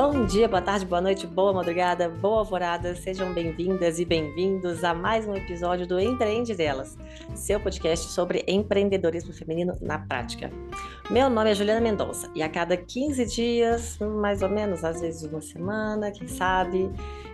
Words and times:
Bom 0.00 0.26
dia, 0.26 0.46
boa 0.46 0.62
tarde, 0.62 0.86
boa 0.86 1.00
noite, 1.00 1.26
boa 1.26 1.52
madrugada, 1.52 2.08
boa 2.08 2.38
alvorada. 2.38 2.94
Sejam 2.94 3.34
bem-vindas 3.34 3.98
e 3.98 4.04
bem-vindos 4.04 4.84
a 4.84 4.94
mais 4.94 5.26
um 5.26 5.34
episódio 5.34 5.88
do 5.88 5.98
Empreende 5.98 6.54
Delas, 6.54 6.96
seu 7.34 7.58
podcast 7.58 8.06
sobre 8.12 8.44
empreendedorismo 8.46 9.32
feminino 9.32 9.76
na 9.80 9.98
prática. 9.98 10.52
Meu 11.10 11.28
nome 11.28 11.50
é 11.50 11.54
Juliana 11.56 11.80
Mendonça 11.80 12.30
e 12.32 12.44
a 12.44 12.48
cada 12.48 12.76
15 12.76 13.26
dias, 13.26 13.98
mais 13.98 14.40
ou 14.40 14.48
menos, 14.48 14.84
às 14.84 15.00
vezes 15.00 15.24
uma 15.24 15.40
semana, 15.40 16.12
quem 16.12 16.28
sabe, 16.28 16.88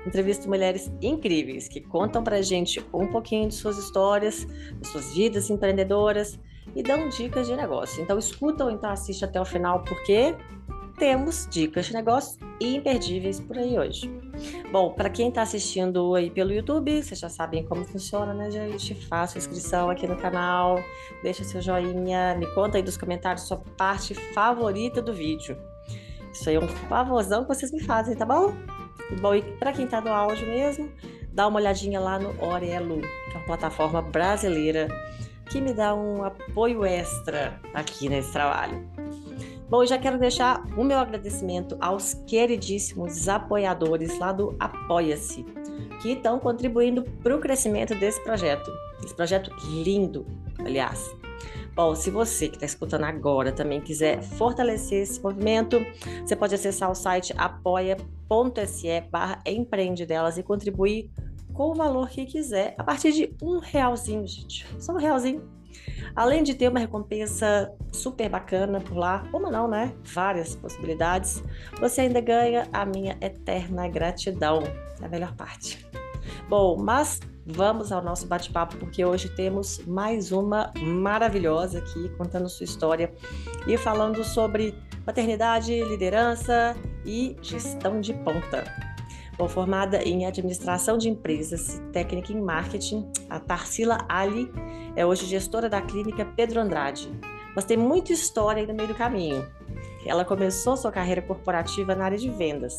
entrevisto 0.07 0.49
mulheres 0.49 0.91
incríveis 1.03 1.69
que 1.69 1.83
contam 1.83 2.25
pra 2.25 2.41
gente 2.41 2.83
um 2.95 3.09
pouquinho 3.09 3.47
de 3.47 3.57
suas 3.57 3.77
histórias, 3.77 4.47
de 4.81 4.89
suas 4.89 5.13
vidas 5.13 5.51
empreendedoras 5.51 6.41
e 6.75 6.83
dão 6.83 7.11
dicas 7.11 7.47
de 7.47 7.55
negócio. 7.55 8.03
Então 8.03 8.19
escuta 8.19 8.65
ou 8.65 8.71
então 8.71 8.89
assiste 8.89 9.23
até 9.23 9.39
o 9.39 9.45
final 9.45 9.85
porque 9.85 10.35
temos 10.97 11.47
dicas 11.51 11.87
de 11.87 11.93
negócio 11.93 12.39
imperdíveis 12.61 13.41
por 13.41 13.59
aí 13.59 13.79
hoje. 13.79 14.11
Bom, 14.71 14.93
para 14.93 15.11
quem 15.11 15.29
está 15.29 15.43
assistindo 15.43 16.15
aí 16.15 16.31
pelo 16.31 16.53
YouTube, 16.53 17.03
vocês 17.03 17.19
já 17.19 17.29
sabem 17.29 17.65
como 17.65 17.85
funciona, 17.85 18.33
né, 18.33 18.51
gente? 18.51 18.95
Faça 19.07 19.39
inscrição 19.39 19.91
aqui 19.91 20.07
no 20.07 20.17
canal, 20.17 20.79
deixa 21.23 21.45
seu 21.45 21.61
joinha, 21.61 22.37
me 22.37 22.47
conta 22.55 22.79
aí 22.79 22.83
dos 22.83 22.97
comentários 22.97 23.47
sua 23.47 23.59
parte 23.77 24.15
favorita 24.15 25.03
do 25.03 25.13
vídeo. 25.13 25.57
Isso 26.33 26.49
aí 26.49 26.57
é 26.57 26.61
um 26.61 26.69
favorzão 26.69 27.43
que 27.43 27.49
vocês 27.49 27.71
me 27.73 27.83
fazem, 27.83 28.17
tá 28.17 28.25
bom? 28.25 28.53
Bom, 29.21 29.35
e 29.35 29.43
para 29.43 29.73
quem 29.73 29.85
está 29.85 30.01
no 30.01 30.11
áudio 30.13 30.47
mesmo, 30.47 30.91
dá 31.33 31.47
uma 31.47 31.61
olhadinha 31.61 32.01
lá 32.01 32.19
no 32.19 32.31
Orelo, 32.43 33.01
que 33.01 33.35
é 33.35 33.37
uma 33.37 33.47
plataforma 33.47 34.03
brasileira 34.03 34.89
que 35.51 35.61
me 35.61 35.73
dá 35.73 35.95
um 35.95 36.25
apoio 36.25 36.85
extra 36.85 37.61
aqui 37.73 38.09
nesse 38.09 38.33
trabalho. 38.33 38.94
Bom, 39.75 39.85
já 39.85 39.99
quero 39.99 40.21
deixar 40.21 40.65
o 40.77 40.85
meu 40.85 40.97
agradecimento 40.99 41.77
aos 41.81 42.15
queridíssimos 42.29 43.29
apoiadores 43.29 44.17
lá 44.21 44.31
do 44.31 44.55
Apoia-se, 44.61 45.45
que 46.01 46.13
estão 46.13 46.39
contribuindo 46.39 47.03
para 47.03 47.35
o 47.35 47.41
crescimento 47.41 47.93
desse 47.93 48.23
projeto. 48.23 48.71
Esse 49.05 49.13
projeto 49.13 49.51
lindo, 49.83 50.25
aliás. 50.61 51.13
Bom, 51.75 51.93
se 51.97 52.09
você 52.09 52.47
que 52.47 52.55
está 52.55 52.67
escutando 52.67 53.03
agora 53.03 53.51
também 53.51 53.81
quiser 53.81 54.23
fortalecer 54.23 55.03
esse 55.03 55.21
movimento, 55.21 55.85
você 56.25 56.37
pode 56.37 56.55
acessar 56.55 56.89
o 56.89 56.95
site 56.95 57.35
apoia.se 57.37 59.01
barra 59.11 59.43
empreende 59.45 60.07
delas 60.07 60.39
e 60.39 60.45
contribuir 60.45 61.11
com 61.53 61.73
o 61.73 61.75
valor 61.75 62.11
que 62.11 62.25
quiser, 62.27 62.77
a 62.79 62.85
partir 62.85 63.11
de 63.11 63.35
um 63.43 63.59
realzinho, 63.59 64.25
gente. 64.25 64.65
Só 64.79 64.93
um 64.93 64.99
realzinho 64.99 65.43
Além 66.15 66.43
de 66.43 66.55
ter 66.55 66.69
uma 66.69 66.79
recompensa 66.79 67.73
super 67.93 68.29
bacana 68.29 68.81
por 68.81 68.97
lá, 68.97 69.25
uma 69.33 69.51
não, 69.51 69.67
né? 69.67 69.93
Várias 70.05 70.55
possibilidades, 70.55 71.43
você 71.81 72.03
ainda 72.03 72.21
ganha 72.21 72.69
a 72.73 72.85
minha 72.85 73.17
eterna 73.21 73.89
gratidão. 73.89 74.63
É 75.01 75.07
a 75.07 75.09
melhor 75.09 75.35
parte. 75.35 75.85
Bom, 76.49 76.77
mas 76.77 77.21
vamos 77.47 77.93
ao 77.93 78.03
nosso 78.03 78.27
bate-papo, 78.27 78.77
porque 78.77 79.05
hoje 79.05 79.29
temos 79.29 79.79
mais 79.87 80.33
uma 80.33 80.73
maravilhosa 80.79 81.79
aqui 81.79 82.09
contando 82.17 82.49
sua 82.49 82.65
história 82.65 83.13
e 83.67 83.77
falando 83.77 84.23
sobre 84.25 84.75
maternidade, 85.07 85.83
liderança 85.85 86.77
e 87.05 87.37
gestão 87.43 88.01
de 88.01 88.15
ponta. 88.15 88.65
Bom, 89.37 89.49
formada 89.49 90.03
em 90.03 90.27
administração 90.27 90.97
de 90.97 91.09
empresas 91.09 91.79
e 91.79 91.81
técnica 91.91 92.33
em 92.33 92.41
marketing, 92.41 93.11
a 93.29 93.41
Tarsila 93.41 93.99
Ali 94.09 94.51
é 94.97 95.05
hoje 95.05 95.27
gestora 95.27 95.69
da 95.69 95.81
clínica 95.81 96.25
Pedro 96.25 96.61
Andrade, 96.61 97.11
mas 97.55 97.65
tem 97.65 97.77
muita 97.77 98.13
história 98.13 98.61
aí 98.61 98.67
no 98.67 98.75
meio 98.75 98.89
do 98.89 98.95
caminho. 98.95 99.47
Ela 100.07 100.25
começou 100.25 100.77
sua 100.77 100.93
carreira 100.93 101.23
corporativa 101.23 101.95
na 101.95 102.05
área 102.05 102.19
de 102.19 102.29
vendas, 102.29 102.79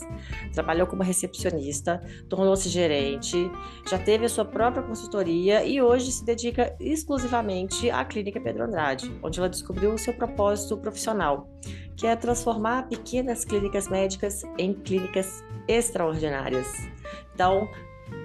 trabalhou 0.53 0.85
como 0.85 1.01
recepcionista, 1.01 1.99
tornou-se 2.29 2.69
gerente, 2.69 3.49
já 3.89 3.97
teve 3.97 4.25
a 4.25 4.29
sua 4.29 4.45
própria 4.45 4.83
consultoria 4.83 5.65
e 5.65 5.81
hoje 5.81 6.11
se 6.11 6.23
dedica 6.23 6.75
exclusivamente 6.79 7.89
à 7.89 8.05
Clínica 8.05 8.39
Pedro 8.39 8.65
Andrade, 8.65 9.11
onde 9.23 9.39
ela 9.39 9.49
descobriu 9.49 9.93
o 9.93 9.97
seu 9.97 10.13
propósito 10.13 10.77
profissional, 10.77 11.49
que 11.97 12.05
é 12.05 12.15
transformar 12.15 12.87
pequenas 12.87 13.43
clínicas 13.43 13.87
médicas 13.87 14.43
em 14.57 14.73
clínicas 14.73 15.43
extraordinárias. 15.67 16.67
Então, 17.33 17.67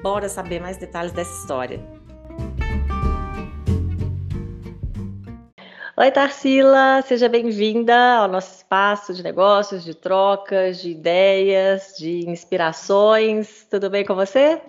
bora 0.02 0.28
saber 0.28 0.60
mais 0.60 0.76
detalhes 0.76 1.12
dessa 1.12 1.32
história. 1.40 1.99
Oi, 6.00 6.10
Tarsila, 6.10 7.02
seja 7.02 7.28
bem-vinda 7.28 7.94
ao 7.94 8.26
nosso 8.26 8.54
espaço 8.54 9.12
de 9.12 9.22
negócios, 9.22 9.84
de 9.84 9.94
trocas, 9.94 10.80
de 10.80 10.92
ideias, 10.92 11.92
de 11.98 12.26
inspirações. 12.26 13.66
Tudo 13.70 13.90
bem 13.90 14.02
com 14.02 14.14
você? 14.14 14.62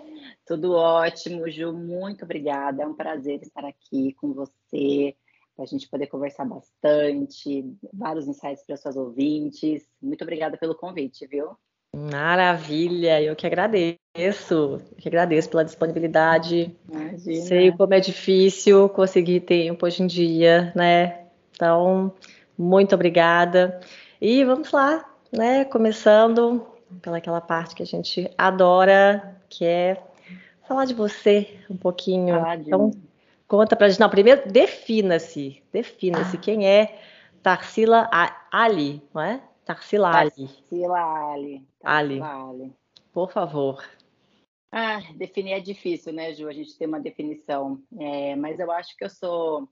Tudo 0.46 0.72
ótimo, 0.74 1.48
Ju. 1.48 1.72
Muito 1.72 2.26
obrigada. 2.26 2.82
É 2.82 2.86
um 2.86 2.92
prazer 2.92 3.40
estar 3.40 3.64
aqui 3.64 4.12
com 4.20 4.34
você, 4.34 5.16
para 5.56 5.64
a 5.64 5.66
gente 5.66 5.88
poder 5.88 6.06
conversar 6.08 6.44
bastante, 6.44 7.64
vários 7.94 8.28
insights 8.28 8.62
para 8.66 8.74
os 8.74 8.80
seus 8.82 8.96
ouvintes. 8.96 9.88
Muito 10.02 10.20
obrigada 10.24 10.58
pelo 10.58 10.74
convite, 10.74 11.26
viu? 11.26 11.52
Maravilha, 11.96 13.22
eu 13.22 13.34
que 13.34 13.46
agradeço, 13.46 13.98
eu 14.14 14.96
que 14.98 15.08
agradeço 15.08 15.48
pela 15.48 15.64
disponibilidade. 15.64 16.76
Imagina. 16.90 17.46
Sei 17.46 17.72
como 17.72 17.94
é 17.94 18.00
difícil 18.00 18.86
conseguir 18.90 19.40
tempo 19.40 19.86
hoje 19.86 20.02
em 20.02 20.06
dia, 20.06 20.74
né? 20.76 21.21
Então, 21.62 22.12
muito 22.58 22.92
obrigada. 22.92 23.78
E 24.20 24.44
vamos 24.44 24.72
lá, 24.72 25.08
né? 25.30 25.64
Começando 25.64 26.66
pelaquela 27.00 27.40
parte 27.40 27.76
que 27.76 27.84
a 27.84 27.86
gente 27.86 28.28
adora, 28.36 29.40
que 29.48 29.64
é 29.64 30.02
falar 30.66 30.86
de 30.86 30.92
você 30.92 31.56
um 31.70 31.76
pouquinho. 31.76 32.44
Ah, 32.44 32.56
então, 32.56 32.90
conta 33.46 33.76
pra 33.76 33.88
gente. 33.88 34.00
Não, 34.00 34.10
primeiro 34.10 34.50
defina-se. 34.50 35.62
Defina-se. 35.72 36.36
Quem 36.36 36.66
é 36.66 36.98
Tarsila 37.44 38.10
Ali, 38.50 39.00
não 39.14 39.22
é? 39.22 39.40
Tarsila 39.64 40.08
Ali. 40.08 40.30
Tarsila 40.30 41.32
Ali. 41.32 41.64
Tarsila 41.80 41.92
Ali. 41.92 42.20
Ali. 42.20 42.72
Por 43.12 43.30
favor. 43.30 43.84
Ah, 44.72 44.98
definir 45.14 45.52
é 45.52 45.60
difícil, 45.60 46.12
né, 46.12 46.34
Ju? 46.34 46.48
A 46.48 46.52
gente 46.52 46.76
tem 46.76 46.88
uma 46.88 46.98
definição. 46.98 47.80
É, 48.00 48.34
mas 48.34 48.58
eu 48.58 48.72
acho 48.72 48.96
que 48.96 49.04
eu 49.04 49.10
sou 49.10 49.68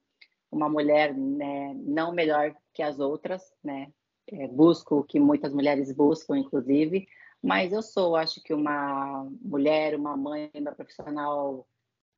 uma 0.50 0.68
mulher 0.68 1.14
né, 1.14 1.74
não 1.74 2.12
melhor 2.12 2.54
que 2.74 2.82
as 2.82 2.98
outras, 2.98 3.42
né? 3.62 3.92
É, 4.26 4.46
busco 4.46 4.96
o 4.96 5.04
que 5.04 5.18
muitas 5.18 5.52
mulheres 5.52 5.92
buscam, 5.92 6.38
inclusive, 6.38 7.08
mas 7.42 7.72
eu 7.72 7.82
sou, 7.82 8.14
acho 8.14 8.40
que 8.42 8.54
uma 8.54 9.28
mulher, 9.40 9.96
uma 9.96 10.16
mãe, 10.16 10.50
uma 10.54 10.72
profissional 10.72 11.66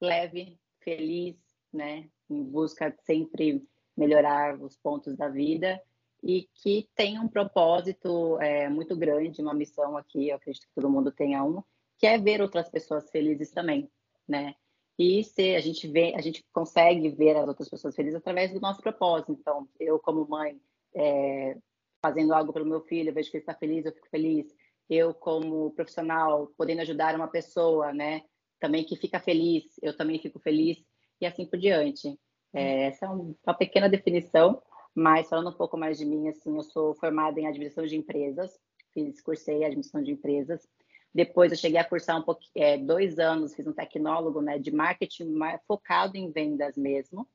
leve, 0.00 0.58
feliz, 0.80 1.36
né? 1.72 2.08
Em 2.28 2.42
busca 2.42 2.90
de 2.90 3.02
sempre 3.04 3.66
melhorar 3.96 4.60
os 4.60 4.76
pontos 4.76 5.16
da 5.16 5.28
vida 5.28 5.80
e 6.22 6.48
que 6.54 6.88
tem 6.94 7.18
um 7.18 7.28
propósito 7.28 8.40
é, 8.40 8.68
muito 8.68 8.96
grande, 8.96 9.42
uma 9.42 9.54
missão 9.54 9.96
aqui, 9.96 10.28
eu 10.28 10.36
acredito 10.36 10.66
que 10.66 10.74
todo 10.74 10.90
mundo 10.90 11.10
tenha 11.10 11.42
um, 11.42 11.62
que 11.98 12.06
é 12.06 12.16
ver 12.18 12.40
outras 12.40 12.68
pessoas 12.68 13.10
felizes 13.10 13.50
também, 13.50 13.90
né? 14.26 14.54
E 14.98 15.24
se 15.24 15.54
a 15.54 15.60
gente 15.60 15.88
vê, 15.88 16.14
a 16.14 16.20
gente 16.20 16.44
consegue 16.52 17.08
ver 17.08 17.36
as 17.36 17.48
outras 17.48 17.68
pessoas 17.68 17.94
felizes 17.94 18.18
através 18.18 18.52
do 18.52 18.60
nosso 18.60 18.80
propósito. 18.82 19.32
Então, 19.32 19.68
eu 19.80 19.98
como 19.98 20.28
mãe 20.28 20.60
é, 20.94 21.56
fazendo 22.02 22.34
algo 22.34 22.52
pelo 22.52 22.66
meu 22.66 22.80
filho, 22.82 23.08
eu 23.10 23.14
vejo 23.14 23.30
que 23.30 23.36
ele 23.36 23.42
está 23.42 23.54
feliz, 23.54 23.84
eu 23.84 23.92
fico 23.92 24.08
feliz. 24.10 24.54
Eu 24.90 25.14
como 25.14 25.70
profissional 25.70 26.48
podendo 26.56 26.82
ajudar 26.82 27.14
uma 27.14 27.28
pessoa, 27.28 27.92
né, 27.92 28.22
também 28.60 28.84
que 28.84 28.96
fica 28.96 29.18
feliz, 29.18 29.64
eu 29.80 29.96
também 29.96 30.18
fico 30.18 30.38
feliz 30.38 30.78
e 31.20 31.26
assim 31.26 31.46
por 31.46 31.58
diante. 31.58 32.18
É, 32.52 32.88
essa 32.88 33.06
é 33.06 33.08
uma 33.08 33.54
pequena 33.54 33.88
definição, 33.88 34.62
mas 34.94 35.28
falando 35.28 35.50
um 35.50 35.56
pouco 35.56 35.76
mais 35.76 35.96
de 35.96 36.04
mim, 36.04 36.28
assim, 36.28 36.54
eu 36.54 36.62
sou 36.62 36.94
formada 36.94 37.40
em 37.40 37.46
administração 37.46 37.86
de 37.86 37.96
empresas, 37.96 38.58
fiz 38.92 39.22
cursei 39.22 39.64
administração 39.64 40.02
de 40.02 40.12
empresas 40.12 40.68
depois 41.14 41.52
eu 41.52 41.58
cheguei 41.58 41.78
a 41.78 41.84
cursar 41.84 42.18
um 42.18 42.22
pouquinho, 42.22 42.50
é, 42.54 42.78
dois 42.78 43.18
anos, 43.18 43.54
fiz 43.54 43.66
um 43.66 43.72
tecnólogo 43.72 44.40
né, 44.40 44.58
de 44.58 44.70
marketing 44.70 45.34
focado 45.66 46.16
em 46.16 46.30
vendas 46.30 46.76
mesmo. 46.76 47.28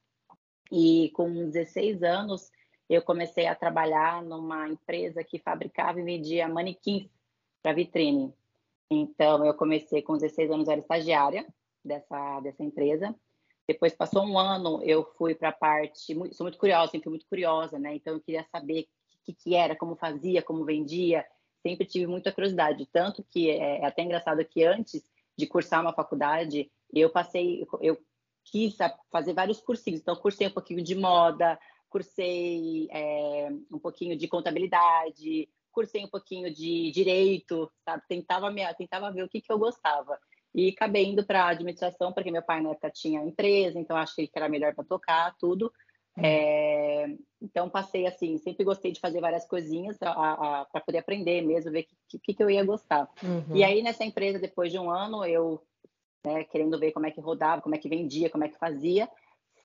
E 0.71 1.11
com 1.13 1.49
16 1.49 2.01
anos 2.03 2.51
eu 2.89 3.01
comecei 3.01 3.45
a 3.45 3.55
trabalhar 3.55 4.23
numa 4.23 4.67
empresa 4.67 5.23
que 5.23 5.39
fabricava 5.39 5.99
e 5.99 6.03
vendia 6.03 6.47
manequins 6.47 7.09
para 7.61 7.73
vitrine. 7.73 8.33
Então 8.89 9.45
eu 9.45 9.53
comecei 9.53 10.01
com 10.01 10.17
16 10.17 10.51
anos, 10.51 10.67
era 10.69 10.79
estagiária 10.79 11.45
dessa, 11.83 12.39
dessa 12.39 12.63
empresa. 12.63 13.13
Depois 13.67 13.93
passou 13.93 14.23
um 14.23 14.39
ano, 14.39 14.81
eu 14.83 15.03
fui 15.17 15.35
para 15.35 15.49
a 15.49 15.53
parte, 15.53 16.15
sou 16.31 16.45
muito 16.45 16.57
curiosa, 16.57 16.91
sempre 16.91 17.09
muito 17.09 17.27
curiosa, 17.27 17.77
né? 17.77 17.95
Então 17.95 18.13
eu 18.13 18.21
queria 18.21 18.45
saber 18.49 18.87
o 19.21 19.25
que, 19.25 19.33
que 19.33 19.55
era, 19.55 19.75
como 19.75 19.97
fazia, 19.97 20.41
como 20.41 20.63
vendia, 20.63 21.25
sempre 21.61 21.85
tive 21.85 22.07
muita 22.07 22.31
curiosidade, 22.31 22.87
tanto 22.91 23.23
que 23.23 23.49
é, 23.49 23.79
é 23.79 23.85
até 23.85 24.01
engraçado 24.03 24.43
que 24.45 24.63
antes 24.63 25.03
de 25.37 25.45
cursar 25.45 25.81
uma 25.81 25.93
faculdade, 25.93 26.71
eu 26.93 27.09
passei, 27.09 27.65
eu 27.81 27.97
quis 28.43 28.75
fazer 29.11 29.33
vários 29.33 29.59
cursinhos, 29.59 30.01
então 30.01 30.15
cursei 30.15 30.47
um 30.47 30.51
pouquinho 30.51 30.83
de 30.83 30.95
moda, 30.95 31.59
cursei 31.89 32.87
é, 32.91 33.49
um 33.71 33.79
pouquinho 33.79 34.17
de 34.17 34.27
contabilidade, 34.27 35.49
cursei 35.71 36.03
um 36.03 36.09
pouquinho 36.09 36.53
de 36.53 36.91
direito, 36.91 37.71
sabe? 37.85 38.03
Tentava, 38.07 38.49
me, 38.49 38.61
tentava 38.75 39.11
ver 39.11 39.23
o 39.23 39.29
que, 39.29 39.41
que 39.41 39.51
eu 39.51 39.59
gostava. 39.59 40.17
E 40.55 40.69
acabei 40.69 41.05
indo 41.05 41.23
para 41.23 41.49
administração, 41.49 42.11
porque 42.11 42.31
meu 42.31 42.41
pai 42.41 42.61
na 42.61 42.71
época 42.71 42.89
tinha 42.89 43.23
empresa, 43.23 43.79
então 43.79 43.95
achei 43.95 44.27
que 44.27 44.37
era 44.37 44.49
melhor 44.49 44.73
para 44.73 44.83
tocar 44.83 45.35
tudo. 45.37 45.71
É, 46.23 47.15
então 47.41 47.69
passei 47.69 48.07
assim, 48.07 48.37
sempre 48.37 48.63
gostei 48.63 48.91
de 48.91 48.99
fazer 48.99 49.21
várias 49.21 49.45
coisinhas 49.45 49.97
para 49.97 50.81
poder 50.85 50.99
aprender 50.99 51.41
mesmo, 51.41 51.71
ver 51.71 51.81
o 51.81 51.83
que, 52.07 52.19
que, 52.19 52.33
que, 52.33 52.43
eu 52.43 52.49
ia 52.49 52.63
gostar. 52.63 53.09
Uhum. 53.23 53.55
E 53.55 53.63
aí 53.63 53.83
nessa 53.83 54.03
empresa, 54.03 54.39
depois 54.39 54.71
de 54.71 54.79
um 54.79 54.89
ano, 54.89 55.23
eu 55.25 55.61
né, 56.25 56.43
querendo 56.45 56.79
ver 56.79 56.91
como 56.91 57.05
é 57.05 57.11
que 57.11 57.21
rodava, 57.21 57.61
como 57.61 57.75
é 57.75 57.77
que 57.77 57.89
vendia, 57.89 58.29
como 58.29 58.43
é 58.43 58.49
que 58.49 58.57
fazia, 58.57 59.09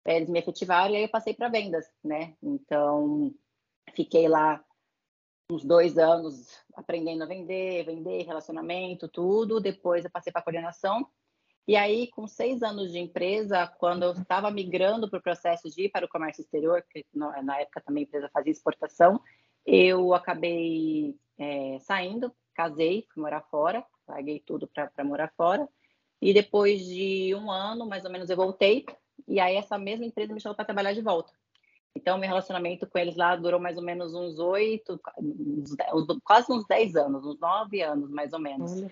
eles 0.05 0.29
me 0.29 0.39
efetivaram 0.39 0.93
e 0.93 0.97
aí 0.97 1.03
eu 1.05 1.09
passei 1.09 1.33
para 1.33 1.49
vendas, 1.49 1.87
né? 2.05 2.35
Então 2.43 3.33
fiquei 3.95 4.29
lá 4.29 4.63
uns 5.51 5.65
dois 5.65 5.99
anos 5.99 6.49
aprendendo 6.75 7.23
a 7.23 7.27
vender, 7.27 7.85
vender, 7.85 8.25
relacionamento, 8.25 9.09
tudo. 9.09 9.61
Depois 9.61 10.05
eu 10.05 10.11
passei 10.11 10.33
para 10.33 10.43
coordenação. 10.43 11.07
E 11.67 11.77
aí, 11.77 12.09
com 12.09 12.27
seis 12.27 12.63
anos 12.63 12.91
de 12.91 12.99
empresa, 12.99 13.67
quando 13.79 14.03
eu 14.03 14.13
estava 14.13 14.51
migrando 14.51 15.09
para 15.09 15.19
o 15.19 15.23
processo 15.23 15.71
de 15.71 15.85
ir 15.85 15.89
para 15.91 16.07
o 16.07 16.09
comércio 16.09 16.43
exterior, 16.43 16.85
que 16.91 17.07
na 17.15 17.61
época 17.61 17.81
também 17.81 18.03
a 18.03 18.07
empresa 18.07 18.31
fazia 18.33 18.51
exportação, 18.51 19.21
eu 19.65 20.13
acabei 20.13 21.17
é, 21.39 21.79
saindo, 21.81 22.33
casei, 22.53 23.07
fui 23.15 23.23
morar 23.23 23.43
fora, 23.43 23.85
paguei 24.05 24.41
tudo 24.41 24.67
para 24.67 25.05
morar 25.05 25.33
fora. 25.37 25.69
E 26.21 26.35
depois 26.35 26.85
de 26.85 27.35
um 27.35 27.51
ano, 27.51 27.87
mais 27.87 28.05
ou 28.05 28.11
menos, 28.11 28.29
eu 28.29 28.37
voltei. 28.37 28.85
E 29.29 29.39
aí, 29.39 29.57
essa 29.57 29.79
mesma 29.79 30.05
empresa 30.05 30.35
me 30.35 30.41
chamou 30.41 30.57
para 30.57 30.65
trabalhar 30.65 30.93
de 30.93 31.01
volta. 31.01 31.33
Então, 31.95 32.19
meu 32.19 32.29
relacionamento 32.29 32.87
com 32.87 32.99
eles 32.99 33.17
lá 33.17 33.37
durou 33.37 33.61
mais 33.61 33.77
ou 33.77 33.83
menos 33.83 34.15
uns 34.15 34.39
oito, 34.39 35.01
quase 36.25 36.51
uns 36.51 36.67
dez 36.67 36.97
anos, 36.97 37.25
uns 37.25 37.39
nove 37.39 37.83
anos, 37.83 38.11
mais 38.11 38.33
ou 38.33 38.41
menos. 38.41 38.85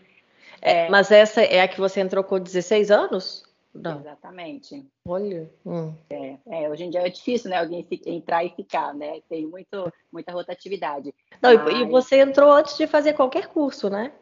É, 0.61 0.88
mas 0.88 1.11
essa 1.11 1.43
é 1.43 1.61
a 1.61 1.69
que 1.69 1.81
você 1.81 2.00
entrou 2.00 2.23
com 2.25 2.38
16 2.38 2.91
anos? 2.91 3.44
Não. 3.73 4.00
Exatamente. 4.00 4.85
Olha. 5.06 5.49
Hum. 5.64 5.94
É, 6.11 6.37
é, 6.50 6.69
hoje 6.69 6.85
em 6.85 6.91
dia 6.91 7.06
é 7.06 7.08
difícil, 7.08 7.50
né? 7.50 7.58
Alguém 7.58 7.87
entrar 8.06 8.44
e 8.44 8.50
ficar, 8.50 8.93
né? 8.94 9.20
Tem 9.29 9.47
muito, 9.47 9.93
muita 10.12 10.32
rotatividade. 10.32 11.14
Não, 11.41 11.55
mas... 11.55 11.79
e 11.79 11.85
você 11.85 12.20
entrou 12.20 12.52
antes 12.52 12.76
de 12.76 12.87
fazer 12.87 13.12
qualquer 13.12 13.47
curso, 13.49 13.88
né? 13.88 14.12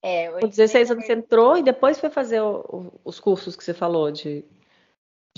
É, 0.00 0.30
com 0.30 0.46
16 0.46 0.92
anos 0.92 1.06
você 1.06 1.12
entrou 1.12 1.56
e 1.56 1.62
depois 1.62 1.98
foi 1.98 2.08
fazer 2.08 2.40
o, 2.40 2.60
o, 2.68 3.00
os 3.04 3.18
cursos 3.18 3.56
que 3.56 3.64
você 3.64 3.74
falou 3.74 4.12
de 4.12 4.44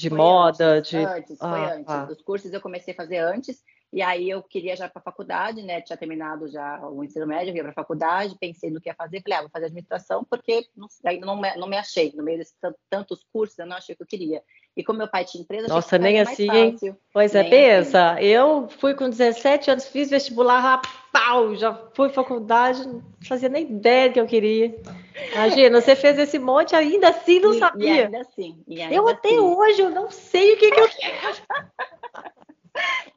de 0.01 0.09
foi 0.09 0.19
moda, 0.19 0.67
antes, 0.67 0.91
de. 0.91 0.97
Antes, 0.99 1.37
ah, 1.41 1.51
foi 1.51 1.65
antes. 1.65 1.89
Ah. 1.89 2.09
Os 2.11 2.23
cursos 2.23 2.53
eu 2.53 2.61
comecei 2.61 2.95
a 2.95 2.97
fazer 2.97 3.19
antes, 3.19 3.63
e 3.93 4.01
aí 4.03 4.31
eu 4.31 4.41
queria 4.41 4.77
já 4.77 4.89
para 4.89 5.01
a 5.01 5.03
faculdade, 5.03 5.63
né? 5.63 5.81
Tinha 5.81 5.97
terminado 5.97 6.47
já 6.49 6.81
o 6.87 7.03
ensino 7.03 7.27
médio, 7.27 7.55
ia 7.55 7.63
para 7.63 7.73
a 7.73 7.75
faculdade, 7.75 8.37
pensei 8.39 8.71
no 8.71 8.81
que 8.81 8.89
ia 8.89 8.95
fazer, 8.95 9.21
falei, 9.21 9.39
ah, 9.39 9.43
vou 9.43 9.51
fazer 9.51 9.67
administração, 9.67 10.25
porque 10.25 10.65
não, 10.77 10.87
ainda 11.05 11.27
não 11.27 11.41
me, 11.41 11.57
não 11.57 11.67
me 11.67 11.77
achei. 11.77 12.13
No 12.15 12.23
meio 12.23 12.39
de 12.39 12.47
tantos 12.89 13.27
cursos, 13.33 13.59
eu 13.59 13.67
não 13.67 13.77
achei 13.77 13.95
o 13.95 13.97
que 13.97 14.03
eu 14.05 14.07
queria. 14.07 14.43
E 14.77 14.85
como 14.85 14.99
meu 14.99 15.09
pai 15.09 15.25
tinha 15.25 15.43
empresa, 15.43 15.67
Nossa, 15.67 15.99
nem 15.99 16.21
assim, 16.21 16.49
hein? 16.49 16.77
Pois 17.13 17.35
é, 17.35 17.43
nem 17.43 17.53
é, 17.53 17.79
pensa. 17.79 18.13
Assim. 18.13 18.25
Eu 18.25 18.69
fui 18.69 18.95
com 18.95 19.11
17 19.11 19.73
anos, 19.73 19.89
fiz 19.89 20.09
vestibular, 20.09 20.81
pau, 21.13 21.57
já 21.57 21.75
fui 21.93 22.11
faculdade, 22.11 22.87
não 22.87 23.03
fazia 23.27 23.49
nem 23.49 23.65
ideia 23.65 24.09
do 24.09 24.13
que 24.13 24.21
eu 24.21 24.27
queria. 24.27 24.73
Imagina, 25.33 25.81
você 25.81 25.97
fez 25.97 26.17
esse 26.17 26.39
monte 26.39 26.77
ainda 26.77 27.09
assim 27.09 27.41
não 27.41 27.55
e, 27.55 27.59
sabia. 27.59 27.89
E 27.89 28.05
ainda 28.05 28.21
assim. 28.21 28.63
E 28.69 28.81
ainda 28.81 28.95
eu 28.95 29.09
até 29.09 29.31
assim. 29.31 29.39
hoje 29.39 29.81
eu 29.83 29.91
não 29.91 30.09
sei 30.13 30.55
o 30.55 30.59
que, 30.59 30.71
que 30.71 30.81
eu 30.81 30.89
quero. 30.97 31.37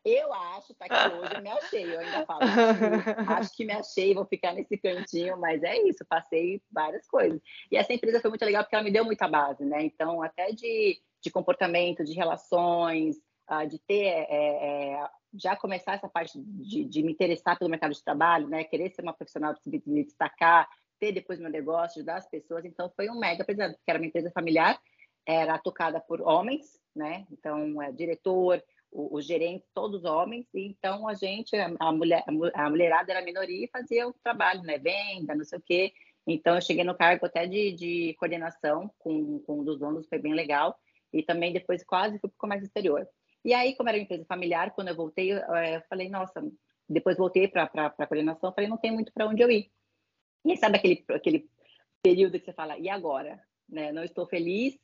Eu 0.05 0.33
acho, 0.33 0.73
tá 0.73 0.85
que 0.89 1.15
hoje 1.15 1.33
eu 1.33 1.41
me 1.41 1.49
achei, 1.49 1.95
eu 1.95 1.99
ainda 1.99 2.25
falo. 2.25 2.41
Acho, 3.39 3.55
que 3.55 3.63
me 3.63 3.71
achei, 3.71 4.13
vou 4.13 4.25
ficar 4.25 4.53
nesse 4.53 4.77
cantinho, 4.77 5.37
mas 5.37 5.63
é 5.63 5.77
isso, 5.83 6.03
passei 6.05 6.61
várias 6.69 7.07
coisas. 7.07 7.41
E 7.71 7.77
essa 7.77 7.93
empresa 7.93 8.19
foi 8.19 8.29
muito 8.29 8.43
legal 8.43 8.63
porque 8.63 8.75
ela 8.75 8.83
me 8.83 8.91
deu 8.91 9.05
muita 9.05 9.29
base, 9.29 9.63
né? 9.63 9.81
Então, 9.81 10.21
até 10.21 10.51
de, 10.51 10.99
de 11.21 11.31
comportamento, 11.31 12.03
de 12.03 12.11
relações, 12.11 13.15
uh, 13.49 13.65
de 13.65 13.79
ter, 13.79 14.07
é, 14.07 14.27
é, 14.29 15.09
já 15.35 15.55
começar 15.55 15.93
essa 15.93 16.09
parte 16.09 16.37
de, 16.37 16.83
de, 16.83 17.01
me 17.01 17.13
interessar 17.13 17.57
pelo 17.57 17.71
mercado 17.71 17.93
de 17.93 18.03
trabalho, 18.03 18.49
né? 18.49 18.65
Querer 18.65 18.89
ser 18.89 19.03
uma 19.03 19.13
profissional, 19.13 19.55
me 19.85 20.03
destacar, 20.03 20.67
ter 20.99 21.13
depois 21.13 21.39
meu 21.39 21.49
negócio, 21.49 21.99
ajudar 21.99 22.17
as 22.17 22.27
pessoas. 22.29 22.65
Então, 22.65 22.91
foi 22.93 23.09
um 23.09 23.17
mega 23.17 23.43
aprendizado, 23.43 23.71
porque 23.71 23.89
era 23.89 23.99
uma 23.99 24.07
empresa 24.07 24.29
familiar, 24.31 24.77
era 25.25 25.57
tocada 25.57 26.01
por 26.01 26.21
homens, 26.21 26.77
né? 26.93 27.25
Então, 27.31 27.81
é, 27.81 27.89
diretor, 27.89 28.61
os 28.93 29.25
gerentes, 29.25 29.67
todos 29.73 30.05
homens. 30.05 30.45
E 30.53 30.67
então, 30.67 31.07
a 31.07 31.13
gente, 31.13 31.55
a, 31.55 31.91
mulher, 31.91 32.23
a 32.53 32.69
mulherada 32.69 33.11
era 33.11 33.25
minoria 33.25 33.65
e 33.65 33.69
fazia 33.69 34.07
o 34.07 34.13
trabalho, 34.13 34.61
né? 34.63 34.77
Venda, 34.77 35.35
não 35.35 35.43
sei 35.43 35.59
o 35.59 35.61
quê. 35.61 35.93
Então, 36.25 36.55
eu 36.55 36.61
cheguei 36.61 36.83
no 36.83 36.95
cargo 36.95 37.25
até 37.25 37.45
de, 37.47 37.71
de 37.73 38.13
coordenação 38.19 38.89
com, 38.99 39.39
com 39.39 39.59
um 39.59 39.63
dos 39.63 39.79
donos, 39.79 40.07
foi 40.07 40.19
bem 40.19 40.33
legal. 40.33 40.77
E 41.11 41.23
também 41.23 41.51
depois 41.51 41.83
quase 41.83 42.19
fui 42.19 42.29
para 42.29 42.35
o 42.35 42.39
comércio 42.39 42.65
exterior. 42.65 43.07
E 43.43 43.53
aí, 43.53 43.75
como 43.75 43.89
era 43.89 43.97
uma 43.97 44.03
empresa 44.03 44.25
familiar, 44.25 44.71
quando 44.71 44.87
eu 44.87 44.95
voltei, 44.95 45.33
eu, 45.33 45.37
eu 45.37 45.81
falei, 45.89 46.09
nossa, 46.09 46.41
depois 46.87 47.17
voltei 47.17 47.47
para 47.47 47.63
a 47.63 48.07
coordenação, 48.07 48.53
falei, 48.53 48.69
não 48.69 48.77
tem 48.77 48.91
muito 48.91 49.11
para 49.11 49.27
onde 49.27 49.41
eu 49.41 49.51
ir. 49.51 49.69
E 50.45 50.55
sabe 50.57 50.77
aquele, 50.77 51.03
aquele 51.09 51.49
período 52.01 52.39
que 52.39 52.45
você 52.45 52.53
fala, 52.53 52.77
e 52.77 52.89
agora? 52.89 53.41
Né? 53.67 53.91
Não 53.91 54.03
estou 54.03 54.25
feliz, 54.27 54.77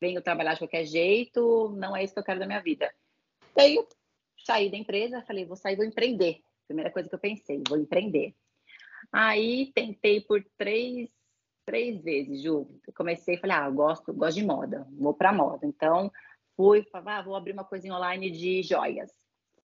venho 0.00 0.22
trabalhar 0.22 0.54
de 0.54 0.60
qualquer 0.60 0.84
jeito, 0.84 1.74
não 1.76 1.96
é 1.96 2.02
isso 2.02 2.14
que 2.14 2.20
eu 2.20 2.24
quero 2.24 2.40
da 2.40 2.46
minha 2.46 2.62
vida. 2.62 2.92
Daí 3.56 3.78
saí 4.44 4.70
da 4.70 4.76
empresa, 4.76 5.22
falei, 5.22 5.44
vou 5.44 5.56
sair, 5.56 5.76
vou 5.76 5.84
empreender. 5.84 6.40
Primeira 6.66 6.90
coisa 6.90 7.08
que 7.08 7.14
eu 7.14 7.18
pensei, 7.18 7.62
vou 7.68 7.78
empreender. 7.78 8.34
Aí 9.12 9.72
tentei 9.74 10.20
por 10.20 10.44
três, 10.56 11.08
três 11.66 12.02
vezes, 12.02 12.42
Ju. 12.42 12.66
Comecei, 12.94 13.36
falei, 13.36 13.56
ah, 13.56 13.70
gosto, 13.70 14.12
gosto 14.12 14.36
de 14.36 14.44
moda, 14.44 14.86
vou 14.92 15.14
para 15.14 15.32
moda. 15.32 15.66
Então, 15.66 16.12
fui, 16.56 16.82
falei, 16.84 17.14
ah, 17.14 17.22
vou 17.22 17.34
abrir 17.34 17.52
uma 17.52 17.64
coisinha 17.64 17.94
online 17.94 18.30
de 18.30 18.62
joias 18.62 19.10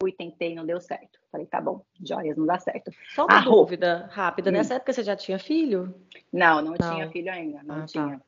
fui, 0.04 0.12
tentei, 0.12 0.54
não 0.54 0.66
deu 0.66 0.82
certo. 0.82 1.18
Falei, 1.32 1.48
tá 1.48 1.62
bom, 1.62 1.86
joias 2.06 2.36
não 2.36 2.46
dá 2.46 2.60
certo. 2.60 2.92
Só 3.16 3.26
uma 3.26 3.38
a 3.38 3.42
dúvida 3.42 4.00
roupa. 4.00 4.14
rápida, 4.14 4.50
hum. 4.50 4.54
nessa 4.54 4.76
época 4.76 4.92
você 4.92 5.02
já 5.02 5.16
tinha 5.16 5.40
filho? 5.40 5.96
Não, 6.32 6.62
não, 6.62 6.76
não. 6.78 6.92
tinha 6.92 7.10
filho 7.10 7.32
ainda, 7.32 7.64
não 7.64 7.76
ah, 7.76 7.80
tá. 7.80 7.86
tinha. 7.86 8.20
Tá. 8.20 8.26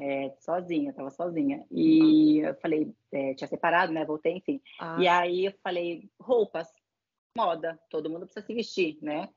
É, 0.00 0.34
sozinha, 0.40 0.92
tava 0.92 1.10
sozinha. 1.10 1.64
E 1.70 2.38
eu 2.38 2.54
falei, 2.56 2.94
é, 3.12 3.34
tinha 3.34 3.46
separado, 3.46 3.92
né? 3.92 4.04
Voltei, 4.04 4.36
enfim. 4.36 4.60
Ah. 4.78 4.96
E 4.98 5.06
aí 5.06 5.44
eu 5.46 5.54
falei, 5.62 6.08
roupas, 6.18 6.68
moda, 7.36 7.78
todo 7.90 8.08
mundo 8.08 8.24
precisa 8.24 8.46
se 8.46 8.54
vestir, 8.54 8.98
né? 9.02 9.28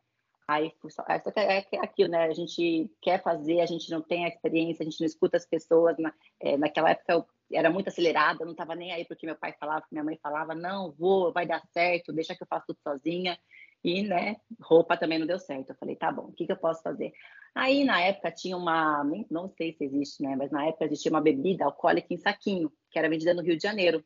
Aí 0.48 0.74
só, 0.90 1.04
é, 1.08 1.60
é, 1.72 1.80
aquilo, 1.80 2.10
né? 2.10 2.26
A 2.26 2.34
gente 2.34 2.90
quer 3.02 3.22
fazer, 3.22 3.62
a 3.62 3.66
gente 3.66 3.90
não 3.90 4.02
tem 4.02 4.26
a 4.26 4.30
experiência, 4.30 4.84
a 4.84 4.90
gente 4.90 5.00
não 5.00 5.08
escuta 5.08 5.38
as 5.38 5.46
pessoas. 5.46 5.98
Na, 5.98 6.14
é, 6.40 6.58
naquela 6.58 6.90
época 6.92 7.14
eu 7.14 7.26
era 7.52 7.70
muito 7.70 7.88
acelerada, 7.88 8.44
não 8.44 8.52
estava 8.52 8.76
nem 8.76 8.92
aí 8.92 9.06
porque 9.06 9.26
meu 9.26 9.36
pai 9.36 9.54
falava, 9.60 9.86
minha 9.92 10.04
mãe 10.04 10.18
falava, 10.22 10.56
não, 10.56 10.92
vou, 10.92 11.32
vai 11.32 11.46
dar 11.46 11.62
certo, 11.72 12.14
deixa 12.14 12.36
que 12.36 12.44
eu 12.44 12.48
faço 12.48 12.68
tudo 12.68 12.80
sozinha. 12.82 13.38
E, 13.84 14.02
né, 14.04 14.38
roupa 14.62 14.96
também 14.96 15.20
não 15.20 15.28
deu 15.28 15.38
certo. 15.38 15.70
Eu 15.70 15.76
falei, 15.76 15.96
tá 15.96 16.12
bom, 16.12 16.24
o 16.24 16.32
que, 16.32 16.46
que 16.46 16.52
eu 16.52 16.58
posso 16.58 16.82
fazer? 16.82 17.12
Aí, 17.54 17.84
na 17.84 18.02
época, 18.02 18.32
tinha 18.32 18.56
uma, 18.56 19.04
não 19.30 19.50
sei 19.50 19.74
se 19.74 19.84
existe, 19.84 20.24
né, 20.24 20.36
mas 20.36 20.52
na 20.52 20.66
época 20.66 20.86
existia 20.86 21.12
uma 21.12 21.22
bebida 21.22 21.66
alcoólica 21.66 22.14
em 22.14 22.18
saquinho, 22.18 22.72
que 22.90 22.98
era 22.98 23.10
vendida 23.10 23.34
no 23.34 23.42
Rio 23.42 23.58
de 23.58 23.64
Janeiro. 23.64 24.04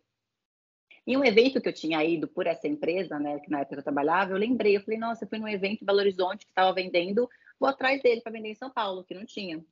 Em 1.05 1.15
um 1.15 1.23
evento 1.23 1.61
que 1.61 1.69
eu 1.69 1.73
tinha 1.73 2.03
ido 2.03 2.27
por 2.27 2.47
essa 2.47 2.67
empresa, 2.67 3.17
né, 3.19 3.39
que 3.39 3.49
na 3.49 3.61
época 3.61 3.79
eu 3.79 3.83
trabalhava, 3.83 4.33
eu 4.33 4.37
lembrei, 4.37 4.75
eu 4.75 4.81
falei, 4.81 4.99
nossa, 4.99 5.23
eu 5.23 5.29
fui 5.29 5.39
num 5.39 5.47
evento 5.47 5.81
em 5.81 5.85
Belo 5.85 5.99
Horizonte 5.99 6.45
que 6.45 6.51
estava 6.51 6.73
vendendo, 6.73 7.29
vou 7.59 7.69
atrás 7.69 8.01
dele 8.01 8.21
para 8.21 8.31
vender 8.31 8.49
em 8.49 8.55
São 8.55 8.69
Paulo, 8.69 9.05
que 9.05 9.13
não 9.13 9.25
tinha. 9.25 9.63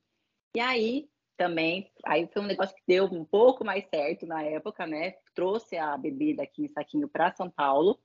E 0.56 0.60
aí, 0.62 1.10
também, 1.36 1.92
aí 2.06 2.28
foi 2.28 2.42
um 2.42 2.46
negócio 2.46 2.76
que 2.76 2.84
deu 2.88 3.06
um 3.06 3.26
pouco 3.26 3.66
mais 3.66 3.86
certo 3.90 4.26
na 4.26 4.42
época, 4.44 4.88
né? 4.88 5.16
Trouxe 5.34 5.78
a 5.78 5.98
bebida 5.98 6.44
aqui 6.44 6.64
em 6.64 6.70
saquinho 6.70 7.08
para 7.08 7.36
São 7.36 7.50
Paulo, 7.50 8.00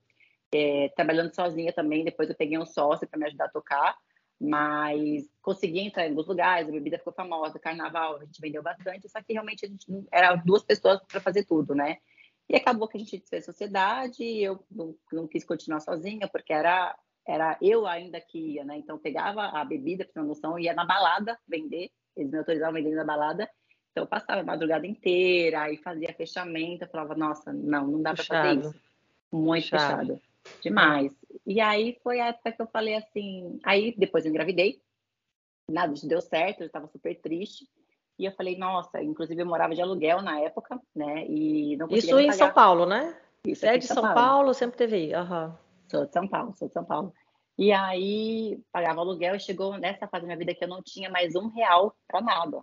é, 0.53 0.89
trabalhando 0.95 1.33
sozinha 1.33 1.73
também. 1.73 2.03
Depois 2.03 2.29
eu 2.29 2.35
peguei 2.35 2.57
um 2.57 2.65
sócio 2.65 3.07
para 3.07 3.19
me 3.19 3.25
ajudar 3.25 3.45
a 3.45 3.51
tocar, 3.51 3.97
mas 4.39 5.23
consegui 5.41 5.79
entrar 5.79 6.05
em 6.05 6.09
alguns 6.09 6.27
lugares. 6.27 6.67
A 6.67 6.71
bebida 6.71 6.97
ficou 6.97 7.13
famosa, 7.13 7.59
carnaval, 7.59 8.17
a 8.17 8.25
gente 8.25 8.41
vendeu 8.41 8.63
bastante. 8.63 9.09
Só 9.09 9.21
que 9.21 9.33
realmente 9.33 9.65
a 9.65 9.69
gente 9.69 9.85
era 10.11 10.35
duas 10.35 10.63
pessoas 10.63 10.99
para 11.07 11.21
fazer 11.21 11.45
tudo, 11.45 11.75
né? 11.75 11.97
E 12.49 12.55
acabou 12.55 12.87
que 12.87 12.97
a 12.97 12.99
gente 12.99 13.23
fez 13.29 13.45
sociedade. 13.45 14.23
Eu 14.23 14.63
não, 14.69 14.95
não 15.11 15.27
quis 15.27 15.43
continuar 15.43 15.79
sozinha 15.79 16.27
porque 16.27 16.53
era 16.53 16.95
era 17.27 17.55
eu 17.61 17.85
ainda 17.85 18.19
que 18.19 18.55
ia, 18.55 18.63
né? 18.63 18.77
Então 18.77 18.97
pegava 18.97 19.43
a 19.43 19.63
bebida, 19.63 20.09
para 20.11 20.23
noção, 20.23 20.57
ia 20.57 20.73
na 20.73 20.83
balada 20.83 21.37
vender 21.47 21.91
eles 22.15 22.31
me 22.31 22.37
autorizavam 22.37 22.79
a 22.79 22.81
vender 22.81 22.95
na 22.95 23.03
balada. 23.03 23.49
Então 23.91 24.03
eu 24.03 24.07
passava 24.07 24.41
a 24.41 24.43
madrugada 24.43 24.87
inteira, 24.87 25.63
aí 25.63 25.77
fazia 25.77 26.13
fechamento, 26.13 26.83
eu 26.83 26.89
falava, 26.89 27.15
nossa, 27.15 27.51
não, 27.51 27.87
não 27.87 28.01
dá 28.01 28.13
para 28.13 28.23
fazer 28.23 28.59
isso. 28.59 28.75
Muito 29.31 29.69
fechado. 29.69 29.99
fechado. 29.99 30.21
Demais. 30.61 31.13
E 31.45 31.59
aí 31.59 31.97
foi 32.03 32.19
a 32.19 32.27
época 32.27 32.51
que 32.51 32.61
eu 32.61 32.67
falei 32.67 32.95
assim, 32.95 33.59
aí 33.63 33.95
depois 33.97 34.25
eu 34.25 34.29
engravidei, 34.29 34.81
nada 35.69 35.93
disso 35.93 36.07
deu 36.07 36.21
certo, 36.21 36.61
eu 36.61 36.67
estava 36.67 36.87
super 36.87 37.19
triste. 37.19 37.67
E 38.19 38.25
eu 38.25 38.31
falei, 38.33 38.57
nossa, 38.57 39.01
inclusive 39.01 39.41
eu 39.41 39.47
morava 39.47 39.73
de 39.73 39.81
aluguel 39.81 40.21
na 40.21 40.39
época, 40.39 40.79
né? 40.95 41.25
E 41.27 41.75
não 41.77 41.87
Isso 41.89 42.19
em 42.19 42.31
São 42.31 42.53
Paulo, 42.53 42.85
né? 42.85 43.17
Isso 43.45 43.65
é 43.65 43.77
de 43.77 43.87
São, 43.87 43.95
São 43.95 44.03
Paulo. 44.03 44.15
Paulo, 44.15 44.53
sempre 44.53 44.77
teve. 44.77 45.11
Uhum. 45.15 45.53
Sou 45.89 46.05
de 46.05 46.13
São 46.13 46.27
Paulo, 46.27 46.53
sou 46.55 46.67
de 46.67 46.73
São 46.73 46.85
Paulo. 46.85 47.13
E 47.57 47.71
aí 47.71 48.61
pagava 48.71 49.01
aluguel 49.01 49.35
e 49.35 49.39
chegou 49.39 49.77
nessa 49.77 50.07
fase 50.07 50.21
da 50.21 50.27
minha 50.27 50.37
vida 50.37 50.53
que 50.53 50.63
eu 50.63 50.67
não 50.67 50.81
tinha 50.83 51.09
mais 51.09 51.35
um 51.35 51.47
real 51.47 51.95
para 52.07 52.21
nada, 52.21 52.61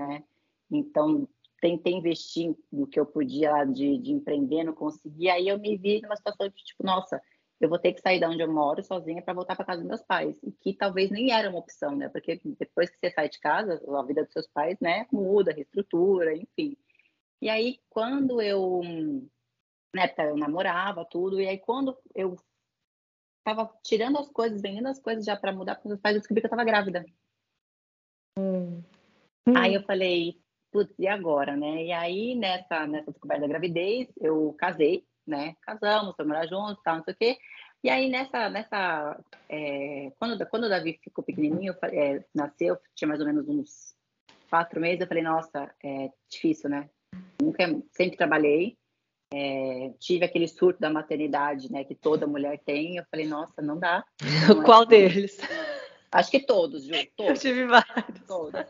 né? 0.00 0.22
Então 0.70 1.28
tentei 1.64 1.94
investir 1.94 2.54
no 2.70 2.86
que 2.86 3.00
eu 3.00 3.06
podia 3.06 3.64
de, 3.64 3.96
de 3.96 4.12
empreender, 4.12 4.64
não 4.64 4.74
consegui. 4.74 5.30
Aí 5.30 5.48
eu 5.48 5.58
me 5.58 5.78
vi 5.78 6.02
numa 6.02 6.14
situação 6.14 6.46
de 6.46 6.62
tipo, 6.62 6.84
nossa, 6.84 7.22
eu 7.58 7.70
vou 7.70 7.78
ter 7.78 7.94
que 7.94 8.02
sair 8.02 8.18
de 8.18 8.26
onde 8.26 8.42
eu 8.42 8.52
moro 8.52 8.82
sozinha 8.82 9.22
para 9.22 9.32
voltar 9.32 9.56
para 9.56 9.64
casa 9.64 9.80
dos 9.80 9.88
meus 9.88 10.02
pais, 10.02 10.38
e 10.42 10.52
que 10.52 10.74
talvez 10.74 11.10
nem 11.10 11.32
era 11.32 11.48
uma 11.48 11.60
opção, 11.60 11.96
né? 11.96 12.10
Porque 12.10 12.38
depois 12.44 12.90
que 12.90 12.98
você 12.98 13.10
sai 13.10 13.30
de 13.30 13.40
casa, 13.40 13.82
a 13.88 14.02
vida 14.02 14.24
dos 14.24 14.32
seus 14.34 14.46
pais, 14.46 14.78
né, 14.78 15.06
muda, 15.10 15.54
reestrutura, 15.54 16.36
enfim. 16.36 16.76
E 17.40 17.48
aí 17.48 17.80
quando 17.88 18.42
eu, 18.42 18.82
na 19.94 20.02
época 20.02 20.22
eu 20.24 20.36
namorava 20.36 21.02
tudo, 21.06 21.40
e 21.40 21.48
aí 21.48 21.56
quando 21.56 21.96
eu 22.14 22.36
tava 23.42 23.72
tirando 23.82 24.18
as 24.18 24.28
coisas, 24.28 24.60
vendendo 24.60 24.88
as 24.88 25.00
coisas 25.00 25.24
já 25.24 25.34
para 25.34 25.50
mudar 25.50 25.76
para 25.76 25.88
meus 25.88 26.00
pais, 26.00 26.14
eu 26.14 26.20
descobri 26.20 26.42
que 26.42 26.46
eu 26.46 26.50
tava 26.50 26.64
grávida. 26.64 27.06
Hum. 28.38 28.82
Aí 29.56 29.74
eu 29.74 29.82
falei, 29.82 30.43
putz, 30.74 30.92
e 30.98 31.06
agora, 31.06 31.56
né? 31.56 31.84
E 31.84 31.92
aí 31.92 32.34
nessa 32.34 32.86
nessa 32.86 33.12
descoberta 33.12 33.42
da 33.42 33.48
gravidez, 33.48 34.08
eu 34.20 34.52
casei 34.58 35.06
né? 35.26 35.56
Casamos, 35.62 36.14
fomos 36.16 36.28
morar 36.28 36.46
juntos, 36.46 36.82
tal, 36.82 36.96
não 36.96 37.04
sei 37.04 37.14
o 37.14 37.16
quê. 37.16 37.38
E 37.82 37.90
aí, 37.90 38.08
nessa, 38.08 38.48
nessa 38.48 39.18
é, 39.48 40.10
quando, 40.18 40.46
quando 40.46 40.64
o 40.64 40.68
Davi 40.68 40.98
ficou 41.02 41.22
pequenininho, 41.22 41.74
é, 41.84 42.24
nasceu, 42.34 42.78
tinha 42.94 43.08
mais 43.08 43.20
ou 43.20 43.26
menos 43.26 43.46
uns 43.48 43.94
quatro 44.48 44.80
meses, 44.80 45.00
eu 45.00 45.06
falei, 45.06 45.22
nossa, 45.22 45.70
é 45.82 46.10
difícil, 46.30 46.70
né? 46.70 46.88
Nunca, 47.40 47.64
sempre 47.92 48.16
trabalhei, 48.16 48.78
é, 49.32 49.92
tive 49.98 50.24
aquele 50.24 50.48
surto 50.48 50.80
da 50.80 50.88
maternidade, 50.88 51.70
né, 51.70 51.84
que 51.84 51.94
toda 51.94 52.26
mulher 52.26 52.60
tem, 52.64 52.96
eu 52.96 53.04
falei, 53.10 53.26
nossa, 53.26 53.60
não 53.60 53.78
dá. 53.78 54.04
Não 54.48 54.62
é 54.62 54.64
Qual 54.64 54.86
deles? 54.86 55.38
Acho 56.10 56.30
que 56.30 56.40
todos, 56.40 56.84
Ju, 56.84 56.94
todos. 57.16 57.44
Eu 57.44 57.50
tive 57.50 57.66
vários. 57.66 58.20
Todos. 58.26 58.64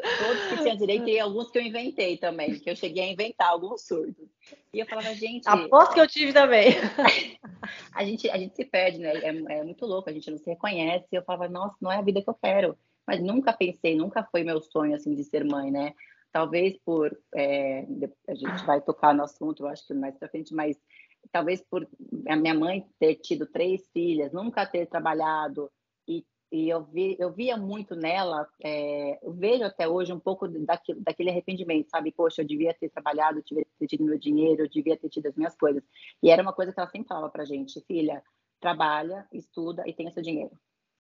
Todos 0.00 0.46
que 0.48 0.62
tinham 0.62 0.76
direito 0.76 1.08
e 1.08 1.18
alguns 1.18 1.50
que 1.50 1.58
eu 1.58 1.62
inventei 1.62 2.16
também, 2.16 2.58
que 2.58 2.70
eu 2.70 2.76
cheguei 2.76 3.04
a 3.04 3.12
inventar 3.12 3.48
alguns 3.48 3.86
surdos. 3.86 4.28
E 4.72 4.78
eu 4.78 4.86
falava, 4.86 5.12
gente. 5.14 5.48
Aposto 5.48 5.94
que 5.94 6.00
eu 6.00 6.06
tive 6.06 6.32
também. 6.32 6.68
a, 7.92 8.04
gente, 8.04 8.30
a 8.30 8.38
gente 8.38 8.54
se 8.54 8.64
perde, 8.64 8.98
né? 8.98 9.12
É, 9.16 9.28
é, 9.28 9.64
muito 9.64 9.84
louco, 9.86 10.08
a 10.08 10.12
gente 10.12 10.30
não 10.30 10.38
se 10.38 10.48
reconhece. 10.48 11.06
E 11.12 11.16
eu 11.16 11.22
falava, 11.22 11.48
nossa, 11.48 11.76
não 11.80 11.90
é 11.90 11.96
a 11.96 12.02
vida 12.02 12.22
que 12.22 12.30
eu 12.30 12.34
quero. 12.34 12.76
Mas 13.06 13.22
nunca 13.22 13.52
pensei, 13.52 13.96
nunca 13.96 14.22
foi 14.24 14.44
meu 14.44 14.60
sonho, 14.60 14.94
assim, 14.94 15.14
de 15.14 15.24
ser 15.24 15.44
mãe, 15.44 15.70
né? 15.70 15.94
Talvez 16.30 16.76
por. 16.84 17.18
É, 17.34 17.86
a 18.28 18.34
gente 18.34 18.64
vai 18.66 18.80
tocar 18.80 19.14
no 19.14 19.24
assunto, 19.24 19.64
eu 19.64 19.68
acho 19.68 19.86
que 19.86 19.94
mais 19.94 20.16
pra 20.16 20.28
frente, 20.28 20.54
mas 20.54 20.76
talvez 21.32 21.62
por 21.62 21.88
a 22.28 22.36
minha 22.36 22.54
mãe 22.54 22.86
ter 22.98 23.16
tido 23.16 23.46
três 23.46 23.88
filhas, 23.92 24.32
nunca 24.32 24.66
ter 24.66 24.86
trabalhado 24.86 25.70
e 26.06 26.24
e 26.50 26.68
eu, 26.68 26.82
vi, 26.82 27.16
eu 27.18 27.30
via 27.30 27.56
muito 27.56 27.94
nela, 27.94 28.48
é, 28.62 29.18
eu 29.22 29.32
vejo 29.32 29.64
até 29.64 29.86
hoje 29.86 30.12
um 30.12 30.18
pouco 30.18 30.48
daquele, 30.48 31.00
daquele 31.00 31.30
arrependimento, 31.30 31.90
sabe? 31.90 32.10
Poxa, 32.10 32.42
eu 32.42 32.46
devia 32.46 32.72
ter 32.72 32.88
trabalhado, 32.88 33.38
eu 33.38 33.44
devia 33.44 33.66
ter 33.78 33.86
tido 33.86 34.04
meu 34.04 34.18
dinheiro, 34.18 34.62
eu 34.62 34.68
devia 34.68 34.96
ter 34.96 35.08
tido 35.10 35.26
as 35.26 35.36
minhas 35.36 35.54
coisas. 35.56 35.82
E 36.22 36.30
era 36.30 36.42
uma 36.42 36.52
coisa 36.52 36.72
que 36.72 36.80
ela 36.80 36.88
sempre 36.88 37.08
falava 37.08 37.28
pra 37.28 37.44
gente, 37.44 37.80
filha, 37.86 38.22
trabalha, 38.60 39.26
estuda 39.32 39.84
e 39.86 39.92
tenha 39.92 40.10
seu 40.10 40.22
dinheiro. 40.22 40.52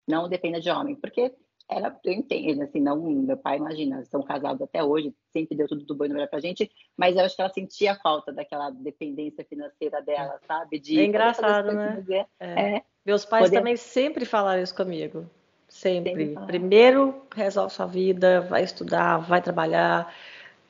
Não 0.09 0.29
dependa 0.29 0.61
de 0.61 0.69
homem, 0.71 0.97
porque 0.97 1.33
era, 1.69 1.99
eu 2.05 2.13
entendo, 2.13 2.63
assim, 2.63 2.81
não, 2.81 3.01
meu 3.01 3.37
pai, 3.37 3.57
imagina, 3.57 4.05
são 4.05 4.23
casados 4.23 4.63
até 4.63 4.83
hoje, 4.83 5.13
sempre 5.33 5.57
deu 5.57 5.67
tudo 5.67 5.85
do 5.85 5.95
bom 5.95 6.05
e 6.05 6.09
melhor 6.09 6.29
pra 6.29 6.39
gente, 6.39 6.71
mas 6.97 7.17
eu 7.17 7.25
acho 7.25 7.35
que 7.35 7.43
ela 7.43 7.53
sentia 7.53 7.97
falta 7.97 8.33
daquela 8.33 8.71
dependência 8.71 9.45
financeira 9.45 10.01
dela, 10.01 10.39
sabe? 10.47 10.79
De, 10.79 10.99
é 10.99 11.05
engraçado, 11.05 11.73
né? 11.73 12.05
É. 12.39 12.77
é. 12.77 12.83
Meus 13.05 13.25
pais 13.25 13.47
poder... 13.47 13.59
também 13.59 13.77
sempre 13.77 14.25
falaram 14.25 14.63
isso 14.63 14.75
comigo. 14.75 15.29
Sempre. 15.77 16.35
Primeiro 16.47 17.15
resolve 17.35 17.75
sua 17.75 17.85
vida, 17.85 18.41
vai 18.41 18.65
estudar, 18.65 19.19
vai 19.19 19.43
trabalhar, 19.43 20.11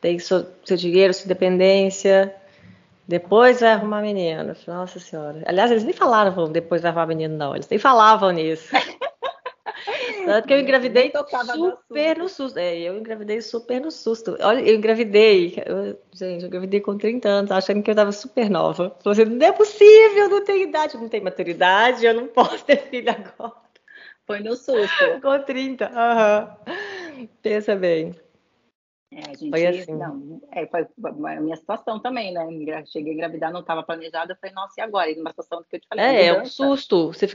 tem 0.01 0.19
seu, 0.19 0.45
seu 0.65 0.77
dinheiro, 0.77 1.15
sua 1.15 1.27
independência. 1.27 2.35
Depois 3.07 3.61
vai 3.61 3.71
arrumar 3.71 4.03
menino. 4.03 4.53
Nossa 4.67 4.99
Senhora. 4.99 5.45
Aliás, 5.47 5.71
eles 5.71 5.85
nem 5.85 5.93
falaram 5.93 6.51
depois 6.51 6.83
vai 6.83 6.91
arrumar 6.91 7.07
menino, 7.07 7.37
não. 7.37 7.55
Eles 7.55 7.69
nem 7.69 7.79
falavam 7.79 8.33
nisso. 8.33 8.69
Tanto 10.27 10.49
que 10.49 10.55
eu 10.55 10.59
engravidei 10.59 11.13
super 11.55 12.19
no 12.19 12.29
susto. 12.29 12.59
É, 12.59 12.77
eu 12.77 12.99
engravidei 12.99 13.41
super 13.41 13.81
no 13.81 13.93
susto. 13.93 14.37
Olha, 14.41 14.61
eu 14.61 14.75
engravidei. 14.75 15.63
Eu, 15.65 15.97
gente, 16.13 16.43
eu 16.43 16.49
engravidei 16.49 16.81
com 16.81 16.99
30 16.99 17.29
anos, 17.29 17.51
achando 17.53 17.81
que 17.81 17.91
eu 17.91 17.93
estava 17.93 18.11
super 18.11 18.51
nova. 18.51 18.97
Falei 19.05 19.23
assim, 19.23 19.33
não 19.33 19.47
é 19.47 19.53
possível, 19.53 20.29
não 20.29 20.45
tenho 20.45 20.65
idade, 20.65 20.97
não 20.97 21.09
tenho 21.09 21.23
maturidade, 21.23 22.05
eu 22.05 22.13
não 22.13 22.27
posso 22.27 22.65
ter 22.65 22.89
filho 22.89 23.09
agora. 23.09 23.66
Foi 24.27 24.41
no 24.41 24.57
susto. 24.57 25.05
com 25.23 25.39
30, 25.39 25.91
uhum. 25.91 27.29
pensa 27.43 27.77
bem. 27.77 28.15
É, 29.13 29.21
a 29.21 29.35
gente, 29.35 29.51
foi 29.51 29.67
assim. 29.67 29.95
Não, 29.95 30.43
é, 30.51 30.67
foi 30.67 30.87
a 31.37 31.41
minha 31.41 31.57
situação 31.57 32.01
também, 32.01 32.33
né? 32.33 32.85
Cheguei 32.87 33.13
a 33.13 33.15
engravidar, 33.15 33.53
não 33.53 33.61
estava 33.61 33.83
planejada. 33.83 34.37
Falei, 34.41 34.55
nossa, 34.55 34.75
e 34.79 34.83
agora? 34.83 35.11
E 35.11 35.17
numa 35.17 35.31
situação 35.31 35.65
que 35.69 35.77
eu 35.77 35.81
te 35.81 35.87
falei. 35.89 36.05
É, 36.05 36.27
é 36.27 36.43
um 36.43 36.45
susto. 36.45 37.13
Você 37.13 37.27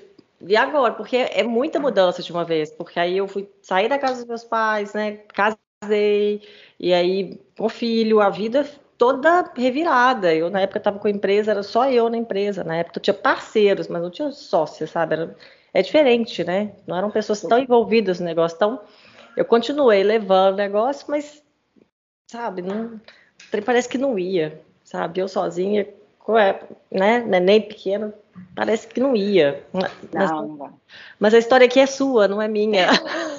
e 0.48 0.55
agora? 0.55 0.93
Porque 0.93 1.17
é 1.17 1.43
muita 1.43 1.79
mudança 1.79 2.21
de 2.21 2.31
uma 2.31 2.43
vez, 2.43 2.71
porque 2.71 3.00
aí 3.00 3.17
eu 3.17 3.27
fui 3.27 3.50
sair 3.62 3.88
da 3.88 4.00
casa 4.00 4.15
dos 4.15 4.25
meus 4.25 4.43
pais, 4.43 4.93
né? 4.93 5.19
Casei, 5.33 6.41
e 6.79 6.93
aí 6.93 7.39
com 7.57 7.69
filho, 7.69 8.19
a 8.19 8.29
vida 8.29 8.67
toda 8.98 9.51
revirada. 9.55 10.33
Eu, 10.33 10.50
na 10.50 10.62
época, 10.62 10.79
estava 10.79 11.00
com 11.00 11.07
a 11.07 11.12
empresa, 11.12 11.51
era 11.51 11.63
só 11.63 11.89
eu 11.89 12.10
na 12.10 12.17
empresa. 12.17 12.63
Na 12.63 12.75
época, 12.77 12.98
eu 12.98 13.01
tinha 13.01 13.13
parceiros, 13.13 13.88
mas 13.88 14.01
não 14.01 14.10
tinha 14.10 14.31
sócios, 14.31 14.89
sabe? 14.89 15.13
Era, 15.13 15.36
é 15.74 15.82
diferente, 15.82 16.44
né? 16.44 16.74
Não 16.86 16.98
eram 16.98 17.12
pessoas 17.12 17.42
tão 17.42 17.60
envolvidas 17.60 18.20
no 18.20 18.25
negócio. 18.25 18.56
Então, 18.56 18.80
eu 19.36 19.46
continuei 19.46 20.04
levando 20.04 20.56
o 20.56 20.58
negócio, 20.58 21.06
mas, 21.10 21.44
sabe, 22.30 22.62
não, 22.62 23.00
parece 23.66 23.88
que 23.88 23.98
não 23.98 24.18
ia, 24.18 24.62
sabe? 24.84 25.20
Eu 25.20 25.28
sozinha, 25.28 25.88
né? 26.92 27.20
Neném 27.20 27.62
pequeno, 27.62 28.13
Parece 28.56 28.88
que 28.88 29.00
não 29.00 29.16
ia. 29.16 29.66
Mas, 29.74 29.92
não, 30.32 30.80
mas 31.20 31.34
a 31.34 31.38
história 31.38 31.66
aqui 31.66 31.80
é 31.80 31.86
sua, 31.86 32.28
não 32.28 32.42
é 32.42 32.48
minha. 32.48 32.88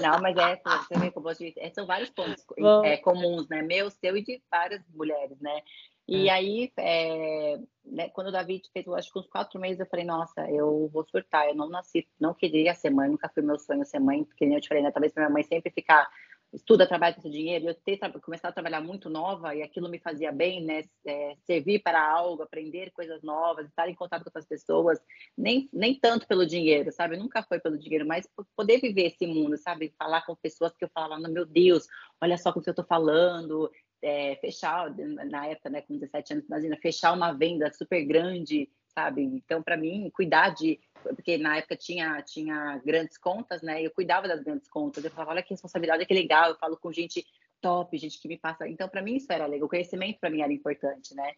Não, 0.01 0.21
mas 0.21 0.37
é, 0.37 0.61
você 0.65 0.99
vê 0.99 1.11
como 1.11 1.25
você 1.25 1.53
é, 1.57 1.71
são 1.71 1.87
vários 1.87 2.11
pontos 2.11 2.45
é, 2.85 2.97
comuns, 2.97 3.49
né? 3.49 3.63
Meu, 3.63 3.91
seu 3.91 4.17
e 4.17 4.23
de 4.23 4.43
várias 4.51 4.83
mulheres, 4.95 5.39
né? 5.41 5.63
E 6.09 6.29
é. 6.29 6.33
aí, 6.33 6.73
é, 6.77 7.61
né, 7.85 8.09
quando 8.11 8.29
o 8.29 8.33
David 8.33 8.69
fez, 8.73 8.87
acho 8.89 9.13
que 9.13 9.19
uns 9.19 9.29
quatro 9.29 9.61
meses, 9.61 9.81
eu 9.81 9.87
falei, 9.87 10.05
nossa, 10.05 10.49
eu 10.51 10.89
vou 10.93 11.05
surtar, 11.05 11.49
eu 11.49 11.55
não 11.55 11.69
nasci, 11.69 12.09
não 12.19 12.35
queria 12.35 12.75
ser 12.75 12.91
mãe, 12.91 13.09
nunca 13.09 13.29
foi 13.29 13.43
meu 13.43 13.59
sonho 13.59 13.85
ser 13.85 14.01
mãe, 14.01 14.25
porque 14.25 14.45
nem 14.45 14.57
eu 14.57 14.61
te 14.61 14.69
falei, 14.69 14.83
né? 14.83 14.91
Talvez 14.91 15.13
minha 15.15 15.31
mãe 15.31 15.43
sempre 15.43 15.71
ficar 15.71 16.09
estuda, 16.53 16.87
trabalha 16.87 17.15
com 17.15 17.31
dinheiro. 17.31 17.67
Eu 17.67 17.75
ter 17.75 17.99
começado 18.21 18.51
a 18.51 18.55
trabalhar 18.55 18.81
muito 18.81 19.09
nova 19.09 19.55
e 19.55 19.63
aquilo 19.63 19.89
me 19.89 19.99
fazia 19.99 20.31
bem, 20.31 20.63
né? 20.63 20.83
É, 21.05 21.37
servir 21.47 21.81
para 21.81 22.03
algo, 22.03 22.43
aprender 22.43 22.91
coisas 22.93 23.23
novas, 23.23 23.67
estar 23.67 23.89
em 23.89 23.95
contato 23.95 24.23
com 24.23 24.29
outras 24.29 24.47
pessoas, 24.47 24.99
nem, 25.37 25.69
nem 25.73 25.99
tanto 25.99 26.27
pelo 26.27 26.47
dinheiro, 26.47 26.93
sabe? 26.93 27.17
Nunca 27.17 27.43
foi 27.43 27.59
pelo 27.59 27.79
dinheiro, 27.79 28.07
mas 28.07 28.29
poder 28.55 28.81
viver 28.81 29.07
esse 29.07 29.27
mundo, 29.27 29.57
sabe? 29.57 29.95
Falar 29.99 30.23
com 30.27 30.37
pessoas 30.37 30.77
que 30.77 30.85
eu 30.85 30.91
falava, 30.93 31.27
meu 31.29 31.47
Deus, 31.47 31.87
olha 32.21 32.37
só 32.37 32.53
com 32.53 32.61
o 32.61 32.63
que 32.63 32.69
eu 32.69 32.73
estou 32.73 32.85
falando. 32.85 33.71
É, 34.03 34.37
fechar, 34.37 34.93
na 35.31 35.47
época, 35.47 35.71
né, 35.71 35.81
com 35.83 35.95
17 35.95 36.33
anos, 36.33 36.47
imagina, 36.47 36.77
fechar 36.77 37.13
uma 37.13 37.33
venda 37.33 37.73
super 37.73 38.05
grande, 38.05 38.69
sabe? 38.89 39.23
Então, 39.23 39.63
para 39.63 39.77
mim, 39.77 40.11
cuidar 40.13 40.51
de 40.51 40.81
porque 41.03 41.37
na 41.37 41.57
época 41.57 41.77
tinha, 41.77 42.23
tinha 42.23 42.81
grandes 42.85 43.19
contas, 43.19 43.63
né? 43.63 43.83
Eu 43.83 43.91
cuidava 43.91 44.29
das 44.29 44.43
grandes 44.43 44.69
contas. 44.69 45.05
Eu 45.05 45.11
falava, 45.11 45.33
olha 45.33 45.43
que 45.43 45.51
responsabilidade, 45.51 46.07
que 46.07 46.15
legal. 46.15 46.51
Eu 46.51 46.57
falo 46.57 46.77
com 46.77 46.93
gente 46.93 47.27
top, 47.61 47.97
gente 47.99 48.21
que 48.21 48.29
me 48.29 48.39
passa. 48.39 48.69
Então, 48.69 48.89
para 48.89 49.03
mim, 49.03 49.17
isso 49.17 49.33
era 49.33 49.47
legal. 49.47 49.67
O 49.67 49.71
conhecimento 49.71 50.19
para 50.21 50.31
mim 50.31 50.43
era 50.43 50.53
importante, 50.53 51.15
né? 51.15 51.33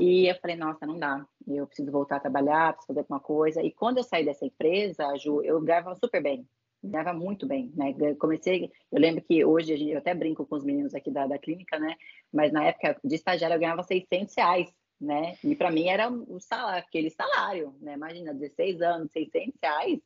E 0.00 0.30
eu 0.30 0.34
falei, 0.36 0.56
nossa, 0.56 0.86
não 0.86 0.98
dá. 0.98 1.26
Eu 1.46 1.66
preciso 1.66 1.90
voltar 1.90 2.16
a 2.16 2.20
trabalhar, 2.20 2.72
preciso 2.72 2.86
fazer 2.88 3.00
alguma 3.00 3.20
coisa. 3.20 3.62
E 3.62 3.70
quando 3.70 3.98
eu 3.98 4.04
saí 4.04 4.24
dessa 4.24 4.46
empresa, 4.46 5.16
Ju, 5.16 5.42
eu 5.42 5.60
ganhava 5.60 5.94
super 5.94 6.22
bem. 6.22 6.48
Ganhava 6.82 7.12
muito 7.12 7.46
bem, 7.46 7.70
né? 7.76 7.94
Eu 7.98 8.16
comecei, 8.16 8.70
eu 8.90 8.98
lembro 8.98 9.22
que 9.22 9.44
hoje, 9.44 9.90
eu 9.90 9.98
até 9.98 10.14
brinco 10.14 10.46
com 10.46 10.56
os 10.56 10.64
meninos 10.64 10.94
aqui 10.94 11.10
da, 11.10 11.26
da 11.26 11.38
clínica, 11.38 11.78
né? 11.78 11.94
Mas 12.32 12.52
na 12.52 12.64
época 12.64 12.98
de 13.04 13.14
estagiário 13.14 13.54
eu 13.54 13.60
ganhava 13.60 13.82
600 13.82 14.34
reais 14.34 14.72
né? 15.00 15.38
E 15.42 15.56
para 15.56 15.70
mim 15.70 15.88
era 15.88 16.10
o 16.10 16.38
salário, 16.40 16.84
aquele 16.86 17.10
salário, 17.10 17.74
né? 17.80 17.94
Imagina, 17.94 18.34
16 18.34 18.82
anos, 18.82 19.10
600 19.12 19.54
reais. 19.62 20.00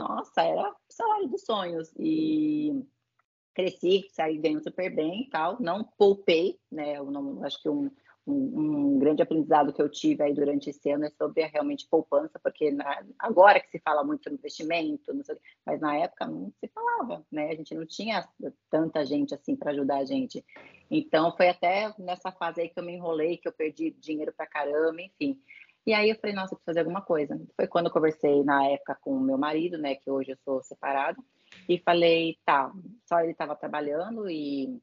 Nossa, 0.00 0.42
era 0.42 0.70
o 0.70 0.74
salário 0.88 1.28
dos 1.28 1.44
sonhos. 1.44 1.92
E 1.96 2.84
cresci, 3.54 4.08
saí 4.10 4.38
ganhando 4.38 4.64
super 4.64 4.92
bem 4.92 5.22
e 5.22 5.30
tal. 5.30 5.58
Não 5.60 5.84
poupei, 5.84 6.58
né? 6.70 6.98
Eu 6.98 7.10
não, 7.10 7.44
acho 7.44 7.62
que 7.62 7.68
um, 7.68 7.88
um, 8.26 8.98
grande 8.98 9.22
aprendizado 9.22 9.72
que 9.72 9.82
eu 9.82 9.88
tive 9.88 10.22
aí 10.22 10.32
durante 10.32 10.70
esse 10.70 10.90
ano 10.90 11.04
é 11.04 11.10
sobre 11.10 11.44
realmente 11.46 11.88
poupança, 11.90 12.38
porque 12.42 12.70
na, 12.70 13.04
agora 13.18 13.60
que 13.60 13.68
se 13.68 13.80
fala 13.80 14.04
muito 14.04 14.28
no 14.30 14.36
investimento, 14.36 15.12
sei, 15.24 15.36
mas 15.66 15.80
na 15.80 15.96
época 15.96 16.26
não 16.26 16.52
se 16.60 16.68
falava, 16.68 17.24
né? 17.30 17.50
A 17.50 17.54
gente 17.56 17.74
não 17.74 17.84
tinha 17.84 18.28
tanta 18.70 19.04
gente 19.04 19.34
assim 19.34 19.56
para 19.56 19.72
ajudar 19.72 19.98
a 19.98 20.04
gente. 20.04 20.44
Então 20.90 21.36
foi 21.36 21.48
até 21.48 21.92
nessa 21.98 22.30
fase 22.30 22.60
aí 22.60 22.68
que 22.68 22.78
eu 22.78 22.84
me 22.84 22.94
enrolei, 22.94 23.38
que 23.38 23.48
eu 23.48 23.52
perdi 23.52 23.90
dinheiro 23.90 24.32
para 24.32 24.46
caramba, 24.46 25.02
enfim. 25.02 25.40
E 25.84 25.92
aí 25.92 26.10
eu 26.10 26.16
falei, 26.16 26.36
nossa, 26.36 26.54
eu 26.54 26.58
preciso 26.58 26.66
fazer 26.66 26.80
alguma 26.80 27.02
coisa. 27.02 27.40
Foi 27.56 27.66
quando 27.66 27.86
eu 27.86 27.92
conversei 27.92 28.44
na 28.44 28.64
época 28.68 28.96
com 29.00 29.16
o 29.16 29.20
meu 29.20 29.36
marido, 29.36 29.76
né, 29.78 29.96
que 29.96 30.08
hoje 30.08 30.30
eu 30.30 30.36
sou 30.44 30.62
separada, 30.62 31.18
e 31.68 31.76
falei, 31.78 32.38
tá, 32.44 32.72
só 33.04 33.18
ele 33.20 33.32
estava 33.32 33.56
trabalhando 33.56 34.30
e 34.30 34.80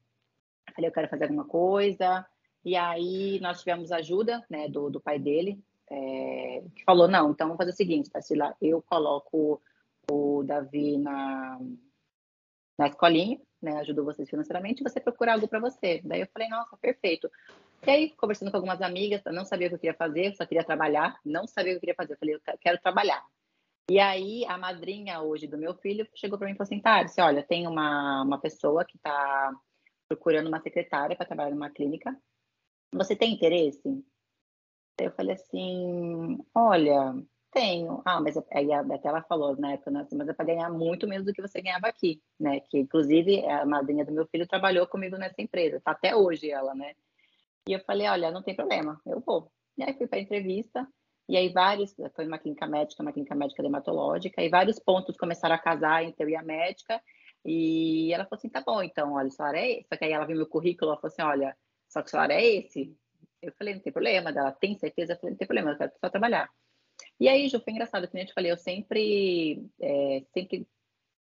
falei, 0.75 0.89
eu 0.89 0.93
quero 0.93 1.07
fazer 1.07 1.23
alguma 1.23 1.45
coisa. 1.45 2.25
E 2.69 2.75
aí 2.75 3.39
nós 3.39 3.61
tivemos 3.61 3.91
ajuda, 3.91 4.45
né, 4.47 4.69
do, 4.69 4.91
do 4.91 5.01
pai 5.01 5.17
dele, 5.17 5.59
é, 5.89 6.61
que 6.75 6.83
falou, 6.83 7.07
não, 7.07 7.31
então 7.31 7.47
vamos 7.47 7.57
fazer 7.57 7.71
o 7.71 7.75
seguinte, 7.75 8.11
Tarsila, 8.11 8.55
eu 8.61 8.79
coloco 8.83 9.59
o 10.11 10.43
Davi 10.43 10.95
na, 10.99 11.59
na 12.77 12.87
escolinha, 12.87 13.41
né, 13.59 13.77
ajudo 13.77 14.05
vocês 14.05 14.29
financeiramente, 14.29 14.83
você 14.83 14.99
procura 14.99 15.33
algo 15.33 15.47
para 15.47 15.59
você. 15.59 15.99
Daí 16.03 16.21
eu 16.21 16.27
falei, 16.31 16.47
nossa, 16.47 16.77
perfeito. 16.77 17.27
E 17.87 17.89
aí, 17.89 18.11
conversando 18.11 18.51
com 18.51 18.57
algumas 18.57 18.83
amigas, 18.83 19.23
não 19.25 19.45
sabia 19.45 19.65
o 19.65 19.69
que 19.71 19.75
eu 19.77 19.79
queria 19.79 19.97
fazer, 19.97 20.35
só 20.35 20.45
queria 20.45 20.63
trabalhar, 20.63 21.19
não 21.25 21.47
sabia 21.47 21.71
o 21.71 21.73
que 21.73 21.77
eu 21.77 21.79
queria 21.79 21.95
fazer. 21.95 22.13
Eu 22.13 22.17
falei, 22.19 22.35
eu 22.35 22.57
quero 22.61 22.79
trabalhar. 22.79 23.25
E 23.89 23.99
aí, 23.99 24.45
a 24.45 24.59
madrinha 24.59 25.21
hoje 25.21 25.47
do 25.47 25.57
meu 25.57 25.73
filho 25.73 26.07
chegou 26.13 26.37
para 26.37 26.45
mim 26.45 26.53
e 26.53 26.55
falou 26.55 26.67
assim, 26.67 26.79
tá, 26.79 27.01
disse, 27.01 27.19
olha, 27.19 27.41
tem 27.41 27.65
uma, 27.65 28.21
uma 28.21 28.37
pessoa 28.39 28.85
que 28.85 28.95
está 28.95 29.51
procurando 30.07 30.47
uma 30.47 30.61
secretária 30.61 31.15
para 31.15 31.25
trabalhar 31.25 31.49
numa 31.49 31.71
clínica. 31.71 32.15
Você 32.93 33.15
tem 33.15 33.33
interesse? 33.33 34.03
Eu 34.99 35.11
falei 35.11 35.35
assim, 35.35 36.37
olha, 36.53 37.15
tenho. 37.51 38.01
Ah, 38.05 38.19
mas 38.21 38.37
aí 38.51 38.71
até 38.71 39.07
ela 39.07 39.21
falou 39.23 39.55
na 39.57 39.73
época, 39.73 39.91
né, 39.91 40.07
mas 40.13 40.27
é 40.27 40.33
para 40.33 40.45
ganhar 40.45 40.69
muito 40.69 41.07
menos 41.07 41.25
do 41.25 41.33
que 41.33 41.41
você 41.41 41.61
ganhava 41.61 41.87
aqui, 41.87 42.21
né? 42.39 42.59
Que 42.61 42.79
inclusive 42.79 43.45
a 43.45 43.65
madrinha 43.65 44.05
do 44.05 44.11
meu 44.11 44.27
filho 44.27 44.47
trabalhou 44.47 44.87
comigo 44.87 45.17
nessa 45.17 45.41
empresa, 45.41 45.81
tá 45.81 45.91
até 45.91 46.15
hoje 46.15 46.49
ela, 46.49 46.73
né? 46.75 46.93
E 47.67 47.73
eu 47.73 47.79
falei, 47.81 48.07
olha, 48.07 48.31
não 48.31 48.43
tem 48.43 48.55
problema, 48.55 48.99
eu 49.05 49.19
vou. 49.19 49.51
E 49.77 49.83
aí 49.83 49.93
fui 49.93 50.07
para 50.07 50.19
entrevista, 50.19 50.87
e 51.27 51.37
aí 51.37 51.49
vários, 51.49 51.95
foi 52.15 52.25
uma 52.25 52.39
clínica 52.39 52.67
médica, 52.67 53.03
uma 53.03 53.13
clínica 53.13 53.35
médica 53.35 53.61
dermatológica, 53.61 54.41
e 54.41 54.49
vários 54.49 54.79
pontos 54.79 55.15
começaram 55.15 55.55
a 55.55 55.59
casar 55.59 56.03
entre 56.03 56.23
eu 56.23 56.29
e 56.29 56.35
a 56.35 56.43
médica, 56.43 57.01
e 57.45 58.11
ela 58.13 58.25
falou 58.25 58.37
assim, 58.37 58.49
tá 58.49 58.61
bom, 58.61 58.81
então, 58.83 59.13
olha, 59.13 59.29
salário 59.29 59.59
é. 59.59 59.81
Só 59.87 59.97
que 59.97 60.05
aí 60.05 60.11
ela 60.11 60.25
viu 60.25 60.35
meu 60.35 60.47
currículo, 60.47 60.91
ela 60.91 60.99
falou 60.99 61.13
assim, 61.13 61.21
olha, 61.21 61.55
só 61.89 62.01
que 62.01 62.07
o 62.07 62.11
salário 62.11 62.35
é 62.35 62.45
esse. 62.45 62.95
Eu 63.41 63.51
falei, 63.53 63.73
não 63.73 63.81
tem 63.81 63.91
problema. 63.91 64.29
Ela 64.29 64.51
tem 64.51 64.77
certeza? 64.77 65.13
Eu 65.13 65.17
falei, 65.17 65.31
não 65.31 65.37
tem 65.37 65.47
problema, 65.47 65.71
eu 65.71 65.77
quero 65.77 65.91
só 65.99 66.09
trabalhar. 66.09 66.49
E 67.19 67.27
aí, 67.27 67.49
Ju, 67.49 67.59
foi 67.59 67.73
engraçado, 67.73 68.07
como 68.07 68.21
eu 68.21 68.27
te 68.27 68.33
falei, 68.33 68.51
eu 68.51 68.57
sempre, 68.57 69.65
é, 69.81 70.23
sempre 70.33 70.67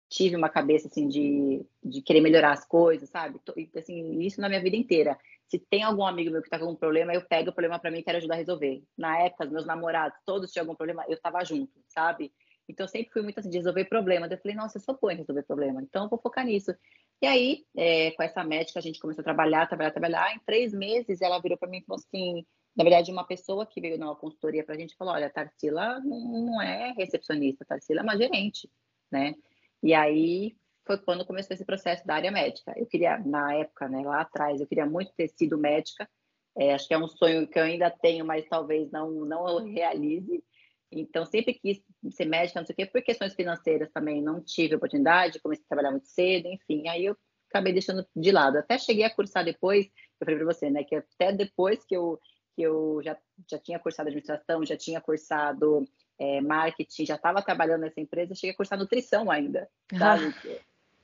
tive 0.09 0.35
uma 0.35 0.49
cabeça, 0.49 0.87
assim, 0.87 1.07
de, 1.07 1.65
de 1.83 2.01
querer 2.01 2.21
melhorar 2.21 2.51
as 2.51 2.65
coisas, 2.65 3.09
sabe? 3.09 3.39
E, 3.55 3.69
assim, 3.77 4.19
isso 4.21 4.39
na 4.39 4.47
minha 4.49 4.61
vida 4.61 4.75
inteira. 4.75 5.17
Se 5.47 5.59
tem 5.59 5.83
algum 5.83 6.05
amigo 6.05 6.31
meu 6.31 6.41
que 6.41 6.49
tá 6.49 6.59
com 6.59 6.71
um 6.71 6.75
problema, 6.75 7.13
eu 7.13 7.21
pego 7.21 7.49
o 7.49 7.53
problema 7.53 7.79
para 7.79 7.91
mim 7.91 7.99
e 7.99 8.03
quero 8.03 8.17
ajudar 8.17 8.35
a 8.35 8.37
resolver. 8.37 8.83
Na 8.97 9.19
época, 9.19 9.45
meus 9.45 9.65
namorados, 9.65 10.17
todos 10.25 10.51
tinham 10.51 10.63
algum 10.63 10.75
problema, 10.75 11.05
eu 11.07 11.19
tava 11.19 11.43
junto, 11.43 11.73
sabe? 11.87 12.31
Então, 12.69 12.85
eu 12.85 12.89
sempre 12.89 13.11
fui 13.11 13.21
muito 13.21 13.39
assim, 13.39 13.49
de 13.49 13.57
resolver 13.57 13.85
problemas. 13.85 14.29
Eu 14.29 14.37
falei, 14.37 14.55
nossa, 14.55 14.77
eu 14.77 14.81
sou 14.81 14.97
boa 14.99 15.13
em 15.13 15.17
resolver 15.17 15.43
problema, 15.43 15.81
então 15.81 16.03
eu 16.03 16.09
vou 16.09 16.19
focar 16.19 16.45
nisso. 16.45 16.73
E 17.21 17.25
aí, 17.25 17.65
é, 17.75 18.11
com 18.11 18.23
essa 18.23 18.43
médica, 18.43 18.79
a 18.79 18.81
gente 18.81 18.99
começou 18.99 19.21
a 19.21 19.23
trabalhar, 19.23 19.67
trabalhar, 19.67 19.91
trabalhar. 19.91 20.35
Em 20.35 20.39
três 20.45 20.73
meses, 20.73 21.21
ela 21.21 21.39
virou 21.39 21.57
para 21.57 21.69
mim 21.69 21.79
e 21.79 21.85
falou 21.85 21.99
assim: 21.99 22.45
na 22.75 22.83
verdade, 22.83 23.11
uma 23.11 23.25
pessoa 23.25 23.65
que 23.65 23.81
veio 23.81 23.97
numa 23.97 24.15
consultoria 24.15 24.63
para 24.63 24.75
a 24.75 24.77
gente 24.77 24.95
falou: 24.95 25.15
olha, 25.15 25.31
Tarsila 25.31 25.99
não 26.01 26.61
é 26.61 26.93
recepcionista, 26.95 27.65
Tarsila 27.65 28.01
é 28.01 28.03
uma 28.03 28.15
gerente, 28.15 28.69
né? 29.11 29.33
E 29.81 29.95
aí 29.95 30.55
foi 30.85 30.97
quando 30.99 31.25
começou 31.25 31.55
esse 31.55 31.65
processo 31.65 32.05
da 32.05 32.15
área 32.15 32.31
médica. 32.31 32.73
Eu 32.77 32.85
queria, 32.85 33.17
na 33.17 33.53
época, 33.55 33.89
né, 33.89 34.01
lá 34.05 34.21
atrás, 34.21 34.61
eu 34.61 34.67
queria 34.67 34.85
muito 34.85 35.11
ter 35.17 35.27
sido 35.29 35.57
médica. 35.57 36.07
É, 36.55 36.73
acho 36.73 36.87
que 36.87 36.93
é 36.93 36.97
um 36.97 37.07
sonho 37.07 37.47
que 37.47 37.57
eu 37.59 37.63
ainda 37.63 37.89
tenho, 37.89 38.25
mas 38.25 38.47
talvez 38.47 38.91
não, 38.91 39.11
não 39.11 39.65
realize. 39.65 40.43
Então, 40.91 41.25
sempre 41.25 41.53
quis 41.53 41.81
ser 42.11 42.25
médica, 42.25 42.59
não 42.59 42.65
sei 42.65 42.73
o 42.73 42.75
quê, 42.77 42.85
por 42.85 43.01
questões 43.01 43.33
financeiras 43.33 43.91
também 43.91 44.21
não 44.21 44.41
tive 44.41 44.75
oportunidade, 44.75 45.39
comecei 45.39 45.63
a 45.65 45.67
trabalhar 45.67 45.91
muito 45.91 46.07
cedo, 46.07 46.47
enfim, 46.47 46.87
aí 46.87 47.05
eu 47.05 47.17
acabei 47.49 47.73
deixando 47.73 48.05
de 48.15 48.31
lado. 48.31 48.57
Até 48.57 48.77
cheguei 48.77 49.03
a 49.03 49.13
cursar 49.13 49.43
depois, 49.43 49.85
eu 49.85 50.25
falei 50.25 50.37
para 50.37 50.53
você, 50.53 50.69
né, 50.69 50.83
que 50.83 50.95
até 50.95 51.31
depois 51.33 51.83
que 51.83 51.95
eu, 51.95 52.19
que 52.55 52.61
eu 52.61 53.01
já, 53.03 53.17
já 53.49 53.59
tinha 53.59 53.79
cursado 53.79 54.07
administração, 54.07 54.65
já 54.65 54.77
tinha 54.77 55.01
cursado 55.01 55.85
é, 56.17 56.41
marketing, 56.41 57.05
já 57.05 57.15
estava 57.15 57.41
trabalhando 57.41 57.81
nessa 57.81 57.99
empresa, 57.99 58.33
cheguei 58.33 58.51
a 58.51 58.57
cursar 58.57 58.79
nutrição 58.79 59.29
ainda, 59.29 59.69
sabe? 59.97 60.33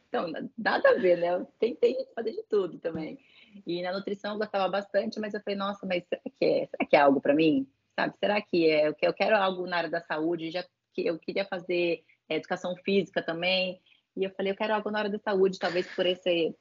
Então, 0.07 0.31
nada 0.55 0.89
a 0.89 0.93
ver, 0.93 1.17
né? 1.17 1.33
Eu 1.33 1.45
tentei 1.59 1.97
fazer 2.15 2.33
de 2.33 2.43
tudo 2.43 2.77
também. 2.77 3.17
E 3.65 3.81
na 3.81 3.91
nutrição 3.91 4.33
eu 4.33 4.37
gostava 4.37 4.69
bastante, 4.69 5.19
mas 5.19 5.33
eu 5.33 5.41
falei, 5.41 5.57
nossa, 5.57 5.85
mas 5.87 6.03
será 6.07 6.21
que 6.37 6.45
é, 6.45 6.67
será 6.67 6.85
que 6.87 6.95
é 6.95 6.99
algo 6.99 7.19
para 7.19 7.33
mim? 7.33 7.67
Sabe? 7.95 8.13
Será 8.19 8.41
que 8.41 8.69
é? 8.69 8.93
Eu 9.01 9.13
quero 9.13 9.35
algo 9.35 9.65
na 9.65 9.77
área 9.77 9.89
da 9.89 10.01
saúde, 10.01 10.51
já 10.51 10.63
que 10.93 11.05
eu 11.05 11.17
queria 11.17 11.45
fazer 11.45 12.03
é, 12.29 12.35
educação 12.35 12.75
física 12.83 13.21
também. 13.21 13.79
E 14.15 14.23
eu 14.23 14.31
falei, 14.31 14.51
eu 14.51 14.55
quero 14.55 14.73
algo 14.73 14.91
na 14.91 14.99
área 14.99 15.11
da 15.11 15.17
saúde, 15.17 15.57
talvez 15.57 15.87
por 15.95 16.05
esse. 16.05 16.55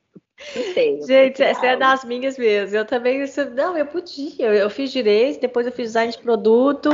Não 0.56 0.62
sei. 0.72 1.02
Gente, 1.02 1.42
essa 1.42 1.66
é 1.66 1.76
das 1.76 2.04
minhas 2.04 2.38
mesmo. 2.38 2.76
Eu 2.76 2.86
também. 2.86 3.22
Não, 3.54 3.76
eu 3.76 3.86
podia. 3.86 4.46
Eu, 4.46 4.54
eu 4.54 4.70
fiz 4.70 4.90
direito, 4.90 5.40
depois 5.40 5.66
eu 5.66 5.72
fiz 5.72 5.88
design 5.88 6.12
de 6.12 6.18
produto. 6.18 6.90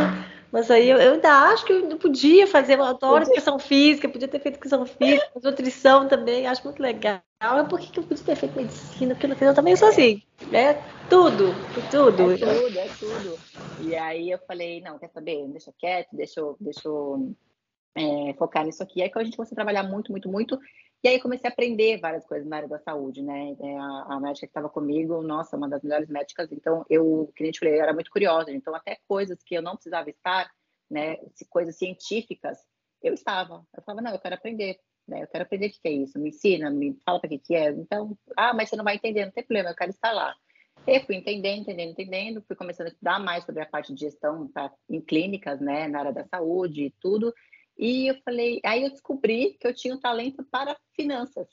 Mas 0.51 0.71
aí 0.71 0.89
eu, 0.89 0.97
eu, 0.99 1.15
ainda 1.15 1.31
acho 1.51 1.65
que 1.65 1.73
eu 1.73 1.99
podia 1.99 2.47
fazer 2.47 2.77
uma 2.77 2.91
adoro 2.91 3.25
educação 3.25 3.59
física, 3.59 4.09
podia 4.09 4.29
ter 4.29 4.41
feito 4.41 4.55
educação 4.55 4.87
física, 4.87 5.31
nutrição 5.43 6.09
também, 6.09 6.47
acho 6.47 6.65
muito 6.65 6.83
legal. 6.83 7.21
Por 7.69 7.79
que, 7.79 7.93
que 7.93 7.99
eu 7.99 8.05
podia 8.05 8.25
ter 8.25 8.37
feito 8.37 8.57
medicina? 8.57 9.15
Porque 9.15 9.45
eu 9.45 9.55
também 9.55 9.77
sou 9.77 9.89
assim. 9.89 10.23
É 10.53 10.75
tudo, 11.09 11.55
tudo. 11.91 12.33
É 12.33 12.37
tudo, 12.37 12.79
é 12.79 12.89
tudo. 12.99 13.39
E 13.81 13.95
aí 13.95 14.31
eu 14.31 14.39
falei, 14.47 14.81
não, 14.81 14.99
quer 14.99 15.11
saber? 15.11 15.47
Deixa 15.49 15.73
quieto, 15.79 16.09
deixa 16.13 16.41
eu, 16.41 16.57
deixa 16.59 16.89
eu 16.89 17.33
é, 17.95 18.35
focar 18.35 18.65
nisso 18.65 18.83
aqui. 18.83 19.03
Aí 19.03 19.11
que 19.11 19.19
a 19.19 19.25
gente 19.25 19.37
começou 19.37 19.55
a 19.55 19.57
trabalhar 19.57 19.83
muito, 19.83 20.11
muito, 20.11 20.29
muito. 20.29 20.59
E 21.03 21.09
aí 21.09 21.21
comecei 21.21 21.49
a 21.49 21.53
aprender 21.53 22.01
várias 22.01 22.27
coisas 22.27 22.49
na 22.49 22.57
área 22.57 22.69
da 22.69 22.79
saúde, 22.81 23.23
né? 23.23 23.57
É, 23.61 23.77
a, 23.79 24.07
a 24.09 24.21
médica 24.21 24.47
que 24.47 24.51
estava 24.51 24.69
comigo, 24.69 25.23
nossa, 25.23 25.57
uma 25.57 25.69
das 25.69 25.83
melhores 25.83 26.09
médicas. 26.09 26.51
Então, 26.51 26.85
eu, 26.91 27.33
que 27.37 27.43
nem 27.43 27.53
te 27.53 27.61
falei, 27.61 27.75
eu 27.75 27.83
era 27.83 27.93
muito 27.93 28.11
curiosa. 28.11 28.51
Então, 28.51 28.75
até 28.75 28.99
coisas 29.07 29.43
que 29.43 29.55
eu 29.55 29.63
não 29.63 29.75
precisava 29.75 30.11
estar, 30.11 30.51
né? 30.91 31.17
Coisas 31.51 31.77
científicas, 31.77 32.59
eu 33.03 33.15
estava. 33.15 33.65
Eu 33.77 33.83
falava, 33.83 34.03
não, 34.03 34.13
eu 34.13 34.19
quero 34.19 34.35
aprender. 34.35 34.79
Né? 35.07 35.23
Eu 35.23 35.29
quero 35.29 35.45
aprender 35.45 35.69
o 35.69 35.71
que 35.71 35.89
é 35.89 35.93
isso. 35.93 36.19
Me 36.19 36.31
ensina, 36.31 36.71
me 36.71 36.99
fala 37.05 37.21
para 37.21 37.31
que 37.31 37.39
que 37.39 37.55
é. 37.55 37.71
Então, 37.71 38.19
ah, 38.37 38.53
mas 38.53 38.69
você 38.69 38.77
não 38.77 38.85
vai 38.85 38.97
entender, 38.97 39.25
não 39.25 39.33
tem 39.33 39.45
problema, 39.45 39.71
eu 39.71 39.77
quero 39.77 39.91
estar 39.91 40.13
lá. 40.13 40.35
E 40.87 41.01
fui 41.01 41.17
entendendo, 41.17 41.63
entendendo, 41.63 41.91
entendendo, 41.91 42.43
fui 42.47 42.57
começando 42.57 42.87
a 42.87 42.91
estudar 42.91 43.19
mais 43.19 43.45
sobre 43.45 43.63
a 43.63 43.67
parte 43.67 43.93
de 43.93 44.01
gestão 44.01 44.51
em 44.89 45.01
clínicas, 45.01 45.61
né, 45.61 45.87
na 45.89 46.01
área 46.01 46.13
da 46.13 46.25
saúde 46.25 46.85
e 46.85 46.95
tudo. 47.01 47.33
E 47.79 48.09
eu 48.09 48.17
falei, 48.25 48.61
aí 48.65 48.83
eu 48.83 48.91
descobri 48.91 49.57
que 49.61 49.67
eu 49.67 49.75
tinha 49.75 49.95
um 49.95 50.01
talento 50.01 50.43
para 50.43 50.77
finanças, 50.97 51.49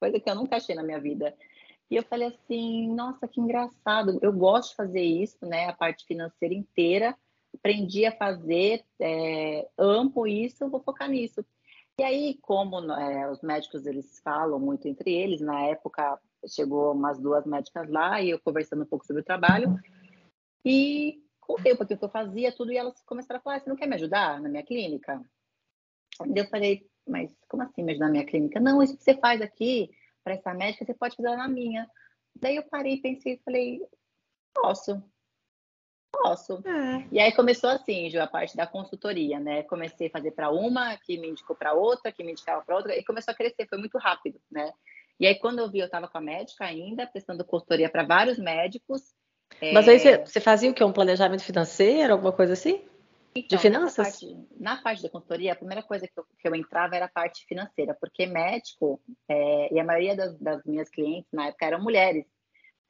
coisa 0.00 0.18
que 0.18 0.28
eu 0.28 0.34
nunca 0.34 0.56
achei 0.56 0.74
na 0.74 0.82
minha 0.82 1.00
vida. 1.00 1.34
E 1.90 1.96
eu 1.96 2.02
falei 2.02 2.28
assim, 2.28 2.92
nossa, 2.92 3.28
que 3.28 3.40
engraçado, 3.40 4.18
eu 4.20 4.32
gosto 4.32 4.70
de 4.70 4.76
fazer 4.76 5.02
isso, 5.02 5.38
né, 5.46 5.66
a 5.66 5.72
parte 5.72 6.04
financeira 6.04 6.52
inteira, 6.52 7.16
aprendi 7.54 8.04
a 8.04 8.16
fazer, 8.16 8.84
é, 9.00 9.66
amo 9.78 10.26
isso, 10.26 10.68
vou 10.68 10.80
focar 10.80 11.08
nisso. 11.08 11.44
E 11.98 12.02
aí, 12.02 12.38
como 12.42 12.92
é, 12.92 13.30
os 13.30 13.40
médicos 13.40 13.86
eles 13.86 14.20
falam 14.22 14.58
muito 14.58 14.86
entre 14.86 15.12
eles, 15.12 15.40
na 15.40 15.62
época 15.62 16.20
chegou 16.46 16.92
umas 16.92 17.18
duas 17.18 17.44
médicas 17.44 17.88
lá 17.88 18.20
e 18.20 18.30
eu 18.30 18.38
conversando 18.38 18.82
um 18.82 18.86
pouco 18.86 19.04
sobre 19.04 19.22
o 19.22 19.24
trabalho 19.24 19.76
e 20.64 21.20
pouquinho 21.48 21.74
o 21.74 21.86
que 21.86 22.04
eu 22.04 22.08
fazia, 22.10 22.52
tudo, 22.52 22.70
e 22.70 22.76
elas 22.76 23.00
começaram 23.06 23.40
a 23.40 23.42
falar, 23.42 23.60
você 23.60 23.70
não 23.70 23.76
quer 23.76 23.86
me 23.86 23.94
ajudar 23.94 24.40
na 24.40 24.48
minha 24.50 24.62
clínica? 24.62 25.20
eu 26.34 26.46
falei, 26.48 26.86
mas 27.06 27.34
como 27.48 27.62
assim 27.62 27.82
me 27.82 27.92
ajudar 27.92 28.06
na 28.06 28.12
minha 28.12 28.26
clínica? 28.26 28.60
Não, 28.60 28.82
isso 28.82 28.96
que 28.96 29.02
você 29.02 29.14
faz 29.14 29.40
aqui 29.40 29.90
para 30.22 30.34
essa 30.34 30.52
médica, 30.52 30.84
você 30.84 30.94
pode 30.94 31.16
fazer 31.16 31.34
na 31.36 31.48
minha. 31.48 31.88
Daí 32.36 32.56
eu 32.56 32.68
parei, 32.68 33.00
pensei 33.00 33.34
e 33.34 33.42
falei, 33.44 33.80
posso, 34.54 35.02
posso. 36.12 36.62
É. 36.66 37.08
E 37.10 37.18
aí 37.18 37.32
começou 37.32 37.70
assim, 37.70 38.10
Ju, 38.10 38.20
a 38.20 38.26
parte 38.26 38.56
da 38.56 38.66
consultoria, 38.66 39.40
né? 39.40 39.62
Comecei 39.62 40.08
a 40.08 40.10
fazer 40.10 40.32
para 40.32 40.50
uma, 40.50 40.96
que 40.98 41.16
me 41.18 41.30
indicou 41.30 41.56
para 41.56 41.72
outra, 41.72 42.12
que 42.12 42.22
me 42.22 42.32
indicava 42.32 42.62
para 42.62 42.76
outra, 42.76 42.96
e 42.96 43.04
começou 43.04 43.32
a 43.32 43.36
crescer, 43.36 43.66
foi 43.68 43.78
muito 43.78 43.96
rápido, 43.96 44.40
né? 44.50 44.72
E 45.20 45.26
aí, 45.26 45.34
quando 45.36 45.58
eu 45.60 45.70
vi, 45.70 45.80
eu 45.80 45.86
estava 45.86 46.06
com 46.06 46.18
a 46.18 46.20
médica 46.20 46.64
ainda, 46.64 47.06
prestando 47.06 47.44
consultoria 47.44 47.90
para 47.90 48.04
vários 48.04 48.38
médicos. 48.38 49.14
Mas 49.72 49.88
é... 49.88 49.90
aí 49.92 49.98
você, 49.98 50.18
você 50.18 50.40
fazia 50.40 50.70
o 50.70 50.74
quê? 50.74 50.84
Um 50.84 50.92
planejamento 50.92 51.42
financeiro, 51.42 52.12
alguma 52.12 52.32
coisa 52.32 52.52
assim? 52.52 52.82
Então, 53.34 53.56
de 53.56 53.62
finanças? 53.62 54.20
Parte, 54.20 54.36
na 54.58 54.82
parte 54.82 55.02
da 55.02 55.08
consultoria, 55.08 55.52
a 55.52 55.56
primeira 55.56 55.82
coisa 55.82 56.06
que 56.06 56.18
eu, 56.18 56.24
que 56.38 56.48
eu, 56.48 56.54
entrava 56.54 56.96
era 56.96 57.04
a 57.06 57.10
parte 57.10 57.44
financeira, 57.46 57.96
porque 58.00 58.26
médico, 58.26 59.00
é, 59.28 59.72
e 59.72 59.78
a 59.78 59.84
maioria 59.84 60.16
das, 60.16 60.38
das, 60.38 60.64
minhas 60.64 60.88
clientes 60.88 61.30
na 61.32 61.48
época 61.48 61.66
eram 61.66 61.82
mulheres, 61.82 62.26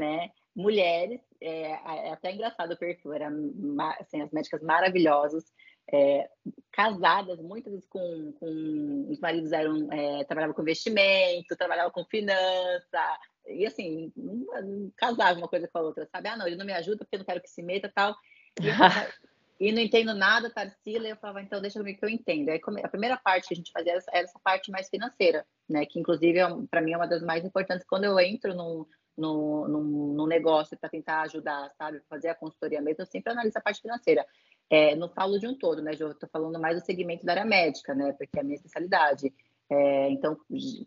né? 0.01 0.31
Mulheres, 0.55 1.21
é, 1.41 1.71
é 1.71 2.13
até 2.13 2.33
engraçado 2.33 2.73
o 2.73 2.77
perfil, 2.77 3.13
eram 3.13 3.53
assim, 4.01 4.23
as 4.23 4.31
médicas 4.31 4.63
maravilhosas, 4.63 5.45
é, 5.93 6.29
casadas, 6.73 7.41
muitas 7.41 7.73
vezes 7.73 7.89
com, 7.89 8.33
com 8.33 9.07
os 9.09 9.19
maridos 9.21 9.53
eram 9.53 9.91
é, 9.93 10.25
trabalhavam 10.25 10.55
com 10.55 10.63
investimento, 10.63 11.57
trabalhavam 11.57 11.93
com 11.93 12.05
finança, 12.05 13.19
e 13.49 13.67
assim, 13.67 14.13
um, 14.17 14.47
um, 14.63 14.93
casava 14.97 15.39
uma 15.39 15.49
coisa 15.49 15.69
com 15.69 15.79
a 15.79 15.83
outra, 15.83 16.07
sabe? 16.07 16.29
Ah, 16.29 16.37
não, 16.37 16.47
ele 16.47 16.57
não 16.57 16.67
me 16.67 16.73
ajuda 16.73 16.99
porque 16.99 17.17
eu 17.17 17.19
não 17.19 17.27
quero 17.27 17.41
que 17.41 17.51
se 17.51 17.63
meta 17.63 17.91
tal. 17.95 18.15
E 18.61 18.69
eu, 18.69 18.75
e 19.61 19.73
não 19.73 19.81
entendo 19.81 20.15
nada, 20.15 20.51
Tarsila, 20.51 21.09
e 21.09 21.11
eu 21.11 21.17
falava, 21.17 21.43
então 21.43 21.61
deixa 21.61 21.79
comigo 21.79 21.99
que 21.99 22.05
eu 22.05 22.11
entendo. 22.11 22.51
Aí 22.51 22.61
a 22.83 22.89
primeira 22.89 23.17
parte 23.17 23.49
que 23.49 23.55
a 23.55 23.57
gente 23.57 23.73
fazia 23.73 23.93
era 23.93 23.99
essa, 23.99 24.11
era 24.13 24.25
essa 24.25 24.39
parte 24.39 24.71
mais 24.71 24.89
financeira, 24.89 25.45
né? 25.69 25.85
Que 25.87 25.99
inclusive 25.99 26.39
é, 26.39 26.47
para 26.71 26.81
mim 26.81 26.93
é 26.93 26.97
uma 26.97 27.09
das 27.09 27.23
mais 27.23 27.45
importantes 27.45 27.87
quando 27.89 28.05
eu 28.05 28.19
entro 28.21 28.55
num, 28.55 28.87
num, 29.17 29.69
num, 29.69 29.83
num 30.15 30.27
negócio 30.27 30.79
para 30.79 30.89
tentar 30.89 31.23
ajudar, 31.23 31.71
sabe? 31.77 32.01
Fazer 32.09 32.29
a 32.29 32.35
consultoria 32.35 32.81
mesmo, 32.81 33.03
eu 33.03 33.07
sempre 33.07 33.33
analiso 33.33 33.59
a 33.59 33.63
parte 33.63 33.81
financeira. 33.81 34.25
É, 34.71 34.95
não 34.95 35.09
falo 35.09 35.39
de 35.39 35.47
um 35.47 35.57
todo, 35.57 35.83
né? 35.83 35.93
Eu 35.99 36.13
estou 36.13 36.29
falando 36.31 36.61
mais 36.61 36.79
do 36.79 36.85
segmento 36.85 37.25
da 37.25 37.33
área 37.33 37.45
médica, 37.45 37.95
né? 37.95 38.13
Porque 38.13 38.39
é 38.39 38.41
a 38.41 38.45
minha 38.45 38.57
especialidade. 38.57 39.33
É, 39.71 40.11
então, 40.11 40.39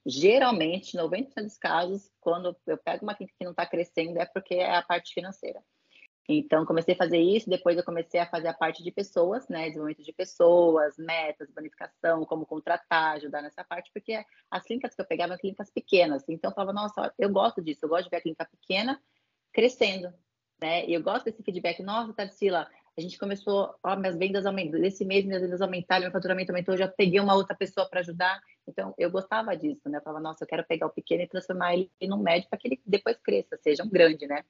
geralmente, 0.05 0.97
90% 0.97 1.43
dos 1.43 1.57
casos, 1.57 2.11
quando 2.19 2.55
eu 2.65 2.77
pego 2.77 3.03
uma 3.03 3.13
clínica 3.13 3.35
que 3.37 3.45
não 3.45 3.51
está 3.51 3.65
crescendo, 3.65 4.19
é 4.19 4.25
porque 4.25 4.55
é 4.55 4.75
a 4.75 4.81
parte 4.81 5.13
financeira. 5.13 5.61
Então, 6.27 6.65
comecei 6.65 6.93
a 6.93 6.97
fazer 6.97 7.17
isso, 7.17 7.49
depois 7.49 7.77
eu 7.77 7.83
comecei 7.83 8.19
a 8.19 8.25
fazer 8.25 8.47
a 8.47 8.53
parte 8.53 8.83
de 8.83 8.91
pessoas, 8.91 9.47
né? 9.49 9.67
Desenvolvimento 9.67 10.03
de 10.03 10.13
pessoas, 10.13 10.97
metas, 10.97 11.51
bonificação, 11.51 12.25
como 12.25 12.45
contratar, 12.45 13.15
ajudar 13.15 13.41
nessa 13.41 13.63
parte, 13.63 13.91
porque 13.93 14.23
as 14.49 14.63
clínicas 14.63 14.95
que 14.95 15.01
eu 15.01 15.05
pegava 15.05 15.33
eram 15.33 15.41
clínicas 15.41 15.69
pequenas. 15.69 16.23
Então, 16.29 16.51
eu 16.51 16.55
falava, 16.55 16.73
nossa, 16.73 17.13
eu 17.19 17.29
gosto 17.29 17.61
disso, 17.61 17.85
eu 17.85 17.89
gosto 17.89 18.05
de 18.05 18.09
ver 18.09 18.17
a 18.17 18.21
clínica 18.21 18.45
pequena 18.45 19.01
crescendo, 19.51 20.13
né? 20.61 20.85
E 20.87 20.93
eu 20.93 21.03
gosto 21.03 21.25
desse 21.25 21.43
feedback, 21.43 21.83
nossa, 21.83 22.13
Tarsila, 22.13 22.69
a 22.97 23.01
gente 23.01 23.17
começou, 23.17 23.73
ó, 23.81 23.95
minhas 23.95 24.17
vendas 24.17 24.45
aumentaram, 24.45 24.83
esse 24.83 25.05
mês 25.05 25.25
minhas 25.25 25.41
vendas 25.41 25.61
aumentaram, 25.61 26.03
meu 26.03 26.11
faturamento 26.11 26.51
aumentou, 26.51 26.73
eu 26.73 26.79
já 26.79 26.87
peguei 26.87 27.19
uma 27.19 27.35
outra 27.35 27.55
pessoa 27.55 27.87
para 27.89 28.01
ajudar. 28.01 28.41
Então, 28.67 28.93
eu 28.97 29.09
gostava 29.09 29.55
disso, 29.55 29.89
né? 29.89 29.97
Eu 29.97 30.01
falava, 30.01 30.21
nossa, 30.21 30.43
eu 30.43 30.47
quero 30.47 30.65
pegar 30.65 30.87
o 30.87 30.91
pequeno 30.91 31.23
e 31.23 31.27
transformar 31.27 31.73
ele 31.73 31.89
num 32.01 32.17
médio 32.17 32.49
para 32.49 32.59
que 32.59 32.67
ele 32.67 32.81
depois 32.85 33.17
cresça, 33.17 33.57
seja 33.57 33.83
um 33.83 33.89
grande, 33.89 34.27
né? 34.27 34.43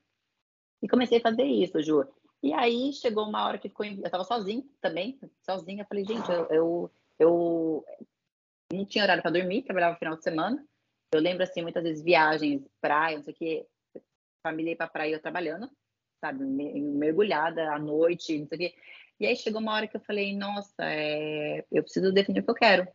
E 0.82 0.88
comecei 0.88 1.20
a 1.20 1.22
fazer 1.22 1.44
isso, 1.44 1.82
Ju. 1.82 2.04
E 2.42 2.54
aí 2.54 2.92
chegou 2.94 3.28
uma 3.28 3.46
hora 3.46 3.60
que 3.60 3.70
ficou. 3.70 3.86
Eu 3.86 4.04
estava 4.04 4.24
sozinha 4.24 4.64
também, 4.82 5.20
sozinha. 5.46 5.86
Falei, 5.86 6.04
gente, 6.04 6.28
eu, 6.32 6.48
eu, 6.50 6.92
eu 7.20 7.86
não 8.74 8.86
tinha 8.86 9.04
horário 9.04 9.22
para 9.22 9.32
dormir, 9.32 9.62
trabalhava 9.62 9.94
no 9.94 10.00
final 10.00 10.16
de 10.18 10.24
semana. 10.24 10.66
Eu 11.14 11.22
lembro, 11.22 11.44
assim, 11.44 11.62
muitas 11.62 11.84
vezes 11.84 12.04
viagens, 12.04 12.64
praia, 12.82 13.18
não 13.18 13.24
sei 13.24 13.34
o 13.34 13.38
quê, 13.38 13.68
família 14.42 14.72
ir 14.72 14.76
para 14.76 14.88
praia 14.88 15.14
eu 15.14 15.22
trabalhando, 15.22 15.70
sabe, 16.22 16.46
mergulhada 16.46 17.74
à 17.74 17.80
noite, 17.80 18.38
não 18.38 18.48
sei 18.48 18.56
o 18.56 18.60
quê. 18.60 18.76
E 19.20 19.26
aí 19.26 19.36
chegou 19.36 19.60
uma 19.62 19.74
hora 19.74 19.88
que 19.88 19.98
eu 19.98 20.02
falei, 20.02 20.36
nossa, 20.36 20.74
é... 20.80 21.66
eu 21.72 21.84
preciso 21.84 22.12
definir 22.14 22.40
o 22.40 22.44
que 22.44 22.52
eu 22.52 22.56
quero. 22.56 22.88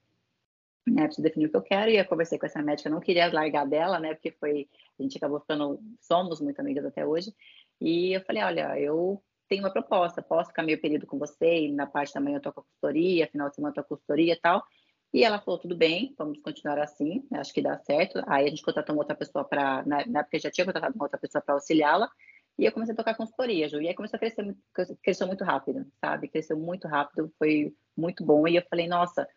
Né, 0.87 1.05
preciso 1.05 1.23
definir 1.23 1.47
o 1.47 1.51
que 1.51 1.57
eu 1.57 1.63
quero. 1.63 1.91
E 1.91 1.99
eu 1.99 2.05
conversei 2.05 2.39
com 2.39 2.47
essa 2.47 2.63
médica, 2.63 2.89
não 2.89 3.01
queria 3.01 3.33
largar 3.33 3.67
dela, 3.67 3.99
né? 3.99 4.15
Porque 4.15 4.31
foi, 4.33 4.69
a 4.99 5.03
gente 5.03 5.19
acabou 5.19 5.41
ficando, 5.41 5.81
somos 6.01 6.41
muito 6.41 6.61
amigas 6.61 6.85
até 6.85 7.05
hoje. 7.05 7.35
E 7.81 8.13
eu 8.13 8.21
falei, 8.23 8.43
olha, 8.43 8.79
eu 8.79 9.23
tenho 9.49 9.63
uma 9.63 9.73
proposta, 9.73 10.23
posso 10.23 10.49
ficar 10.51 10.63
meio 10.63 10.81
período 10.81 11.07
com 11.07 11.19
você, 11.19 11.67
e 11.67 11.73
na 11.73 11.87
parte 11.87 12.15
da 12.15 12.21
manhã 12.21 12.37
eu 12.37 12.43
tô 12.43 12.53
com 12.53 12.61
a 12.61 12.65
consultoria, 12.65 13.29
final 13.29 13.49
de 13.49 13.55
semana 13.55 13.73
eu 13.73 13.75
tô 13.75 13.89
com 13.89 13.95
a 13.95 13.97
consultoria 13.97 14.33
e 14.33 14.41
tal. 14.41 14.65
E 15.13 15.25
ela 15.25 15.41
falou, 15.41 15.59
tudo 15.59 15.77
bem, 15.77 16.15
vamos 16.19 16.41
continuar 16.41 16.79
assim, 16.79 17.27
acho 17.33 17.53
que 17.55 17.63
dá 17.63 17.79
certo. 17.79 18.23
Aí 18.27 18.47
a 18.47 18.51
gente 18.51 18.63
contratou 18.63 18.95
uma 18.95 19.03
outra 19.03 19.17
pessoa 19.17 19.45
para, 19.45 19.85
na, 19.87 20.05
na 20.07 20.21
época 20.21 20.39
já 20.39 20.51
tinha 20.51 20.65
contratado 20.65 20.95
uma 20.95 21.05
outra 21.05 21.19
pessoa 21.19 21.41
para 21.43 21.55
auxiliá-la, 21.55 22.11
e 22.59 22.65
eu 22.65 22.73
comecei 22.73 22.95
a 22.95 22.97
tocar 22.97 23.15
consultoria, 23.15 23.69
Ju. 23.69 23.81
E 23.81 23.89
aí 23.89 23.95
começou 23.95 24.17
a 24.17 24.21
crescer 24.21 24.43
muito, 24.43 24.61
cresceu 25.03 25.27
muito 25.27 25.45
rápido, 25.45 25.87
sabe? 26.01 26.29
Cresceu 26.29 26.59
muito 26.59 26.89
rápido, 26.89 27.33
foi 27.39 27.75
muito 27.97 28.25
bom. 28.25 28.49
E 28.49 28.57
eu 28.57 28.63
falei, 28.71 28.89
nossa, 28.89 29.29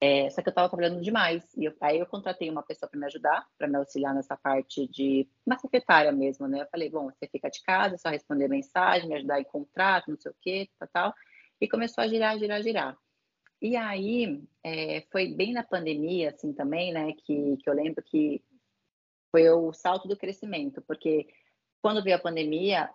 é, 0.00 0.28
só 0.30 0.42
que 0.42 0.48
eu 0.48 0.50
estava 0.50 0.68
trabalhando 0.68 1.00
demais. 1.00 1.44
E 1.56 1.64
eu, 1.66 1.74
aí 1.80 1.98
eu 1.98 2.06
contratei 2.06 2.50
uma 2.50 2.62
pessoa 2.62 2.90
para 2.90 2.98
me 2.98 3.06
ajudar, 3.06 3.46
para 3.56 3.68
me 3.68 3.76
auxiliar 3.76 4.12
nessa 4.12 4.36
parte 4.36 4.88
de 4.88 5.28
uma 5.46 5.56
secretária 5.56 6.10
mesmo, 6.10 6.48
né? 6.48 6.62
Eu 6.62 6.68
falei, 6.68 6.90
bom, 6.90 7.10
você 7.10 7.28
fica 7.28 7.48
de 7.48 7.62
casa, 7.62 7.94
é 7.94 7.98
só 7.98 8.08
responder 8.08 8.48
mensagem, 8.48 9.08
me 9.08 9.14
ajudar 9.14 9.40
em 9.40 9.44
contrato, 9.44 10.10
não 10.10 10.18
sei 10.18 10.32
o 10.32 10.36
quê, 10.40 10.68
tal, 10.80 10.88
tal. 10.92 11.14
E 11.60 11.68
começou 11.68 12.02
a 12.02 12.08
girar, 12.08 12.38
girar, 12.38 12.62
girar. 12.62 12.98
E 13.60 13.76
aí 13.76 14.42
é, 14.64 15.04
foi 15.12 15.34
bem 15.34 15.52
na 15.52 15.62
pandemia, 15.64 16.30
assim, 16.30 16.52
também, 16.52 16.92
né? 16.92 17.12
Que, 17.24 17.56
que 17.56 17.68
eu 17.70 17.74
lembro 17.74 18.02
que 18.04 18.42
foi 19.30 19.48
o 19.50 19.72
salto 19.72 20.08
do 20.08 20.16
crescimento, 20.16 20.82
porque 20.82 21.28
quando 21.80 22.02
veio 22.02 22.16
a 22.16 22.20
pandemia, 22.20 22.90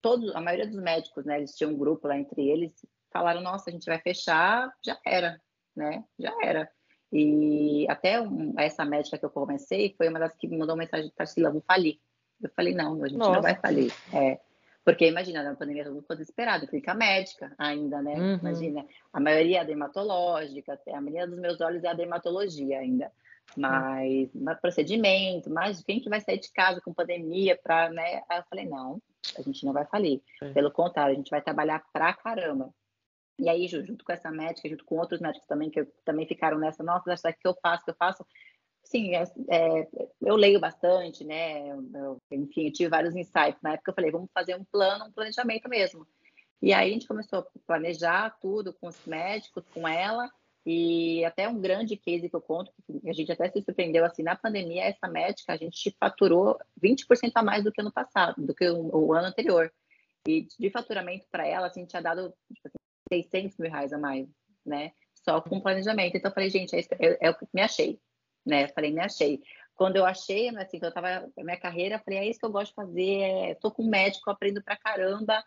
todos, 0.00 0.34
a 0.34 0.40
maioria 0.40 0.66
dos 0.66 0.80
médicos, 0.80 1.24
né? 1.24 1.38
Eles 1.38 1.54
tinham 1.54 1.72
um 1.72 1.78
grupo 1.78 2.08
lá 2.08 2.18
entre 2.18 2.48
eles, 2.48 2.72
falaram, 3.12 3.40
nossa, 3.40 3.70
a 3.70 3.72
gente 3.72 3.86
vai 3.86 3.98
fechar, 4.00 4.72
já 4.84 4.98
era, 5.04 5.40
né? 5.76 6.04
Já 6.18 6.32
era. 6.42 6.70
E 7.12 7.86
até 7.90 8.20
um, 8.20 8.54
essa 8.58 8.84
médica 8.84 9.18
que 9.18 9.24
eu 9.24 9.30
comecei 9.30 9.94
foi 9.96 10.08
uma 10.08 10.18
das 10.18 10.34
que 10.34 10.48
me 10.48 10.56
mandou 10.56 10.74
uma 10.74 10.82
mensagem 10.82 11.12
Tarsila, 11.14 11.50
vou 11.50 11.60
falir. 11.60 11.98
Eu 12.42 12.50
falei, 12.56 12.74
não, 12.74 13.02
a 13.02 13.08
gente 13.08 13.18
Nossa. 13.18 13.34
não 13.34 13.42
vai 13.42 13.54
falir. 13.54 13.92
É, 14.12 14.40
porque 14.84 15.06
imagina, 15.06 15.42
na 15.42 15.54
pandemia 15.54 15.84
todo 15.84 15.92
mundo 15.92 16.02
ficou 16.02 16.16
desesperado, 16.16 16.66
fica 16.66 16.94
médica 16.94 17.54
ainda, 17.56 18.02
né? 18.02 18.14
Uhum. 18.14 18.38
Imagina, 18.38 18.86
a 19.12 19.20
maioria 19.20 19.60
é 19.60 19.64
dermatológica, 19.64 20.80
a 20.88 21.00
maioria 21.00 21.26
dos 21.26 21.38
meus 21.38 21.60
olhos 21.60 21.84
é 21.84 21.88
a 21.88 21.94
dermatologia 21.94 22.78
ainda. 22.78 23.12
Mas, 23.56 24.34
uhum. 24.34 24.56
procedimento, 24.60 25.50
mas 25.50 25.82
quem 25.82 26.00
que 26.00 26.08
vai 26.08 26.20
sair 26.20 26.38
de 26.38 26.52
casa 26.52 26.80
com 26.80 26.92
pandemia 26.92 27.58
para, 27.62 27.90
né? 27.90 28.22
Aí 28.28 28.38
eu 28.38 28.44
falei, 28.48 28.66
não, 28.66 29.00
a 29.36 29.42
gente 29.42 29.64
não 29.64 29.72
vai 29.72 29.84
falir. 29.86 30.22
É. 30.40 30.52
Pelo 30.52 30.70
contrário, 30.70 31.14
a 31.14 31.16
gente 31.16 31.30
vai 31.30 31.42
trabalhar 31.42 31.84
pra 31.92 32.12
caramba. 32.14 32.72
E 33.38 33.48
aí, 33.48 33.66
junto 33.66 34.04
com 34.04 34.12
essa 34.12 34.30
médica, 34.30 34.68
junto 34.68 34.84
com 34.84 34.96
outros 34.96 35.20
médicos 35.20 35.46
também, 35.48 35.70
que 35.70 35.84
também 36.04 36.26
ficaram 36.26 36.58
nessa, 36.58 36.82
nossa, 36.82 37.12
o 37.12 37.32
que 37.32 37.48
eu 37.48 37.56
faço, 37.62 37.84
que 37.84 37.90
eu 37.90 37.96
faço. 37.96 38.24
Sim, 38.84 39.14
é, 39.14 39.24
é, 39.48 39.88
eu 40.20 40.36
leio 40.36 40.60
bastante, 40.60 41.24
né? 41.24 41.68
Eu, 41.70 42.18
enfim, 42.30 42.66
eu 42.66 42.72
tive 42.72 42.90
vários 42.90 43.16
insights. 43.16 43.60
Na 43.62 43.72
época 43.72 43.90
eu 43.90 43.94
falei, 43.94 44.10
vamos 44.10 44.30
fazer 44.34 44.54
um 44.56 44.64
plano, 44.64 45.06
um 45.06 45.12
planejamento 45.12 45.68
mesmo. 45.68 46.06
E 46.60 46.72
aí 46.72 46.90
a 46.90 46.92
gente 46.92 47.08
começou 47.08 47.40
a 47.40 47.46
planejar 47.66 48.36
tudo 48.40 48.72
com 48.74 48.86
os 48.86 49.04
médicos, 49.04 49.64
com 49.74 49.88
ela, 49.88 50.30
e 50.64 51.24
até 51.24 51.48
um 51.48 51.60
grande 51.60 51.96
case 51.96 52.28
que 52.28 52.36
eu 52.36 52.40
conto, 52.40 52.72
que 52.86 53.10
a 53.10 53.12
gente 53.12 53.32
até 53.32 53.50
se 53.50 53.62
surpreendeu 53.62 54.04
assim, 54.04 54.22
na 54.22 54.36
pandemia, 54.36 54.84
essa 54.84 55.08
médica, 55.08 55.52
a 55.52 55.56
gente 55.56 55.94
faturou 55.98 56.56
20% 56.82 57.32
a 57.34 57.42
mais 57.42 57.64
do 57.64 57.72
que 57.72 57.80
ano 57.80 57.92
passado, 57.92 58.34
do 58.44 58.54
que 58.54 58.68
o, 58.70 59.12
ano 59.12 59.26
anterior. 59.26 59.72
E 60.26 60.46
de 60.58 60.70
faturamento 60.70 61.26
para 61.30 61.46
ela, 61.46 61.66
assim, 61.66 61.84
tinha 61.84 62.00
dado 62.00 62.32
tipo, 62.54 62.68
assim, 62.68 63.22
600 63.22 63.58
mil 63.58 63.70
reais 63.70 63.92
a 63.92 63.98
mais, 63.98 64.28
né? 64.64 64.92
Só 65.24 65.40
com 65.40 65.60
planejamento. 65.60 66.16
Então, 66.16 66.30
eu 66.30 66.34
falei, 66.34 66.48
gente, 66.48 66.76
é, 66.76 66.80
é, 66.80 67.18
é 67.22 67.30
o 67.30 67.34
que 67.34 67.46
me 67.52 67.60
achei, 67.60 68.00
né? 68.46 68.64
Eu 68.64 68.68
falei, 68.68 68.92
me 68.92 69.00
achei. 69.00 69.42
Quando 69.74 69.96
eu 69.96 70.04
achei, 70.04 70.48
assim, 70.56 70.78
que 70.78 70.86
eu 70.86 70.94
tava 70.94 71.28
minha 71.38 71.58
carreira, 71.58 71.96
eu 71.96 72.00
falei, 72.04 72.20
é 72.20 72.28
isso 72.28 72.38
que 72.38 72.46
eu 72.46 72.52
gosto 72.52 72.68
de 72.68 72.74
fazer, 72.76 73.20
é, 73.20 73.54
tô 73.56 73.68
com 73.72 73.82
médico, 73.82 74.30
aprendo 74.30 74.62
pra 74.62 74.76
caramba, 74.76 75.42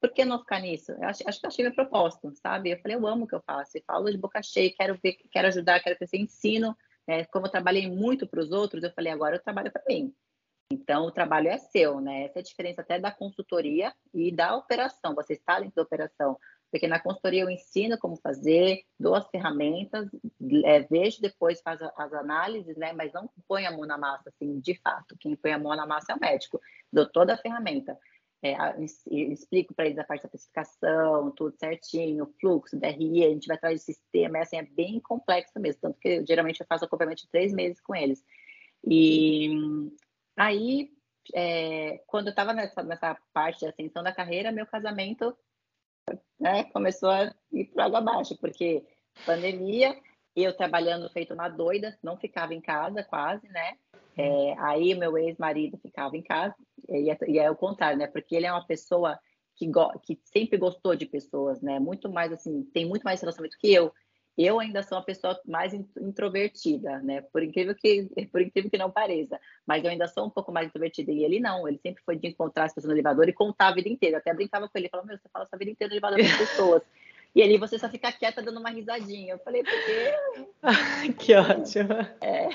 por 0.00 0.12
que 0.12 0.24
não 0.24 0.38
ficar 0.38 0.60
nisso? 0.60 0.92
Eu 0.92 1.04
acho, 1.04 1.22
acho 1.26 1.40
que 1.40 1.46
eu 1.46 1.48
achei 1.48 1.64
minha 1.64 1.74
proposta, 1.74 2.32
sabe? 2.42 2.70
Eu 2.70 2.78
falei, 2.80 2.96
eu 2.96 3.06
amo 3.06 3.24
o 3.24 3.28
que 3.28 3.34
eu 3.34 3.42
faço, 3.42 3.76
eu 3.76 3.82
falo 3.86 4.10
de 4.10 4.16
boca 4.16 4.42
cheia, 4.42 4.72
quero 4.74 4.98
ver, 5.02 5.18
quero 5.30 5.48
ajudar, 5.48 5.80
quero 5.80 5.96
crescer, 5.96 6.16
ensino. 6.16 6.76
Né? 7.06 7.24
Como 7.26 7.46
eu 7.46 7.50
trabalhei 7.50 7.88
muito 7.88 8.26
para 8.26 8.40
os 8.40 8.50
outros, 8.50 8.82
eu 8.82 8.92
falei, 8.92 9.12
agora 9.12 9.36
eu 9.36 9.42
trabalho 9.42 9.70
para 9.70 9.82
mim. 9.88 10.14
Então, 10.72 11.04
o 11.04 11.10
trabalho 11.10 11.48
é 11.48 11.58
seu, 11.58 12.00
né? 12.00 12.24
Essa 12.24 12.38
é 12.38 12.40
a 12.40 12.44
diferença 12.44 12.80
até 12.80 12.98
da 12.98 13.10
consultoria 13.10 13.92
e 14.14 14.30
da 14.30 14.56
operação. 14.56 15.16
Você 15.16 15.32
está 15.32 15.58
dentro 15.58 15.74
da 15.74 15.82
operação. 15.82 16.38
Porque 16.70 16.86
na 16.86 17.00
consultoria 17.00 17.42
eu 17.42 17.50
ensino 17.50 17.98
como 17.98 18.16
fazer, 18.16 18.84
dou 18.98 19.16
as 19.16 19.26
ferramentas, 19.28 20.08
é, 20.64 20.80
vejo 20.82 21.20
depois, 21.20 21.60
faz 21.60 21.80
as 21.82 22.12
análises, 22.12 22.76
né? 22.76 22.92
Mas 22.92 23.12
não 23.12 23.28
põe 23.48 23.66
a 23.66 23.72
mão 23.72 23.84
na 23.84 23.98
massa, 23.98 24.28
assim, 24.28 24.60
de 24.60 24.76
fato. 24.80 25.16
Quem 25.18 25.34
põe 25.34 25.52
a 25.52 25.58
mão 25.58 25.74
na 25.74 25.84
massa 25.84 26.12
é 26.12 26.14
o 26.14 26.20
médico. 26.20 26.60
Dou 26.92 27.10
toda 27.10 27.34
a 27.34 27.38
ferramenta. 27.38 27.98
É, 28.42 28.56
explico 29.10 29.74
para 29.74 29.84
eles 29.84 29.98
a 29.98 30.04
parte 30.04 30.22
da 30.22 30.28
especificação, 30.28 31.30
tudo 31.32 31.54
certinho, 31.58 32.32
fluxo, 32.40 32.78
DRE, 32.78 33.24
a 33.24 33.28
gente 33.28 33.46
vai 33.46 33.56
atrás 33.58 33.80
do 33.80 33.84
sistema, 33.84 34.38
é, 34.38 34.40
assim, 34.40 34.56
é 34.56 34.62
bem 34.62 34.98
complexo 34.98 35.60
mesmo, 35.60 35.82
tanto 35.82 35.98
que 36.00 36.24
geralmente 36.24 36.58
eu 36.58 36.66
faço 36.66 36.86
acompanhamento 36.86 37.22
de 37.22 37.28
três 37.28 37.52
meses 37.52 37.82
com 37.82 37.94
eles. 37.94 38.24
E 38.82 39.50
aí, 40.38 40.90
é, 41.34 42.02
quando 42.06 42.28
eu 42.28 42.30
estava 42.30 42.54
nessa, 42.54 42.82
nessa 42.82 43.14
parte 43.32 43.60
de 43.60 43.66
ascensão 43.66 44.02
da 44.02 44.12
carreira, 44.12 44.50
meu 44.50 44.66
casamento 44.66 45.36
né, 46.38 46.64
começou 46.64 47.10
a 47.10 47.34
ir 47.52 47.66
para 47.66 47.84
água 47.84 47.98
abaixo, 47.98 48.36
porque 48.38 48.84
pandemia, 49.26 49.96
eu 50.34 50.56
trabalhando 50.56 51.10
feito 51.10 51.34
uma 51.34 51.48
doida, 51.48 51.98
não 52.02 52.16
ficava 52.16 52.54
em 52.54 52.60
casa 52.60 53.02
quase, 53.02 53.46
né? 53.48 53.76
É, 54.16 54.54
aí 54.58 54.94
meu 54.94 55.16
ex-marido 55.16 55.78
ficava 55.78 56.16
em 56.16 56.22
casa, 56.22 56.54
e 56.88 57.10
é, 57.10 57.18
e 57.28 57.38
é 57.38 57.50
o 57.50 57.56
contrário, 57.56 57.98
né? 57.98 58.06
Porque 58.06 58.34
ele 58.34 58.46
é 58.46 58.52
uma 58.52 58.66
pessoa 58.66 59.18
que, 59.56 59.70
que 60.02 60.18
sempre 60.24 60.58
gostou 60.58 60.96
de 60.96 61.06
pessoas, 61.06 61.60
né? 61.60 61.78
Muito 61.78 62.10
mais 62.10 62.32
assim, 62.32 62.62
tem 62.72 62.86
muito 62.86 63.02
mais 63.02 63.20
relacionamento 63.20 63.58
que 63.58 63.72
eu. 63.72 63.92
Eu 64.38 64.58
ainda 64.58 64.82
sou 64.82 64.96
uma 64.96 65.04
pessoa 65.04 65.38
mais 65.44 65.74
introvertida, 65.74 66.98
né? 67.00 67.20
Por 67.32 67.42
incrível 67.42 67.74
que 67.74 68.08
por 68.32 68.40
incrível 68.40 68.70
que 68.70 68.78
não 68.78 68.90
pareça, 68.90 69.38
mas 69.66 69.84
eu 69.84 69.90
ainda 69.90 70.08
sou 70.08 70.26
um 70.26 70.30
pouco 70.30 70.50
mais 70.50 70.68
introvertida 70.68 71.12
e 71.12 71.24
ele 71.24 71.40
não. 71.40 71.68
Ele 71.68 71.78
sempre 71.78 72.02
foi 72.04 72.16
de 72.16 72.28
encontrar 72.28 72.64
as 72.64 72.74
pessoas 72.74 72.88
no 72.88 72.94
elevador 72.94 73.28
e 73.28 73.32
contar 73.32 73.68
a 73.68 73.74
vida 73.74 73.88
inteira. 73.88 74.16
Eu 74.16 74.20
até 74.20 74.32
brincava 74.32 74.68
com 74.68 74.78
ele, 74.78 74.88
falava: 74.88 75.08
"Meu, 75.08 75.18
você 75.18 75.28
fala 75.32 75.46
sua 75.46 75.58
vida 75.58 75.70
inteira 75.70 75.90
no 75.90 75.94
elevador 75.94 76.18
com 76.20 76.26
as 76.26 76.48
pessoas". 76.48 76.82
E 77.32 77.44
ali 77.44 77.58
você 77.58 77.78
só 77.78 77.88
fica 77.88 78.10
quieta 78.10 78.42
dando 78.42 78.58
uma 78.58 78.70
risadinha. 78.70 79.34
Eu 79.34 79.38
falei: 79.38 79.62
"Porque 79.62 80.12
que 81.16 81.32
ótimo". 81.32 81.94
É, 82.20 82.48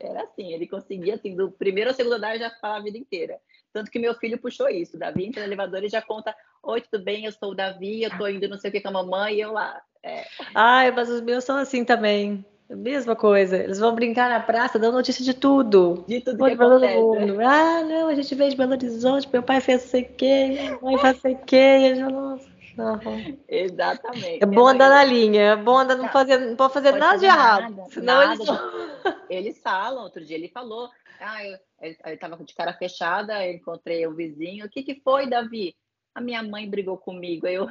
era 0.00 0.22
assim, 0.22 0.52
ele 0.52 0.66
conseguia 0.66 1.14
assim, 1.14 1.34
do 1.34 1.50
primeiro 1.50 1.90
ao 1.90 1.96
segundo 1.96 2.14
andar 2.14 2.38
já 2.38 2.50
falar 2.50 2.76
a 2.76 2.82
vida 2.82 2.98
inteira. 2.98 3.38
Tanto 3.72 3.90
que 3.90 3.98
meu 3.98 4.14
filho 4.14 4.38
puxou 4.38 4.68
isso. 4.68 4.98
Davi 4.98 5.26
entra 5.26 5.42
no 5.42 5.48
elevador 5.48 5.84
e 5.84 5.88
já 5.88 6.00
conta: 6.00 6.34
oi, 6.62 6.80
tudo 6.80 7.04
bem? 7.04 7.24
Eu 7.24 7.32
sou 7.32 7.50
o 7.50 7.54
Davi, 7.54 8.02
eu 8.02 8.16
tô 8.16 8.26
indo 8.26 8.48
não 8.48 8.56
sei 8.56 8.70
o 8.70 8.72
que 8.72 8.80
com 8.80 8.88
a 8.88 8.92
mamãe, 8.92 9.34
e 9.34 9.40
eu 9.40 9.52
lá. 9.52 9.80
É. 10.02 10.24
Ai, 10.54 10.90
mas 10.90 11.08
os 11.08 11.20
meus 11.20 11.44
são 11.44 11.56
assim 11.56 11.84
também. 11.84 12.44
Mesma 12.68 13.14
coisa. 13.14 13.56
Eles 13.56 13.78
vão 13.78 13.94
brincar 13.94 14.28
na 14.28 14.40
praça, 14.40 14.78
dando 14.78 14.94
notícia 14.94 15.24
de 15.24 15.34
tudo. 15.34 16.04
De 16.08 16.20
tudo 16.20 16.44
que 16.44 16.52
acontece. 16.52 16.96
Mundo. 16.96 17.40
Ah, 17.40 17.82
não, 17.84 18.08
a 18.08 18.14
gente 18.14 18.34
veio 18.34 18.50
de 18.50 18.56
Belo 18.56 18.72
Horizonte, 18.72 19.28
meu 19.32 19.42
pai 19.42 19.60
fez 19.60 19.82
sei 19.82 20.02
que, 20.02 20.46
minha 20.48 20.78
mãe 20.80 20.98
faz 20.98 21.20
sei 21.20 21.36
que. 21.36 21.94
Nossa. 21.94 22.55
Uhum. 22.78 23.38
Exatamente. 23.48 24.42
É 24.42 24.46
bom 24.46 24.68
andar 24.68 24.90
na 24.90 25.02
linha, 25.02 25.42
é 25.42 25.56
bom 25.56 25.78
andar, 25.78 25.96
não, 25.96 26.08
fazer, 26.08 26.38
não 26.38 26.56
pode 26.56 26.74
fazer 26.74 26.90
pode 26.90 27.00
nada 27.00 27.18
de 27.18 27.24
errado. 27.24 27.76
Nada, 27.76 27.90
senão 27.90 28.26
nada. 28.26 28.34
Eles... 28.34 29.16
eles 29.30 29.62
falam, 29.62 30.04
outro 30.04 30.24
dia 30.24 30.36
ele 30.36 30.48
falou, 30.48 30.90
ah, 31.20 31.44
eu, 31.44 31.58
ele, 31.80 31.96
estava 32.06 32.36
de 32.36 32.54
cara 32.54 32.74
fechada, 32.74 33.46
eu 33.46 33.54
encontrei 33.54 34.06
o 34.06 34.14
vizinho, 34.14 34.66
o 34.66 34.68
que, 34.68 34.82
que 34.82 35.00
foi, 35.00 35.28
Davi? 35.28 35.74
A 36.14 36.20
minha 36.20 36.42
mãe 36.42 36.68
brigou 36.68 36.98
comigo, 36.98 37.46
eu 37.46 37.66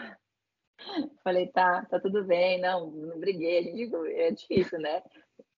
falei, 1.24 1.48
tá, 1.48 1.86
tá 1.86 2.00
tudo 2.00 2.24
bem, 2.24 2.60
não, 2.60 2.90
não 2.90 3.20
briguei, 3.20 3.60
a 3.60 3.62
gente, 3.62 3.92
é 4.14 4.32
difícil, 4.32 4.80
né? 4.80 5.04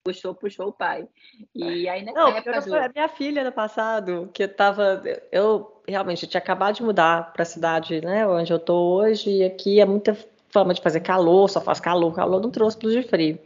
Puxou, 0.07 0.35
puxou 0.35 0.69
o 0.69 0.73
pai. 0.73 1.09
E 1.55 1.89
aí 1.89 2.05
nessa 2.05 2.19
não, 2.19 2.29
época. 2.29 2.85
A 2.85 2.89
minha 2.89 3.09
filha 3.09 3.43
no 3.43 3.51
passado, 3.51 4.31
que 4.33 4.45
eu 4.45 4.49
tava. 4.49 5.03
Eu 5.33 5.81
realmente 5.87 6.27
tinha 6.27 6.41
acabado 6.41 6.77
de 6.77 6.83
mudar 6.83 7.33
para 7.33 7.43
a 7.43 7.47
cidade, 7.47 8.01
né? 8.01 8.27
Onde 8.27 8.53
eu 8.53 8.59
tô 8.59 8.75
hoje, 8.75 9.31
e 9.31 9.45
aqui 9.45 9.81
é 9.81 9.85
muita 9.85 10.17
fama 10.49 10.73
de 10.73 10.81
fazer 10.81 11.01
calor, 11.01 11.49
só 11.49 11.61
faz 11.61 11.81
calor, 11.81 12.15
calor 12.15 12.41
não 12.41 12.51
trouxe 12.51 12.79
blusa 12.79 13.01
de 13.01 13.09
frio. 13.09 13.39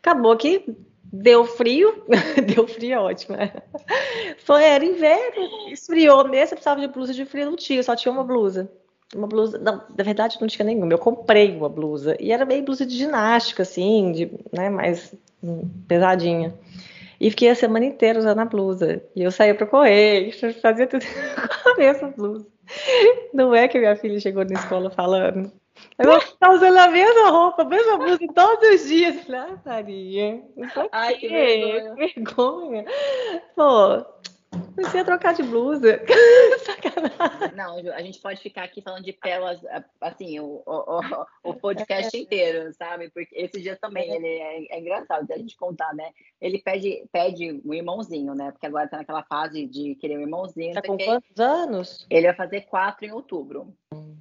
Acabou 0.00 0.36
que 0.36 0.64
deu 1.04 1.44
frio, 1.44 2.04
deu 2.46 2.66
frio 2.66 2.94
é 2.94 2.98
ótimo, 2.98 3.36
né? 3.36 3.52
Foi, 4.38 4.62
era 4.62 4.84
inverno, 4.84 5.68
esfriou 5.70 6.26
mesmo, 6.26 6.56
precisava 6.56 6.80
de 6.80 6.88
blusa 6.88 7.12
de 7.12 7.24
frio, 7.24 7.46
não 7.46 7.56
tinha, 7.56 7.82
só 7.82 7.94
tinha 7.94 8.12
uma 8.12 8.24
blusa 8.24 8.70
uma 9.14 9.26
blusa, 9.26 9.58
não, 9.58 9.82
na 9.96 10.04
verdade 10.04 10.38
não 10.40 10.48
tinha 10.48 10.66
nenhuma, 10.66 10.92
eu 10.92 10.98
comprei 10.98 11.56
uma 11.56 11.68
blusa, 11.68 12.16
e 12.20 12.30
era 12.32 12.44
meio 12.44 12.62
blusa 12.62 12.84
de 12.84 12.96
ginástica, 12.96 13.62
assim, 13.62 14.12
de, 14.12 14.30
né, 14.52 14.68
mais 14.68 15.14
pesadinha. 15.86 16.54
E 17.20 17.30
fiquei 17.30 17.50
a 17.50 17.54
semana 17.54 17.84
inteira 17.84 18.18
usando 18.18 18.38
a 18.38 18.44
blusa. 18.44 19.02
E 19.16 19.22
eu 19.22 19.30
saía 19.32 19.54
para 19.54 19.66
correr, 19.66 20.32
fazia 20.62 20.86
tudo 20.86 21.04
com 21.64 21.70
a 21.70 21.76
mesma 21.76 22.08
blusa. 22.10 22.46
Não 23.32 23.54
é 23.54 23.66
que 23.66 23.78
minha 23.78 23.96
filha 23.96 24.20
chegou 24.20 24.44
na 24.44 24.54
escola 24.54 24.90
falando. 24.90 25.50
Eu 25.98 26.06
vou 26.06 26.18
estar 26.18 26.50
usando 26.50 26.76
a 26.76 26.88
mesma 26.88 27.30
roupa, 27.30 27.62
a 27.62 27.64
mesma 27.64 27.98
blusa 27.98 28.18
todos 28.34 28.68
os 28.68 28.88
dias. 28.88 29.16
Ah, 29.30 29.58
Maria, 29.64 30.42
Ai, 30.92 31.14
que 31.16 31.28
vergonha. 31.28 31.94
vergonha. 32.14 32.84
Pô, 33.54 34.04
Comecei 34.78 35.00
a 35.00 35.04
trocar 35.04 35.34
de 35.34 35.42
blusa. 35.42 36.00
Sacanagem. 36.64 37.56
Não, 37.56 37.92
a 37.92 38.00
gente 38.00 38.20
pode 38.20 38.40
ficar 38.40 38.62
aqui 38.62 38.80
falando 38.80 39.02
de 39.02 39.12
pérolas, 39.12 39.60
assim, 40.00 40.38
o, 40.38 40.62
o, 40.64 41.00
o 41.50 41.54
podcast 41.54 42.16
é. 42.16 42.20
inteiro, 42.20 42.72
sabe? 42.74 43.10
Porque 43.10 43.34
esse 43.34 43.60
dia 43.60 43.76
também, 43.76 44.08
ele 44.08 44.28
é, 44.28 44.76
é 44.76 44.80
engraçado 44.80 45.28
a 45.32 45.36
gente 45.36 45.56
contar, 45.56 45.92
né? 45.94 46.10
Ele 46.40 46.60
pede, 46.60 47.04
pede 47.10 47.60
um 47.64 47.74
irmãozinho, 47.74 48.36
né? 48.36 48.52
Porque 48.52 48.66
agora 48.66 48.86
tá 48.86 48.98
naquela 48.98 49.24
fase 49.24 49.66
de 49.66 49.96
querer 49.96 50.16
um 50.16 50.22
irmãozinho. 50.22 50.74
Tá 50.74 50.82
com 50.82 50.96
quantos 50.96 51.40
anos? 51.40 52.06
Ele 52.08 52.28
vai 52.28 52.36
fazer 52.36 52.60
quatro 52.62 53.04
em 53.04 53.10
outubro. 53.10 53.74
Hum. 53.92 54.16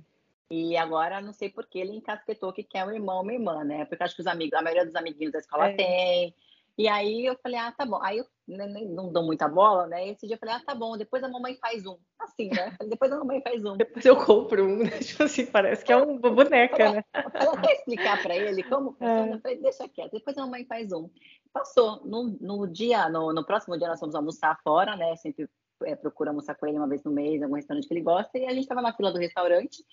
E 0.50 0.76
agora, 0.76 1.22
não 1.22 1.34
sei 1.34 1.50
por 1.50 1.68
que 1.68 1.78
ele 1.78 1.92
encasquetou 1.92 2.52
que 2.52 2.64
quer 2.64 2.84
um 2.84 2.92
irmão, 2.92 3.22
uma 3.22 3.34
irmã, 3.34 3.64
né? 3.64 3.86
Porque 3.86 4.04
acho 4.04 4.16
que 4.16 4.22
os 4.22 4.28
amigos, 4.28 4.58
a 4.58 4.62
maioria 4.64 4.86
dos 4.86 4.96
amiguinhos 4.96 5.34
da 5.34 5.40
escola 5.40 5.70
é. 5.70 5.76
tem. 5.76 6.34
E 6.78 6.88
aí 6.88 7.26
eu 7.26 7.36
falei, 7.42 7.58
ah, 7.58 7.72
tá 7.72 7.86
bom. 7.86 8.00
Aí 8.04 8.20
eu 8.20 8.26
nem, 8.48 8.88
não 8.88 9.12
dou 9.12 9.24
muita 9.24 9.48
bola, 9.48 9.88
né? 9.88 10.10
Esse 10.10 10.28
dia 10.28 10.36
eu 10.36 10.40
falei, 10.40 10.56
ah, 10.56 10.64
tá 10.64 10.76
bom, 10.76 10.96
depois 10.96 11.24
a 11.24 11.28
mamãe 11.28 11.58
faz 11.60 11.86
um. 11.88 11.98
Assim, 12.20 12.50
né? 12.50 12.78
Depois 12.88 13.12
a 13.12 13.18
mamãe 13.18 13.42
faz 13.42 13.66
um. 13.66 13.76
Depois 13.76 14.06
eu 14.06 14.16
compro 14.16 14.64
um, 14.64 14.78
né? 14.86 14.92
Tipo 15.00 15.24
assim, 15.24 15.48
parece 15.48 15.84
que 15.84 15.92
é 15.92 15.98
uma 15.98 16.30
boneca, 16.30 16.92
né? 16.92 17.04
Ela 17.34 17.60
quer 17.60 17.74
explicar 17.74 18.22
para 18.22 18.36
ele 18.36 18.62
como 18.64 18.92
funciona? 19.00 19.32
É. 19.32 19.34
Eu 19.34 19.42
falei, 19.42 19.58
deixa 19.58 19.90
quieto, 19.90 20.12
depois 20.12 20.38
a 20.38 20.42
mamãe 20.42 20.66
faz 20.66 20.92
um. 20.92 21.10
Passou. 21.52 22.06
No, 22.06 22.38
no 22.40 22.68
dia, 22.68 23.10
no, 23.10 23.34
no 23.34 23.44
próximo 23.44 23.76
dia 23.76 23.88
nós 23.88 24.00
fomos 24.00 24.14
almoçar 24.14 24.60
fora, 24.64 24.96
né? 24.96 25.16
Sempre 25.16 25.50
é, 25.84 25.96
procura 25.96 26.30
almoçar 26.30 26.54
com 26.56 26.68
ele 26.68 26.78
uma 26.78 26.88
vez 26.88 27.04
no 27.04 27.12
mês, 27.12 27.42
algum 27.42 27.56
restaurante 27.56 27.88
que 27.88 27.94
ele 27.94 28.02
gosta, 28.02 28.38
e 28.38 28.46
a 28.46 28.52
gente 28.52 28.62
estava 28.62 28.82
na 28.82 28.94
fila 28.94 29.12
do 29.12 29.20
restaurante 29.20 29.84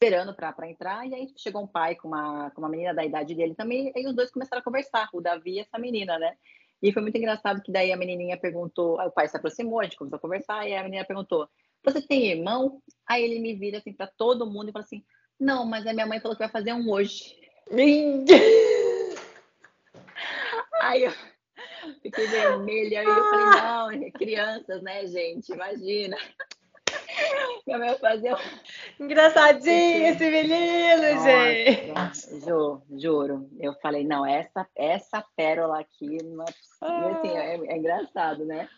esperando 0.00 0.34
para 0.34 0.70
entrar, 0.70 1.06
e 1.06 1.14
aí 1.14 1.30
chegou 1.36 1.62
um 1.62 1.66
pai 1.66 1.94
com 1.94 2.08
uma, 2.08 2.50
com 2.52 2.62
uma 2.62 2.70
menina 2.70 2.94
da 2.94 3.04
idade 3.04 3.34
dele 3.34 3.54
também, 3.54 3.92
e 3.94 4.06
os 4.06 4.14
dois 4.14 4.30
começaram 4.30 4.60
a 4.60 4.64
conversar, 4.64 5.10
o 5.12 5.20
Davi 5.20 5.56
e 5.56 5.60
essa 5.60 5.78
menina, 5.78 6.18
né? 6.18 6.38
E 6.82 6.90
foi 6.90 7.02
muito 7.02 7.18
engraçado 7.18 7.60
que 7.60 7.70
daí 7.70 7.92
a 7.92 7.98
menininha 7.98 8.38
perguntou, 8.38 8.98
o 8.98 9.10
pai 9.10 9.28
se 9.28 9.36
aproximou, 9.36 9.80
a 9.80 9.84
gente 9.84 9.98
começou 9.98 10.16
a 10.16 10.20
conversar, 10.20 10.66
e 10.66 10.74
a 10.74 10.82
menina 10.82 11.04
perguntou, 11.04 11.46
você 11.84 12.00
tem 12.00 12.30
irmão? 12.30 12.80
Aí 13.06 13.22
ele 13.22 13.40
me 13.40 13.54
vira 13.54 13.76
assim 13.76 13.92
para 13.92 14.06
todo 14.06 14.50
mundo 14.50 14.70
e 14.70 14.72
fala 14.72 14.86
assim, 14.86 15.04
não, 15.38 15.66
mas 15.66 15.86
a 15.86 15.92
minha 15.92 16.06
mãe 16.06 16.18
falou 16.18 16.34
que 16.34 16.42
vai 16.42 16.50
fazer 16.50 16.72
um 16.72 16.90
hoje. 16.90 17.38
aí 20.80 21.04
eu 21.04 21.12
fiquei 22.00 22.26
vermelha, 22.26 23.02
e 23.02 23.06
eu 23.06 23.24
falei, 23.24 23.44
não, 23.44 23.90
é 23.90 24.10
crianças, 24.10 24.80
né, 24.80 25.06
gente, 25.06 25.52
imagina. 25.52 26.16
Mãe 27.66 27.96
fazer 27.98 28.36
Engraçadinho 28.98 30.06
esse 30.06 30.30
menino, 30.30 31.14
Nossa, 31.94 32.30
gente. 32.30 32.44
Juro, 32.44 32.82
juro. 32.98 33.50
Eu 33.58 33.74
falei, 33.74 34.04
não, 34.04 34.26
essa, 34.26 34.66
essa 34.76 35.24
pérola 35.36 35.80
aqui 35.80 36.18
não 36.22 36.44
é. 36.44 36.48
Assim, 36.80 37.36
é, 37.36 37.54
é 37.54 37.76
engraçado, 37.76 38.44
né? 38.44 38.68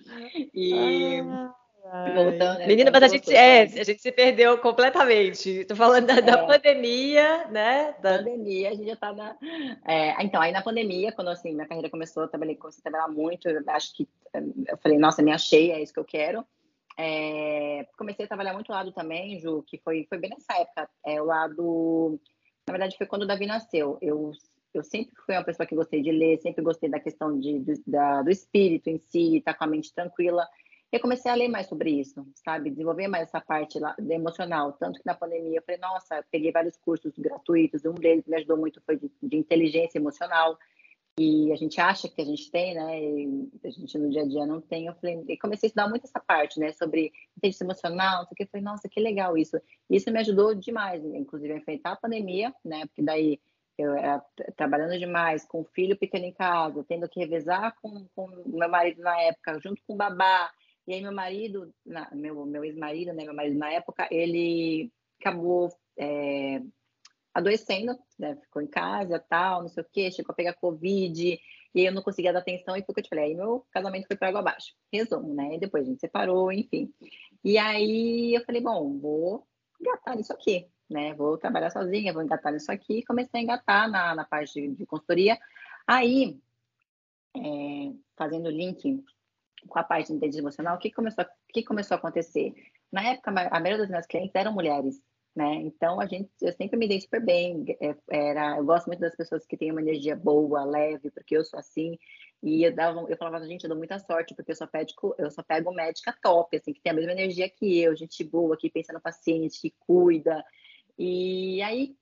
E. 0.54 1.22
Voltando, 2.14 2.60
né? 2.60 2.66
Menina, 2.68 2.92
mas 2.92 3.02
a 3.02 3.08
gente, 3.08 3.34
é, 3.34 3.62
a 3.62 3.82
gente 3.82 4.00
se 4.00 4.12
perdeu 4.12 4.56
completamente. 4.58 5.64
Tô 5.64 5.74
falando 5.74 6.06
da, 6.06 6.20
da 6.20 6.38
é. 6.38 6.46
pandemia, 6.46 7.48
né? 7.48 7.96
Da 8.00 8.18
pandemia, 8.18 8.70
a 8.70 8.74
gente 8.74 8.86
já 8.86 8.96
tá 8.96 9.12
na. 9.12 9.36
É, 9.84 10.22
então, 10.22 10.40
aí 10.40 10.52
na 10.52 10.62
pandemia, 10.62 11.10
quando 11.10 11.28
assim, 11.28 11.52
minha 11.52 11.66
carreira 11.66 11.90
começou, 11.90 12.22
eu 12.22 12.28
trabalhei, 12.28 12.54
comecei 12.54 12.80
a 12.80 12.90
trabalhar 12.90 13.08
muito. 13.08 13.48
Eu 13.48 13.62
acho 13.66 13.96
que 13.96 14.08
eu 14.68 14.78
falei, 14.78 14.96
nossa, 14.96 15.22
me 15.22 15.32
achei, 15.32 15.72
é 15.72 15.82
isso 15.82 15.92
que 15.92 15.98
eu 15.98 16.04
quero. 16.04 16.46
É, 16.98 17.86
comecei 17.96 18.24
a 18.24 18.28
trabalhar 18.28 18.52
muito 18.52 18.70
lado 18.70 18.92
também, 18.92 19.38
Ju, 19.40 19.62
que 19.66 19.78
foi, 19.78 20.06
foi 20.08 20.18
bem 20.18 20.30
nessa 20.30 20.60
época. 20.60 20.88
É, 21.06 21.20
o 21.20 21.24
lado. 21.24 22.20
Na 22.66 22.72
verdade, 22.72 22.96
foi 22.96 23.06
quando 23.06 23.22
o 23.22 23.26
Davi 23.26 23.46
nasceu. 23.46 23.98
Eu, 24.00 24.32
eu 24.74 24.82
sempre 24.84 25.12
fui 25.26 25.34
uma 25.34 25.44
pessoa 25.44 25.66
que 25.66 25.74
gostei 25.74 26.02
de 26.02 26.12
ler, 26.12 26.38
sempre 26.38 26.62
gostei 26.62 26.88
da 26.88 27.00
questão 27.00 27.38
de, 27.38 27.58
do, 27.58 27.72
da, 27.86 28.22
do 28.22 28.30
espírito 28.30 28.88
em 28.88 28.98
si, 28.98 29.38
estar 29.38 29.52
tá 29.52 29.58
com 29.58 29.64
a 29.64 29.66
mente 29.66 29.92
tranquila. 29.92 30.46
Eu 30.92 31.00
comecei 31.00 31.30
a 31.30 31.34
ler 31.34 31.48
mais 31.48 31.66
sobre 31.68 31.90
isso, 31.90 32.26
sabe? 32.44 32.70
Desenvolver 32.70 33.08
mais 33.08 33.24
essa 33.24 33.40
parte 33.40 33.78
lá, 33.78 33.96
emocional. 34.10 34.74
Tanto 34.74 35.00
que 35.00 35.06
na 35.06 35.14
pandemia 35.14 35.58
eu 35.58 35.62
falei, 35.62 35.80
nossa, 35.80 36.16
eu 36.16 36.24
peguei 36.30 36.52
vários 36.52 36.76
cursos 36.76 37.14
gratuitos. 37.16 37.84
Um 37.86 37.94
deles 37.94 38.26
me 38.26 38.36
ajudou 38.36 38.58
muito 38.58 38.82
foi 38.84 38.98
de, 38.98 39.10
de 39.22 39.36
inteligência 39.36 39.98
emocional 39.98 40.58
e 41.18 41.52
a 41.52 41.56
gente 41.56 41.78
acha 41.78 42.08
que 42.08 42.22
a 42.22 42.24
gente 42.24 42.50
tem, 42.50 42.74
né? 42.74 43.00
E 43.00 43.50
a 43.64 43.70
gente 43.70 43.98
no 43.98 44.10
dia 44.10 44.22
a 44.22 44.26
dia 44.26 44.46
não 44.46 44.60
tem. 44.62 44.86
Eu 44.86 44.94
falei, 44.94 45.22
e 45.28 45.36
comecei 45.36 45.66
a 45.66 45.68
estudar 45.68 45.88
muito 45.88 46.06
essa 46.06 46.20
parte, 46.20 46.58
né? 46.58 46.72
Sobre 46.72 47.12
inteligência 47.36 47.64
emocional, 47.64 48.22
não 48.22 48.28
que. 48.34 48.44
Eu 48.44 48.48
falei, 48.48 48.64
nossa, 48.64 48.88
que 48.88 48.98
legal 48.98 49.36
isso. 49.36 49.60
Isso 49.90 50.10
me 50.10 50.20
ajudou 50.20 50.54
demais, 50.54 51.04
inclusive, 51.04 51.52
a 51.52 51.56
enfrentar 51.58 51.92
a 51.92 51.96
pandemia, 51.96 52.54
né? 52.64 52.86
Porque 52.86 53.02
daí 53.02 53.38
eu 53.76 53.92
era 53.94 54.24
trabalhando 54.56 54.98
demais, 54.98 55.44
com 55.44 55.60
o 55.60 55.64
filho 55.64 55.98
pequeno 55.98 56.24
em 56.24 56.32
casa, 56.32 56.84
tendo 56.88 57.08
que 57.08 57.20
revezar 57.20 57.74
com 57.82 58.06
o 58.16 58.28
meu 58.46 58.68
marido 58.68 59.02
na 59.02 59.18
época, 59.20 59.60
junto 59.62 59.82
com 59.86 59.94
o 59.94 59.96
babá. 59.96 60.50
E 60.86 60.94
aí 60.94 61.02
meu 61.02 61.12
marido, 61.12 61.72
na, 61.84 62.10
meu, 62.12 62.46
meu 62.46 62.64
ex-marido, 62.64 63.12
né? 63.12 63.24
Meu 63.24 63.34
marido 63.34 63.58
na 63.58 63.70
época, 63.70 64.08
ele 64.10 64.90
acabou 65.20 65.68
é, 65.98 66.62
adoecendo, 67.34 67.98
né? 68.18 68.36
Ficou 68.36 68.62
em 68.62 68.66
casa, 68.66 69.18
tal, 69.18 69.62
não 69.62 69.68
sei 69.68 69.82
o 69.82 69.86
quê, 69.90 70.10
chegou 70.10 70.32
a 70.32 70.36
pegar 70.36 70.54
Covid, 70.54 71.40
e 71.74 71.80
aí 71.80 71.86
eu 71.86 71.92
não 71.92 72.02
conseguia 72.02 72.32
dar 72.32 72.40
atenção, 72.40 72.76
e 72.76 72.82
foi 72.82 72.92
o 72.92 72.94
que 72.94 73.00
eu 73.00 73.04
te 73.04 73.08
falei, 73.08 73.24
aí 73.26 73.34
meu 73.34 73.64
casamento 73.70 74.06
foi 74.06 74.16
para 74.16 74.28
água 74.28 74.40
abaixo. 74.40 74.74
Resumo, 74.92 75.34
né? 75.34 75.54
E 75.54 75.58
depois 75.58 75.84
a 75.84 75.86
gente 75.86 76.00
separou, 76.00 76.52
enfim. 76.52 76.92
E 77.42 77.56
aí 77.56 78.34
eu 78.34 78.44
falei, 78.44 78.60
bom, 78.60 78.98
vou 78.98 79.46
engatar 79.80 80.16
nisso 80.16 80.32
aqui, 80.32 80.68
né? 80.88 81.14
Vou 81.14 81.38
trabalhar 81.38 81.70
sozinha, 81.70 82.12
vou 82.12 82.22
engatar 82.22 82.52
nisso 82.52 82.70
aqui, 82.70 82.98
e 82.98 83.04
comecei 83.04 83.40
a 83.40 83.42
engatar 83.42 83.90
na, 83.90 84.14
na 84.14 84.24
parte 84.24 84.60
de, 84.60 84.76
de 84.76 84.86
consultoria. 84.86 85.38
Aí, 85.86 86.38
é, 87.34 87.92
fazendo 88.16 88.50
link 88.50 89.02
com 89.68 89.78
a 89.78 89.82
parte 89.82 90.08
de 90.08 90.14
inteligência 90.14 90.42
emocional, 90.42 90.76
o 90.76 90.78
que 90.78 90.90
começou, 90.90 91.24
o 91.24 91.52
que 91.52 91.62
começou 91.62 91.94
a 91.94 91.98
acontecer? 91.98 92.52
Na 92.90 93.02
época, 93.08 93.30
a 93.30 93.60
maioria 93.60 93.78
das 93.78 93.88
minhas 93.88 94.06
clientes 94.06 94.34
eram 94.34 94.52
mulheres, 94.52 95.00
né? 95.34 95.54
Então 95.62 96.00
a 96.00 96.06
gente, 96.06 96.30
eu 96.40 96.52
sempre 96.52 96.76
me 96.78 96.86
dei 96.86 97.00
super 97.00 97.24
bem. 97.24 97.64
É, 97.80 97.96
era, 98.10 98.58
eu 98.58 98.64
gosto 98.64 98.86
muito 98.86 99.00
das 99.00 99.16
pessoas 99.16 99.46
que 99.46 99.56
têm 99.56 99.70
uma 99.70 99.80
energia 99.80 100.14
boa, 100.14 100.64
leve, 100.64 101.10
porque 101.10 101.36
eu 101.36 101.44
sou 101.44 101.58
assim. 101.58 101.98
E 102.42 102.64
eu 102.64 102.74
dava, 102.74 103.00
eu 103.08 103.16
falava, 103.16 103.44
gente, 103.46 103.64
eu 103.64 103.68
dou 103.68 103.78
muita 103.78 103.98
sorte, 103.98 104.34
porque 104.34 104.50
eu 104.52 104.56
só 104.56 104.66
pego, 104.66 105.14
eu 105.16 105.30
só 105.30 105.42
pego 105.42 105.72
médica 105.72 106.14
top, 106.22 106.56
assim, 106.56 106.72
que 106.72 106.80
tem 106.80 106.92
a 106.92 106.94
mesma 106.94 107.12
energia 107.12 107.48
que 107.48 107.80
eu, 107.80 107.94
gente 107.96 108.22
boa, 108.24 108.56
que 108.56 108.70
pensa 108.70 108.92
no 108.92 109.00
paciente, 109.00 109.60
que 109.60 109.74
cuida. 109.86 110.44
E 110.98 111.62
aí, 111.62 111.96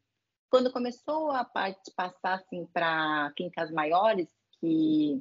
quando 0.50 0.72
começou 0.72 1.30
a 1.30 1.44
parte 1.44 1.90
passar 1.94 2.34
assim 2.34 2.66
para 2.72 3.32
clínicas 3.36 3.70
maiores, 3.70 4.28
que, 4.60 5.20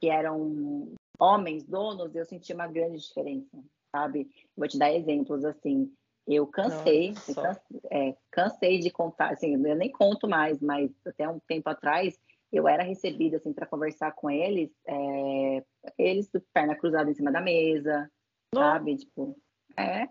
que 0.00 0.08
eram 0.08 0.94
homens 1.18 1.64
donos, 1.64 2.14
eu 2.14 2.24
senti 2.24 2.52
uma 2.52 2.66
grande 2.66 2.98
diferença, 2.98 3.58
sabe? 3.90 4.30
Vou 4.56 4.68
te 4.68 4.78
dar 4.78 4.92
exemplos 4.92 5.44
assim. 5.44 5.92
Eu 6.26 6.46
cansei, 6.46 7.14
Nossa, 7.28 7.60
é, 7.90 8.16
cansei 8.30 8.78
de 8.80 8.90
contar, 8.90 9.30
assim, 9.30 9.52
eu 9.52 9.76
nem 9.76 9.90
conto 9.90 10.26
mais, 10.26 10.60
mas 10.60 10.90
até 11.06 11.28
um 11.28 11.38
tempo 11.38 11.68
atrás 11.70 12.18
eu 12.52 12.66
era 12.66 12.82
recebida 12.82 13.36
assim 13.36 13.52
para 13.52 13.66
conversar 13.66 14.12
com 14.12 14.30
eles, 14.30 14.70
é, 14.86 15.64
eles 15.96 16.28
perna 16.52 16.74
cruzada 16.74 17.10
em 17.10 17.14
cima 17.14 17.30
da 17.30 17.40
mesa, 17.40 18.10
Não. 18.52 18.62
sabe? 18.62 18.96
Tipo, 18.96 19.36
é, 19.76 20.08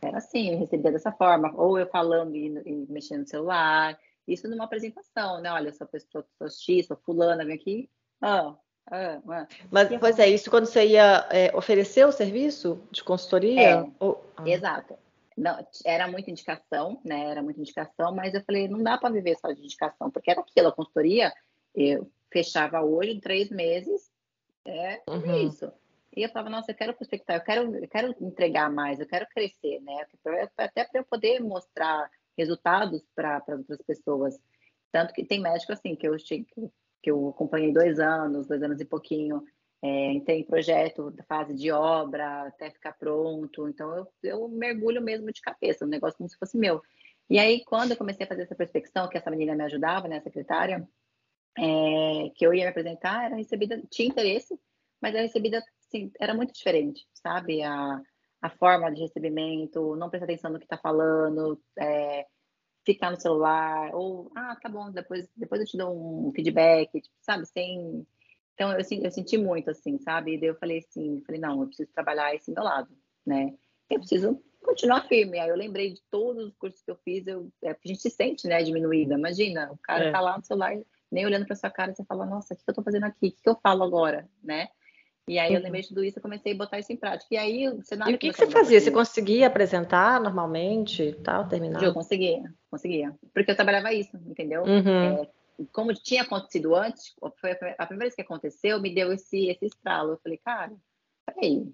era 0.00 0.18
assim, 0.18 0.52
eu 0.52 0.58
recebia 0.58 0.92
dessa 0.92 1.10
forma, 1.12 1.52
ou 1.56 1.78
eu 1.78 1.86
falando 1.88 2.36
e, 2.36 2.46
e 2.64 2.86
mexendo 2.88 3.20
no 3.20 3.28
celular, 3.28 3.98
isso 4.28 4.48
numa 4.48 4.64
apresentação, 4.64 5.40
né? 5.40 5.50
Olha, 5.50 5.72
sou 5.72 5.86
pessoa, 5.86 6.24
sou 6.38 6.48
X, 6.48 6.86
sou 6.86 6.96
fulana, 6.96 7.44
vem 7.44 7.56
aqui, 7.56 7.90
ah, 8.20 8.54
ah, 8.90 9.20
ah. 9.28 9.46
Mas, 9.70 9.88
pois 9.98 10.18
é, 10.18 10.28
isso 10.28 10.48
quando 10.48 10.66
você 10.66 10.86
ia 10.86 11.26
é, 11.30 11.56
oferecer 11.56 12.06
o 12.06 12.12
serviço 12.12 12.80
de 12.90 13.02
consultoria? 13.02 13.60
É, 13.60 13.86
ou... 13.98 14.24
ah. 14.36 14.48
Exato. 14.48 14.94
Não, 15.36 15.66
era 15.84 16.08
muita 16.08 16.30
indicação, 16.30 17.00
né? 17.04 17.30
Era 17.30 17.42
muita 17.42 17.60
indicação, 17.60 18.14
mas 18.14 18.34
eu 18.34 18.42
falei, 18.44 18.68
não 18.68 18.82
dá 18.82 18.98
para 18.98 19.12
viver 19.12 19.36
só 19.38 19.50
de 19.52 19.62
indicação, 19.62 20.10
porque 20.10 20.30
era 20.30 20.40
aquilo, 20.40 20.68
a 20.68 20.72
consultoria, 20.72 21.32
eu 21.74 22.10
fechava 22.30 22.80
hoje, 22.80 23.10
em 23.10 23.20
três 23.20 23.50
meses, 23.50 24.10
é 24.64 25.02
uhum. 25.08 25.48
isso. 25.48 25.72
E 26.14 26.22
eu 26.22 26.28
falava, 26.28 26.50
nossa, 26.50 26.70
eu 26.70 26.74
quero 26.74 26.94
prospectar, 26.94 27.36
eu 27.36 27.42
quero, 27.42 27.76
eu 27.76 27.88
quero 27.88 28.14
entregar 28.20 28.70
mais, 28.70 29.00
eu 29.00 29.06
quero 29.06 29.26
crescer, 29.28 29.80
né? 29.80 30.06
Até 30.56 30.84
para 30.84 31.00
eu 31.00 31.04
poder 31.04 31.40
mostrar 31.40 32.10
resultados 32.36 33.02
para 33.14 33.38
as 33.38 33.58
outras 33.60 33.82
pessoas. 33.86 34.38
Tanto 34.90 35.14
que 35.14 35.24
tem 35.24 35.40
médico 35.40 35.72
assim, 35.72 35.96
que 35.96 36.06
eu, 36.06 36.16
que 37.02 37.10
eu 37.10 37.30
acompanhei 37.30 37.72
dois 37.72 37.98
anos, 37.98 38.46
dois 38.46 38.62
anos 38.62 38.78
e 38.80 38.84
pouquinho, 38.84 39.42
é, 39.82 40.12
entrei 40.12 40.40
em 40.40 40.44
projeto 40.44 41.10
da 41.10 41.24
fase 41.24 41.54
de 41.54 41.70
obra 41.72 42.46
até 42.46 42.70
ficar 42.70 42.92
pronto. 42.92 43.68
Então 43.68 43.94
eu, 43.96 44.08
eu 44.22 44.48
mergulho 44.48 45.02
mesmo 45.02 45.32
de 45.32 45.40
cabeça, 45.40 45.84
um 45.84 45.88
negócio 45.88 46.16
como 46.18 46.28
se 46.28 46.38
fosse 46.38 46.56
meu. 46.56 46.80
E 47.28 47.38
aí, 47.38 47.64
quando 47.64 47.92
eu 47.92 47.96
comecei 47.96 48.24
a 48.26 48.28
fazer 48.28 48.42
essa 48.42 48.54
prospecção, 48.54 49.08
que 49.08 49.16
essa 49.16 49.30
menina 49.30 49.54
me 49.54 49.64
ajudava, 49.64 50.06
né, 50.06 50.18
a 50.18 50.22
secretária, 50.22 50.86
é, 51.58 52.30
que 52.34 52.46
eu 52.46 52.52
ia 52.54 52.64
me 52.64 52.70
apresentar, 52.70 53.26
era 53.26 53.36
recebida, 53.36 53.82
tinha 53.90 54.08
interesse, 54.08 54.58
mas 55.00 55.14
era 55.14 55.22
recebida, 55.22 55.64
assim, 55.86 56.12
era 56.20 56.34
muito 56.34 56.52
diferente, 56.52 57.06
sabe? 57.14 57.62
A, 57.62 58.00
a 58.40 58.50
forma 58.50 58.90
de 58.92 59.00
recebimento, 59.02 59.96
não 59.96 60.10
prestar 60.10 60.26
atenção 60.26 60.50
no 60.50 60.58
que 60.58 60.64
está 60.64 60.76
falando, 60.76 61.60
é, 61.78 62.26
ficar 62.84 63.10
no 63.10 63.20
celular, 63.20 63.94
ou, 63.94 64.30
ah, 64.36 64.56
tá 64.60 64.68
bom, 64.68 64.90
depois, 64.90 65.28
depois 65.36 65.60
eu 65.60 65.66
te 65.66 65.76
dou 65.76 66.28
um 66.28 66.32
feedback, 66.32 67.00
tipo, 67.00 67.14
sabe? 67.20 67.46
Sem. 67.46 68.06
Então, 68.54 68.72
eu, 68.72 68.78
eu 68.78 69.10
senti 69.10 69.38
muito, 69.38 69.70
assim, 69.70 69.98
sabe? 69.98 70.34
E 70.34 70.38
daí 70.38 70.48
eu 70.48 70.58
falei 70.58 70.78
assim, 70.78 71.22
falei, 71.26 71.40
não, 71.40 71.60
eu 71.60 71.66
preciso 71.66 71.90
trabalhar 71.92 72.34
esse 72.34 72.50
meu 72.50 72.62
lado, 72.62 72.90
né? 73.26 73.54
Eu 73.90 73.98
preciso 73.98 74.42
continuar 74.62 75.06
firme. 75.08 75.38
Aí 75.38 75.48
eu 75.48 75.56
lembrei 75.56 75.92
de 75.92 76.00
todos 76.10 76.46
os 76.46 76.56
cursos 76.56 76.82
que 76.82 76.90
eu 76.90 76.96
fiz, 77.04 77.26
eu, 77.26 77.50
é, 77.62 77.70
a 77.70 77.76
gente 77.84 78.00
se 78.00 78.10
sente, 78.10 78.46
né, 78.46 78.62
diminuída. 78.62 79.14
Imagina, 79.14 79.70
o 79.72 79.78
cara 79.78 80.04
é. 80.04 80.10
tá 80.12 80.20
lá 80.20 80.36
no 80.36 80.44
celular 80.44 80.76
nem 81.10 81.26
olhando 81.26 81.44
para 81.44 81.54
sua 81.54 81.70
cara, 81.70 81.94
você 81.94 82.02
fala, 82.04 82.24
nossa, 82.24 82.54
o 82.54 82.56
que 82.56 82.62
eu 82.66 82.72
estou 82.72 82.84
fazendo 82.84 83.04
aqui? 83.04 83.28
O 83.28 83.42
que 83.42 83.48
eu 83.48 83.58
falo 83.62 83.84
agora, 83.84 84.26
né? 84.42 84.68
E 85.28 85.38
aí 85.38 85.52
eu 85.52 85.58
uhum. 85.58 85.64
lembrei 85.64 85.82
de 85.82 85.88
tudo 85.88 86.02
isso 86.02 86.18
e 86.18 86.22
comecei 86.22 86.52
a 86.52 86.56
botar 86.56 86.78
isso 86.78 86.92
em 86.92 86.96
prática. 86.96 87.28
E 87.32 87.36
aí 87.36 87.68
o 87.68 87.82
cenário. 87.82 88.12
E 88.12 88.16
o 88.16 88.18
que, 88.18 88.30
que 88.30 88.36
você 88.36 88.50
fazia? 88.50 88.80
Você 88.80 88.90
conseguia 88.90 89.46
apresentar 89.46 90.20
normalmente 90.20 91.12
tal, 91.22 91.46
terminar? 91.46 91.82
Eu 91.82 91.94
conseguia, 91.94 92.42
conseguia. 92.70 93.14
Porque 93.32 93.50
eu 93.50 93.54
trabalhava 93.54 93.92
isso, 93.92 94.16
entendeu? 94.26 94.62
Uhum. 94.62 95.22
É, 95.22 95.30
como 95.66 95.94
tinha 95.94 96.22
acontecido 96.22 96.74
antes, 96.74 97.14
foi 97.40 97.52
a 97.52 97.86
primeira 97.86 98.06
vez 98.06 98.14
que 98.14 98.22
aconteceu, 98.22 98.80
me 98.80 98.94
deu 98.94 99.12
esse, 99.12 99.48
esse 99.48 99.66
estralo. 99.66 100.12
Eu 100.12 100.20
falei, 100.22 100.38
cara, 100.38 100.72
peraí, 101.26 101.72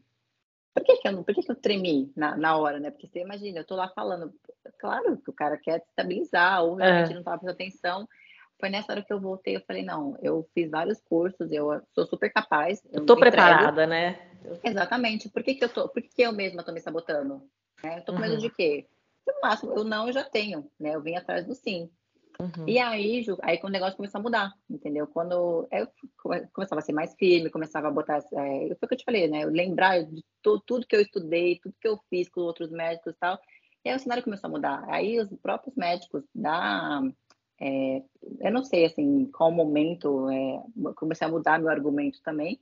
por 0.75 0.85
que, 0.85 0.97
que 0.97 1.09
eu, 1.09 1.25
por 1.25 1.35
que, 1.35 1.43
que 1.43 1.51
eu 1.51 1.57
tremi 1.57 2.13
na, 2.17 2.37
na 2.37 2.57
hora, 2.57 2.79
né? 2.79 2.91
Porque 2.91 3.09
você 3.09 3.21
imagina, 3.21 3.61
eu 3.61 3.67
tô 3.67 3.75
lá 3.77 3.89
falando, 3.89 4.33
claro 4.79 5.17
que 5.19 5.31
o 5.31 5.35
cara 5.35 5.57
quer 5.57 5.83
estabilizar, 5.89 6.63
ou 6.65 6.75
realmente 6.75 7.11
é. 7.11 7.15
não 7.15 7.21
estava 7.21 7.39
prestando 7.39 7.55
atenção 7.55 8.09
foi 8.59 8.69
nessa 8.69 8.93
hora 8.93 9.03
que 9.03 9.13
eu 9.13 9.21
voltei, 9.21 9.57
eu 9.57 9.63
falei, 9.67 9.85
não, 9.85 10.17
eu 10.21 10.49
fiz 10.53 10.69
vários 10.71 11.01
cursos, 11.01 11.53
eu 11.53 11.81
sou 11.95 12.07
super 12.07 12.33
capaz. 12.33 12.83
Eu 12.93 13.07
tô 13.07 13.17
preparada, 13.17 13.87
né? 13.87 14.19
Exatamente. 14.65 15.29
Por 15.29 15.43
que, 15.43 15.55
que 15.55 15.65
eu 15.65 15.69
tô, 15.69 15.89
por 15.89 16.03
que, 16.03 16.09
que 16.09 16.23
eu 16.23 16.33
mesma 16.33 16.65
tô 16.65 16.73
me 16.73 16.81
sabotando? 16.81 17.43
Né? 17.83 17.99
Eu 17.99 18.05
tô 18.05 18.13
com 18.13 18.19
medo 18.19 18.35
uhum. 18.35 18.41
de 18.41 18.51
quê? 18.51 18.89
No 19.27 19.35
máximo, 19.41 19.73
eu 19.75 19.85
não, 19.85 20.09
eu 20.09 20.13
já 20.13 20.25
tenho, 20.25 20.69
né? 20.79 20.95
Eu 20.95 21.01
vim 21.01 21.15
atrás 21.15 21.47
do 21.47 21.55
sim. 21.55 21.89
Uhum. 22.41 22.69
E 22.69 22.79
aí, 22.79 23.23
Ju, 23.23 23.37
aí 23.43 23.59
quando 23.59 23.71
o 23.71 23.73
negócio 23.73 23.97
começou 23.97 24.21
a 24.21 24.23
mudar, 24.23 24.55
entendeu? 24.71 25.09
Quando 25.09 25.67
eu 25.73 25.89
começava 26.53 26.81
a 26.81 26.85
ser 26.85 26.93
mais 26.93 27.15
firme, 27.15 27.51
começava 27.51 27.89
a 27.89 27.91
botar, 27.91 28.19
é, 28.19 28.21
foi 28.23 28.77
o 28.83 28.89
que 28.89 28.95
eu 28.95 28.99
te 28.99 29.05
falei, 29.05 29.27
né? 29.27 29.43
Eu 29.43 29.51
lembrar 29.51 30.05
de 30.05 30.25
tudo, 30.41 30.63
tudo 30.65 30.87
que 30.87 30.95
eu 30.95 31.01
estudei, 31.01 31.59
tudo 31.59 31.75
que 31.81 31.89
eu 31.89 31.99
fiz 32.09 32.29
com 32.29 32.43
outros 32.43 32.71
médicos 32.71 33.15
e 33.15 33.19
tal. 33.19 33.39
E 33.85 33.91
aí 33.91 33.97
o 33.97 33.99
cenário 33.99 34.23
começou 34.23 34.49
a 34.49 34.53
mudar. 34.53 34.85
Aí 34.89 35.19
os 35.19 35.29
próprios 35.41 35.75
médicos 35.75 36.23
da 36.33 37.03
é, 37.61 38.03
eu 38.41 38.53
não 38.53 38.63
sei, 38.63 38.85
assim, 38.85 39.27
qual 39.33 39.51
momento 39.51 40.31
é, 40.31 40.63
comecei 40.95 41.27
a 41.27 41.31
mudar 41.31 41.59
meu 41.59 41.69
argumento 41.69 42.23
também. 42.23 42.61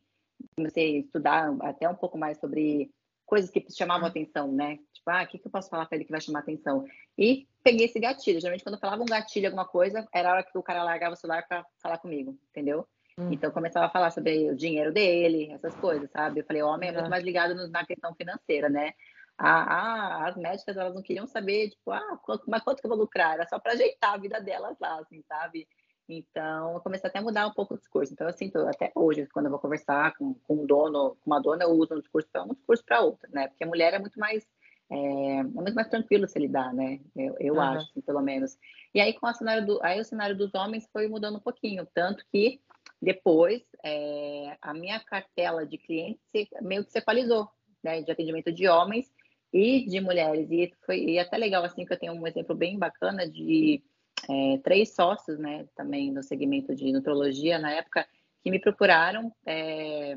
Comecei 0.56 0.96
a 0.96 1.00
estudar 1.00 1.54
até 1.60 1.88
um 1.88 1.94
pouco 1.94 2.16
mais 2.16 2.38
sobre 2.38 2.90
coisas 3.26 3.50
que 3.50 3.64
chamavam 3.70 4.08
atenção, 4.08 4.50
né? 4.50 4.78
Tipo, 5.06 5.10
ah, 5.10 5.22
o 5.22 5.26
que, 5.28 5.38
que 5.38 5.46
eu 5.46 5.50
posso 5.52 5.70
falar 5.70 5.86
para 5.86 5.96
ele 5.96 6.04
que 6.04 6.10
vai 6.10 6.20
chamar 6.20 6.40
atenção? 6.40 6.84
E 7.16 7.46
peguei 7.62 7.86
esse 7.86 8.00
gatilho. 8.00 8.40
Geralmente, 8.40 8.64
quando 8.64 8.74
eu 8.74 8.80
falava 8.80 9.02
um 9.02 9.06
gatilho, 9.06 9.46
alguma 9.46 9.64
coisa, 9.64 10.06
era 10.12 10.28
a 10.28 10.32
hora 10.32 10.42
que 10.42 10.58
o 10.58 10.62
cara 10.62 10.82
largava 10.82 11.14
o 11.14 11.16
celular 11.16 11.46
para 11.46 11.64
falar 11.80 11.98
comigo, 11.98 12.36
entendeu? 12.50 12.86
Hum. 13.16 13.32
Então, 13.32 13.48
eu 13.48 13.54
começava 13.54 13.86
a 13.86 13.90
falar 13.90 14.10
sobre 14.10 14.50
o 14.50 14.56
dinheiro 14.56 14.92
dele, 14.92 15.52
essas 15.52 15.74
coisas, 15.76 16.10
sabe? 16.10 16.40
Eu 16.40 16.44
falei, 16.44 16.62
o 16.62 16.66
homem 16.66 16.88
é 16.88 16.92
muito 16.92 17.08
mais 17.08 17.22
ligado 17.22 17.54
na 17.68 17.86
questão 17.86 18.12
financeira, 18.14 18.68
né? 18.68 18.92
a, 19.38 20.28
as 20.28 20.36
médicas 20.36 20.76
elas 20.78 20.94
não 20.94 21.02
queriam 21.02 21.26
saber, 21.26 21.68
tipo, 21.68 21.90
ah, 21.90 22.18
quanto, 22.22 22.44
mas 22.48 22.62
quanto 22.62 22.80
que 22.80 22.86
eu 22.86 22.88
vou 22.88 22.98
lucrar? 22.98 23.34
Era 23.34 23.46
só 23.46 23.58
para 23.58 23.72
ajeitar 23.72 24.14
a 24.14 24.16
vida 24.16 24.40
delas 24.40 24.78
lá, 24.80 24.98
assim, 24.98 25.22
sabe? 25.28 25.68
Então, 26.08 26.74
eu 26.74 26.80
comecei 26.80 27.08
até 27.10 27.18
a 27.18 27.22
mudar 27.22 27.46
um 27.46 27.52
pouco 27.52 27.74
o 27.74 27.78
discurso. 27.78 28.12
Então, 28.12 28.26
eu 28.26 28.32
sinto, 28.32 28.58
até 28.60 28.92
hoje, 28.94 29.26
quando 29.26 29.46
eu 29.46 29.50
vou 29.50 29.58
conversar 29.58 30.14
com, 30.16 30.34
com 30.34 30.62
um 30.62 30.66
dono, 30.66 31.16
com 31.16 31.30
uma 31.30 31.40
dona, 31.40 31.64
eu 31.64 31.70
uso 31.70 31.94
um 31.94 32.00
discurso 32.00 32.28
para 32.30 32.44
um 32.44 32.54
discurso 32.54 32.84
para 32.84 33.00
outra, 33.00 33.28
né? 33.32 33.48
Porque 33.48 33.64
a 33.64 33.66
mulher 33.66 33.92
é 33.92 33.98
muito 33.98 34.18
mais, 34.18 34.46
é, 34.90 35.38
é 35.38 35.42
muito 35.42 35.74
mais 35.74 35.88
tranquilo 35.88 36.28
se 36.28 36.38
lidar, 36.38 36.72
né? 36.72 37.00
Eu, 37.14 37.36
eu 37.40 37.54
uhum. 37.54 37.60
acho, 37.60 37.90
assim, 37.90 38.00
pelo 38.00 38.20
menos. 38.20 38.56
E 38.94 39.00
aí, 39.00 39.12
com 39.12 39.26
o 39.26 39.34
cenário 39.34 39.66
do, 39.66 39.82
aí 39.82 40.00
o 40.00 40.04
cenário 40.04 40.36
dos 40.36 40.54
homens 40.54 40.88
foi 40.92 41.08
mudando 41.08 41.36
um 41.36 41.40
pouquinho, 41.40 41.86
tanto 41.94 42.24
que 42.30 42.60
depois 43.00 43.62
é, 43.84 44.56
a 44.60 44.72
minha 44.72 44.98
cartela 45.00 45.66
de 45.66 45.76
clientes 45.76 46.20
meio 46.62 46.84
que 46.84 46.92
se 46.92 46.98
equalizou, 46.98 47.48
né? 47.82 48.02
De 48.02 48.10
atendimento 48.10 48.52
de 48.52 48.68
homens 48.68 49.12
e 49.52 49.86
de 49.86 50.00
mulheres. 50.00 50.50
E 50.50 50.72
foi 50.84 50.98
e 51.00 51.18
é 51.18 51.22
até 51.22 51.36
legal, 51.36 51.64
assim, 51.64 51.84
que 51.84 51.92
eu 51.92 51.98
tenho 51.98 52.12
um 52.12 52.26
exemplo 52.26 52.54
bem 52.54 52.78
bacana 52.78 53.28
de 53.28 53.82
é, 54.28 54.58
três 54.58 54.94
sócios, 54.94 55.38
né, 55.38 55.66
também 55.76 56.12
no 56.12 56.22
segmento 56.22 56.74
de 56.74 56.92
nutrologia, 56.92 57.58
na 57.58 57.72
época, 57.72 58.06
que 58.42 58.50
me 58.50 58.58
procuraram 58.58 59.32
é, 59.44 60.16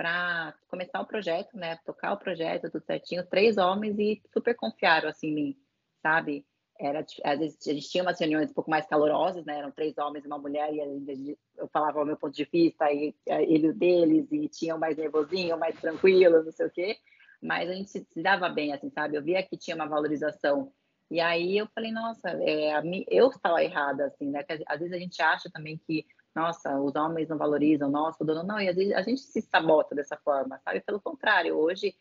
para 0.00 0.54
começar 0.66 0.98
o 0.98 1.06
projeto, 1.06 1.54
né, 1.54 1.76
tocar 1.84 2.14
o 2.14 2.16
projeto, 2.16 2.70
tudo 2.70 2.82
certinho, 2.86 3.26
três 3.26 3.58
homens 3.58 3.98
e 3.98 4.22
super 4.32 4.56
confiaram, 4.56 5.10
assim, 5.10 5.28
em 5.28 5.34
mim, 5.34 5.56
sabe? 6.00 6.46
Era, 6.78 7.04
às 7.22 7.38
vezes 7.38 7.58
a 7.68 7.74
gente 7.74 7.90
tinha 7.90 8.02
umas 8.02 8.18
reuniões 8.18 8.50
um 8.50 8.54
pouco 8.54 8.70
mais 8.70 8.86
calorosas, 8.86 9.44
né? 9.44 9.58
Eram 9.58 9.70
três 9.70 9.98
homens 9.98 10.24
e 10.24 10.26
uma 10.26 10.38
mulher, 10.38 10.72
e 10.72 11.36
eu 11.58 11.68
falava 11.68 12.00
o 12.00 12.06
meu 12.06 12.16
ponto 12.16 12.34
de 12.34 12.48
vista, 12.50 12.90
e 12.90 13.14
ele 13.26 13.68
o 13.68 13.74
deles, 13.74 14.26
e 14.32 14.48
tinham 14.48 14.78
mais 14.78 14.96
nervosinho, 14.96 15.58
mais 15.58 15.78
tranquilo, 15.78 16.42
não 16.42 16.50
sei 16.50 16.66
o 16.66 16.70
quê 16.70 16.96
mas 17.42 17.70
a 17.70 17.74
gente 17.74 17.90
se, 17.90 18.06
dava 18.16 18.48
bem, 18.48 18.72
assim, 18.72 18.90
sabe? 18.90 19.16
Eu 19.16 19.22
via 19.22 19.42
que 19.42 19.56
tinha 19.56 19.74
uma 19.74 19.88
valorização. 19.88 20.72
E 21.10 21.20
aí 21.20 21.56
eu 21.56 21.66
falei, 21.74 21.90
nossa, 21.90 22.30
é, 22.30 22.72
eu 23.08 23.28
estava 23.28 23.64
errada, 23.64 24.06
assim, 24.06 24.30
né? 24.30 24.42
Que 24.42 24.62
às 24.66 24.78
vezes 24.78 24.94
a 24.94 24.98
gente 24.98 25.20
acha 25.22 25.50
também 25.50 25.78
que, 25.78 26.06
nossa, 26.34 26.78
os 26.78 26.94
homens 26.94 27.28
não 27.28 27.36
valorizam, 27.36 27.90
nossa, 27.90 28.22
o 28.22 28.26
dono 28.26 28.42
não, 28.42 28.60
e 28.60 28.68
às 28.68 28.76
vezes 28.76 28.92
a 28.92 29.02
gente 29.02 29.20
se 29.20 29.40
sabota 29.42 29.94
dessa 29.94 30.16
forma, 30.16 30.60
sabe? 30.64 30.80
Pelo 30.80 31.00
contrário, 31.00 31.56
hoje 31.56 31.94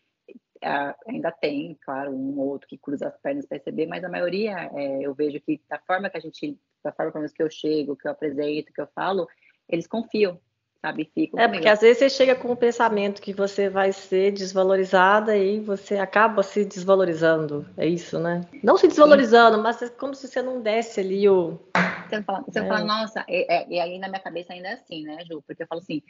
ainda 1.08 1.32
tem, 1.32 1.78
claro, 1.82 2.12
um 2.12 2.38
ou 2.40 2.50
outro 2.50 2.68
que 2.68 2.78
cruza 2.78 3.08
as 3.08 3.18
pernas 3.18 3.46
para 3.46 3.58
receber, 3.58 3.88
mas 3.88 4.04
a 4.04 4.10
maioria, 4.10 4.70
é, 4.74 5.02
eu 5.02 5.14
vejo 5.14 5.40
que 5.42 5.62
da 5.70 5.80
forma 5.80 6.10
que 6.10 6.18
a 6.18 6.20
gente, 6.20 6.60
da 6.84 6.92
forma 6.92 7.28
que 7.28 7.42
eu 7.42 7.50
chego, 7.50 7.96
que 7.96 8.08
eu 8.08 8.12
apresento, 8.12 8.74
que 8.74 8.82
eu 8.82 8.88
falo, 8.88 9.28
eles 9.68 9.88
confiam, 9.88 10.40
sabe? 10.82 11.10
Ficam 11.14 11.40
é, 11.40 11.48
porque 11.48 11.68
às 11.68 11.82
vezes 11.82 12.00
você 12.00 12.10
chega 12.10 12.36
com 12.36 12.52
o 12.52 12.58
pensamento 12.58 13.22
que 13.22 13.34
você 13.34 13.70
vai 13.70 13.92
ser 13.92 14.32
desvalorizada 14.32 15.38
e 15.38 15.60
você 15.60 15.98
acaba 15.98 16.42
se 16.44 16.66
desvalorizando. 16.66 17.66
É 17.78 17.86
isso, 17.86 18.20
né? 18.20 18.42
Não 18.64 18.78
se 18.78 18.88
desvalorizando, 18.88 19.58
Sim. 19.58 19.64
mas 19.64 19.82
é 19.82 19.90
como 19.90 20.16
se 20.16 20.28
você 20.28 20.42
não 20.42 20.62
desse 20.62 21.00
ali 21.00 21.28
o. 21.28 21.60
Você 22.08 22.24
fala, 22.24 22.44
você 22.48 22.60
é. 22.60 22.68
fala 22.68 22.84
nossa, 22.84 23.26
e, 23.28 23.46
é, 23.50 23.68
e, 23.70 23.80
aí 23.80 24.00
na 24.00 24.08
minha 24.08 24.22
cabeça 24.22 24.54
ainda 24.54 24.70
é 24.70 24.74
assim, 24.74 25.04
né, 25.04 25.24
Ju? 25.26 25.44
Porque 25.46 25.64
eu 25.64 25.68
falo 25.68 25.82
assim, 25.82 26.02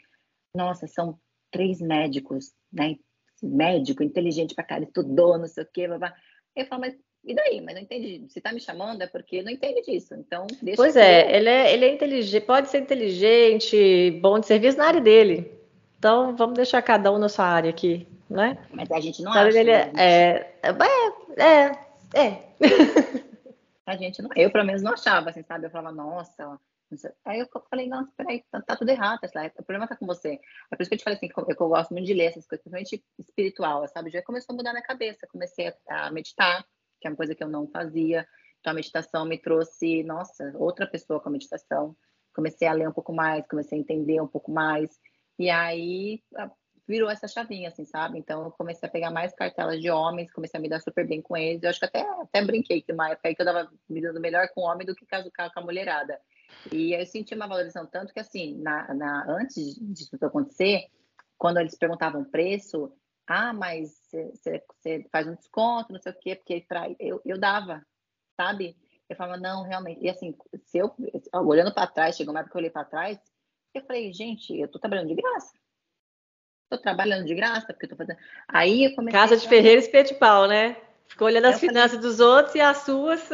nossa, 0.55 0.88
são 0.88 1.20
três 1.51 1.82
médicos, 1.82 2.53
né? 2.72 2.95
Médico, 3.41 4.03
inteligente 4.03 4.53
pra 4.53 4.63
cara, 4.63 4.84
estudou, 4.84 5.38
não 5.38 5.47
sei 5.47 5.63
o 5.63 5.67
quê, 5.72 5.88
blá, 5.88 5.97
blá. 5.97 6.13
Eu 6.55 6.65
falo, 6.65 6.82
mas 6.82 6.95
e 7.24 7.36
daí? 7.36 7.61
Mas 7.61 7.76
não 7.76 7.82
entende. 7.82 8.26
Se 8.30 8.41
tá 8.41 8.51
me 8.51 8.59
chamando 8.59 9.01
é 9.01 9.07
porque 9.07 9.41
não 9.43 9.51
entende 9.51 9.82
disso. 9.82 10.15
Então, 10.15 10.47
deixa 10.61 10.78
Pois 10.78 10.95
é, 10.95 11.36
ele 11.36 11.49
é, 11.49 11.74
ele 11.74 11.86
é 11.86 11.93
inteligente, 11.93 12.45
pode 12.45 12.70
ser 12.70 12.80
inteligente, 12.80 14.11
bom 14.22 14.39
de 14.39 14.47
serviço 14.47 14.78
na 14.78 14.88
área 14.88 15.01
dele. 15.01 15.51
Então, 15.97 16.36
vamos 16.36 16.55
deixar 16.55 16.82
cada 16.82 17.11
um 17.11 17.17
na 17.17 17.28
sua 17.28 17.45
área 17.45 17.70
aqui, 17.70 18.07
né? 18.30 18.57
Mas 18.72 18.89
a 18.89 18.99
gente 18.99 19.22
não 19.22 19.32
então, 19.32 19.43
acha. 19.43 19.59
Ele 19.59 19.72
né? 19.72 19.91
é, 19.97 20.53
é, 20.63 20.72
é, 21.38 21.45
é, 21.45 21.89
É. 22.13 22.49
a 23.86 23.95
gente 23.97 24.22
não, 24.22 24.30
eu 24.36 24.49
pelo 24.49 24.65
menos 24.65 24.82
não 24.82 24.93
achava, 24.93 25.30
assim, 25.30 25.43
sabe? 25.43 25.65
Eu 25.65 25.72
falava, 25.72 25.95
nossa, 25.95 26.59
Aí 27.24 27.39
eu 27.39 27.47
falei, 27.70 27.88
nossa, 27.88 28.11
peraí, 28.17 28.43
tá, 28.49 28.61
tá 28.61 28.76
tudo 28.76 28.89
errado, 28.89 29.20
tá, 29.20 29.51
o 29.59 29.63
problema 29.63 29.88
tá 29.88 29.95
com 29.95 30.07
você. 30.07 30.39
É 30.72 30.76
por 30.76 30.82
isso 30.82 30.89
que 30.89 30.95
eu 30.95 30.97
te 30.97 31.03
falei 31.03 31.17
assim, 31.17 31.28
que 31.28 31.39
eu, 31.39 31.45
eu 31.47 31.70
gosto 31.70 31.91
muito 31.91 32.07
de 32.07 32.13
ler 32.13 32.26
essas 32.26 32.47
coisas, 32.47 32.63
principalmente 32.63 33.03
espiritual, 33.20 33.88
sabe? 33.88 34.09
Já 34.09 34.24
começou 34.24 34.53
a 34.53 34.57
mudar 34.57 34.72
minha 34.72 34.84
cabeça, 34.84 35.28
comecei 35.28 35.67
a, 35.88 36.07
a 36.07 36.11
meditar, 36.11 36.65
que 37.00 37.08
é 37.08 37.12
uma 37.12 37.18
coisa 37.18 37.36
que 37.36 37.43
eu 37.43 37.50
não 37.50 37.68
fazia. 37.68 38.28
Então 38.60 38.72
a 38.72 38.74
meditação 38.74 39.26
me 39.26 39.38
trouxe, 39.38 40.04
nossa, 40.04 40.52
outra 40.56 40.86
pessoa 40.88 41.20
com 41.20 41.30
a 41.30 41.32
meditação. 41.32 41.95
Comecei 42.34 42.68
a 42.68 42.74
ler 42.74 42.88
um 42.88 42.93
pouco 42.93 43.14
mais, 43.14 43.45
comecei 43.47 43.78
a 43.78 43.82
entender 43.82 44.22
um 44.22 44.28
pouco 44.28 44.52
mais. 44.52 45.00
E 45.38 45.50
aí 45.50 46.22
virou 46.88 47.10
essa 47.10 47.28
chavinha, 47.28 47.70
assim, 47.70 47.86
sabe? 47.86 48.18
Então 48.18 48.43
eu 48.43 48.52
comecei 48.52 48.89
a 48.89 48.91
pegar 48.91 49.12
mais 49.12 49.34
cartelas 49.34 49.80
de 49.80 49.91
homens, 49.91 50.32
comecei 50.32 50.58
a 50.58 50.62
me 50.62 50.68
dar 50.68 50.82
super 50.82 51.08
bem 51.08 51.22
com 51.22 51.38
eles. 51.38 51.62
Eu 51.62 51.70
acho 51.70 51.80
que 51.80 51.86
até, 51.86 52.02
até 52.02 52.43
brinquei 52.43 52.82
que 52.82 52.91
uma 52.91 53.12
época 53.12 53.30
aí 53.30 53.36
que 53.36 53.41
eu 53.41 53.45
dava 53.45 53.72
me 53.88 54.02
dando 54.02 54.20
melhor 54.20 54.50
com 54.56 54.62
homem 54.62 54.88
do 54.88 54.95
que 54.95 55.06
caso 55.06 55.30
com 55.32 55.60
a 55.60 55.64
mulherada. 55.64 56.20
E 56.72 56.93
eu 56.93 57.06
senti 57.06 57.36
uma 57.36 57.47
valorização 57.47 57.86
tanto 57.86 58.12
que, 58.12 58.20
assim, 58.20 58.58
na, 58.60 58.91
na, 58.93 59.26
antes 59.30 59.76
disso 59.80 60.18
acontecer, 60.20 60.88
quando 61.38 61.60
eles 61.60 61.78
perguntavam 61.78 62.24
preço, 62.24 62.91
ah, 63.30 63.53
mas 63.53 64.01
você 64.11 65.05
faz 65.11 65.27
um 65.27 65.36
desconto, 65.36 65.93
não 65.93 66.01
sei 66.01 66.11
o 66.11 66.15
quê, 66.19 66.36
porque 66.36 66.65
pra, 66.67 66.89
eu, 66.99 67.21
eu 67.23 67.38
dava, 67.38 67.86
sabe? 68.36 68.75
Eu 69.07 69.15
falava, 69.15 69.39
não, 69.39 69.61
realmente. 69.61 70.03
E 70.03 70.09
assim, 70.09 70.36
se 70.65 70.80
eu, 70.80 70.95
olhando 71.34 71.71
para 71.71 71.86
trás, 71.86 72.15
chegou 72.15 72.34
uma 72.34 72.39
época 72.39 72.53
que 72.53 72.57
eu 72.57 72.59
olhei 72.59 72.71
para 72.71 72.86
trás, 72.86 73.19
eu 73.73 73.84
falei, 73.84 74.11
gente, 74.11 74.59
eu 74.59 74.67
tô 74.67 74.80
trabalhando 74.80 75.09
de 75.09 75.15
graça. 75.15 75.53
Tô 76.71 76.77
trabalhando 76.80 77.25
de 77.25 77.36
graça, 77.36 77.67
porque 77.67 77.86
eu 77.86 77.89
tô 77.89 77.95
fazendo. 77.95 78.17
Aí 78.47 78.86
eu 78.86 78.95
comecei. 78.95 79.19
Casa 79.19 79.38
de 79.38 79.47
Ferreira 79.47 79.82
e 79.82 80.03
de 80.03 80.13
Pau, 80.15 80.47
né? 80.47 80.75
Ficou 81.07 81.27
olhando 81.27 81.45
as 81.45 81.59
finanças 81.59 81.97
falei... 81.97 82.09
dos 82.09 82.19
outros 82.19 82.55
e 82.55 82.61
as 82.61 82.77
suas. 82.77 83.30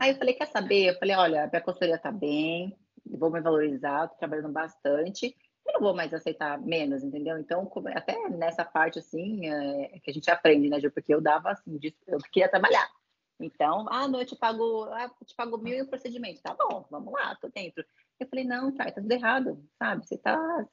Aí 0.00 0.10
eu 0.10 0.16
falei, 0.16 0.34
quer 0.34 0.46
saber? 0.46 0.90
Eu 0.90 0.98
falei, 0.98 1.14
olha, 1.14 1.44
a 1.44 1.46
minha 1.46 1.60
consultoria 1.60 1.98
tá 1.98 2.10
bem, 2.10 2.76
vou 3.06 3.30
me 3.30 3.40
valorizar, 3.40 4.08
tô 4.08 4.16
trabalhando 4.16 4.52
bastante, 4.52 5.36
eu 5.66 5.74
não 5.74 5.80
vou 5.80 5.94
mais 5.94 6.12
aceitar 6.12 6.60
menos, 6.60 7.02
entendeu? 7.02 7.38
Então, 7.38 7.70
até 7.94 8.28
nessa 8.28 8.64
parte, 8.64 8.98
assim, 8.98 9.46
é, 9.48 9.98
que 10.00 10.10
a 10.10 10.14
gente 10.14 10.30
aprende, 10.30 10.68
né, 10.68 10.80
Ju? 10.80 10.90
Porque 10.90 11.14
eu 11.14 11.20
dava, 11.20 11.50
assim, 11.50 11.78
eu 12.06 12.18
queria 12.32 12.48
trabalhar. 12.48 12.88
Então, 13.40 13.86
ah, 13.90 14.06
não, 14.08 14.20
eu 14.20 14.26
te 14.26 14.36
pago, 14.36 14.84
ah, 14.84 15.10
te 15.24 15.34
pago 15.34 15.58
mil 15.58 15.76
e 15.76 15.82
um 15.82 15.86
procedimento. 15.86 16.42
Tá 16.42 16.54
bom, 16.54 16.86
vamos 16.90 17.12
lá, 17.12 17.34
tô 17.36 17.48
dentro. 17.48 17.84
Eu 18.18 18.26
falei, 18.28 18.44
não, 18.44 18.72
tá, 18.72 18.84
tá 18.84 19.00
tudo 19.00 19.12
errado, 19.12 19.64
sabe? 19.78 20.06
Você 20.06 20.16
tá, 20.16 20.66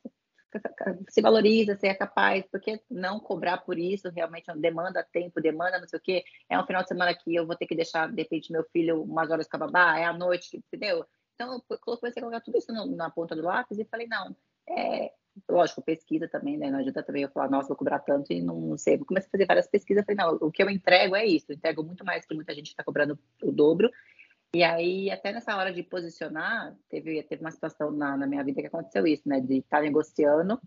se 1.10 1.22
valoriza, 1.22 1.76
você 1.76 1.88
é 1.88 1.94
capaz, 1.94 2.46
porque 2.52 2.82
não 2.90 3.20
cobrar 3.20 3.58
por 3.58 3.78
isso 3.78 4.10
realmente 4.10 4.50
é 4.50 4.56
demanda 4.56 5.08
tempo, 5.12 5.42
demanda 5.42 5.80
não 5.80 5.88
sei 5.88 6.00
o 6.00 6.02
quê. 6.02 6.24
É 6.50 6.60
um 6.60 6.66
final 6.66 6.82
de 6.82 6.88
semana 6.88 7.14
que 7.14 7.36
eu 7.36 7.46
vou 7.46 7.56
ter 7.56 7.68
que 7.68 7.76
deixar, 7.76 8.12
de 8.12 8.22
repente, 8.22 8.52
meu 8.52 8.64
filho 8.72 9.04
umas 9.04 9.30
horas 9.30 9.48
com 9.48 9.58
a 9.58 9.60
babá, 9.60 9.98
é 9.98 10.06
à 10.06 10.14
noite, 10.14 10.58
entendeu? 10.58 11.06
Então, 11.36 11.62
eu 11.70 11.80
comecei 11.80 12.22
a 12.22 12.26
colocar 12.26 12.42
tudo 12.42 12.58
isso 12.58 12.72
na 12.72 13.10
ponta 13.10 13.36
do 13.36 13.44
lápis 13.44 13.80
e 13.80 13.86
falei, 13.86 14.08
não, 14.08 14.36
é, 14.70 15.11
lógico, 15.49 15.82
pesquisa 15.82 16.28
também, 16.28 16.57
né? 16.57 16.70
Não 16.70 16.80
adianta 16.80 17.03
também 17.03 17.24
eu 17.24 17.30
falar, 17.30 17.49
nossa, 17.49 17.67
vou 17.67 17.78
cobrar 17.78 17.99
tanto 17.99 18.32
e 18.34 18.41
não 18.41 18.78
sei. 18.78 18.95
Eu 18.95 19.05
comecei 19.05 19.28
a 19.28 19.32
fazer 19.32 19.45
várias 19.45 19.67
pesquisas, 19.67 20.05
falei, 20.05 20.17
não, 20.17 20.47
o 20.47 20.51
que 20.51 20.63
eu 20.63 20.70
entrego 20.70 21.15
é 21.15 21.26
isso, 21.26 21.47
eu 21.49 21.55
entrego 21.55 21.84
muito 21.84 22.05
mais 22.05 22.26
que 22.26 22.36
muita 22.36 22.53
gente 22.53 22.67
está 22.67 22.84
cobrando 22.84 23.17
o 23.43 23.51
dobro. 23.51 23.89
E 24.53 24.63
aí, 24.63 25.11
até 25.11 25.32
nessa 25.32 25.55
hora 25.55 25.72
de 25.72 25.84
posicionar, 25.84 26.76
teve, 26.89 27.22
teve 27.24 27.41
uma 27.41 27.51
situação 27.51 27.91
na, 27.91 28.17
na 28.17 28.26
minha 28.26 28.43
vida 28.43 28.61
que 28.61 28.67
aconteceu 28.67 29.05
isso, 29.05 29.28
né? 29.28 29.39
De 29.39 29.57
estar 29.57 29.78
tá 29.78 29.84
negociando, 29.84 30.59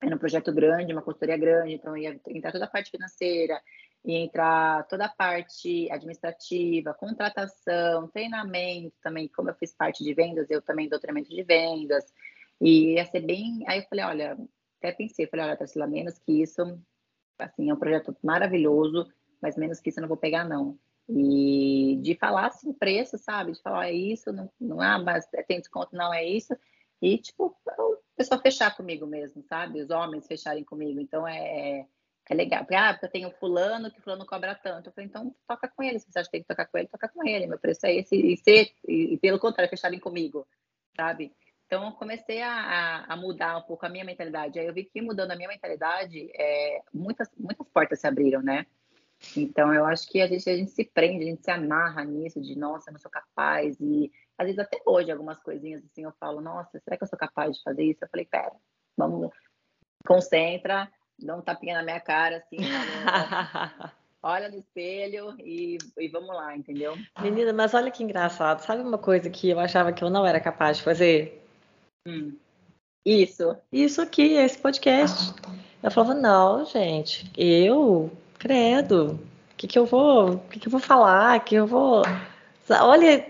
era 0.00 0.14
um 0.14 0.18
projeto 0.18 0.52
grande, 0.52 0.92
uma 0.92 1.02
consultoria 1.02 1.36
grande, 1.36 1.74
então 1.74 1.96
ia 1.96 2.18
entrar 2.28 2.52
toda 2.52 2.64
a 2.64 2.68
parte 2.68 2.90
financeira, 2.90 3.60
ia 4.04 4.18
entrar 4.18 4.86
toda 4.86 5.06
a 5.06 5.08
parte 5.08 5.90
administrativa, 5.90 6.94
contratação, 6.94 8.08
treinamento 8.08 8.96
também, 9.02 9.28
como 9.28 9.50
eu 9.50 9.54
fiz 9.54 9.74
parte 9.74 10.04
de 10.04 10.14
vendas, 10.14 10.50
eu 10.50 10.62
também 10.62 10.88
dou 10.88 11.00
treinamento 11.00 11.30
de 11.30 11.42
vendas, 11.42 12.04
e 12.60 12.94
ia 12.94 13.06
ser 13.06 13.20
bem. 13.20 13.64
Aí 13.66 13.80
eu 13.80 13.86
falei, 13.88 14.04
olha, 14.04 14.38
até 14.78 14.92
pensei, 14.92 15.26
falei, 15.26 15.46
olha, 15.46 15.56
Tarsila, 15.56 15.86
menos 15.86 16.18
que 16.18 16.42
isso, 16.42 16.62
assim, 17.38 17.70
é 17.70 17.74
um 17.74 17.78
projeto 17.78 18.16
maravilhoso, 18.22 19.06
mas 19.40 19.56
menos 19.56 19.80
que 19.80 19.90
isso 19.90 19.98
eu 19.98 20.02
não 20.02 20.08
vou 20.08 20.16
pegar, 20.16 20.44
não. 20.44 20.78
E 21.08 21.98
de 22.02 22.14
falar 22.14 22.46
assim, 22.46 22.72
preço, 22.72 23.16
sabe? 23.16 23.52
De 23.52 23.62
falar, 23.62 23.88
é 23.88 23.92
isso, 23.92 24.32
não, 24.32 24.50
não 24.60 24.80
ah, 24.80 24.98
mas 24.98 25.26
tem 25.46 25.58
desconto, 25.58 25.96
não 25.96 26.12
é 26.12 26.24
isso. 26.24 26.54
E, 27.00 27.16
tipo, 27.18 27.56
o 27.78 27.98
pessoal 28.16 28.40
fechar 28.40 28.76
comigo 28.76 29.06
mesmo, 29.06 29.42
sabe? 29.44 29.80
Os 29.80 29.90
homens 29.90 30.26
fecharem 30.26 30.64
comigo. 30.64 31.00
Então, 31.00 31.26
é, 31.26 31.86
é 32.28 32.34
legal. 32.34 32.60
Porque, 32.60 32.74
ah, 32.74 32.92
porque 32.92 33.06
eu 33.06 33.10
tenho 33.10 33.30
fulano, 33.38 33.90
que 33.90 34.00
fulano 34.00 34.26
cobra 34.26 34.54
tanto. 34.54 34.88
Eu 34.88 34.92
falei, 34.92 35.08
então, 35.08 35.34
toca 35.46 35.68
com 35.68 35.82
ele. 35.82 35.98
Se 35.98 36.10
você 36.10 36.18
acha 36.18 36.28
que 36.28 36.32
tem 36.32 36.42
que 36.42 36.48
tocar 36.48 36.66
com 36.66 36.76
ele, 36.76 36.88
toca 36.88 37.08
com 37.08 37.26
ele. 37.26 37.46
Meu 37.46 37.58
preço 37.58 37.86
é 37.86 37.94
esse. 37.94 38.16
E, 38.16 38.36
ser, 38.36 38.72
e, 38.86 39.14
e 39.14 39.18
pelo 39.18 39.38
contrário, 39.38 39.70
fecharem 39.70 40.00
comigo, 40.00 40.46
sabe? 40.96 41.32
Então, 41.68 41.84
eu 41.84 41.92
comecei 41.92 42.40
a, 42.40 43.04
a, 43.06 43.14
mudar 43.14 43.58
um 43.58 43.62
pouco 43.62 43.84
a 43.84 43.90
minha 43.90 44.02
mentalidade. 44.02 44.58
Aí 44.58 44.66
eu 44.66 44.72
vi 44.72 44.84
que 44.84 45.02
mudando 45.02 45.32
a 45.32 45.36
minha 45.36 45.50
mentalidade, 45.50 46.30
é, 46.34 46.80
muitas, 46.94 47.28
muitas 47.38 47.68
portas 47.68 48.00
se 48.00 48.06
abriram, 48.06 48.42
né? 48.42 48.64
Então, 49.36 49.74
eu 49.74 49.84
acho 49.84 50.08
que 50.08 50.22
a 50.22 50.26
gente, 50.26 50.48
a 50.48 50.56
gente 50.56 50.70
se 50.70 50.82
prende, 50.82 51.24
a 51.24 51.26
gente 51.26 51.44
se 51.44 51.50
amarra 51.50 52.04
nisso, 52.06 52.40
de 52.40 52.58
nossa, 52.58 52.88
eu 52.88 52.92
não 52.94 52.98
sou 52.98 53.10
capaz. 53.10 53.76
E 53.80 54.10
às 54.38 54.46
vezes 54.46 54.58
até 54.58 54.80
hoje, 54.86 55.12
algumas 55.12 55.38
coisinhas 55.40 55.84
assim, 55.84 56.04
eu 56.04 56.12
falo, 56.18 56.40
nossa, 56.40 56.80
será 56.80 56.96
que 56.96 57.02
eu 57.02 57.08
sou 57.08 57.18
capaz 57.18 57.58
de 57.58 57.62
fazer 57.62 57.82
isso? 57.82 58.02
Eu 58.02 58.08
falei, 58.08 58.24
pera, 58.24 58.52
vamos, 58.96 59.30
concentra, 60.06 60.90
dá 61.18 61.36
um 61.36 61.42
tapinha 61.42 61.74
na 61.74 61.82
minha 61.82 62.00
cara, 62.00 62.38
assim, 62.38 62.56
olha 64.22 64.48
no 64.48 64.56
espelho 64.56 65.36
e, 65.38 65.76
e 65.98 66.08
vamos 66.08 66.34
lá, 66.34 66.56
entendeu? 66.56 66.94
Menina, 67.20 67.52
mas 67.52 67.74
olha 67.74 67.90
que 67.90 68.02
engraçado. 68.02 68.60
Sabe 68.60 68.80
uma 68.80 68.96
coisa 68.96 69.28
que 69.28 69.50
eu 69.50 69.60
achava 69.60 69.92
que 69.92 70.02
eu 70.02 70.08
não 70.08 70.24
era 70.24 70.40
capaz 70.40 70.78
de 70.78 70.82
fazer? 70.82 71.44
Hum. 72.06 72.36
Isso. 73.04 73.56
Isso 73.72 74.02
aqui, 74.02 74.34
esse 74.34 74.58
podcast. 74.58 75.32
Eu 75.82 75.90
falava, 75.90 76.14
não, 76.14 76.64
gente, 76.64 77.30
eu 77.36 78.10
credo, 78.38 79.18
o 79.52 79.56
que, 79.56 79.66
que 79.66 79.78
eu 79.78 79.86
vou, 79.86 80.32
o 80.32 80.38
que, 80.38 80.60
que 80.60 80.68
eu 80.68 80.72
vou 80.72 80.80
falar, 80.80 81.42
que 81.44 81.54
eu 81.54 81.66
vou. 81.66 82.02
Olha, 82.68 83.26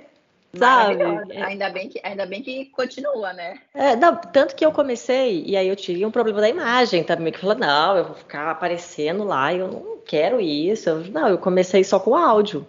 sabe? 0.57 1.03
Ainda 1.37 1.71
bem 1.71 1.89
que, 1.89 2.01
ainda 2.03 2.27
bem 2.27 2.43
que 2.43 2.65
continua, 2.67 3.33
né? 3.33 3.61
É, 3.75 3.95
não, 3.95 4.17
tanto 4.17 4.57
que 4.57 4.65
eu 4.65 4.73
comecei, 4.73 5.45
e 5.47 5.57
aí 5.57 5.69
eu 5.69 5.77
tive 5.77 6.05
um 6.05 6.11
problema 6.11 6.41
da 6.41 6.49
imagem 6.49 7.05
também, 7.05 7.33
que 7.33 7.39
falou, 7.39 7.57
não, 7.57 7.97
eu 7.97 8.05
vou 8.05 8.15
ficar 8.15 8.51
aparecendo 8.51 9.25
lá, 9.25 9.55
eu 9.55 9.69
não 9.69 9.99
quero 10.05 10.41
isso. 10.41 10.89
Eu, 10.89 11.05
não, 11.05 11.29
eu 11.29 11.39
comecei 11.39 11.85
só 11.85 12.01
com 12.01 12.17
áudio. 12.17 12.67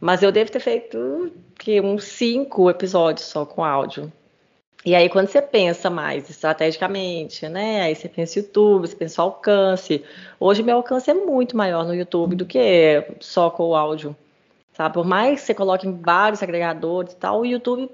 Mas 0.00 0.22
eu 0.22 0.30
devo 0.30 0.50
ter 0.50 0.60
feito 0.60 1.32
que 1.58 1.80
uns 1.80 2.04
cinco 2.04 2.68
episódios 2.68 3.26
só 3.26 3.46
com 3.46 3.64
áudio. 3.64 4.12
E 4.84 4.94
aí, 4.94 5.08
quando 5.08 5.28
você 5.28 5.42
pensa 5.42 5.90
mais 5.90 6.30
estrategicamente, 6.30 7.48
né? 7.48 7.82
Aí 7.82 7.94
você 7.94 8.08
pensa 8.08 8.38
YouTube, 8.38 8.86
você 8.86 8.94
pensa 8.94 9.22
alcance. 9.22 10.04
Hoje, 10.38 10.62
meu 10.62 10.76
alcance 10.76 11.10
é 11.10 11.14
muito 11.14 11.56
maior 11.56 11.84
no 11.84 11.94
YouTube 11.94 12.36
do 12.36 12.46
que 12.46 13.04
só 13.20 13.50
com 13.50 13.68
o 13.68 13.74
áudio. 13.74 14.16
Sabe? 14.72 14.94
Por 14.94 15.04
mais 15.04 15.40
que 15.40 15.46
você 15.46 15.54
coloque 15.54 15.86
em 15.88 16.00
vários 16.00 16.42
agregadores 16.42 17.12
e 17.12 17.16
tal, 17.16 17.40
o 17.40 17.46
YouTube, 17.46 17.90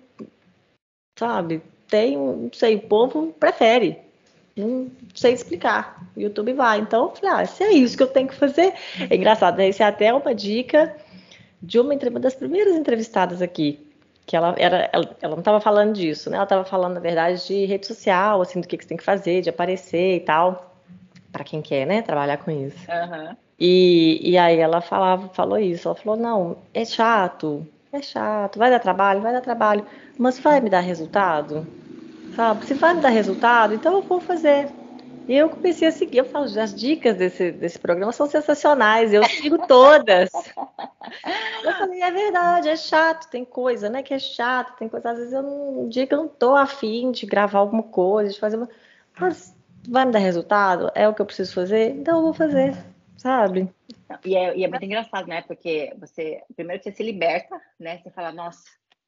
sabe, 1.18 1.62
tem, 1.89 2.16
não 2.16 2.51
sei, 2.53 2.76
o 2.76 2.80
povo 2.80 3.35
prefere. 3.41 3.99
Não 4.55 4.91
sei 5.14 5.32
explicar. 5.32 6.07
O 6.14 6.20
YouTube 6.20 6.53
vai. 6.53 6.80
Então, 6.80 7.05
eu 7.05 7.16
falei, 7.16 7.43
ah, 7.43 7.47
se 7.47 7.64
é 7.64 7.72
isso 7.72 7.97
que 7.97 8.03
eu 8.03 8.09
tenho 8.09 8.28
que 8.28 8.35
fazer. 8.35 8.74
É 9.11 9.16
engraçado, 9.16 9.57
né? 9.57 9.68
Isso 9.70 9.82
é 9.82 9.87
até 9.87 10.12
uma 10.12 10.35
dica 10.35 10.95
de 11.62 11.80
uma, 11.80 11.95
uma 11.95 12.20
das 12.20 12.35
primeiras 12.35 12.76
entrevistadas 12.76 13.41
aqui 13.41 13.80
que 14.26 14.36
ela 14.36 14.54
era 14.58 14.88
ela, 14.92 15.16
ela 15.20 15.32
não 15.32 15.40
estava 15.40 15.60
falando 15.60 15.94
disso, 15.94 16.30
né? 16.30 16.36
Ela 16.36 16.44
estava 16.44 16.64
falando 16.64 16.94
na 16.94 17.00
verdade 17.00 17.46
de 17.46 17.64
rede 17.66 17.86
social, 17.86 18.40
assim, 18.40 18.60
do 18.60 18.66
que, 18.66 18.76
que 18.76 18.84
você 18.84 18.88
tem 18.88 18.96
que 18.96 19.04
fazer, 19.04 19.42
de 19.42 19.50
aparecer 19.50 20.16
e 20.16 20.20
tal, 20.20 20.74
para 21.30 21.44
quem 21.44 21.60
quer, 21.60 21.86
né? 21.86 22.02
Trabalhar 22.02 22.38
com 22.38 22.50
isso. 22.50 22.78
Uhum. 22.90 23.36
E, 23.58 24.20
e 24.22 24.38
aí 24.38 24.58
ela 24.58 24.80
falava, 24.80 25.28
falou 25.28 25.58
isso, 25.58 25.88
ela 25.88 25.94
falou 25.94 26.18
não, 26.18 26.58
é 26.72 26.84
chato, 26.84 27.66
é 27.92 28.02
chato, 28.02 28.58
vai 28.58 28.70
dar 28.70 28.80
trabalho, 28.80 29.20
vai 29.20 29.32
dar 29.32 29.40
trabalho, 29.40 29.86
mas 30.18 30.38
vai 30.38 30.60
me 30.60 30.68
dar 30.68 30.80
resultado, 30.80 31.66
sabe? 32.34 32.66
Se 32.66 32.74
vai 32.74 32.94
me 32.94 33.00
dar 33.00 33.10
resultado, 33.10 33.74
então 33.74 33.94
eu 33.94 34.02
vou 34.02 34.20
fazer. 34.20 34.68
E 35.26 35.34
eu 35.34 35.48
comecei 35.48 35.88
a 35.88 35.92
seguir, 35.92 36.18
eu 36.18 36.24
falo, 36.26 36.44
as 36.44 36.74
dicas 36.74 37.16
desse, 37.16 37.50
desse 37.50 37.78
programa 37.78 38.12
são 38.12 38.26
sensacionais, 38.26 39.12
eu 39.12 39.24
sigo 39.24 39.66
todas. 39.66 40.30
eu 41.64 41.72
falei, 41.72 42.02
é 42.02 42.10
verdade, 42.10 42.68
é 42.68 42.76
chato, 42.76 43.30
tem 43.30 43.42
coisa, 43.44 43.88
né, 43.88 44.02
que 44.02 44.12
é 44.12 44.18
chato, 44.18 44.76
tem 44.76 44.88
coisa, 44.88 45.10
às 45.10 45.18
vezes 45.18 45.32
eu 45.32 45.42
não, 45.42 45.84
um 45.84 45.88
dia 45.88 46.06
que 46.06 46.12
eu 46.12 46.18
não 46.18 46.28
tô 46.28 46.54
afim 46.54 47.10
de 47.10 47.24
gravar 47.24 47.60
alguma 47.60 47.82
coisa, 47.82 48.32
de 48.32 48.38
fazer 48.38 48.56
uma... 48.56 48.68
Mas 49.18 49.56
vai 49.88 50.04
me 50.04 50.12
dar 50.12 50.18
resultado? 50.18 50.90
É 50.94 51.08
o 51.08 51.14
que 51.14 51.22
eu 51.22 51.26
preciso 51.26 51.54
fazer? 51.54 51.90
Então 51.90 52.18
eu 52.18 52.22
vou 52.22 52.34
fazer, 52.34 52.76
sabe? 53.16 53.68
E 54.26 54.36
é, 54.36 54.54
e 54.56 54.62
é 54.62 54.68
muito 54.68 54.84
engraçado, 54.84 55.26
né, 55.26 55.40
porque 55.40 55.94
você, 55.98 56.42
primeiro 56.54 56.82
você 56.82 56.92
se 56.92 57.02
liberta, 57.02 57.58
né, 57.80 57.98
você 57.98 58.10
fala, 58.10 58.30
nossa, 58.30 58.62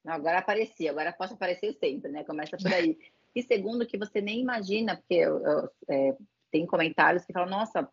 agora 0.06 0.38
apareci, 0.38 0.88
agora 0.88 1.12
posso 1.12 1.34
aparecer 1.34 1.74
sempre, 1.74 2.10
né, 2.10 2.24
começa 2.24 2.56
por 2.56 2.72
aí. 2.72 2.96
E 3.36 3.42
segundo, 3.42 3.86
que 3.86 3.98
você 3.98 4.22
nem 4.22 4.40
imagina, 4.40 4.96
porque 4.96 5.22
é, 5.90 6.16
tem 6.50 6.64
comentários 6.64 7.22
que 7.26 7.34
falam, 7.34 7.50
nossa, 7.50 7.86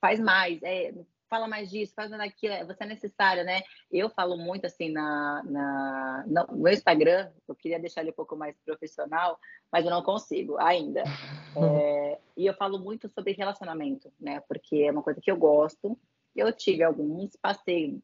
faz 0.00 0.18
mais, 0.18 0.60
é, 0.64 0.92
fala 1.30 1.46
mais 1.46 1.70
disso, 1.70 1.94
faz 1.94 2.10
daquilo, 2.10 2.66
você 2.66 2.82
é 2.82 2.86
necessária, 2.86 3.44
né? 3.44 3.62
Eu 3.92 4.10
falo 4.10 4.36
muito 4.36 4.66
assim 4.66 4.90
na, 4.90 5.42
na, 5.44 6.24
no 6.26 6.56
meu 6.58 6.72
Instagram, 6.72 7.30
eu 7.46 7.54
queria 7.54 7.78
deixar 7.78 8.00
ele 8.00 8.10
um 8.10 8.14
pouco 8.14 8.34
mais 8.34 8.56
profissional, 8.64 9.38
mas 9.70 9.84
eu 9.84 9.90
não 9.92 10.02
consigo 10.02 10.58
ainda. 10.58 11.04
É, 11.60 12.18
e 12.36 12.46
eu 12.46 12.54
falo 12.54 12.78
muito 12.78 13.08
sobre 13.08 13.32
relacionamento, 13.32 14.12
né? 14.20 14.40
Porque 14.46 14.76
é 14.76 14.92
uma 14.92 15.02
coisa 15.02 15.20
que 15.20 15.30
eu 15.30 15.36
gosto. 15.36 15.98
Eu 16.36 16.52
tive 16.52 16.84
alguns, 16.84 17.34
passei 17.34 17.98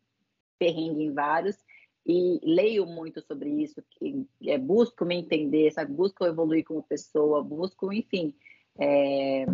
perrengue 0.59 1.05
em 1.05 1.13
vários, 1.13 1.57
e 2.07 2.39
leio 2.43 2.85
muito 2.87 3.23
sobre 3.23 3.49
isso, 3.49 3.83
que, 3.91 4.27
é, 4.47 4.59
busco 4.59 5.05
me 5.05 5.17
entender, 5.17 5.71
sabe? 5.73 5.93
Busco 5.93 6.25
evoluir 6.25 6.65
como 6.65 6.83
pessoa, 6.83 7.43
busco, 7.43 7.93
enfim, 7.93 8.35
é, 8.79 9.47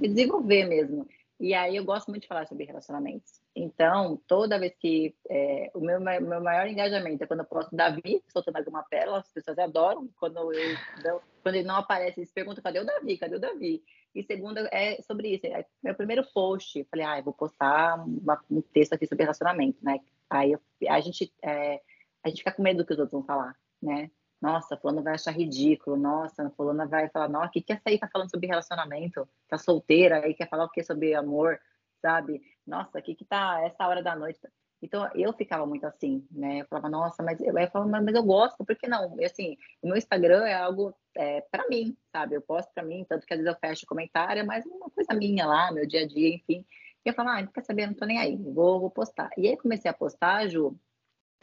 desenvolver 0.00 0.66
mesmo. 0.66 1.06
E 1.38 1.52
aí 1.52 1.76
eu 1.76 1.84
gosto 1.84 2.08
muito 2.08 2.22
de 2.22 2.28
falar 2.28 2.46
sobre 2.46 2.64
relacionamentos. 2.64 3.42
Então, 3.54 4.18
toda 4.26 4.58
vez 4.58 4.74
que 4.78 5.14
é, 5.28 5.70
o 5.74 5.80
meu, 5.80 6.00
meu 6.00 6.40
maior 6.40 6.66
engajamento 6.66 7.22
é 7.22 7.26
quando 7.26 7.40
eu 7.40 7.46
posto 7.46 7.76
Davi 7.76 8.22
soltando 8.28 8.56
alguma 8.56 8.82
pérola, 8.84 9.18
as 9.18 9.30
pessoas 9.30 9.58
adoram. 9.58 10.08
Quando, 10.18 10.52
eu, 10.52 11.20
quando 11.42 11.54
ele 11.56 11.66
não 11.66 11.76
aparece, 11.76 12.20
eles 12.20 12.32
perguntam: 12.32 12.62
cadê 12.62 12.78
o 12.78 12.86
Davi? 12.86 13.18
Cadê 13.18 13.36
o 13.36 13.40
Davi? 13.40 13.82
E 14.14 14.22
segunda 14.22 14.66
é 14.72 15.02
sobre 15.02 15.34
isso. 15.34 15.46
É 15.46 15.66
meu 15.82 15.94
primeiro 15.94 16.24
post, 16.32 16.82
falei: 16.90 17.04
ah, 17.04 17.18
eu 17.18 17.24
vou 17.24 17.34
postar 17.34 18.02
uma, 18.02 18.40
um 18.50 18.62
texto 18.62 18.94
aqui 18.94 19.06
sobre 19.06 19.24
relacionamento, 19.24 19.78
né? 19.82 20.00
Aí 20.30 20.52
eu, 20.52 20.60
a 20.88 21.00
gente 21.00 21.30
é, 21.42 21.82
a 22.26 22.28
gente 22.28 22.38
fica 22.38 22.52
com 22.52 22.62
medo 22.62 22.78
do 22.78 22.86
que 22.86 22.92
os 22.92 22.98
outros 22.98 23.12
vão 23.12 23.22
falar, 23.22 23.56
né? 23.80 24.10
Nossa, 24.42 24.76
fulano 24.76 25.02
vai 25.02 25.14
achar 25.14 25.30
ridículo, 25.30 25.96
nossa, 25.96 26.50
fulana 26.50 26.86
vai 26.86 27.08
falar, 27.08 27.28
nossa, 27.28 27.46
o 27.46 27.50
que 27.52 27.62
que 27.62 27.72
essa 27.72 27.82
aí 27.86 27.98
tá 27.98 28.08
falando 28.12 28.30
sobre 28.30 28.48
relacionamento? 28.48 29.26
Tá 29.48 29.56
solteira, 29.56 30.24
aí 30.24 30.34
quer 30.34 30.48
falar 30.48 30.64
o 30.64 30.70
que 30.70 30.82
sobre 30.82 31.14
amor, 31.14 31.58
sabe? 32.02 32.42
Nossa, 32.66 32.98
o 32.98 33.02
que 33.02 33.14
que 33.14 33.24
tá 33.24 33.60
essa 33.62 33.86
hora 33.86 34.02
da 34.02 34.14
noite? 34.14 34.40
Então, 34.82 35.08
eu 35.14 35.32
ficava 35.32 35.64
muito 35.64 35.86
assim, 35.86 36.26
né? 36.30 36.60
Eu 36.60 36.66
falava, 36.66 36.88
nossa, 36.90 37.22
mas 37.22 37.40
eu, 37.40 37.56
eu 37.56 37.70
falava, 37.70 38.02
mas 38.02 38.14
eu 38.14 38.22
gosto, 38.22 38.64
por 38.64 38.76
que 38.76 38.86
não? 38.86 39.18
E, 39.18 39.24
assim, 39.24 39.56
o 39.80 39.86
meu 39.86 39.96
Instagram 39.96 40.44
é 40.44 40.54
algo 40.54 40.94
é, 41.16 41.40
para 41.50 41.66
mim, 41.68 41.96
sabe? 42.12 42.34
Eu 42.34 42.42
posto 42.42 42.70
para 42.74 42.84
mim, 42.84 43.06
tanto 43.08 43.24
que 43.24 43.32
às 43.32 43.40
vezes 43.40 43.52
eu 43.52 43.58
fecho 43.58 43.86
comentário, 43.86 44.44
mas 44.44 44.66
uma 44.66 44.90
coisa 44.90 45.14
minha 45.14 45.46
lá, 45.46 45.72
meu 45.72 45.86
dia 45.86 46.02
a 46.02 46.06
dia, 46.06 46.28
enfim. 46.34 46.64
E 47.04 47.08
eu 47.08 47.14
falava, 47.14 47.38
ah, 47.38 47.42
não 47.42 47.52
quer 47.52 47.64
saber, 47.64 47.86
não 47.86 47.94
tô 47.94 48.04
nem 48.04 48.18
aí, 48.18 48.36
vou, 48.36 48.80
vou 48.80 48.90
postar. 48.90 49.30
E 49.38 49.48
aí 49.48 49.56
comecei 49.56 49.90
a 49.90 49.94
postar, 49.94 50.46
Ju, 50.48 50.78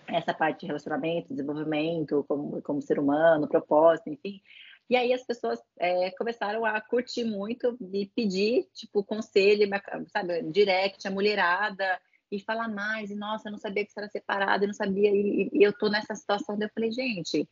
essa 0.08 0.34
parte 0.34 0.62
de 0.62 0.68
relacionamento, 0.68 1.34
desenvolvimento, 1.34 2.26
como, 2.28 2.62
como 2.62 2.82
ser 2.82 3.00
humano, 3.00 3.48
propósito, 3.48 4.10
enfim. 4.10 4.42
E 4.90 4.96
aí 4.96 5.14
as 5.14 5.24
pessoas 5.24 5.60
é, 5.80 6.12
começaram 6.12 6.66
a 6.66 6.80
curtir 6.82 7.24
muito 7.24 7.78
e 7.94 8.06
pedir, 8.08 8.68
tipo, 8.74 9.04
conselho, 9.04 9.68
sabe, 10.08 10.44
direct, 10.44 11.08
a 11.08 11.12
mulherada, 11.12 12.00
e 12.32 12.40
falar 12.40 12.68
mais, 12.68 13.12
e 13.12 13.16
nossa, 13.16 13.48
eu 13.48 13.52
não 13.52 13.60
sabia 13.60 13.86
que 13.86 13.92
você 13.92 14.00
era 14.00 14.10
separada, 14.10 14.64
eu 14.64 14.68
não 14.68 14.74
sabia, 14.74 15.12
e, 15.12 15.50
e 15.54 15.64
eu 15.64 15.72
tô 15.72 15.88
nessa 15.88 16.16
situação, 16.16 16.58
daí 16.58 16.68
eu 16.68 16.72
falei, 16.74 16.92
gente, 16.92 17.48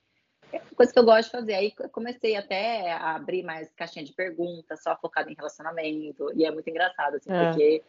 é 0.51 0.57
uma 0.57 0.75
coisa 0.75 0.91
que 0.91 0.99
eu 0.99 1.05
gosto 1.05 1.25
de 1.25 1.31
fazer. 1.31 1.53
Aí 1.53 1.71
comecei 1.91 2.35
até 2.35 2.91
a 2.91 3.15
abrir 3.15 3.43
mais 3.43 3.71
caixinha 3.73 4.03
de 4.03 4.11
perguntas, 4.13 4.81
só 4.81 4.97
focado 4.97 5.29
em 5.29 5.35
relacionamento, 5.35 6.31
e 6.35 6.45
é 6.45 6.51
muito 6.51 6.69
engraçado, 6.69 7.15
assim, 7.15 7.31
é. 7.31 7.45
porque 7.45 7.83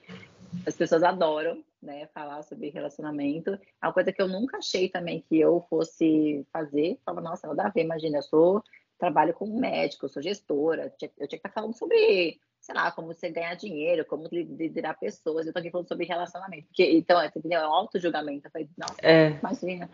as 0.67 0.77
pessoas 0.77 1.03
adoram, 1.03 1.63
né, 1.83 2.07
falar 2.15 2.43
sobre 2.43 2.71
relacionamento. 2.71 3.51
É 3.83 3.87
uma 3.87 3.93
coisa 3.93 4.13
que 4.13 4.21
eu 4.23 4.29
nunca 4.29 4.59
achei 4.59 4.89
também 4.89 5.25
que 5.29 5.39
eu 5.39 5.65
fosse 5.69 6.47
fazer. 6.53 6.99
Falava, 7.05 7.29
nossa, 7.29 7.47
nada 7.49 7.65
a 7.65 7.71
ver, 7.71 7.83
imagina, 7.83 8.19
eu 8.19 8.23
sou, 8.23 8.63
trabalho 8.99 9.35
como 9.35 9.59
médico, 9.59 10.05
eu 10.05 10.09
sou 10.09 10.23
gestora, 10.23 10.85
eu 10.85 10.91
tinha, 10.97 11.11
que 11.11 11.35
estar 11.35 11.49
falando 11.49 11.77
sobre, 11.77 12.39
sei 12.61 12.75
lá, 12.75 12.93
como 12.93 13.09
você 13.09 13.31
ganhar 13.31 13.57
dinheiro, 13.57 14.05
como 14.05 14.29
liderar 14.31 14.97
pessoas. 14.99 15.47
Eu 15.47 15.53
tô 15.53 15.59
aqui 15.59 15.71
falando 15.73 15.89
sobre 15.89 16.07
relacionamento. 16.07 16.69
Porque, 16.69 16.89
então, 16.89 17.21
é, 17.21 17.27
entendeu? 17.27 17.61
É 17.61 17.69
um 17.69 17.73
auto-julgamento. 17.73 18.47
Eu 18.47 18.51
falei, 18.53 18.69
nossa, 18.79 18.95
é. 19.03 19.31
imagina. 19.31 19.91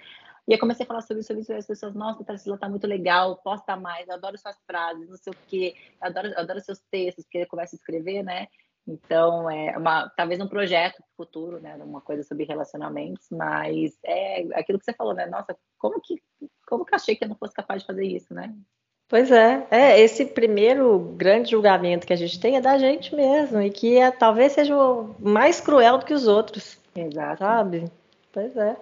E 0.47 0.53
eu 0.53 0.59
comecei 0.59 0.85
a 0.85 0.87
falar 0.87 1.03
sobre 1.03 1.21
isso, 1.21 1.29
sobre 1.29 1.43
isso, 1.43 1.53
e 1.53 1.57
as 1.57 1.67
pessoas, 1.67 1.95
nossa, 1.95 2.25
Tarsila, 2.25 2.57
tá 2.57 2.69
muito 2.69 2.87
legal, 2.87 3.37
posta 3.37 3.77
mais, 3.77 4.09
eu 4.09 4.15
adoro 4.15 4.39
suas 4.39 4.57
frases, 4.67 5.07
não 5.07 5.17
sei 5.19 5.31
o 5.31 5.37
quê, 5.47 5.75
eu 6.01 6.07
adoro, 6.07 6.29
eu 6.29 6.39
adoro 6.39 6.61
seus 6.61 6.81
textos, 6.91 7.27
porque 7.27 7.37
ele 7.37 7.47
começa 7.47 7.77
a 7.77 7.79
escrever, 7.79 8.23
né? 8.23 8.49
Então, 8.89 9.51
é 9.51 9.77
uma, 9.77 10.09
talvez 10.17 10.41
um 10.41 10.49
projeto 10.49 11.03
futuro, 11.15 11.61
né? 11.61 11.77
Uma 11.77 12.01
coisa 12.01 12.23
sobre 12.23 12.45
relacionamentos, 12.45 13.27
mas 13.31 13.99
é 14.03 14.41
aquilo 14.55 14.79
que 14.79 14.85
você 14.87 14.95
falou, 14.95 15.13
né? 15.13 15.27
Nossa, 15.27 15.55
como 15.77 16.01
que, 16.01 16.17
como 16.67 16.87
que 16.87 16.95
achei 16.95 17.15
que 17.15 17.25
eu 17.25 17.29
não 17.29 17.37
fosse 17.37 17.53
capaz 17.53 17.83
de 17.83 17.87
fazer 17.87 18.07
isso, 18.07 18.33
né? 18.33 18.55
Pois 19.07 19.31
é, 19.31 19.67
é 19.71 20.01
esse 20.01 20.25
primeiro 20.25 20.99
grande 21.17 21.51
julgamento 21.51 22.07
que 22.07 22.13
a 22.13 22.17
gente 22.17 22.41
tem 22.41 22.57
é 22.57 22.61
da 22.61 22.79
gente 22.79 23.15
mesmo 23.15 23.61
e 23.61 23.71
que 23.71 23.99
é, 23.99 24.11
talvez 24.11 24.53
seja 24.53 24.77
o 24.77 25.15
mais 25.19 25.61
cruel 25.61 25.99
do 25.99 26.07
que 26.07 26.15
os 26.15 26.27
outros. 26.27 26.79
Exato. 26.95 27.39
Sabe? 27.39 27.91
Pois 28.33 28.57
é. 28.57 28.77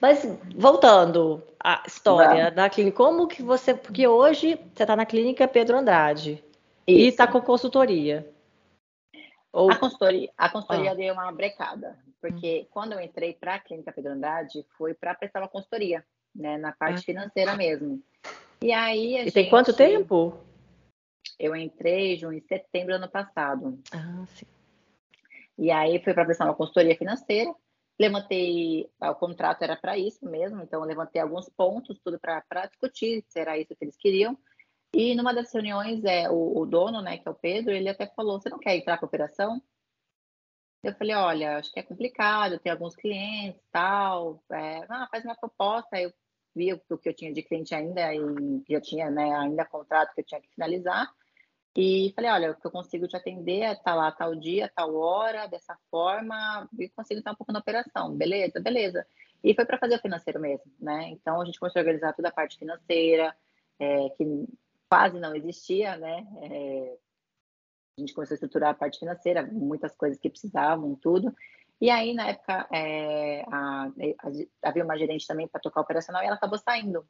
Mas 0.00 0.26
voltando 0.56 1.42
à 1.62 1.82
história 1.86 2.50
da 2.50 2.68
clínica, 2.68 2.96
como 2.96 3.28
que 3.28 3.42
você. 3.42 3.74
Porque 3.74 4.06
hoje 4.06 4.58
você 4.74 4.82
está 4.82 4.96
na 4.96 5.06
clínica 5.06 5.46
Pedro 5.46 5.78
Andrade 5.78 6.42
Isso. 6.86 6.98
e 6.98 7.08
está 7.08 7.26
com 7.26 7.40
consultoria. 7.40 8.28
Ou... 9.52 9.70
A 9.70 9.76
consultoria, 9.76 10.30
a 10.36 10.48
consultoria 10.48 10.92
ah. 10.92 10.94
deu 10.94 11.12
uma 11.12 11.30
brecada, 11.30 11.98
porque 12.20 12.62
hum. 12.62 12.68
quando 12.70 12.92
eu 12.92 13.00
entrei 13.00 13.34
para 13.34 13.56
a 13.56 13.58
Clínica 13.58 13.92
Pedro 13.92 14.12
Andrade, 14.12 14.64
foi 14.78 14.94
para 14.94 15.14
prestar 15.14 15.40
uma 15.40 15.48
consultoria, 15.48 16.04
né, 16.34 16.56
na 16.56 16.72
parte 16.72 17.00
ah. 17.00 17.02
financeira 17.02 17.54
mesmo. 17.54 18.02
E 18.62 18.72
aí 18.72 19.16
E 19.16 19.18
gente... 19.24 19.32
tem 19.32 19.50
quanto 19.50 19.74
tempo? 19.74 20.38
Eu 21.38 21.54
entrei 21.54 22.14
em 22.14 22.40
setembro 22.40 22.92
do 22.92 22.96
ano 22.96 23.08
passado. 23.08 23.78
Ah, 23.92 24.24
sim. 24.34 24.46
E 25.58 25.70
aí 25.70 26.02
foi 26.02 26.14
para 26.14 26.24
prestar 26.24 26.44
uma 26.46 26.54
consultoria 26.54 26.96
financeira. 26.96 27.52
Levantei, 28.00 28.88
ah, 29.00 29.10
o 29.10 29.14
contrato 29.14 29.62
era 29.62 29.76
para 29.76 29.98
isso 29.98 30.24
mesmo, 30.24 30.62
então 30.62 30.80
eu 30.80 30.86
levantei 30.86 31.20
alguns 31.20 31.48
pontos, 31.50 32.00
tudo 32.02 32.18
para 32.18 32.66
discutir 32.66 33.22
se 33.28 33.38
era 33.38 33.58
isso 33.58 33.74
que 33.76 33.84
eles 33.84 33.96
queriam. 33.96 34.36
E 34.94 35.14
numa 35.14 35.32
das 35.32 35.52
reuniões, 35.52 36.04
é, 36.04 36.28
o, 36.30 36.58
o, 36.58 36.66
dono, 36.66 37.00
né, 37.00 37.16
que 37.16 37.26
é 37.26 37.30
o 37.30 37.34
Pedro, 37.34 37.72
ele 37.72 37.88
até 37.88 38.06
falou: 38.06 38.40
Você 38.40 38.50
não 38.50 38.58
quer 38.58 38.76
entrar 38.76 38.98
para 38.98 39.06
operação? 39.06 39.60
Eu 40.82 40.94
falei: 40.94 41.14
Olha, 41.14 41.58
acho 41.58 41.72
que 41.72 41.80
é 41.80 41.82
complicado, 41.82 42.58
tem 42.58 42.72
alguns 42.72 42.94
clientes 42.94 43.60
tal. 43.70 44.42
É, 44.50 44.84
ah, 44.88 45.08
faz 45.10 45.24
uma 45.24 45.36
proposta. 45.36 45.98
Eu 45.98 46.12
vi 46.54 46.72
o 46.74 46.98
que 46.98 47.08
eu 47.08 47.14
tinha 47.14 47.32
de 47.32 47.42
cliente 47.42 47.74
ainda 47.74 48.14
e 48.14 48.20
já 48.68 48.80
tinha 48.80 49.10
né, 49.10 49.34
ainda 49.34 49.64
contrato 49.64 50.14
que 50.14 50.20
eu 50.20 50.24
tinha 50.24 50.40
que 50.40 50.50
finalizar. 50.50 51.10
E 51.76 52.12
falei: 52.14 52.30
Olha, 52.30 52.50
o 52.52 52.54
que 52.60 52.66
eu 52.66 52.70
consigo 52.70 53.08
te 53.08 53.16
atender 53.16 53.60
é 53.62 53.74
tá 53.74 53.94
lá 53.94 54.12
tal 54.12 54.34
dia, 54.34 54.70
tal 54.74 54.94
hora, 54.94 55.46
dessa 55.46 55.76
forma, 55.90 56.68
e 56.78 56.88
consigo 56.90 57.20
estar 57.20 57.32
um 57.32 57.36
pouco 57.36 57.52
na 57.52 57.60
operação. 57.60 58.14
Beleza, 58.16 58.60
beleza. 58.60 59.06
E 59.42 59.54
foi 59.54 59.64
para 59.64 59.78
fazer 59.78 59.96
o 59.96 60.00
financeiro 60.00 60.38
mesmo, 60.40 60.70
né? 60.78 61.08
Então 61.10 61.40
a 61.40 61.44
gente 61.46 61.58
começou 61.58 61.80
a 61.80 61.82
organizar 61.82 62.12
toda 62.12 62.28
a 62.28 62.32
parte 62.32 62.58
financeira. 62.58 63.34
É, 63.78 64.10
que 64.10 64.24
quase 64.92 65.18
não 65.18 65.34
existia, 65.34 65.96
né? 65.96 66.26
É, 66.42 66.98
a 67.96 68.00
gente 68.02 68.12
começou 68.12 68.34
a 68.34 68.36
estruturar 68.36 68.70
a 68.72 68.74
parte 68.74 68.98
financeira, 68.98 69.42
muitas 69.42 69.96
coisas 69.96 70.18
que 70.18 70.28
precisavam, 70.28 70.94
tudo. 70.96 71.34
E 71.80 71.88
aí, 71.88 72.12
na 72.12 72.28
época, 72.28 72.68
é, 72.70 73.42
a, 73.50 73.86
a, 73.86 74.68
havia 74.68 74.84
uma 74.84 74.98
gerente 74.98 75.26
também 75.26 75.48
para 75.48 75.62
tocar 75.62 75.80
operacional 75.80 76.22
e 76.22 76.26
ela 76.26 76.36
acabou 76.36 76.58
saindo. 76.58 77.08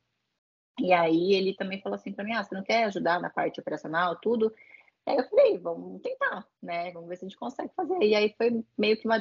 E 0.78 0.92
aí 0.92 1.34
ele 1.34 1.56
também 1.56 1.82
falou 1.82 1.96
assim 1.96 2.12
para 2.12 2.24
mim, 2.24 2.34
ah, 2.34 2.44
você 2.44 2.54
não 2.54 2.62
quer 2.62 2.84
ajudar 2.84 3.20
na 3.20 3.28
parte 3.28 3.58
operacional, 3.58 4.14
tudo? 4.14 4.54
Aí 5.04 5.16
eu 5.16 5.28
falei, 5.28 5.58
vamos 5.58 6.00
tentar, 6.00 6.46
né? 6.62 6.92
Vamos 6.92 7.08
ver 7.08 7.16
se 7.16 7.24
a 7.24 7.28
gente 7.28 7.38
consegue 7.38 7.72
fazer. 7.74 7.98
E 8.02 8.14
aí 8.14 8.32
foi 8.38 8.64
meio 8.78 8.96
que 8.96 9.06
uma. 9.06 9.18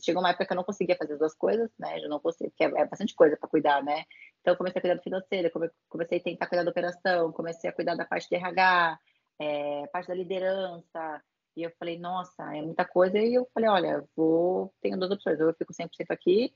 Chegou 0.00 0.22
uma 0.22 0.30
época 0.30 0.46
que 0.46 0.52
eu 0.52 0.56
não 0.56 0.62
conseguia 0.64 0.96
fazer 0.96 1.14
as 1.14 1.18
duas 1.18 1.34
coisas, 1.34 1.70
né? 1.76 1.98
Eu 1.98 2.08
não 2.08 2.20
conseguia, 2.20 2.50
porque 2.50 2.64
é, 2.64 2.82
é 2.82 2.86
bastante 2.86 3.14
coisa 3.16 3.36
para 3.36 3.48
cuidar, 3.48 3.82
né? 3.82 4.04
Então 4.40 4.54
eu 4.54 4.56
comecei 4.56 4.78
a 4.78 4.82
cuidar 4.82 4.96
do 4.96 5.02
financeiro, 5.02 5.50
comecei 5.88 6.18
a 6.18 6.22
tentar 6.22 6.46
cuidar 6.46 6.62
da 6.62 6.70
operação, 6.70 7.32
comecei 7.32 7.68
a 7.68 7.72
cuidar 7.72 7.96
da 7.96 8.04
parte 8.04 8.28
de 8.28 8.36
RH, 8.36 8.98
é, 9.40 9.86
parte 9.88 10.06
da 10.08 10.14
liderança. 10.14 11.22
E 11.56 11.62
eu 11.64 11.72
falei, 11.78 11.98
nossa, 11.98 12.54
é 12.54 12.62
muita 12.62 12.84
coisa. 12.84 13.18
E 13.18 13.34
eu 13.34 13.48
falei, 13.52 13.68
olha, 13.68 14.04
vou. 14.16 14.72
Tenho 14.80 14.96
duas 14.96 15.10
opções, 15.10 15.40
ou 15.40 15.48
eu 15.48 15.54
fico 15.54 15.72
100% 15.72 15.88
aqui, 16.10 16.54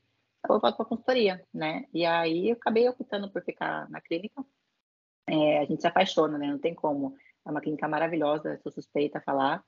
ou 0.49 0.57
eu 0.57 0.61
volto 0.61 0.77
para 0.77 0.87
a 0.87 0.89
consultoria, 0.89 1.45
né? 1.53 1.85
E 1.93 2.07
aí 2.07 2.51
eu 2.51 2.55
acabei 2.55 2.89
optando 2.89 3.31
por 3.31 3.43
ficar 3.43 3.91
na 3.91 4.01
clínica. 4.01 4.45
É, 5.27 5.59
a 5.59 5.65
gente 5.65 5.81
se 5.81 5.87
apaixona, 5.87 6.39
né? 6.39 6.47
Não 6.47 6.59
tem 6.59 6.75
como 6.75 7.17
é 7.47 7.51
uma 7.51 7.61
clínica 7.61 7.89
maravilhosa, 7.89 8.59
sou 8.63 8.73
suspeita 8.73 9.19
a 9.19 9.23
falar. 9.23 9.65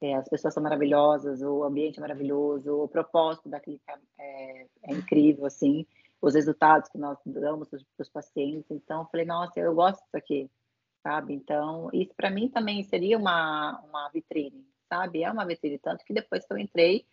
É, 0.00 0.14
as 0.14 0.28
pessoas 0.28 0.52
são 0.52 0.62
maravilhosas, 0.62 1.42
o 1.42 1.62
ambiente 1.62 1.98
é 1.98 2.00
maravilhoso, 2.00 2.74
o 2.74 2.88
propósito 2.88 3.48
da 3.48 3.60
clínica 3.60 4.00
é, 4.18 4.66
é 4.84 4.92
incrível, 4.92 5.46
assim, 5.46 5.86
os 6.20 6.34
resultados 6.34 6.88
que 6.88 6.98
nós 6.98 7.18
damos 7.24 7.68
para 7.68 7.78
os 8.00 8.08
pacientes. 8.08 8.70
Então, 8.70 9.02
eu 9.02 9.06
falei, 9.06 9.24
nossa, 9.24 9.60
eu 9.60 9.74
gosto 9.74 10.02
disso 10.02 10.16
aqui, 10.16 10.50
sabe? 11.02 11.34
Então, 11.34 11.88
isso 11.92 12.12
para 12.16 12.30
mim 12.30 12.48
também 12.48 12.82
seria 12.82 13.16
uma, 13.16 13.80
uma 13.88 14.08
vitrine, 14.08 14.66
sabe? 14.88 15.22
É 15.22 15.30
uma 15.30 15.44
vitrine, 15.44 15.78
tanto 15.78 16.04
que 16.04 16.12
depois 16.12 16.44
que 16.44 16.52
eu 16.52 16.58
entrei, 16.58 17.06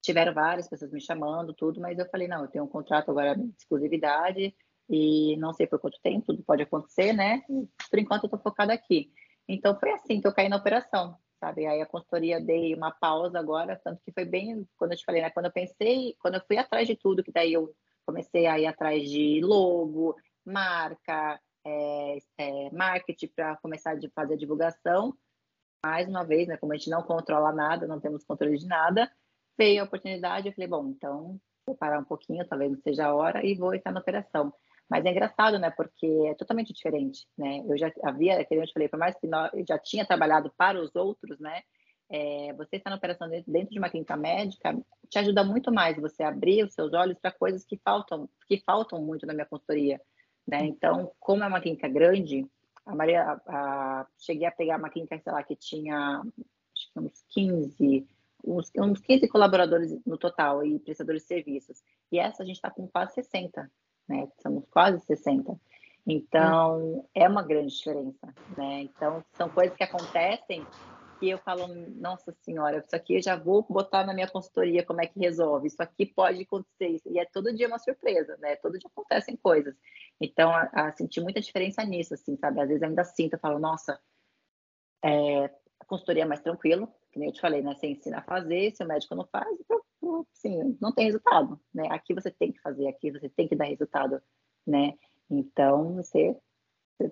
tiveram 0.00 0.34
várias 0.34 0.68
pessoas 0.68 0.92
me 0.92 1.00
chamando, 1.00 1.54
tudo, 1.54 1.80
mas 1.80 1.98
eu 1.98 2.08
falei, 2.08 2.26
não, 2.26 2.42
eu 2.42 2.48
tenho 2.48 2.64
um 2.64 2.68
contrato 2.68 3.10
agora 3.10 3.36
de 3.36 3.52
exclusividade 3.56 4.54
e 4.88 5.36
não 5.38 5.52
sei 5.52 5.66
por 5.66 5.78
quanto 5.78 6.00
tempo, 6.02 6.26
tudo 6.26 6.42
pode 6.42 6.62
acontecer, 6.62 7.12
né? 7.12 7.42
Por 7.88 7.98
enquanto 7.98 8.24
eu 8.24 8.26
estou 8.26 8.40
focada 8.40 8.72
aqui. 8.72 9.12
Então 9.48 9.78
foi 9.78 9.90
assim 9.92 10.20
que 10.20 10.26
eu 10.26 10.34
caí 10.34 10.48
na 10.48 10.56
operação, 10.56 11.16
sabe? 11.40 11.66
Aí 11.66 11.80
a 11.80 11.86
consultoria 11.86 12.40
dei 12.40 12.74
uma 12.74 12.90
pausa 12.90 13.38
agora, 13.38 13.80
tanto 13.82 14.02
que 14.04 14.12
foi 14.12 14.24
bem, 14.24 14.66
quando 14.76 14.92
eu 14.92 14.96
te 14.96 15.04
falei, 15.04 15.22
né? 15.22 15.30
Quando 15.30 15.46
eu 15.46 15.52
pensei, 15.52 16.16
quando 16.20 16.34
eu 16.34 16.42
fui 16.46 16.56
atrás 16.56 16.86
de 16.86 16.96
tudo, 16.96 17.22
que 17.22 17.32
daí 17.32 17.52
eu 17.52 17.74
comecei 18.06 18.46
a 18.46 18.58
ir 18.58 18.66
atrás 18.66 19.08
de 19.08 19.40
logo, 19.42 20.16
marca, 20.44 21.40
é, 21.64 22.18
é, 22.38 22.70
marketing 22.70 23.28
para 23.34 23.56
começar 23.56 23.92
a 23.92 24.10
fazer 24.14 24.36
divulgação. 24.36 25.16
Mais 25.84 26.08
uma 26.08 26.24
vez, 26.24 26.46
né? 26.46 26.56
Como 26.56 26.72
a 26.72 26.76
gente 26.76 26.90
não 26.90 27.02
controla 27.02 27.52
nada, 27.52 27.86
não 27.86 28.00
temos 28.00 28.24
controle 28.24 28.56
de 28.56 28.66
nada, 28.66 29.10
veio 29.58 29.82
a 29.82 29.84
oportunidade, 29.84 30.46
eu 30.46 30.54
falei, 30.54 30.68
bom, 30.68 30.88
então 30.88 31.40
vou 31.66 31.76
parar 31.76 31.98
um 31.98 32.04
pouquinho, 32.04 32.46
talvez 32.46 32.70
não 32.70 32.78
seja 32.80 33.06
a 33.06 33.14
hora, 33.14 33.44
e 33.44 33.54
vou 33.54 33.74
estar 33.74 33.92
na 33.92 34.00
operação. 34.00 34.52
Mas 34.88 35.04
é 35.04 35.10
engraçado, 35.10 35.58
né? 35.58 35.70
Porque 35.70 36.06
é 36.26 36.34
totalmente 36.34 36.72
diferente, 36.72 37.26
né? 37.36 37.62
Eu 37.66 37.78
já 37.78 37.90
havia, 38.02 38.44
que 38.44 38.54
eu 38.54 38.66
te 38.66 38.72
falei, 38.72 38.88
por 38.88 38.98
mais 38.98 39.14
que 39.18 39.26
eu 39.26 39.64
já 39.66 39.78
tinha 39.78 40.06
trabalhado 40.06 40.52
para 40.56 40.80
os 40.80 40.94
outros, 40.94 41.38
né? 41.38 41.62
É, 42.10 42.52
você 42.52 42.76
estar 42.76 42.90
na 42.90 42.96
operação 42.96 43.28
dentro 43.28 43.70
de 43.70 43.78
uma 43.78 43.88
clínica 43.88 44.14
médica 44.16 44.76
te 45.08 45.18
ajuda 45.18 45.42
muito 45.42 45.72
mais 45.72 45.96
você 45.96 46.22
abrir 46.22 46.62
os 46.62 46.74
seus 46.74 46.92
olhos 46.92 47.18
para 47.18 47.32
coisas 47.32 47.64
que 47.64 47.78
faltam, 47.78 48.28
que 48.46 48.62
faltam 48.66 49.00
muito 49.00 49.24
na 49.24 49.32
minha 49.32 49.46
consultoria, 49.46 50.00
né? 50.46 50.58
Então, 50.64 51.10
como 51.18 51.42
é 51.42 51.46
uma 51.46 51.60
clínica 51.60 51.88
grande, 51.88 52.46
a 52.84 52.94
Maria, 52.94 53.22
a, 53.22 54.00
a, 54.00 54.06
cheguei 54.18 54.46
a 54.46 54.52
pegar 54.52 54.78
uma 54.78 54.90
clínica, 54.90 55.18
sei 55.18 55.32
lá, 55.32 55.42
que 55.42 55.56
tinha 55.56 56.22
acho 56.74 56.92
que 56.92 57.00
uns 57.00 57.24
15, 57.28 58.06
uns, 58.44 58.70
uns 58.76 59.00
15 59.00 59.28
colaboradores 59.28 59.98
no 60.04 60.18
total 60.18 60.64
e 60.64 60.78
prestadores 60.80 61.22
de 61.22 61.28
serviços. 61.28 61.82
E 62.10 62.18
essa 62.18 62.42
a 62.42 62.46
gente 62.46 62.56
está 62.56 62.70
com 62.70 62.88
quase 62.88 63.14
60, 63.14 63.70
né? 64.12 64.28
Somos 64.42 64.64
quase 64.70 65.00
60. 65.06 65.58
Então, 66.06 67.08
é 67.14 67.28
uma 67.28 67.42
grande 67.42 67.74
diferença, 67.74 68.34
né? 68.56 68.82
Então, 68.82 69.24
são 69.32 69.48
coisas 69.48 69.76
que 69.76 69.84
acontecem 69.84 70.66
que 71.18 71.30
eu 71.30 71.38
falo, 71.38 71.68
nossa 71.94 72.32
senhora, 72.40 72.78
isso 72.78 72.96
aqui 72.96 73.14
eu 73.14 73.22
já 73.22 73.36
vou 73.36 73.64
botar 73.68 74.04
na 74.04 74.12
minha 74.12 74.28
consultoria 74.28 74.84
como 74.84 75.00
é 75.00 75.06
que 75.06 75.20
resolve, 75.20 75.68
isso 75.68 75.80
aqui 75.80 76.04
pode 76.04 76.42
acontecer, 76.42 77.00
e 77.06 77.20
é 77.20 77.24
todo 77.24 77.54
dia 77.54 77.68
uma 77.68 77.78
surpresa, 77.78 78.36
né? 78.38 78.56
Todo 78.56 78.76
dia 78.76 78.90
acontecem 78.92 79.36
coisas. 79.36 79.76
Então, 80.20 80.50
a, 80.50 80.68
a 80.72 80.92
senti 80.92 81.20
muita 81.20 81.40
diferença 81.40 81.84
nisso, 81.84 82.14
assim, 82.14 82.36
sabe? 82.36 82.60
Às 82.60 82.68
vezes 82.68 82.82
ainda 82.82 83.04
sinto, 83.04 83.34
eu 83.34 83.38
falo, 83.38 83.60
nossa, 83.60 84.00
é, 85.04 85.44
a 85.78 85.84
consultoria 85.86 86.24
é 86.24 86.26
mais 86.26 86.40
tranquilo, 86.40 86.92
nem 87.18 87.28
eu 87.28 87.32
te 87.32 87.40
falei, 87.40 87.62
né? 87.62 87.74
Você 87.74 87.88
ensina 87.88 88.18
a 88.18 88.22
fazer, 88.22 88.74
se 88.74 88.82
o 88.82 88.86
médico 88.86 89.14
não 89.14 89.26
faz, 89.26 89.56
sim, 90.32 90.76
não 90.80 90.92
tem 90.92 91.06
resultado, 91.06 91.60
né? 91.74 91.88
Aqui 91.90 92.14
você 92.14 92.30
tem 92.30 92.52
que 92.52 92.60
fazer, 92.60 92.88
aqui 92.88 93.10
você 93.10 93.28
tem 93.28 93.48
que 93.48 93.56
dar 93.56 93.64
resultado, 93.64 94.20
né? 94.66 94.94
Então, 95.30 95.94
você 95.94 96.36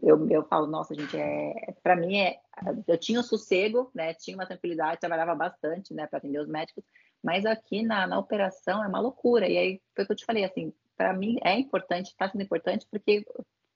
eu, 0.03 0.29
eu 0.31 0.45
falo, 0.45 0.67
nossa, 0.67 0.95
gente, 0.95 1.17
é, 1.17 1.75
para 1.83 1.97
mim 1.97 2.19
é, 2.19 2.39
eu 2.87 2.99
tinha 2.99 3.21
um 3.21 3.25
sossego, 3.25 3.91
né? 3.95 4.15
Tinha 4.15 4.37
uma 4.37 4.47
tranquilidade, 4.47 5.01
trabalhava 5.01 5.35
bastante, 5.35 5.93
né, 5.93 6.07
para 6.07 6.19
atender 6.19 6.39
os 6.39 6.49
médicos, 6.49 6.85
mas 7.23 7.45
aqui 7.45 7.83
na, 7.83 8.07
na 8.07 8.19
operação 8.19 8.83
é 8.85 8.87
uma 8.87 9.01
loucura. 9.01 9.49
E 9.49 9.57
aí 9.59 9.83
foi 9.95 10.05
o 10.05 10.07
que 10.07 10.13
eu 10.13 10.17
te 10.17 10.25
falei, 10.25 10.45
assim, 10.45 10.73
para 10.97 11.13
mim 11.13 11.39
é 11.43 11.59
importante, 11.59 12.09
está 12.09 12.29
sendo 12.29 12.43
importante 12.43 12.87
porque 12.91 13.25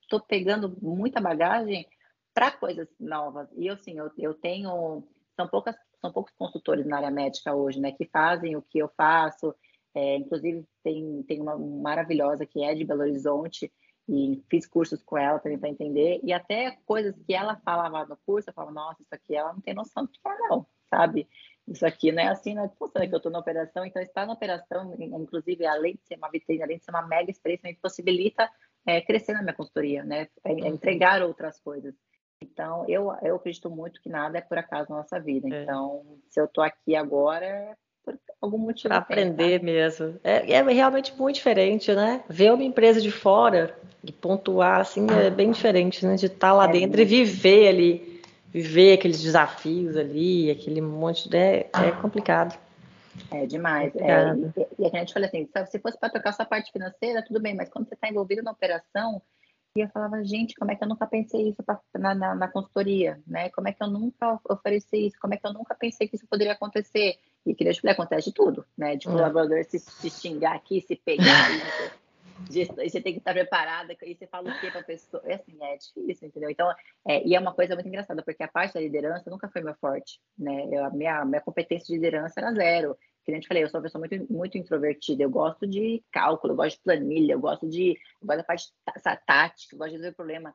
estou 0.03 0.21
pegando 0.21 0.77
muita 0.81 1.21
bagagem 1.21 1.87
para 2.33 2.51
coisas 2.51 2.89
novas. 2.99 3.49
E 3.57 3.67
eu, 3.67 3.77
sim, 3.77 3.99
eu, 3.99 4.11
eu 4.19 4.35
tenho, 4.35 5.07
são 5.37 5.49
poucas, 5.49 5.75
são 6.05 6.13
poucos 6.13 6.35
consultores 6.37 6.85
na 6.85 6.99
área 6.99 7.11
médica 7.11 7.55
hoje, 7.55 7.81
né, 7.81 7.91
que 7.91 8.05
fazem 8.05 8.57
o 8.57 8.63
que 8.63 8.79
eu 8.79 8.91
faço. 8.95 9.55
É, 9.95 10.17
inclusive 10.17 10.67
tem, 10.83 11.23
tem 11.23 11.41
uma 11.41 11.57
maravilhosa 11.57 12.45
que 12.45 12.63
é 12.63 12.75
de 12.75 12.85
Belo 12.85 13.01
Horizonte, 13.01 13.73
e 14.07 14.43
fiz 14.51 14.67
cursos 14.67 15.03
com 15.03 15.17
ela 15.17 15.39
também 15.39 15.59
para 15.59 15.71
entender, 15.71 16.21
e 16.23 16.31
até 16.31 16.73
coisas 16.85 17.15
que 17.27 17.33
ela 17.33 17.57
falava 17.65 18.05
no 18.05 18.19
curso, 18.27 18.51
eu 18.51 18.55
falava, 18.55 18.75
nossa, 18.75 19.01
isso 19.01 19.15
aqui 19.15 19.35
ela 19.35 19.53
não 19.53 19.63
tem 19.63 19.73
noção 19.73 20.05
do 20.05 20.11
que 20.11 20.21
é, 20.27 20.39
não, 20.49 20.67
sabe? 20.91 21.27
Isso 21.67 21.87
aqui 21.87 22.13
não 22.13 22.23
é 22.23 22.27
assim, 22.27 22.55
não 22.55 22.67
é 22.67 22.69
funciona, 22.69 23.07
que 23.09 23.15
eu 23.15 23.17
estou 23.17 23.33
na 23.33 23.39
operação, 23.39 23.87
então 23.87 24.03
estar 24.03 24.27
na 24.27 24.35
operação, 24.35 24.95
inclusive, 24.99 25.65
além 25.65 25.95
de 25.95 26.05
ser 26.07 26.17
uma 26.17 26.31
vitrine, 26.31 26.63
além 26.63 26.77
de 26.77 26.85
ser 26.85 26.91
uma 26.91 27.07
mega 27.07 27.31
experiência, 27.31 27.71
me 27.71 27.77
possibilita 27.77 28.51
é, 28.87 29.01
crescer 29.01 29.33
na 29.33 29.41
minha 29.41 29.55
consultoria, 29.55 30.05
né? 30.05 30.29
É, 30.45 30.53
é 30.53 30.69
entregar 30.69 31.23
outras 31.23 31.59
coisas. 31.59 31.95
Então, 32.53 32.85
eu, 32.89 33.13
eu 33.23 33.37
acredito 33.37 33.71
muito 33.71 34.01
que 34.01 34.09
nada 34.09 34.39
é 34.39 34.41
por 34.41 34.59
acaso 34.59 34.91
na 34.91 34.99
nossa 34.99 35.19
vida. 35.19 35.49
É. 35.49 35.63
Então, 35.63 36.03
se 36.29 36.41
eu 36.41 36.45
estou 36.45 36.63
aqui 36.63 36.95
agora, 36.95 37.47
é 37.47 37.75
por 38.05 38.19
algum 38.41 38.59
motivo. 38.59 38.89
Para 38.89 38.99
aprender 38.99 39.59
tá? 39.59 39.65
mesmo. 39.65 40.21
É, 40.23 40.53
é, 40.53 40.63
realmente 40.63 41.15
muito 41.19 41.37
diferente, 41.37 41.93
né? 41.95 42.23
Ver 42.29 42.53
uma 42.53 42.63
empresa 42.63 43.01
de 43.01 43.11
fora 43.11 43.77
e 44.03 44.13
pontuar, 44.13 44.81
assim, 44.81 45.07
é 45.11 45.31
bem 45.31 45.51
diferente, 45.51 46.05
né? 46.07 46.17
De 46.17 46.27
estar 46.27 46.49
tá 46.49 46.53
lá 46.53 46.69
é 46.69 46.73
dentro 46.73 47.01
e 47.01 47.05
viver 47.05 47.69
ali, 47.69 48.23
viver 48.51 48.95
aqueles 48.95 49.23
desafios 49.23 49.97
ali, 49.97 50.51
aquele 50.51 50.81
monte 50.81 51.29
de... 51.29 51.37
É, 51.37 51.71
é 51.73 51.91
complicado. 52.01 52.59
É 53.31 53.47
demais. 53.47 53.95
É, 53.97 54.35
e, 54.79 54.83
e 54.83 54.87
a 54.87 54.99
gente 54.99 55.13
fala 55.15 55.27
assim, 55.27 55.49
se 55.67 55.79
fosse 55.79 55.99
para 55.99 56.11
tocar 56.11 56.31
essa 56.31 56.45
parte 56.45 56.71
financeira, 56.73 57.25
tudo 57.25 57.41
bem, 57.41 57.55
mas 57.55 57.69
quando 57.69 57.89
você 57.89 57.95
está 57.95 58.09
envolvido 58.09 58.43
na 58.43 58.51
operação, 58.51 59.23
e 59.77 59.81
eu 59.81 59.89
falava, 59.89 60.23
gente, 60.25 60.55
como 60.55 60.71
é 60.71 60.77
que 60.77 60.85
eu 60.85 60.89
nunca 60.89 61.05
pensei 61.05 61.49
isso 61.49 61.61
pra, 61.65 61.81
na, 61.99 62.15
na, 62.15 62.35
na, 62.35 62.49
consultoria, 62.49 63.21
né? 63.27 63.51
Como 63.51 63.67
é 63.67 63.73
que 63.73 63.83
eu 63.83 63.89
nunca 63.89 64.39
ofereci 64.49 65.09
isso? 65.09 65.19
Como 65.21 65.35
é 65.35 65.37
que 65.37 65.45
eu 65.45 65.53
nunca 65.53 65.75
pensei 65.75 66.07
que 66.07 66.15
isso 66.15 66.29
poderia 66.29 66.53
acontecer? 66.53 67.19
E 67.45 67.55
que 67.55 67.65
Deus 67.65 67.85
acontece 67.85 68.31
de 68.31 68.35
tudo, 68.35 68.65
né? 68.79 68.95
De 68.95 69.07
colaborador 69.07 69.59
hum. 69.59 69.65
se, 69.65 69.81
se 69.81 70.11
xingar 70.11 70.55
aqui, 70.55 70.81
se 70.81 70.95
pegar, 70.95 71.25
e 72.51 72.65
você 72.89 73.01
tem 73.01 73.15
que 73.15 73.19
estar 73.19 73.33
preparada, 73.33 73.97
e 74.03 74.15
você 74.15 74.27
fala 74.29 74.51
o 74.51 74.61
quê 74.61 74.71
para 74.71 74.81
a 74.81 74.85
pessoa? 74.85 75.23
É 75.27 75.35
assim, 75.35 75.57
é 75.61 75.77
difícil, 75.77 76.29
entendeu? 76.29 76.51
Então, 76.51 76.71
é, 77.07 77.27
e 77.27 77.35
é 77.35 77.41
uma 77.41 77.53
coisa 77.53 77.75
muito 77.75 77.89
engraçada, 77.89 78.23
porque 78.23 78.43
a 78.45 78.49
parte 78.49 78.75
da 78.75 78.81
liderança 78.81 79.29
nunca 79.29 79.49
foi 79.49 79.61
meu 79.61 79.75
forte, 79.75 80.21
né? 80.39 80.69
Eu, 80.71 80.85
a 80.85 80.91
minha, 80.91 81.25
minha 81.25 81.41
competência 81.41 81.87
de 81.87 81.95
liderança 81.95 82.41
era 82.41 82.53
zero 82.53 82.97
que 83.25 83.33
a 83.33 83.35
gente 83.35 83.49
falei, 83.49 83.65
eu 83.65 83.69
sou 83.69 83.79
uma 83.79 83.85
pessoa 83.85 84.01
muito, 84.01 84.33
muito 84.33 84.59
introvertida, 84.59 85.23
eu 85.23 85.31
gosto 85.31 85.67
de 85.67 86.03
cálculo, 86.13 86.53
eu 86.53 86.57
gosto 86.57 86.77
de 86.77 86.83
planilha, 86.83 87.33
eu 87.33 87.41
gosto 87.41 87.69
de 87.69 87.91
eu 88.21 88.27
gosto 88.27 88.39
da 88.39 88.45
parte 88.45 88.73
tática, 89.27 89.75
eu 89.75 89.79
gosto 89.79 89.91
de 89.91 89.97
resolver 89.97 90.15
problema. 90.15 90.55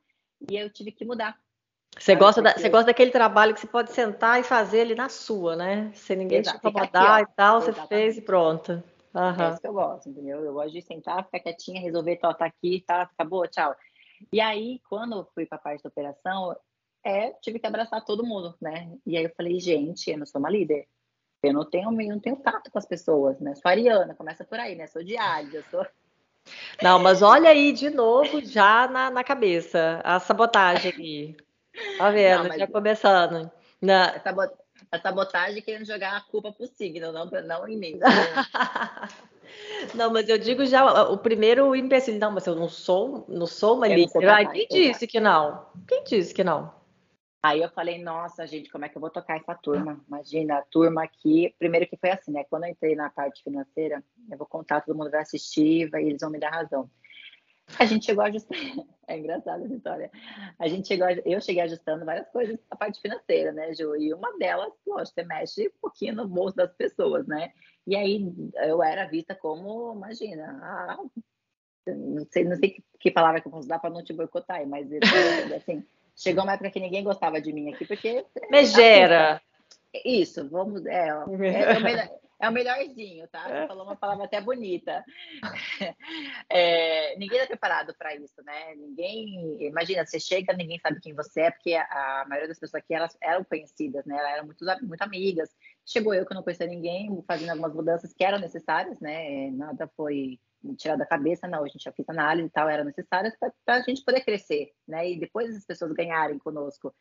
E 0.49 0.55
eu 0.55 0.71
tive 0.71 0.91
que 0.91 1.03
mudar. 1.03 1.37
Você 1.97 2.15
gosta, 2.15 2.41
da, 2.41 2.53
você 2.53 2.69
gosta 2.69 2.85
daquele 2.85 3.11
trabalho 3.11 3.53
que 3.53 3.59
você 3.59 3.67
pode 3.67 3.91
sentar 3.91 4.39
e 4.39 4.43
fazer 4.43 4.79
ele 4.79 4.95
na 4.95 5.09
sua, 5.09 5.55
né? 5.55 5.91
Sem 5.95 6.17
ninguém 6.17 6.39
Exato, 6.39 6.59
te 6.59 6.67
incomodar 6.67 7.23
e 7.23 7.27
tal, 7.35 7.57
Exatamente. 7.57 7.81
você 7.81 7.87
fez 7.87 8.17
e 8.17 8.21
pronto. 8.21 8.83
Uhum. 9.13 9.43
É 9.43 9.49
isso 9.49 9.61
que 9.61 9.67
eu 9.67 9.73
gosto, 9.73 10.07
entendeu? 10.07 10.43
Eu 10.43 10.53
gosto 10.53 10.71
de 10.71 10.81
sentar, 10.81 11.25
ficar 11.25 11.39
quietinha, 11.39 11.81
resolver, 11.81 12.17
tá, 12.17 12.33
tá 12.33 12.45
aqui, 12.45 12.83
tá, 12.85 13.01
acabou, 13.01 13.47
tchau. 13.47 13.75
E 14.31 14.39
aí, 14.39 14.79
quando 14.87 15.17
eu 15.17 15.27
fui 15.33 15.45
para 15.45 15.57
a 15.57 15.61
parte 15.61 15.83
da 15.83 15.89
operação, 15.89 16.55
é, 17.03 17.31
tive 17.41 17.59
que 17.59 17.67
abraçar 17.67 18.05
todo 18.05 18.25
mundo, 18.25 18.55
né? 18.61 18.95
E 19.05 19.17
aí 19.17 19.23
eu 19.23 19.33
falei, 19.35 19.59
gente, 19.59 20.11
eu 20.11 20.17
não 20.17 20.25
sou 20.25 20.39
uma 20.39 20.49
líder. 20.49 20.87
Eu 21.41 21.53
não 21.53 21.63
tenho, 21.63 21.89
eu 22.01 22.09
não 22.09 22.19
tenho 22.19 22.35
tato 22.35 22.69
com 22.69 22.77
as 22.77 22.85
pessoas, 22.85 23.39
né? 23.39 23.55
Sou 23.55 23.69
ariana, 23.69 24.13
começa 24.13 24.43
por 24.43 24.59
aí, 24.59 24.75
né? 24.75 24.87
Sou 24.87 25.03
de 25.03 25.15
eu 25.53 25.63
sou. 25.71 25.85
Não, 26.81 26.99
mas 26.99 27.21
olha 27.21 27.49
aí 27.49 27.71
de 27.71 27.89
novo 27.89 28.41
já 28.43 28.87
na, 28.87 29.09
na 29.09 29.23
cabeça 29.23 30.01
a 30.03 30.19
sabotagem 30.19 30.91
aqui. 30.91 31.37
Tá 31.97 32.09
vendo? 32.09 32.49
Não, 32.49 32.57
já 32.57 32.67
começando. 32.67 33.51
Na... 33.81 34.21
A 34.91 34.99
sabotagem 34.99 35.61
querendo 35.61 35.85
jogar 35.85 36.17
a 36.17 36.21
culpa 36.21 36.51
pro 36.51 36.65
signo, 36.65 37.11
não, 37.11 37.25
não 37.25 37.67
em 37.67 37.77
mim. 37.77 37.99
não, 39.93 40.11
mas 40.11 40.27
eu 40.27 40.37
digo 40.37 40.65
já 40.65 41.03
o 41.09 41.17
primeiro 41.17 41.75
imbecil. 41.75 42.17
Não, 42.17 42.31
mas 42.31 42.47
eu 42.47 42.55
não 42.55 42.67
sou, 42.67 43.23
não 43.27 43.45
sou 43.45 43.75
uma 43.75 43.87
líder. 43.87 44.67
Quem 44.67 44.67
disse 44.67 45.05
que 45.05 45.19
não? 45.19 45.65
Quem 45.87 46.03
disse 46.03 46.33
que 46.33 46.43
não? 46.43 46.78
Aí 47.41 47.61
eu 47.61 47.69
falei, 47.69 48.03
nossa, 48.03 48.45
gente, 48.45 48.69
como 48.69 48.83
é 48.83 48.89
que 48.89 48.97
eu 48.97 49.01
vou 49.01 49.09
tocar 49.09 49.37
essa 49.37 49.55
turma? 49.55 50.03
Imagina, 50.07 50.57
a 50.57 50.61
turma 50.61 51.03
aqui. 51.03 51.55
Primeiro 51.57 51.87
que 51.87 51.95
foi 51.95 52.11
assim, 52.11 52.31
né? 52.31 52.43
Quando 52.43 52.65
eu 52.65 52.69
entrei 52.69 52.95
na 52.95 53.09
parte 53.09 53.41
financeira, 53.41 54.03
eu 54.29 54.37
vou 54.37 54.45
contar, 54.45 54.81
todo 54.81 54.97
mundo 54.97 55.09
vai 55.09 55.21
assistir 55.21 55.89
e 55.93 55.97
eles 55.97 56.19
vão 56.19 56.29
me 56.29 56.39
dar 56.39 56.49
razão. 56.49 56.89
A 57.77 57.85
gente 57.85 58.05
chegou 58.05 58.23
a 58.23 58.27
ajustar. 58.27 58.57
É 59.09 59.17
engraçada 59.17 59.65
essa 59.65 59.73
história. 59.73 60.11
A 60.59 60.67
gente 60.67 60.87
chegou, 60.87 61.07
a... 61.07 61.13
eu 61.25 61.41
cheguei 61.41 61.63
ajustando 61.63 62.05
várias 62.05 62.29
coisas 62.29 62.59
na 62.69 62.77
parte 62.77 63.01
financeira, 63.01 63.51
né, 63.51 63.73
Ju? 63.73 63.95
E 63.95 64.13
uma 64.13 64.37
delas, 64.37 64.71
lógico, 64.85 65.15
você 65.15 65.23
mexe 65.23 65.67
um 65.67 65.79
pouquinho 65.81 66.13
no 66.13 66.27
bolso 66.27 66.55
das 66.55 66.71
pessoas, 66.75 67.25
né? 67.25 67.51
E 67.87 67.95
aí 67.95 68.31
eu 68.67 68.83
era 68.83 69.07
vista 69.07 69.33
como, 69.33 69.95
imagina, 69.95 70.59
ah, 70.61 70.97
não 71.87 72.23
sei, 72.31 72.43
não 72.43 72.55
sei 72.55 72.69
que, 72.69 72.83
que 72.99 73.09
palavra 73.09 73.41
que 73.41 73.47
eu 73.47 73.51
posso 73.51 73.67
dar 73.67 73.79
para 73.79 73.89
não 73.89 74.03
te 74.03 74.13
boicotar, 74.13 74.63
mas 74.67 74.87
assim. 75.57 75.83
Chegou 76.19 76.43
uma 76.43 76.53
época 76.53 76.69
que 76.69 76.81
ninguém 76.81 77.01
gostava 77.01 77.39
de 77.39 77.53
mim 77.53 77.73
aqui, 77.73 77.85
porque. 77.85 78.25
Megera! 78.51 79.41
Isso, 80.03 80.47
vamos. 80.49 80.85
É, 80.85 81.07
é, 81.07 81.23
o 81.23 81.81
melhor, 81.81 82.09
é 82.41 82.49
o 82.49 82.51
melhorzinho, 82.51 83.25
tá? 83.29 83.43
Você 83.47 83.67
falou 83.67 83.85
uma 83.85 83.95
palavra 83.95 84.25
até 84.25 84.41
bonita. 84.41 85.03
É, 86.51 87.15
ninguém 87.17 87.37
está 87.37 87.47
preparado 87.47 87.93
para 87.95 88.15
isso, 88.15 88.41
né? 88.43 88.75
Ninguém. 88.75 89.61
Imagina, 89.61 90.05
você 90.05 90.19
chega, 90.19 90.51
ninguém 90.51 90.79
sabe 90.79 90.99
quem 90.99 91.13
você 91.13 91.41
é, 91.41 91.51
porque 91.51 91.75
a, 91.75 91.83
a 92.21 92.25
maioria 92.27 92.47
das 92.47 92.57
pessoas 92.59 92.81
aqui 92.81 92.93
elas 92.93 93.15
eram 93.21 93.43
conhecidas, 93.43 94.03
né? 94.05 94.17
Elas 94.17 94.33
eram 94.33 94.45
muito, 94.45 94.65
muito 94.87 95.01
amigas. 95.01 95.49
Chegou 95.85 96.13
eu 96.13 96.25
que 96.25 96.33
não 96.33 96.41
conhecia 96.41 96.65
ninguém, 96.65 97.23
fazendo 97.27 97.51
algumas 97.51 97.73
mudanças 97.73 98.13
que 98.13 98.23
eram 98.23 98.39
necessárias, 98.39 98.99
né? 98.99 99.51
Nada 99.51 99.87
foi 99.95 100.39
tirar 100.77 100.95
da 100.95 101.05
cabeça, 101.05 101.47
não, 101.47 101.63
a 101.63 101.67
gente 101.67 101.83
já 101.83 101.91
fez 101.91 102.07
análise 102.09 102.47
e 102.47 102.51
tal, 102.51 102.69
eram 102.69 102.85
necessárias 102.85 103.35
para 103.37 103.75
a 103.75 103.81
gente 103.81 104.03
poder 104.03 104.21
crescer, 104.21 104.71
né? 104.87 105.09
E 105.11 105.19
depois 105.19 105.55
as 105.55 105.65
pessoas 105.65 105.91
ganharem 105.93 106.37
conosco. 106.39 106.93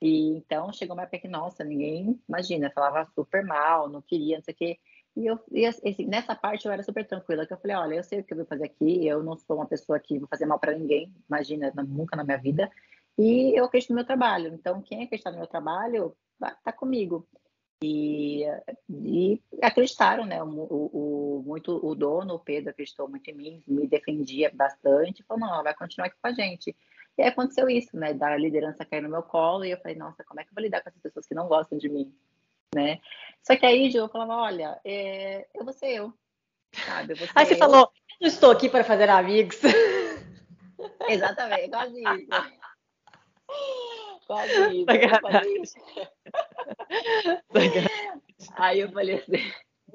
E 0.00 0.36
então 0.36 0.72
chegou 0.72 0.96
uma 0.96 1.02
época 1.02 1.18
que, 1.18 1.28
nossa, 1.28 1.62
ninguém, 1.64 2.20
imagina, 2.28 2.70
falava 2.74 3.10
super 3.14 3.44
mal, 3.44 3.88
não 3.88 4.00
queria, 4.00 4.36
não 4.36 4.44
sei 4.44 4.54
o 4.54 4.56
quê. 4.56 4.78
E, 5.16 5.26
eu, 5.26 5.38
e 5.50 5.66
assim, 5.66 6.06
nessa 6.06 6.34
parte 6.34 6.66
eu 6.66 6.72
era 6.72 6.82
super 6.82 7.06
tranquila, 7.06 7.46
que 7.46 7.52
eu 7.52 7.58
falei, 7.58 7.76
olha, 7.76 7.94
eu 7.96 8.04
sei 8.04 8.20
o 8.20 8.24
que 8.24 8.32
eu 8.32 8.38
vou 8.38 8.46
fazer 8.46 8.64
aqui, 8.66 9.06
eu 9.06 9.22
não 9.22 9.36
sou 9.36 9.56
uma 9.56 9.66
pessoa 9.66 9.98
que 9.98 10.18
vou 10.18 10.28
fazer 10.28 10.46
mal 10.46 10.58
para 10.58 10.76
ninguém, 10.76 11.12
imagina, 11.28 11.72
nunca 11.76 12.16
na 12.16 12.24
minha 12.24 12.38
vida. 12.38 12.70
E 13.18 13.58
eu 13.58 13.64
acredito 13.64 13.90
no 13.90 13.96
meu 13.96 14.04
trabalho. 14.06 14.54
Então, 14.54 14.80
quem 14.80 15.02
acreditar 15.02 15.30
no 15.30 15.38
meu 15.38 15.46
trabalho, 15.46 16.16
tá 16.64 16.72
comigo. 16.72 17.28
E, 17.82 18.44
e 18.90 19.42
acreditaram, 19.62 20.26
né? 20.26 20.42
O, 20.42 20.48
o, 20.48 21.42
muito 21.46 21.80
o 21.84 21.94
dono, 21.94 22.34
o 22.34 22.38
Pedro, 22.38 22.70
acreditou 22.70 23.08
muito 23.08 23.28
em 23.30 23.34
mim, 23.34 23.62
me 23.66 23.86
defendia 23.86 24.50
bastante, 24.52 25.22
falou, 25.22 25.48
não, 25.48 25.62
vai 25.62 25.74
continuar 25.74 26.08
aqui 26.08 26.16
com 26.20 26.28
a 26.28 26.32
gente. 26.32 26.76
E 27.16 27.22
aí 27.22 27.28
aconteceu 27.28 27.68
isso, 27.70 27.96
né? 27.96 28.12
Da 28.12 28.36
liderança 28.36 28.84
cair 28.84 29.02
no 29.02 29.08
meu 29.08 29.22
colo, 29.22 29.64
e 29.64 29.70
eu 29.70 29.78
falei, 29.78 29.96
nossa, 29.96 30.22
como 30.24 30.40
é 30.40 30.44
que 30.44 30.50
eu 30.50 30.54
vou 30.54 30.62
lidar 30.62 30.82
com 30.82 30.90
essas 30.90 31.00
pessoas 31.00 31.26
que 31.26 31.34
não 31.34 31.48
gostam 31.48 31.78
de 31.78 31.88
mim, 31.88 32.14
né? 32.74 33.00
Só 33.42 33.56
que 33.56 33.64
aí, 33.64 33.94
eu 33.94 34.08
falava, 34.08 34.36
olha, 34.36 34.78
é, 34.84 35.46
eu 35.54 35.64
vou 35.64 35.72
ser 35.72 35.94
eu, 35.94 36.12
sabe? 36.72 37.14
Vou 37.14 37.26
ser 37.28 37.32
aí 37.34 37.46
você 37.46 37.54
eu. 37.54 37.58
falou, 37.58 37.90
eu 38.20 38.28
estou 38.28 38.50
aqui 38.50 38.68
para 38.68 38.84
fazer 38.84 39.08
amigos. 39.08 39.58
Exatamente, 41.08 41.70
quase 41.70 41.98
isso. 41.98 42.28
Quase 44.30 44.84
isso. 45.60 45.74
Aí 48.54 48.78
eu 48.78 48.92
falei 48.92 49.16
assim. 49.16 49.52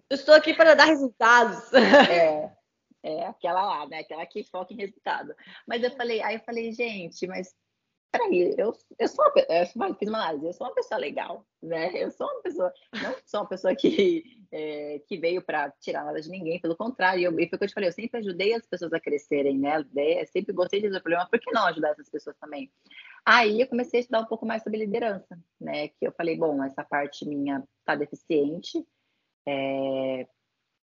Eu 0.10 0.16
estou 0.16 0.36
aqui 0.36 0.54
para 0.54 0.76
dar 0.76 0.84
resultados. 0.84 1.72
É, 1.74 2.52
é 3.02 3.28
aquela 3.28 3.66
lá, 3.66 3.88
né? 3.88 4.00
Aquela 4.00 4.26
que 4.26 4.44
foca 4.44 4.74
em 4.74 4.78
resultado. 4.78 5.34
Mas 5.66 5.82
eu 5.84 5.92
falei, 5.92 6.22
aí 6.22 6.36
eu 6.36 6.42
falei, 6.42 6.74
gente, 6.74 7.26
mas 7.28 7.56
peraí, 8.18 8.56
eu, 8.58 8.74
eu 9.00 9.08
sou 9.08 9.26
uma, 9.26 9.34
eu 9.50 9.96
fiz 9.96 10.08
uma 10.08 10.20
análise, 10.20 10.46
eu 10.46 10.54
sou 10.54 10.68
uma 10.68 10.74
pessoa 10.74 11.00
legal, 11.00 11.46
né? 11.62 11.92
Eu 11.96 12.12
sou 12.12 12.28
uma 12.28 12.42
pessoa, 12.42 12.74
não 12.94 13.16
sou 13.26 13.42
uma 13.42 13.50
pessoa 13.50 13.76
que, 13.76 14.24
é, 14.52 15.02
que 15.08 15.18
veio 15.18 15.42
para 15.42 15.72
tirar 15.80 16.06
nada 16.06 16.22
de 16.22 16.30
ninguém, 16.30 16.60
pelo 16.60 16.76
contrário, 16.76 17.22
e 17.40 17.50
foi 17.50 17.56
o 17.56 17.60
que 17.60 17.64
eu 17.64 17.68
te 17.68 17.74
falei, 17.74 17.90
eu 17.90 17.94
sempre 17.94 18.20
ajudei 18.20 18.54
as 18.54 18.66
pessoas 18.66 18.94
a 18.94 19.00
crescerem, 19.00 19.58
né? 19.58 19.78
Eu 19.96 20.28
sempre 20.28 20.54
gostei 20.54 20.80
de 20.80 20.86
resolver 20.88 21.04
problema, 21.04 21.28
por 21.30 21.40
que 21.40 21.52
não 21.52 21.66
ajudar 21.68 21.92
essas 21.92 22.10
pessoas 22.10 22.38
também? 22.38 22.72
Aí 23.26 23.62
eu 23.62 23.68
comecei 23.68 24.00
a 24.00 24.02
estudar 24.02 24.22
um 24.22 24.26
pouco 24.26 24.46
mais 24.46 24.64
sobre 24.64 24.80
liderança, 24.80 25.38
né? 25.60 25.90
Que 25.90 26.08
eu 26.08 26.12
falei, 26.12 26.38
bom, 26.38 26.64
essa 26.64 26.84
parte 26.84 27.28
minha 27.28 27.64
tá 27.84 27.96
deficiente. 27.96 28.86
É... 29.48 30.28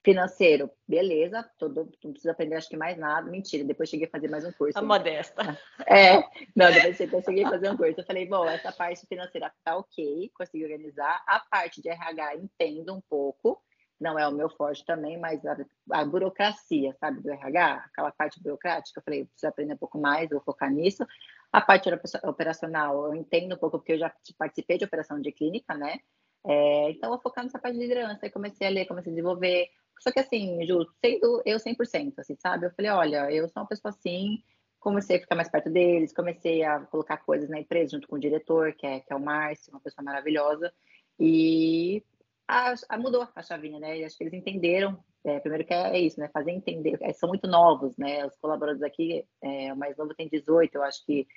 Financeiro, 0.04 0.72
beleza, 0.88 1.43
todo, 1.58 1.91
não 2.02 2.12
preciso 2.12 2.32
aprender 2.32 2.56
acho 2.56 2.70
que 2.70 2.78
mais 2.78 2.97
nada. 2.97 3.30
Mentira, 3.30 3.66
depois 3.66 3.89
cheguei 3.89 4.08
a 4.08 4.10
fazer 4.10 4.30
mais 4.30 4.45
um 4.45 4.52
curso. 4.54 4.78
A 4.78 4.82
modesta. 4.82 5.36
É, 5.86 6.22
não, 6.56 6.72
depois 6.72 7.00
eu 7.00 7.22
cheguei 7.22 7.43
a 7.43 7.50
fazer 7.50 7.70
um 7.70 7.76
curso. 7.76 8.00
Eu 8.00 8.06
falei, 8.06 8.26
bom, 8.26 8.45
essa 8.45 8.72
parte 8.72 9.06
financeira 9.08 9.52
tá 9.64 9.76
ok, 9.76 10.32
consegui 10.34 10.64
organizar. 10.64 11.22
A 11.28 11.39
parte 11.39 11.82
de 11.82 11.89
RH 11.89 12.36
entendo 12.38 12.95
um 12.95 13.02
pouco, 13.02 13.62
não 14.00 14.18
é 14.18 14.26
o 14.28 14.32
meu 14.32 14.50
forte 14.50 14.86
também, 14.86 15.18
mas 15.18 15.45
a, 15.45 15.58
a, 15.91 16.06
burocracia, 16.06 16.95
sabe, 17.00 17.22
do 17.22 17.30
RH, 17.30 17.86
aquela 17.91 18.12
parte 18.12 18.41
burocrática, 18.41 19.00
eu 19.00 19.04
falei, 19.04 19.26
preciso 19.26 19.47
aprender 19.47 19.74
um 19.74 19.78
pouco 19.78 20.00
mais, 20.00 20.30
vou 20.30 20.39
focar 20.41 20.72
nisso. 20.72 21.06
A 21.52 21.60
parte 21.60 21.89
operacional, 22.24 23.08
eu 23.08 23.16
entendo 23.16 23.56
um 23.56 23.58
pouco, 23.58 23.80
porque 23.80 23.93
eu 23.93 24.00
já 24.00 24.14
participei 24.38 24.78
de 24.78 24.86
operação 24.86 25.20
de 25.20 25.32
clínica, 25.32 25.74
né? 25.76 26.00
É, 26.45 26.91
então, 26.91 27.10
eu 27.10 27.16
vou 27.16 27.22
focar 27.22 27.43
nessa 27.43 27.60
parte 27.60 27.78
de 27.78 27.82
liderança. 27.82 28.20
Aí 28.24 28.30
comecei 28.30 28.66
a 28.66 28.70
ler, 28.70 28.86
comecei 28.86 29.12
a 29.12 29.16
desenvolver. 29.16 29.70
Só 30.00 30.12
que, 30.12 30.20
assim, 30.20 30.66
Ju, 30.66 30.86
sendo 31.04 31.41
eu 31.45 31.58
100%, 31.58 32.14
assim, 32.18 32.36
sabe? 32.36 32.66
Eu 32.66 32.72
falei, 32.72 32.91
olha, 32.91 33.32
eu 33.32 33.47
sou 33.50 33.62
uma 33.62 33.68
pessoa 33.68 33.89
assim, 33.91 34.41
comecei 34.80 35.18
a 35.18 35.20
ficar 35.20 35.36
mais 35.36 35.50
perto 35.50 35.70
deles, 35.70 36.14
comecei 36.14 36.64
a 36.64 36.80
colocar 36.80 37.18
coisas 37.18 37.50
na 37.50 37.60
empresa 37.60 37.91
junto 37.91 38.08
com 38.08 38.16
o 38.16 38.20
diretor, 38.20 38.74
que 38.74 38.86
é, 38.86 39.00
que 39.02 39.12
é 39.12 39.16
o 39.16 39.20
Márcio, 39.20 39.72
uma 39.74 39.82
pessoa 39.82 40.04
maravilhosa. 40.04 40.74
E 41.20 42.04
a, 42.47 42.74
a 42.89 42.97
mudou 42.97 43.28
a 43.36 43.43
chavinha, 43.43 43.80
né? 43.80 44.00
E 44.00 44.06
acho 44.06 44.18
que 44.18 44.24
eles 44.24 44.34
entenderam. 44.34 44.97
É, 45.24 45.38
primeiro 45.39 45.66
que 45.66 45.74
é, 45.74 46.00
isso, 46.00 46.20
né? 46.20 46.30
Fazer 46.34 46.52
entender. 46.52 46.97
É, 47.02 47.12
são 47.12 47.28
muito 47.28 47.47
novos, 47.47 47.95
né? 47.97 48.26
Os 48.26 48.36
colaboradores 48.38 48.82
aqui, 48.82 49.26
é, 49.41 49.74
o 49.74 49.78
mais 49.78 49.97
novo 49.97 50.16
tem 50.16 50.30
18, 50.30 50.76
eu 50.76 50.84
acho 50.84 51.06
que 51.06 51.28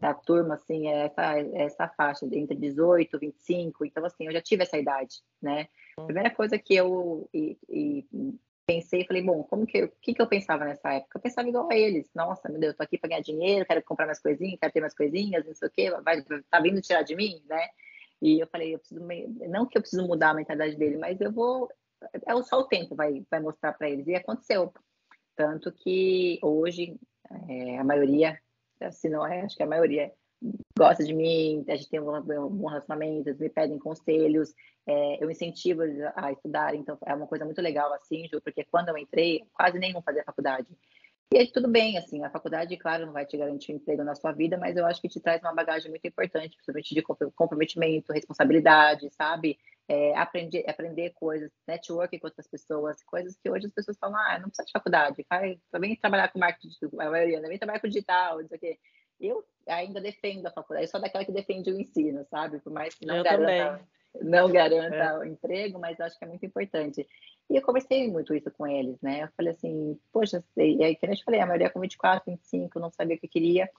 da 0.00 0.14
turma, 0.14 0.54
assim, 0.54 0.88
é 0.88 1.06
essa, 1.06 1.38
é 1.38 1.62
essa 1.62 1.88
faixa 1.88 2.26
entre 2.32 2.56
18 2.56 3.16
e 3.16 3.18
25. 3.18 3.84
Então, 3.84 4.04
assim, 4.04 4.26
eu 4.26 4.32
já 4.32 4.40
tive 4.40 4.62
essa 4.62 4.78
idade, 4.78 5.16
né? 5.40 5.68
A 5.98 6.02
primeira 6.02 6.30
coisa 6.30 6.58
que 6.58 6.74
eu 6.74 7.28
e, 7.34 7.58
e 7.68 8.04
pensei, 8.66 9.06
falei, 9.06 9.22
bom, 9.22 9.42
como 9.44 9.66
que 9.66 9.84
o 9.84 9.92
que, 10.00 10.14
que 10.14 10.20
eu 10.20 10.26
pensava 10.26 10.64
nessa 10.64 10.92
época? 10.92 11.18
Eu 11.18 11.22
pensava 11.22 11.48
igual 11.48 11.68
a 11.70 11.76
eles. 11.76 12.08
Nossa, 12.14 12.48
meu 12.48 12.60
Deus, 12.60 12.72
eu 12.72 12.76
tô 12.76 12.82
aqui 12.82 12.98
para 12.98 13.08
ganhar 13.08 13.22
dinheiro, 13.22 13.66
quero 13.66 13.82
comprar 13.82 14.06
mais 14.06 14.20
coisinhas, 14.20 14.58
quero 14.60 14.72
ter 14.72 14.80
mais 14.80 14.94
coisinhas, 14.94 15.44
não 15.44 15.54
sei 15.54 15.68
o 15.68 15.70
quê, 15.70 15.90
vai, 16.02 16.22
tá 16.22 16.60
vindo 16.60 16.80
tirar 16.80 17.02
de 17.02 17.16
mim, 17.16 17.42
né? 17.48 17.66
E 18.20 18.40
eu 18.40 18.46
falei, 18.46 18.74
eu 18.74 18.78
preciso, 18.78 19.00
não 19.48 19.66
que 19.66 19.78
eu 19.78 19.82
preciso 19.82 20.06
mudar 20.06 20.30
a 20.30 20.34
mentalidade 20.34 20.76
dele, 20.76 20.96
mas 20.96 21.20
eu 21.20 21.32
vou, 21.32 21.70
é 22.12 22.42
só 22.42 22.60
o 22.60 22.64
tempo 22.64 22.94
vai, 22.94 23.24
vai 23.30 23.40
mostrar 23.40 23.72
para 23.72 23.88
eles. 23.88 24.06
E 24.06 24.14
aconteceu. 24.14 24.72
Tanto 25.34 25.70
que 25.72 26.38
hoje 26.42 26.98
é, 27.48 27.78
a 27.78 27.84
maioria, 27.84 28.38
se 28.92 29.08
não 29.08 29.26
é, 29.26 29.42
acho 29.42 29.56
que 29.56 29.62
a 29.62 29.66
maioria 29.66 30.12
gosta 30.78 31.04
de 31.04 31.12
mim, 31.12 31.64
a 31.68 31.74
gente 31.74 31.90
tem 31.90 32.00
um 32.00 32.48
bom 32.48 32.68
relacionamento, 32.68 33.28
eles 33.28 33.40
me 33.40 33.48
pedem 33.48 33.78
conselhos, 33.78 34.54
é, 34.86 35.22
eu 35.22 35.30
incentivo 35.30 35.82
eles 35.82 36.00
a 36.14 36.32
estudar, 36.32 36.74
então 36.74 36.96
é 37.04 37.14
uma 37.14 37.26
coisa 37.26 37.44
muito 37.44 37.60
legal 37.60 37.92
assim, 37.92 38.28
Ju, 38.28 38.40
porque 38.40 38.64
quando 38.64 38.88
eu 38.88 38.98
entrei, 38.98 39.42
quase 39.52 39.78
nenhum 39.78 40.00
fazia 40.00 40.24
faculdade. 40.24 40.68
E 41.30 41.36
aí, 41.36 41.52
tudo 41.52 41.68
bem, 41.68 41.98
assim, 41.98 42.24
a 42.24 42.30
faculdade, 42.30 42.74
claro, 42.78 43.04
não 43.04 43.12
vai 43.12 43.26
te 43.26 43.36
garantir 43.36 43.72
um 43.72 43.76
emprego 43.76 44.02
na 44.02 44.14
sua 44.14 44.32
vida, 44.32 44.56
mas 44.56 44.76
eu 44.78 44.86
acho 44.86 44.98
que 44.98 45.08
te 45.08 45.20
traz 45.20 45.42
uma 45.42 45.54
bagagem 45.54 45.90
muito 45.90 46.06
importante, 46.06 46.56
principalmente 46.56 46.94
de 46.94 47.02
comprometimento, 47.32 48.14
responsabilidade, 48.14 49.10
sabe? 49.10 49.58
É, 49.88 50.14
aprender, 50.16 50.68
aprender 50.68 51.14
coisas, 51.14 51.50
network 51.66 52.18
com 52.18 52.26
outras 52.26 52.46
pessoas, 52.46 53.02
coisas 53.04 53.38
que 53.42 53.50
hoje 53.50 53.66
as 53.66 53.72
pessoas 53.72 53.96
falam, 53.98 54.18
ah, 54.18 54.38
não 54.38 54.48
precisa 54.48 54.66
de 54.66 54.72
faculdade, 54.72 55.26
vai, 55.30 55.58
vem 55.80 55.96
trabalhar 55.96 56.28
com 56.28 56.38
marketing, 56.38 56.74
a 57.00 57.10
maioria, 57.10 57.40
vem 57.40 57.56
trabalhar 57.56 57.80
com 57.80 57.88
digital, 57.88 58.38
não 58.38 58.48
sei 58.48 58.58
o 58.58 58.60
quê. 58.60 58.78
Eu 59.18 59.44
ainda 59.66 59.98
defendo 59.98 60.46
a 60.46 60.50
faculdade, 60.50 60.84
eu 60.86 60.90
sou 60.90 61.00
daquela 61.00 61.24
que 61.24 61.32
defende 61.32 61.70
o 61.70 61.80
ensino, 61.80 62.24
sabe? 62.30 62.60
Por 62.60 62.70
mais 62.70 62.94
que 62.94 63.06
não 63.06 63.16
eu 63.16 63.24
garanta, 63.24 63.88
não 64.20 64.52
garanta 64.52 64.94
é. 64.94 65.18
o 65.18 65.24
emprego, 65.24 65.78
mas 65.78 65.98
acho 66.00 66.18
que 66.18 66.24
é 66.24 66.28
muito 66.28 66.44
importante. 66.44 67.06
E 67.50 67.56
eu 67.56 67.62
conversei 67.62 68.10
muito 68.10 68.34
isso 68.34 68.50
com 68.50 68.66
eles, 68.66 69.00
né? 69.00 69.22
Eu 69.22 69.28
falei 69.36 69.52
assim, 69.52 69.98
poxa, 70.12 70.44
e 70.56 70.84
aí 70.84 70.94
que 70.94 71.06
eu 71.06 71.16
te 71.16 71.24
falei, 71.24 71.40
a 71.40 71.46
maioria 71.46 71.70
com 71.70 71.80
24, 71.80 72.30
25, 72.30 72.78
não 72.78 72.90
sabia 72.90 73.16
o 73.16 73.18
que 73.18 73.26
queria. 73.26 73.70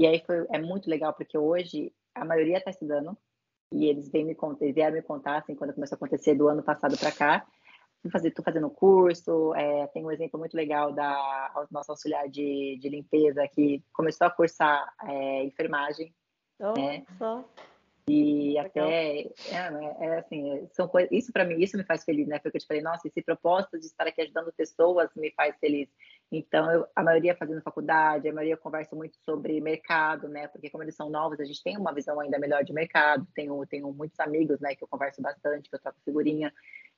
E 0.00 0.06
aí 0.06 0.22
foi, 0.24 0.46
é 0.50 0.58
muito 0.58 0.88
legal, 0.88 1.12
porque 1.12 1.36
hoje 1.36 1.92
a 2.14 2.24
maioria 2.24 2.58
está 2.58 2.70
estudando, 2.70 3.16
e 3.72 3.86
eles 3.86 4.10
vêm 4.10 4.24
me 4.24 4.34
contar, 4.34 4.72
vieram 4.72 4.94
me 4.94 5.02
contar, 5.02 5.38
assim, 5.38 5.54
quando 5.54 5.74
começou 5.74 5.96
a 5.96 5.98
acontecer 5.98 6.34
do 6.34 6.48
ano 6.48 6.62
passado 6.62 6.96
para 6.98 7.12
cá. 7.12 7.46
Estou 8.02 8.44
fazendo 8.44 8.70
curso, 8.70 9.54
é, 9.54 9.86
tem 9.88 10.04
um 10.04 10.10
exemplo 10.10 10.40
muito 10.40 10.56
legal 10.56 10.90
da 10.90 11.66
nossa 11.70 11.92
auxiliar 11.92 12.28
de, 12.28 12.78
de 12.80 12.88
limpeza 12.88 13.46
que 13.48 13.84
começou 13.92 14.26
a 14.26 14.30
cursar 14.30 14.90
é, 15.04 15.44
enfermagem. 15.44 16.14
Oh, 16.58 16.72
né? 16.72 17.04
E 18.08 18.58
até, 18.58 19.20
é, 19.50 19.70
né, 19.70 19.96
é, 20.00 20.18
assim, 20.18 20.68
são 20.72 20.88
coisas, 20.88 21.10
isso 21.12 21.32
para 21.32 21.44
mim, 21.44 21.60
isso 21.60 21.76
me 21.76 21.84
faz 21.84 22.04
feliz, 22.04 22.26
né? 22.26 22.38
Porque 22.38 22.56
eu 22.56 22.60
te 22.60 22.66
falei, 22.66 22.82
nossa, 22.82 23.06
esse 23.06 23.22
propósito 23.22 23.78
de 23.78 23.86
estar 23.86 24.06
aqui 24.06 24.22
ajudando 24.22 24.52
pessoas 24.52 25.10
me 25.14 25.30
faz 25.32 25.56
feliz. 25.58 25.88
Então, 26.32 26.70
eu, 26.70 26.86
a 26.94 27.02
maioria 27.02 27.34
fazendo 27.34 27.60
faculdade, 27.62 28.28
a 28.28 28.32
maioria 28.32 28.56
conversa 28.56 28.94
muito 28.94 29.16
sobre 29.24 29.60
mercado, 29.60 30.28
né? 30.28 30.46
Porque 30.48 30.70
como 30.70 30.84
eles 30.84 30.94
são 30.94 31.10
novos, 31.10 31.40
a 31.40 31.44
gente 31.44 31.62
tem 31.62 31.76
uma 31.76 31.92
visão 31.92 32.18
ainda 32.20 32.38
melhor 32.38 32.62
de 32.64 32.72
mercado. 32.72 33.26
Tenho, 33.34 33.64
tenho 33.66 33.92
muitos 33.92 34.18
amigos, 34.20 34.60
né, 34.60 34.74
que 34.74 34.84
eu 34.84 34.88
converso 34.88 35.20
bastante, 35.20 35.68
que 35.68 35.74
eu 35.74 35.80
troco 35.80 35.98
figurinha. 36.04 36.52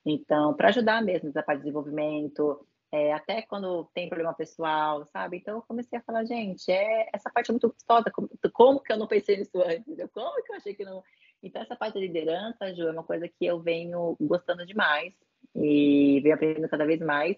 Então, 0.05 0.53
para 0.53 0.69
ajudar 0.69 1.01
mesmo 1.01 1.27
nessa 1.27 1.41
parte 1.41 1.59
de 1.59 1.63
desenvolvimento, 1.63 2.65
é, 2.93 3.11
até 3.11 3.41
quando 3.41 3.89
tem 3.91 4.07
problema 4.07 4.35
pessoal, 4.35 5.03
sabe? 5.07 5.37
Então 5.37 5.55
eu 5.55 5.61
comecei 5.63 5.97
a 5.97 6.03
falar, 6.03 6.25
gente, 6.25 6.71
é, 6.71 7.09
essa 7.11 7.27
parte 7.31 7.49
é 7.49 7.51
muito 7.53 7.69
gostosa, 7.69 8.11
como, 8.11 8.29
como, 8.53 8.79
que 8.79 8.93
eu 8.93 8.97
não 8.97 9.07
pensei 9.07 9.35
nisso 9.35 9.59
antes? 9.63 10.11
Como 10.13 10.43
que 10.43 10.51
eu 10.51 10.55
achei 10.55 10.75
que 10.75 10.85
não. 10.85 11.03
Então, 11.41 11.63
essa 11.63 11.75
parte 11.75 11.95
da 11.95 12.01
liderança, 12.01 12.71
Ju, 12.75 12.87
é 12.87 12.91
uma 12.91 13.03
coisa 13.03 13.27
que 13.27 13.45
eu 13.45 13.59
venho 13.59 14.15
gostando 14.21 14.63
demais 14.63 15.11
e 15.55 16.21
venho 16.21 16.35
aprendendo 16.35 16.69
cada 16.69 16.85
vez 16.85 17.01
mais. 17.01 17.35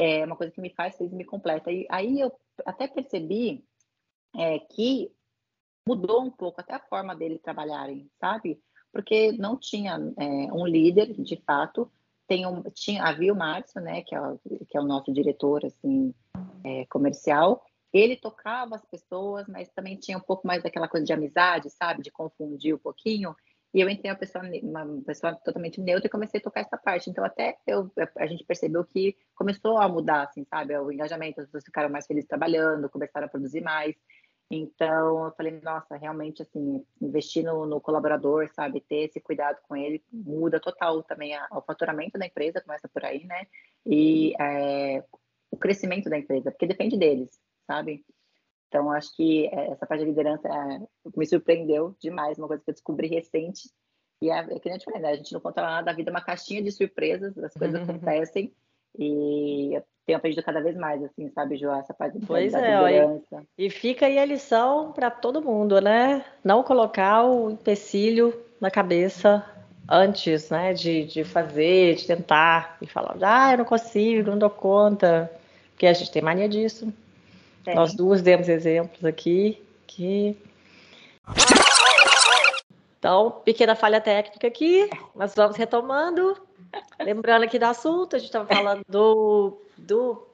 É 0.00 0.24
uma 0.24 0.36
coisa 0.36 0.52
que 0.52 0.60
me 0.60 0.70
faz 0.70 0.96
feliz 0.96 1.12
me 1.12 1.24
completa. 1.24 1.70
E 1.70 1.86
aí 1.88 2.18
eu 2.18 2.32
até 2.66 2.88
percebi 2.88 3.64
é, 4.36 4.58
que 4.58 5.12
mudou 5.86 6.24
um 6.24 6.30
pouco 6.30 6.60
até 6.60 6.74
a 6.74 6.80
forma 6.80 7.14
deles 7.14 7.40
trabalharem, 7.40 8.10
sabe? 8.18 8.60
Porque 8.92 9.30
não 9.30 9.56
tinha 9.56 9.94
é, 10.18 10.52
um 10.52 10.66
líder, 10.66 11.14
de 11.22 11.36
fato, 11.46 11.88
tem 12.32 12.46
um, 12.46 12.62
tinha, 12.74 13.04
havia 13.04 13.30
o 13.30 13.36
Márcio, 13.36 13.78
né, 13.82 14.00
que 14.00 14.14
é, 14.14 14.20
que 14.70 14.78
é 14.78 14.80
o 14.80 14.86
nosso 14.86 15.12
diretor, 15.12 15.66
assim, 15.66 16.14
é, 16.64 16.86
comercial, 16.86 17.62
ele 17.92 18.16
tocava 18.16 18.74
as 18.74 18.84
pessoas, 18.86 19.46
mas 19.46 19.68
também 19.68 19.96
tinha 19.96 20.16
um 20.16 20.22
pouco 20.22 20.46
mais 20.46 20.62
daquela 20.62 20.88
coisa 20.88 21.04
de 21.04 21.12
amizade, 21.12 21.68
sabe, 21.68 22.02
de 22.02 22.10
confundir 22.10 22.74
um 22.74 22.78
pouquinho, 22.78 23.36
e 23.74 23.82
eu 23.82 23.88
entrei 23.88 24.10
uma 24.10 24.16
pessoa, 24.16 24.42
uma 24.62 25.02
pessoa 25.02 25.34
totalmente 25.34 25.78
neutra 25.78 26.06
e 26.06 26.10
comecei 26.10 26.40
a 26.40 26.42
tocar 26.42 26.60
essa 26.60 26.78
parte. 26.78 27.10
Então, 27.10 27.24
até 27.24 27.58
eu, 27.66 27.90
a 28.18 28.26
gente 28.26 28.44
percebeu 28.44 28.84
que 28.84 29.14
começou 29.34 29.78
a 29.78 29.88
mudar, 29.88 30.24
assim, 30.24 30.44
sabe? 30.44 30.76
O 30.78 30.92
engajamento, 30.92 31.40
as 31.40 31.46
pessoas 31.46 31.64
ficaram 31.64 31.90
mais 31.90 32.06
felizes 32.06 32.28
trabalhando, 32.28 32.90
começaram 32.90 33.26
a 33.26 33.30
produzir 33.30 33.62
mais. 33.62 33.94
Então, 34.54 35.24
eu 35.24 35.32
falei, 35.32 35.58
nossa, 35.62 35.96
realmente, 35.96 36.42
assim, 36.42 36.84
investir 37.00 37.42
no, 37.42 37.64
no 37.64 37.80
colaborador, 37.80 38.50
sabe, 38.52 38.82
ter 38.82 39.08
esse 39.08 39.18
cuidado 39.18 39.58
com 39.66 39.74
ele, 39.74 40.04
muda 40.12 40.60
total 40.60 41.02
também 41.02 41.34
a, 41.34 41.48
o 41.52 41.62
faturamento 41.62 42.18
da 42.18 42.26
empresa, 42.26 42.60
começa 42.60 42.86
por 42.86 43.02
aí, 43.02 43.24
né? 43.24 43.46
E 43.86 44.34
é, 44.38 45.02
o 45.50 45.56
crescimento 45.56 46.10
da 46.10 46.18
empresa, 46.18 46.50
porque 46.50 46.66
depende 46.66 46.98
deles, 46.98 47.30
sabe? 47.66 48.04
Então, 48.68 48.90
acho 48.90 49.16
que 49.16 49.46
essa 49.46 49.86
parte 49.86 50.04
de 50.04 50.10
liderança 50.10 50.46
é, 50.46 50.86
me 51.16 51.24
surpreendeu 51.26 51.96
demais, 51.98 52.36
uma 52.36 52.46
coisa 52.46 52.62
que 52.62 52.68
eu 52.68 52.74
descobri 52.74 53.08
recente. 53.08 53.70
E 54.20 54.28
é, 54.28 54.36
é 54.38 54.58
que 54.58 54.68
nem 54.68 54.74
eu 54.74 54.78
te 54.78 54.84
falei, 54.84 55.00
né? 55.00 55.12
A 55.12 55.16
gente 55.16 55.32
não 55.32 55.40
conta 55.40 55.62
nada 55.62 55.86
da 55.86 55.92
vida, 55.94 56.10
é 56.10 56.12
uma 56.12 56.20
caixinha 56.20 56.62
de 56.62 56.70
surpresas, 56.70 57.38
as 57.38 57.54
coisas 57.54 57.80
acontecem. 57.88 58.54
E 58.98 59.74
eu 59.74 59.82
tenho 60.06 60.18
aprendido 60.18 60.42
cada 60.42 60.60
vez 60.60 60.76
mais, 60.76 61.02
assim, 61.02 61.30
sabe, 61.30 61.56
João, 61.56 61.78
essa 61.78 61.94
parte 61.94 62.18
pois 62.26 62.52
da 62.52 62.60
é, 62.60 62.76
liderança. 62.76 63.46
E, 63.56 63.66
e 63.66 63.70
fica 63.70 64.06
aí 64.06 64.18
a 64.18 64.24
lição 64.24 64.92
para 64.92 65.10
todo 65.10 65.42
mundo, 65.42 65.80
né? 65.80 66.24
Não 66.44 66.62
colocar 66.62 67.24
o 67.24 67.50
empecilho 67.50 68.34
na 68.60 68.70
cabeça 68.70 69.44
antes, 69.88 70.48
né, 70.48 70.72
de, 70.72 71.04
de 71.04 71.24
fazer, 71.24 71.96
de 71.96 72.06
tentar, 72.06 72.76
e 72.80 72.86
falar, 72.86 73.16
ah, 73.20 73.52
eu 73.52 73.58
não 73.58 73.64
consigo, 73.64 74.30
não 74.30 74.38
dou 74.38 74.48
conta, 74.48 75.30
porque 75.70 75.86
a 75.86 75.92
gente 75.92 76.10
tem 76.10 76.22
mania 76.22 76.48
disso. 76.48 76.92
É. 77.66 77.74
Nós 77.74 77.94
duas 77.94 78.22
demos 78.22 78.48
exemplos 78.48 79.04
aqui 79.04 79.62
que. 79.86 80.36
Então, 82.98 83.30
pequena 83.44 83.74
falha 83.74 84.00
técnica 84.00 84.46
aqui, 84.46 84.88
mas 85.14 85.34
vamos 85.34 85.56
retomando. 85.56 86.36
Lembrando 87.00 87.44
aqui 87.44 87.58
do 87.58 87.64
assunto, 87.64 88.16
a 88.16 88.18
gente 88.18 88.28
estava 88.28 88.46
falando 88.46 88.82
do, 88.88 89.60
do 89.76 90.26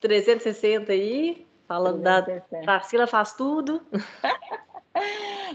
360 0.00 0.92
aí, 0.92 1.46
falando 1.66 2.02
360. 2.02 2.60
da 2.60 2.64
Tarsila 2.64 3.06
faz 3.06 3.34
tudo. 3.34 3.84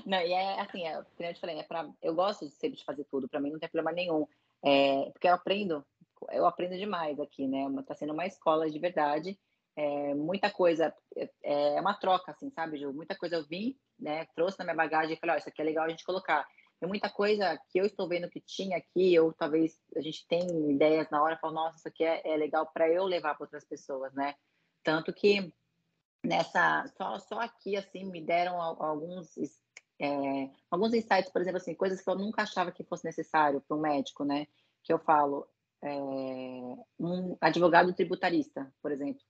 Não, 0.05 0.20
e 0.20 0.34
é 0.34 0.59
assim, 0.59 0.86
é, 0.86 0.97
eu 0.97 1.34
te 1.34 1.39
falei, 1.39 1.59
é 1.59 1.63
pra, 1.63 1.89
eu 2.01 2.13
gosto 2.13 2.45
de 2.45 2.51
sempre 2.51 2.78
de 2.78 2.84
fazer 2.84 3.05
tudo, 3.05 3.28
para 3.28 3.39
mim 3.39 3.51
não 3.51 3.59
tem 3.59 3.70
problema 3.70 3.95
nenhum. 3.95 4.28
É, 4.63 5.09
porque 5.11 5.28
eu 5.28 5.34
aprendo, 5.34 5.86
eu 6.32 6.45
aprendo 6.45 6.78
demais 6.78 7.20
aqui, 7.20 7.47
né? 7.47 7.65
Tá 7.88 7.95
sendo 7.95 8.13
uma 8.13 8.26
escola 8.26 8.70
de 8.70 8.80
verdade. 8.80 9.39
É, 9.76 10.13
muita 10.13 10.49
coisa, 10.49 10.93
é, 11.15 11.30
é 11.43 11.80
uma 11.80 11.93
troca, 11.93 12.32
assim, 12.32 12.49
sabe, 12.49 12.78
Ju? 12.78 12.91
Muita 12.91 13.15
coisa 13.15 13.38
eu 13.38 13.45
vim, 13.45 13.78
né? 13.97 14.26
Trouxe 14.36 14.59
na 14.59 14.65
minha 14.65 14.76
bagagem 14.76 15.13
e 15.13 15.20
falei, 15.20 15.36
ó, 15.36 15.38
oh, 15.38 15.39
isso 15.39 15.49
aqui 15.49 15.61
é 15.61 15.65
legal 15.65 15.86
a 15.86 15.89
gente 15.89 16.03
colocar. 16.03 16.45
E 16.82 16.88
muita 16.88 17.09
coisa 17.09 17.59
que 17.69 17.80
eu 17.80 17.86
estou 17.86 18.07
vendo 18.07 18.30
que 18.30 18.39
tinha 18.39 18.77
aqui, 18.77 19.19
ou 19.19 19.34
talvez 19.34 19.77
a 19.95 20.01
gente 20.01 20.25
tem 20.27 20.71
ideias 20.71 21.09
na 21.09 21.21
hora, 21.21 21.38
falo, 21.38 21.53
nossa, 21.53 21.77
isso 21.77 21.88
aqui 21.88 22.03
é, 22.03 22.21
é 22.25 22.38
legal 22.38 22.65
para 22.73 22.89
eu 22.89 23.03
levar 23.03 23.36
para 23.36 23.43
outras 23.43 23.65
pessoas, 23.65 24.13
né? 24.13 24.36
Tanto 24.84 25.11
que 25.11 25.53
nessa, 26.23 26.86
só, 26.97 27.19
só 27.19 27.39
aqui, 27.41 27.75
assim, 27.75 28.05
me 28.05 28.21
deram 28.21 28.61
alguns, 28.61 29.36
é, 29.99 30.49
alguns 30.71 30.93
insights, 30.93 31.32
por 31.32 31.41
exemplo, 31.41 31.57
assim, 31.57 31.75
coisas 31.75 32.01
que 32.01 32.09
eu 32.09 32.15
nunca 32.15 32.43
achava 32.43 32.71
que 32.71 32.84
fosse 32.84 33.03
necessário 33.03 33.61
para 33.61 33.75
um 33.75 33.82
médico, 33.82 34.23
né? 34.23 34.47
Que 34.82 34.93
eu 34.93 34.99
falo, 34.99 35.47
é, 35.82 35.89
um 36.97 37.38
advogado 37.41 37.93
tributarista, 37.93 38.71
por 38.82 38.91
exemplo, 38.91 39.21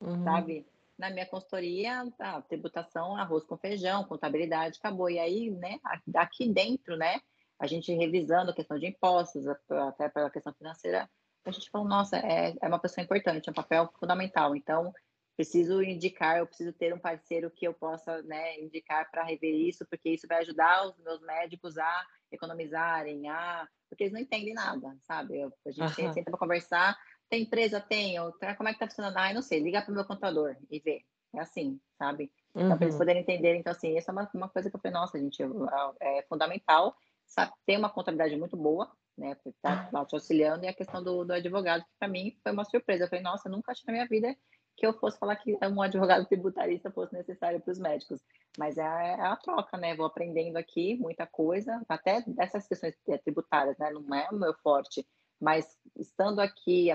uhum. 0.00 0.22
sabe? 0.22 0.66
Na 0.98 1.10
minha 1.10 1.26
consultoria, 1.26 2.04
tá, 2.16 2.40
tributação, 2.42 3.16
arroz 3.16 3.44
com 3.44 3.56
feijão, 3.56 4.04
contabilidade, 4.04 4.78
acabou. 4.78 5.10
E 5.10 5.18
aí, 5.18 5.50
né, 5.50 5.78
aqui 6.16 6.48
dentro, 6.48 6.96
né, 6.96 7.20
a 7.58 7.66
gente 7.66 7.92
revisando 7.92 8.50
a 8.50 8.54
questão 8.54 8.78
de 8.78 8.86
impostos, 8.86 9.44
até 9.70 10.08
pela 10.08 10.30
questão 10.30 10.52
financeira, 10.54 11.08
a 11.44 11.50
gente 11.50 11.70
falou, 11.70 11.86
nossa, 11.86 12.16
é, 12.18 12.54
é 12.60 12.68
uma 12.68 12.78
pessoa 12.78 13.04
importante, 13.04 13.48
é 13.48 13.52
um 13.52 13.54
papel 13.54 13.92
fundamental. 13.98 14.56
Então, 14.56 14.92
preciso 15.36 15.82
indicar, 15.82 16.38
eu 16.38 16.46
preciso 16.46 16.72
ter 16.72 16.94
um 16.94 16.98
parceiro 16.98 17.50
que 17.50 17.66
eu 17.66 17.74
possa, 17.74 18.22
né, 18.22 18.60
indicar 18.60 19.10
para 19.10 19.24
rever 19.24 19.54
isso, 19.54 19.84
porque 19.86 20.10
isso 20.10 20.26
vai 20.26 20.38
ajudar 20.38 20.86
os 20.86 20.98
meus 20.98 21.20
médicos 21.20 21.76
a 21.76 22.06
economizarem, 22.32 23.28
a... 23.28 23.68
porque 23.88 24.04
eles 24.04 24.12
não 24.12 24.20
entendem 24.20 24.54
nada, 24.54 24.96
sabe? 25.02 25.42
A 25.42 25.70
gente 25.70 26.02
uhum. 26.02 26.12
senta 26.12 26.30
para 26.30 26.38
conversar, 26.38 26.96
tem 27.34 27.42
empresa? 27.42 27.80
Tem. 27.80 28.16
Como 28.56 28.68
é 28.68 28.72
que 28.72 28.78
tá 28.78 28.86
funcionando? 28.86 29.16
Ah, 29.16 29.32
não 29.32 29.42
sei. 29.42 29.60
Liga 29.60 29.82
para 29.82 29.90
o 29.90 29.94
meu 29.94 30.04
contador 30.04 30.56
e 30.70 30.78
vê. 30.78 31.04
É 31.34 31.40
assim, 31.40 31.80
sabe? 31.98 32.30
Uhum. 32.54 32.66
Então, 32.66 32.76
para 32.76 32.86
eles 32.86 32.96
poderem 32.96 33.22
entender. 33.22 33.56
Então, 33.56 33.72
assim, 33.72 33.96
essa 33.96 34.12
é 34.12 34.12
uma, 34.12 34.30
uma 34.32 34.48
coisa 34.48 34.70
que 34.70 34.76
eu 34.76 34.80
falei, 34.80 34.94
nossa, 34.94 35.18
gente, 35.18 35.42
é, 35.42 36.18
é 36.18 36.22
fundamental 36.28 36.96
sabe, 37.26 37.52
ter 37.66 37.76
uma 37.76 37.90
contabilidade 37.90 38.36
muito 38.36 38.56
boa, 38.56 38.88
né? 39.18 39.34
Porque 39.34 39.52
tá 39.60 39.88
lá 39.92 40.04
te 40.04 40.14
auxiliando. 40.14 40.64
E 40.64 40.68
a 40.68 40.74
questão 40.74 41.02
do, 41.02 41.24
do 41.24 41.32
advogado, 41.32 41.82
que 41.82 41.90
para 41.98 42.06
mim 42.06 42.36
foi 42.40 42.52
uma 42.52 42.64
surpresa. 42.64 43.04
Eu 43.04 43.08
falei, 43.08 43.24
nossa, 43.24 43.48
eu 43.48 43.52
nunca 43.52 43.72
achei 43.72 43.84
na 43.86 43.94
minha 43.94 44.06
vida 44.06 44.36
que 44.76 44.86
eu 44.86 44.92
fosse 44.92 45.18
falar 45.18 45.36
que 45.36 45.56
um 45.66 45.82
advogado 45.82 46.26
tributarista 46.26 46.90
fosse 46.90 47.14
necessário 47.14 47.60
para 47.60 47.72
os 47.72 47.78
médicos. 47.78 48.20
Mas 48.58 48.76
é, 48.76 48.82
é 48.82 49.20
a 49.20 49.36
troca, 49.36 49.76
né? 49.76 49.96
Vou 49.96 50.06
aprendendo 50.06 50.56
aqui 50.56 50.96
muita 50.98 51.26
coisa, 51.26 51.80
até 51.88 52.22
dessas 52.26 52.66
questões 52.68 52.94
tributárias, 53.24 53.76
né? 53.78 53.90
Não 53.90 54.14
é 54.14 54.28
o 54.30 54.36
meu 54.36 54.54
forte, 54.62 55.04
mas 55.44 55.78
estando 55.94 56.40
aqui, 56.40 56.88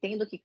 tendo 0.00 0.26
que, 0.26 0.42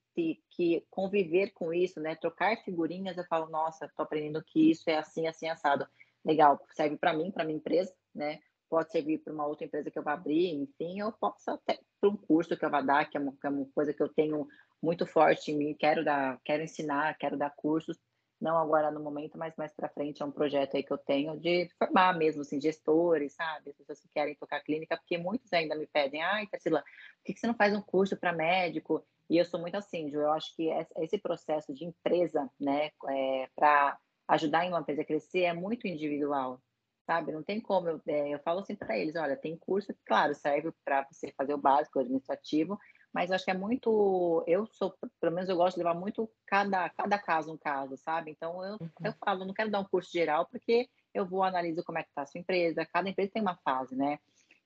que, 0.52 0.86
conviver 0.92 1.50
com 1.52 1.74
isso, 1.74 2.00
né? 2.00 2.16
Trocar 2.16 2.56
figurinhas, 2.64 3.18
eu 3.18 3.26
falo, 3.26 3.50
nossa, 3.50 3.86
estou 3.86 4.04
aprendendo 4.04 4.44
que 4.44 4.70
isso 4.70 4.88
é 4.88 4.98
assim, 4.98 5.26
assim, 5.26 5.50
assado. 5.50 5.88
Legal, 6.24 6.64
serve 6.76 6.96
para 6.96 7.12
mim, 7.12 7.32
para 7.32 7.44
minha 7.44 7.58
empresa, 7.58 7.92
né? 8.14 8.40
Pode 8.70 8.92
servir 8.92 9.18
para 9.18 9.34
uma 9.34 9.48
outra 9.48 9.66
empresa 9.66 9.90
que 9.90 9.98
eu 9.98 10.04
vou 10.04 10.14
abrir, 10.14 10.54
enfim, 10.54 11.00
eu 11.00 11.12
posso 11.12 11.50
até 11.50 11.80
para 12.00 12.10
um 12.12 12.16
curso 12.16 12.56
que 12.56 12.64
eu 12.64 12.70
vou 12.70 12.86
dar, 12.86 13.10
que 13.10 13.18
é, 13.18 13.20
uma, 13.20 13.32
que 13.32 13.48
é 13.48 13.50
uma 13.50 13.66
coisa 13.74 13.92
que 13.92 14.04
eu 14.04 14.10
tenho 14.10 14.48
muito 14.80 15.08
forte 15.08 15.52
em 15.52 15.58
mim, 15.58 15.74
quero 15.74 16.06
dar, 16.06 16.40
quero 16.46 16.62
ensinar, 16.62 17.18
quero 17.18 17.36
dar 17.36 17.50
cursos, 17.50 17.98
não 18.40 18.58
agora 18.58 18.90
no 18.90 19.00
momento, 19.00 19.38
mas 19.38 19.56
mais 19.56 19.74
para 19.74 19.90
frente 19.90 20.22
é 20.22 20.26
um 20.26 20.32
projeto 20.32 20.76
aí 20.76 20.84
que 20.84 20.92
eu 20.92 20.98
tenho 20.98 21.38
de 21.38 21.70
formar 21.78 22.18
mesmo 22.18 22.42
assim 22.42 22.60
gestores, 22.60 23.34
sabe, 23.34 23.72
as 23.72 23.76
pessoas 23.76 24.00
que 24.00 24.10
querem 24.10 24.36
tocar 24.36 24.62
clínica, 24.62 24.98
porque 24.98 25.18
muitos 25.18 25.52
ainda 25.52 25.76
me 25.76 25.86
pedem, 25.88 26.22
ai, 26.22 26.48
Tarsila, 26.48 26.82
por 26.82 27.34
que 27.34 27.40
você 27.40 27.48
não 27.48 27.54
faz 27.54 27.76
um 27.76 27.82
curso 27.82 28.16
para 28.18 28.32
médico? 28.32 29.06
E 29.30 29.38
eu 29.38 29.46
sou 29.46 29.60
muito 29.60 29.76
assim, 29.76 30.10
Ju, 30.10 30.20
eu 30.20 30.32
acho 30.32 30.56
que 30.56 30.70
esse 30.98 31.18
processo 31.18 31.74
de 31.74 31.86
empresa, 31.86 32.50
né, 32.60 32.92
é, 33.10 33.50
para 33.56 33.98
ajudar 34.28 34.66
em 34.66 34.70
uma 34.70 34.80
empresa 34.80 35.02
a 35.02 35.06
crescer 35.06 35.42
é 35.42 35.54
muito 35.54 35.88
individual, 35.88 36.62
sabe? 37.06 37.32
Não 37.32 37.44
tem 37.44 37.60
como, 37.60 37.90
eu, 37.90 38.02
é, 38.08 38.30
eu 38.34 38.40
falo 38.40 38.60
assim 38.62 38.76
para 38.76 38.98
eles, 38.98 39.16
olha, 39.16 39.36
tem 39.36 39.58
curso 39.58 39.94
claro, 40.06 40.34
serve 40.34 40.72
para 40.86 41.06
você 41.12 41.32
fazer 41.38 41.54
o 41.54 41.58
básico, 41.58 42.00
o 42.00 42.02
administrativo, 42.02 42.80
mas 43.14 43.32
acho 43.32 43.46
que 43.46 43.52
é 43.52 43.56
muito, 43.56 44.44
eu 44.48 44.66
sou, 44.68 44.94
pelo 45.20 45.34
menos 45.34 45.50
eu 45.50 45.56
gosto 45.56 45.76
de 45.76 45.84
levar 45.84 45.96
muito 45.96 46.30
cada, 46.46 46.90
cada 46.90 47.18
caso 47.18 47.52
um 47.52 47.58
caso, 47.58 47.98
sabe? 47.98 48.32
Então 48.32 48.64
eu, 48.64 48.74
uhum. 48.74 48.90
eu 49.04 49.14
falo, 49.14 49.46
não 49.46 49.54
quero 49.54 49.72
dar 49.72 49.80
um 49.80 49.86
curso 49.86 50.12
geral, 50.12 50.46
porque 50.46 50.88
eu 51.14 51.26
vou 51.26 51.44
analisar 51.44 51.84
como 51.84 51.98
é 51.98 52.04
que 52.04 52.10
está 52.10 52.22
a 52.22 52.26
sua 52.26 52.40
empresa, 52.40 52.86
cada 52.86 53.10
empresa 53.10 53.32
tem 53.34 53.42
uma 53.42 53.58
fase, 53.58 53.96
né? 53.96 54.20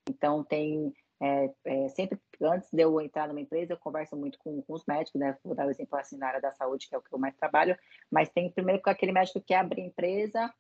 Então 0.10 0.44
tem 0.44 0.94
é, 1.22 1.54
é, 1.64 1.88
sempre 1.90 2.20
antes 2.42 2.70
de 2.70 2.82
eu 2.82 3.00
entrar 3.00 3.30
numa 3.30 3.40
empresa, 3.40 3.74
eu 3.74 3.78
converso 3.78 4.16
muito 4.18 4.38
com, 4.40 4.62
com, 4.62 4.74
os 4.74 4.84
médicos, 4.86 5.20
né? 5.20 5.38
Vou 5.42 5.56
dar 5.56 5.66
o 5.66 5.72
exemplo 5.72 5.98
assim 5.98 6.18
na 6.18 6.28
área 6.28 6.42
da 6.42 6.52
saúde, 6.52 6.90
que 6.90 6.96
é 6.96 6.98
o 6.98 7.02
que 7.02 7.14
eu 7.14 7.20
mais 7.20 7.36
trabalho, 7.36 7.78
mas 8.12 8.30
tem 8.30 8.52
primeiro 8.52 8.82
com 8.82 8.90
aquele 8.90 9.14
médico 9.14 9.40
que 9.40 9.54
abre 9.54 9.82
a 9.82 9.86
empresa, 9.86 10.54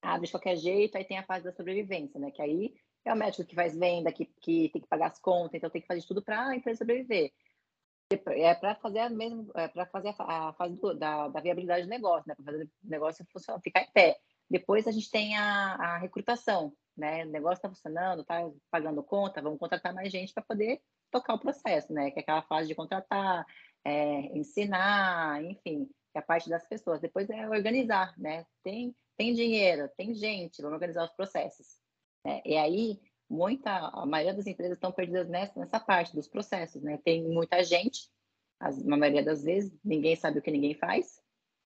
abre 0.00 0.26
de 0.26 0.32
qualquer 0.32 0.56
jeito, 0.56 0.96
aí 0.96 1.04
tem 1.04 1.18
a 1.18 1.24
fase 1.24 1.44
da 1.44 1.52
sobrevivência, 1.52 2.20
né? 2.20 2.30
Que 2.30 2.40
aí 2.40 2.72
é 3.04 3.12
o 3.12 3.16
médico 3.16 3.44
que 3.44 3.54
faz 3.54 3.76
venda, 3.76 4.12
que, 4.12 4.26
que 4.26 4.68
tem 4.70 4.82
que 4.82 4.88
pagar 4.88 5.06
as 5.06 5.18
contas, 5.18 5.54
então 5.54 5.70
tem 5.70 5.80
que 5.80 5.88
fazer 5.88 6.02
tudo 6.02 6.22
para 6.22 6.48
a 6.48 6.56
empresa 6.56 6.78
sobreviver. 6.78 7.32
É 8.26 8.54
para 8.54 8.74
fazer 8.74 8.98
a 8.98 9.08
mesmo, 9.08 9.50
é 9.54 9.68
para 9.68 9.86
fazer 9.86 10.14
a, 10.18 10.48
a 10.48 10.52
fase 10.54 10.74
do, 10.76 10.94
da, 10.94 11.28
da, 11.28 11.40
viabilidade 11.40 11.84
do 11.84 11.88
negócio, 11.88 12.24
né? 12.26 12.34
Para 12.34 12.44
fazer 12.44 12.64
o 12.64 12.70
negócio 12.82 13.26
funcionar, 13.32 13.60
ficar 13.60 13.82
em 13.82 13.92
pé. 13.92 14.18
Depois 14.50 14.88
a 14.88 14.90
gente 14.90 15.08
tem 15.08 15.36
a, 15.36 15.74
a 15.76 15.98
recrutação, 15.98 16.72
né? 16.96 17.24
O 17.24 17.30
negócio 17.30 17.58
está 17.58 17.68
funcionando, 17.68 18.22
está 18.22 18.50
pagando 18.68 19.02
conta, 19.02 19.40
vamos 19.40 19.60
contratar 19.60 19.94
mais 19.94 20.10
gente 20.10 20.34
para 20.34 20.42
poder 20.42 20.82
tocar 21.08 21.34
o 21.34 21.38
processo, 21.38 21.92
né? 21.92 22.10
Que 22.10 22.18
é 22.18 22.22
aquela 22.22 22.42
fase 22.42 22.66
de 22.66 22.74
contratar, 22.74 23.46
é, 23.84 24.36
ensinar, 24.36 25.42
enfim, 25.44 25.86
que 26.10 26.18
é 26.18 26.18
a 26.18 26.22
parte 26.22 26.50
das 26.50 26.66
pessoas. 26.66 27.00
Depois 27.00 27.30
é 27.30 27.48
organizar, 27.48 28.12
né? 28.18 28.44
Tem, 28.64 28.92
tem 29.16 29.32
dinheiro, 29.34 29.88
tem 29.96 30.12
gente, 30.14 30.60
vamos 30.60 30.74
organizar 30.74 31.04
os 31.04 31.12
processos. 31.12 31.78
Né? 32.24 32.42
E 32.44 32.56
aí, 32.56 33.00
muita, 33.28 33.70
a 33.70 34.06
maioria 34.06 34.34
das 34.34 34.46
empresas 34.46 34.76
estão 34.76 34.92
perdidas 34.92 35.28
nessa, 35.28 35.58
nessa 35.58 35.80
parte 35.80 36.14
dos 36.14 36.28
processos, 36.28 36.82
né? 36.82 36.98
Tem 37.04 37.28
muita 37.28 37.62
gente, 37.62 38.08
as, 38.58 38.82
na 38.84 38.96
maioria 38.96 39.24
das 39.24 39.42
vezes, 39.42 39.72
ninguém 39.84 40.16
sabe 40.16 40.38
o 40.38 40.42
que 40.42 40.50
ninguém 40.50 40.74
faz, 40.74 41.20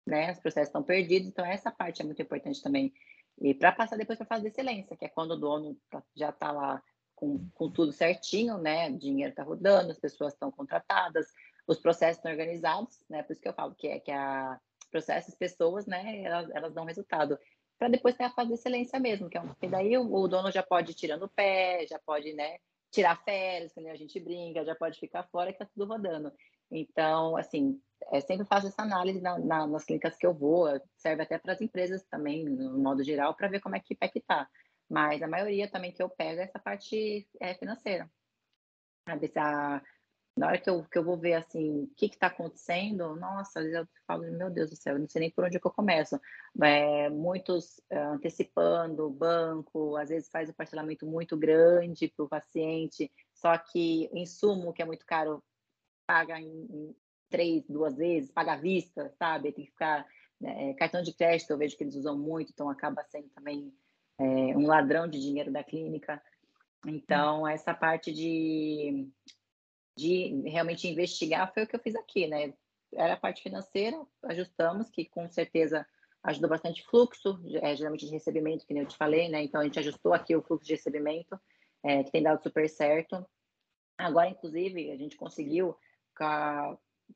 né? 0.06 0.32
Os 0.32 0.40
processos 0.40 0.68
estão 0.68 0.82
perdidos, 0.82 1.28
então 1.28 1.44
essa 1.44 1.70
parte 1.70 2.02
é 2.02 2.04
muito 2.04 2.20
importante 2.20 2.62
também 2.62 2.92
e 3.40 3.52
para 3.54 3.72
passar 3.72 3.96
depois 3.96 4.18
para 4.18 4.26
a 4.26 4.28
fase 4.28 4.42
de 4.42 4.48
excelência, 4.48 4.96
que 4.96 5.04
é 5.04 5.08
quando 5.08 5.32
o 5.32 5.36
dono 5.36 5.76
tá, 5.90 6.02
já 6.14 6.30
está 6.30 6.52
lá 6.52 6.82
com, 7.14 7.48
com 7.50 7.70
tudo 7.70 7.92
certinho, 7.92 8.58
né? 8.58 8.90
O 8.90 8.98
dinheiro 8.98 9.30
está 9.30 9.42
rodando, 9.42 9.90
as 9.90 9.98
pessoas 9.98 10.32
estão 10.32 10.50
contratadas, 10.50 11.26
os 11.66 11.78
processos 11.78 12.18
estão 12.18 12.30
organizados, 12.30 13.04
né? 13.08 13.22
Por 13.22 13.32
isso 13.32 13.42
que 13.42 13.48
eu 13.48 13.54
falo 13.54 13.74
que 13.74 13.88
é 13.88 14.00
que 14.00 14.10
a 14.10 14.58
processos, 14.90 15.34
pessoas, 15.34 15.86
né? 15.86 16.22
Elas, 16.22 16.48
elas 16.50 16.72
dão 16.72 16.84
resultado. 16.84 17.36
Para 17.84 17.90
depois 17.90 18.16
ter 18.16 18.24
a 18.24 18.30
fase 18.30 18.48
de 18.48 18.54
excelência 18.54 18.98
mesmo, 18.98 19.28
que 19.28 19.36
é 19.36 19.42
um, 19.42 19.52
que 19.56 19.68
daí 19.68 19.98
o, 19.98 20.10
o, 20.10 20.26
dono 20.26 20.50
já 20.50 20.62
pode 20.62 20.92
ir 20.92 20.94
tirando 20.94 21.24
o 21.24 21.28
pé, 21.28 21.86
já 21.86 21.98
pode, 21.98 22.32
né? 22.32 22.56
Tirar 22.90 23.22
férias, 23.24 23.74
quando 23.74 23.88
a 23.88 23.94
gente 23.94 24.18
brinca, 24.18 24.64
já 24.64 24.74
pode 24.74 24.98
ficar 24.98 25.24
fora, 25.24 25.52
que 25.52 25.62
está 25.62 25.66
tudo 25.66 25.92
rodando. 25.92 26.32
Então, 26.70 27.36
assim, 27.36 27.78
é, 28.10 28.22
sempre 28.22 28.46
faço 28.46 28.68
essa 28.68 28.80
análise 28.80 29.20
na, 29.20 29.38
na, 29.38 29.66
nas 29.66 29.84
clínicas 29.84 30.16
que 30.16 30.26
eu 30.26 30.32
vou, 30.32 30.66
serve 30.96 31.24
até 31.24 31.36
para 31.36 31.52
as 31.52 31.60
empresas 31.60 32.02
também, 32.04 32.42
no 32.42 32.78
modo 32.78 33.04
geral, 33.04 33.34
para 33.34 33.48
ver 33.48 33.60
como 33.60 33.76
é 33.76 33.80
que 33.80 33.94
é 34.00 34.08
que 34.08 34.22
tá. 34.22 34.48
Mas 34.88 35.20
a 35.20 35.28
maioria 35.28 35.70
também 35.70 35.92
que 35.92 36.02
eu 36.02 36.08
pego 36.08 36.40
é 36.40 36.44
essa 36.44 36.58
parte 36.58 37.28
é, 37.38 37.52
financeira. 37.52 38.10
A, 39.36 39.82
na 40.36 40.48
hora 40.48 40.58
que 40.58 40.68
eu, 40.68 40.82
que 40.84 40.98
eu 40.98 41.04
vou 41.04 41.16
ver 41.16 41.34
assim, 41.34 41.84
o 41.84 41.90
que 41.96 42.06
está 42.06 42.26
acontecendo, 42.26 43.14
nossa, 43.14 43.60
às 43.60 43.64
vezes 43.66 43.78
eu 43.78 43.88
falo, 44.06 44.22
meu 44.32 44.50
Deus 44.50 44.70
do 44.70 44.76
céu, 44.76 44.94
eu 44.94 45.00
não 45.00 45.08
sei 45.08 45.20
nem 45.20 45.30
por 45.30 45.44
onde 45.44 45.60
que 45.60 45.66
eu 45.66 45.70
começo. 45.70 46.20
É, 46.60 47.08
muitos 47.08 47.80
é, 47.88 47.98
antecipando 47.98 49.06
o 49.06 49.10
banco, 49.10 49.96
às 49.96 50.08
vezes 50.08 50.28
faz 50.28 50.50
um 50.50 50.54
parcelamento 50.54 51.06
muito 51.06 51.36
grande 51.36 52.08
para 52.08 52.24
o 52.24 52.28
paciente, 52.28 53.10
só 53.32 53.56
que 53.56 54.10
insumo 54.12 54.72
que 54.72 54.82
é 54.82 54.84
muito 54.84 55.06
caro, 55.06 55.42
paga 56.06 56.40
em, 56.40 56.66
em 56.70 56.96
três, 57.30 57.64
duas 57.68 57.96
vezes, 57.96 58.32
paga 58.32 58.54
à 58.54 58.56
vista, 58.56 59.12
sabe? 59.18 59.52
Tem 59.52 59.64
que 59.64 59.70
ficar. 59.70 60.06
Né, 60.40 60.74
cartão 60.74 61.00
de 61.00 61.14
crédito, 61.14 61.50
eu 61.50 61.58
vejo 61.58 61.76
que 61.76 61.84
eles 61.84 61.94
usam 61.94 62.18
muito, 62.18 62.50
então 62.50 62.68
acaba 62.68 63.04
sendo 63.04 63.28
também 63.28 63.72
é, 64.18 64.24
um 64.24 64.66
ladrão 64.66 65.08
de 65.08 65.20
dinheiro 65.20 65.52
da 65.52 65.62
clínica. 65.62 66.20
Então, 66.86 67.46
essa 67.46 67.72
parte 67.72 68.12
de, 68.12 69.08
de 69.96 70.42
realmente 70.48 70.88
investigar 70.88 71.52
foi 71.52 71.64
o 71.64 71.66
que 71.66 71.76
eu 71.76 71.80
fiz 71.80 71.94
aqui, 71.94 72.26
né? 72.26 72.52
Era 72.92 73.14
a 73.14 73.18
parte 73.18 73.42
financeira, 73.42 74.00
ajustamos, 74.24 74.90
que 74.90 75.04
com 75.06 75.28
certeza 75.28 75.86
ajudou 76.22 76.48
bastante 76.48 76.82
fluxo, 76.84 77.40
é, 77.62 77.76
geralmente 77.76 78.06
de 78.06 78.12
recebimento, 78.12 78.66
que 78.66 78.72
nem 78.72 78.82
eu 78.82 78.88
te 78.88 78.96
falei, 78.96 79.28
né? 79.28 79.42
Então, 79.42 79.60
a 79.60 79.64
gente 79.64 79.78
ajustou 79.78 80.14
aqui 80.14 80.34
o 80.34 80.42
fluxo 80.42 80.66
de 80.66 80.74
recebimento, 80.74 81.38
é, 81.82 82.02
que 82.02 82.10
tem 82.10 82.22
dado 82.22 82.42
super 82.42 82.68
certo. 82.68 83.26
Agora, 83.98 84.30
inclusive, 84.30 84.90
a 84.90 84.96
gente 84.96 85.16
conseguiu, 85.16 85.76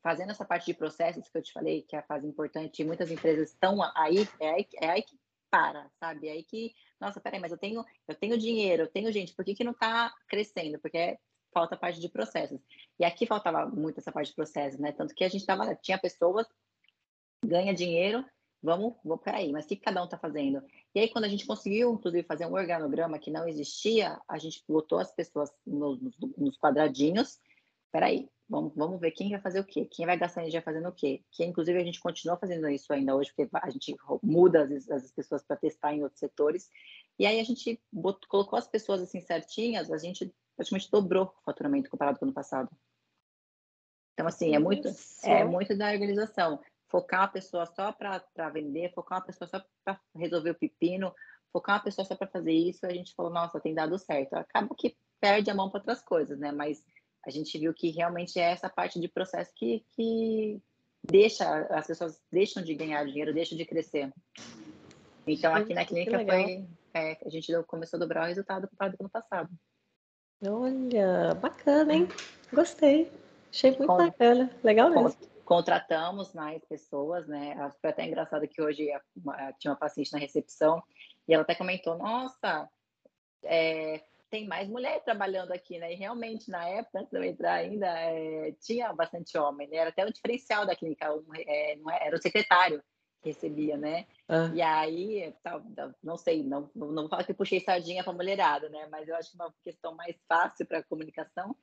fazendo 0.02 0.30
essa 0.30 0.44
parte 0.44 0.66
de 0.66 0.74
processos 0.74 1.28
que 1.28 1.38
eu 1.38 1.42
te 1.42 1.52
falei, 1.52 1.82
que 1.82 1.96
é 1.96 2.00
a 2.00 2.02
fase 2.02 2.26
importante, 2.26 2.84
muitas 2.84 3.10
empresas 3.10 3.50
estão 3.50 3.78
aí, 3.96 4.28
é 4.38 4.50
aí, 4.50 4.66
é 4.80 4.90
aí 4.90 5.02
que 5.02 5.18
para, 5.50 5.90
sabe? 5.98 6.28
É 6.28 6.32
aí 6.32 6.44
que, 6.44 6.74
nossa, 7.00 7.20
peraí, 7.20 7.40
mas 7.40 7.52
eu 7.52 7.58
tenho, 7.58 7.84
eu 8.06 8.14
tenho 8.14 8.36
dinheiro, 8.36 8.82
eu 8.82 8.88
tenho 8.88 9.10
gente, 9.10 9.34
por 9.34 9.44
que, 9.44 9.54
que 9.54 9.64
não 9.64 9.72
está 9.72 10.12
crescendo? 10.28 10.78
Porque 10.78 11.18
falta 11.52 11.74
a 11.74 11.78
parte 11.78 12.00
de 12.00 12.08
processos. 12.08 12.60
E 12.98 13.04
aqui 13.04 13.26
faltava 13.26 13.66
muito 13.66 13.98
essa 13.98 14.12
parte 14.12 14.28
de 14.28 14.34
processos, 14.34 14.78
né? 14.78 14.92
Tanto 14.92 15.14
que 15.14 15.24
a 15.24 15.28
gente 15.28 15.44
tava, 15.46 15.74
tinha 15.76 15.98
pessoas, 15.98 16.46
ganha 17.44 17.74
dinheiro, 17.74 18.24
vamos, 18.62 18.94
vamos 19.04 19.22
peraí, 19.22 19.52
mas 19.52 19.64
o 19.64 19.68
que 19.68 19.76
cada 19.76 20.00
um 20.02 20.04
está 20.04 20.18
fazendo? 20.18 20.62
E 20.94 21.00
aí, 21.00 21.08
quando 21.08 21.24
a 21.24 21.28
gente 21.28 21.46
conseguiu, 21.46 21.92
inclusive, 21.92 22.26
fazer 22.26 22.46
um 22.46 22.54
organograma 22.54 23.18
que 23.18 23.30
não 23.30 23.46
existia, 23.46 24.20
a 24.28 24.38
gente 24.38 24.62
botou 24.68 24.98
as 24.98 25.12
pessoas 25.12 25.50
nos, 25.66 26.00
nos 26.36 26.56
quadradinhos, 26.58 27.38
peraí, 27.92 28.28
Vamos, 28.48 28.72
vamos 28.74 28.98
ver 28.98 29.10
quem 29.10 29.30
vai 29.30 29.40
fazer 29.40 29.60
o 29.60 29.64
quê, 29.64 29.84
quem 29.84 30.06
vai 30.06 30.16
gastar 30.16 30.40
energia 30.40 30.62
fazendo 30.62 30.88
o 30.88 30.92
quê. 30.92 31.22
Que, 31.30 31.44
inclusive, 31.44 31.78
a 31.78 31.84
gente 31.84 32.00
continua 32.00 32.38
fazendo 32.38 32.66
isso 32.70 32.90
ainda 32.92 33.14
hoje, 33.14 33.30
porque 33.34 33.54
a 33.54 33.68
gente 33.68 33.94
muda 34.22 34.62
as, 34.64 34.90
as 34.90 35.12
pessoas 35.12 35.44
para 35.44 35.56
testar 35.56 35.92
em 35.92 36.02
outros 36.02 36.18
setores. 36.18 36.70
E 37.18 37.26
aí 37.26 37.38
a 37.40 37.44
gente 37.44 37.78
botou, 37.92 38.26
colocou 38.26 38.58
as 38.58 38.66
pessoas 38.66 39.02
assim 39.02 39.20
certinhas, 39.20 39.90
a 39.90 39.98
gente 39.98 40.32
praticamente 40.58 40.90
dobrou 40.90 41.26
o 41.26 41.44
faturamento 41.44 41.88
comparado 41.88 42.18
com 42.18 42.24
o 42.24 42.28
ano 42.28 42.34
passado. 42.34 42.68
Então, 44.12 44.26
assim, 44.26 44.56
é 44.56 44.58
muito, 44.58 44.88
é 45.22 45.44
muito 45.44 45.78
da 45.78 45.92
organização. 45.92 46.60
Focar 46.88 47.20
uma 47.20 47.28
pessoa 47.28 47.64
só 47.64 47.92
para 47.92 48.50
vender, 48.52 48.92
focar 48.92 49.18
uma 49.18 49.24
pessoa 49.24 49.48
só 49.48 49.64
para 49.84 50.00
resolver 50.16 50.50
o 50.50 50.54
pepino, 50.54 51.14
focar 51.52 51.76
uma 51.76 51.84
pessoa 51.84 52.04
só 52.04 52.16
para 52.16 52.26
fazer 52.26 52.52
isso, 52.52 52.84
a 52.84 52.92
gente 52.92 53.14
falou, 53.14 53.32
nossa, 53.32 53.60
tem 53.60 53.72
dado 53.72 53.96
certo. 53.98 54.34
Acaba 54.34 54.74
que 54.74 54.96
perde 55.20 55.48
a 55.48 55.54
mão 55.54 55.70
para 55.70 55.78
outras 55.78 56.02
coisas, 56.02 56.36
né? 56.40 56.50
Mas 56.50 56.82
a 57.24 57.30
gente 57.30 57.56
viu 57.56 57.72
que 57.72 57.90
realmente 57.90 58.40
é 58.40 58.50
essa 58.50 58.68
parte 58.68 58.98
de 58.98 59.06
processo 59.06 59.52
que, 59.54 59.84
que 59.94 60.60
deixa, 61.04 61.48
as 61.70 61.86
pessoas 61.86 62.20
deixam 62.32 62.64
de 62.64 62.74
ganhar 62.74 63.04
dinheiro, 63.04 63.32
deixam 63.32 63.56
de 63.56 63.64
crescer. 63.64 64.12
Então, 65.24 65.54
aqui 65.54 65.74
na 65.74 65.84
clínica 65.84 66.18
foi, 66.24 66.66
é, 66.94 67.16
a 67.24 67.28
gente 67.28 67.52
começou 67.64 67.98
a 67.98 68.00
dobrar 68.00 68.24
o 68.24 68.26
resultado 68.26 68.66
comparado 68.66 68.96
com 68.96 69.04
o 69.04 69.06
ano 69.06 69.12
passado. 69.12 69.50
Olha, 70.46 71.34
bacana, 71.34 71.94
hein? 71.94 72.08
Gostei. 72.52 73.10
Achei 73.50 73.70
muito 73.76 73.96
bacana. 73.96 74.50
Legal 74.62 74.90
mesmo. 74.90 75.16
Contratamos 75.44 76.32
mais 76.34 76.64
pessoas, 76.66 77.26
né? 77.26 77.56
Foi 77.80 77.90
até 77.90 78.06
engraçado 78.06 78.46
que 78.46 78.60
hoje 78.62 78.88
tinha 79.58 79.72
uma 79.72 79.76
paciente 79.76 80.12
na 80.12 80.18
recepção 80.18 80.82
e 81.26 81.34
ela 81.34 81.42
até 81.42 81.54
comentou: 81.54 81.96
Nossa, 81.96 82.68
é, 83.42 84.02
tem 84.30 84.46
mais 84.46 84.68
mulher 84.68 85.02
trabalhando 85.02 85.52
aqui, 85.52 85.78
né? 85.78 85.92
E 85.92 85.96
realmente, 85.96 86.50
na 86.50 86.68
época, 86.68 87.00
antes 87.00 87.10
de 87.10 87.16
eu 87.16 87.24
entrar 87.24 87.54
ainda, 87.54 87.86
é, 87.86 88.52
tinha 88.60 88.92
bastante 88.92 89.36
homem, 89.38 89.68
né? 89.68 89.78
Era 89.78 89.90
até 89.90 90.04
o 90.04 90.12
diferencial 90.12 90.66
da 90.66 90.76
clínica, 90.76 91.12
um, 91.12 91.24
é, 91.34 91.72
é, 91.72 92.06
era 92.06 92.16
o 92.16 92.22
secretário 92.22 92.82
que 93.22 93.30
recebia, 93.30 93.76
né? 93.76 94.06
Ah. 94.28 94.50
E 94.54 94.60
aí, 94.60 95.34
tal, 95.42 95.62
não 96.02 96.18
sei, 96.18 96.42
não, 96.42 96.70
não 96.74 96.94
vou 96.94 97.08
falar 97.08 97.24
que 97.24 97.32
puxei 97.32 97.60
sardinha 97.60 98.04
para 98.04 98.12
mulherada, 98.12 98.68
né? 98.68 98.86
Mas 98.90 99.08
eu 99.08 99.16
acho 99.16 99.30
que 99.30 99.36
uma 99.36 99.52
questão 99.64 99.94
mais 99.94 100.16
fácil 100.28 100.66
para 100.66 100.82
comunicação 100.82 101.56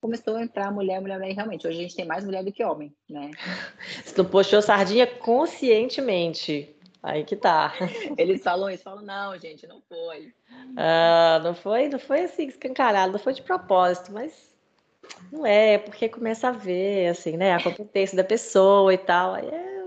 começou 0.00 0.36
a 0.36 0.42
entrar 0.42 0.72
mulher, 0.72 1.00
mulher, 1.00 1.18
mulher, 1.18 1.34
realmente. 1.34 1.66
Hoje 1.66 1.78
a 1.78 1.82
gente 1.82 1.96
tem 1.96 2.04
mais 2.04 2.24
mulher 2.24 2.44
do 2.44 2.52
que 2.52 2.64
homem, 2.64 2.94
né? 3.10 3.30
Você 4.04 4.22
não 4.22 4.28
puxou 4.28 4.62
sardinha 4.62 5.06
conscientemente. 5.06 6.76
Aí 7.02 7.24
que 7.24 7.34
tá. 7.34 7.74
Eles 8.16 8.42
falam 8.42 8.70
isso, 8.70 8.84
falam, 8.84 9.02
não, 9.02 9.36
gente, 9.36 9.66
não 9.66 9.80
foi. 9.88 10.32
Ah, 10.76 11.40
não 11.42 11.54
foi, 11.54 11.88
não 11.88 11.98
foi 11.98 12.20
assim, 12.20 12.46
escancarado, 12.46 13.12
não 13.12 13.18
foi 13.18 13.32
de 13.32 13.42
propósito, 13.42 14.12
mas 14.12 14.54
não 15.32 15.44
é, 15.44 15.78
porque 15.78 16.08
começa 16.08 16.48
a 16.48 16.52
ver, 16.52 17.08
assim, 17.08 17.36
né, 17.36 17.54
a 17.54 17.62
competência 17.62 18.16
da 18.16 18.22
pessoa 18.22 18.94
e 18.94 18.98
tal. 18.98 19.34
Aí 19.34 19.48
é, 19.48 19.84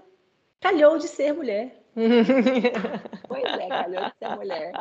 calhou 0.59 0.97
de 0.97 1.07
ser 1.07 1.33
mulher. 1.33 1.84
Pois 3.27 3.43
é, 3.43 3.67
calhou 3.67 4.05
de 4.05 4.17
ser 4.17 4.35
mulher. 4.35 4.71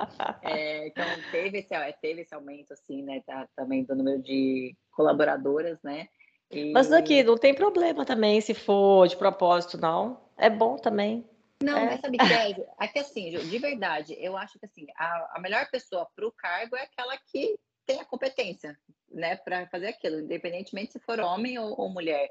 É, 0.43 0.89
então, 0.89 1.05
teve 1.31 1.59
esse, 1.59 1.75
é, 1.75 1.93
teve 1.93 2.23
esse 2.23 2.35
aumento, 2.35 2.73
assim, 2.73 3.03
né, 3.03 3.23
tá, 3.27 3.49
também 3.57 3.85
do 3.85 3.95
número 3.95 4.21
de 4.23 4.77
colaboradoras, 4.93 5.79
né? 5.83 6.09
E... 6.51 6.73
Mas 6.73 6.93
aqui 6.93 7.23
não 7.23 7.39
tem 7.39 7.55
problema 7.55 8.05
também 8.05 8.41
se 8.41 8.55
for 8.55 9.09
de 9.09 9.17
propósito, 9.17 9.79
não. 9.79 10.21
É 10.37 10.51
bom 10.51 10.77
também. 10.77 11.25
Não, 11.63 11.79
é. 11.79 11.87
mas 11.87 12.01
sabe 12.01 12.19
que 12.19 12.33
é? 12.33 12.67
Aqui 12.79 12.99
assim, 12.99 13.31
de 13.31 13.59
verdade, 13.59 14.17
eu 14.19 14.37
acho 14.37 14.59
que 14.59 14.67
assim, 14.67 14.87
a, 14.97 15.37
a 15.37 15.41
melhor 15.41 15.69
pessoa 15.71 16.07
para 16.15 16.27
o 16.27 16.33
cargo 16.33 16.77
é 16.77 16.83
aquela 16.83 17.17
que 17.31 17.57
tem 17.87 18.01
a 18.01 18.05
competência, 18.05 18.79
né, 19.11 19.37
para 19.37 19.67
fazer 19.69 19.89
aquilo, 19.89 20.21
independentemente 20.21 20.93
se 20.93 20.99
for 20.99 21.21
homem 21.21 21.59
ou, 21.59 21.79
ou, 21.79 21.89
mulher. 21.89 22.29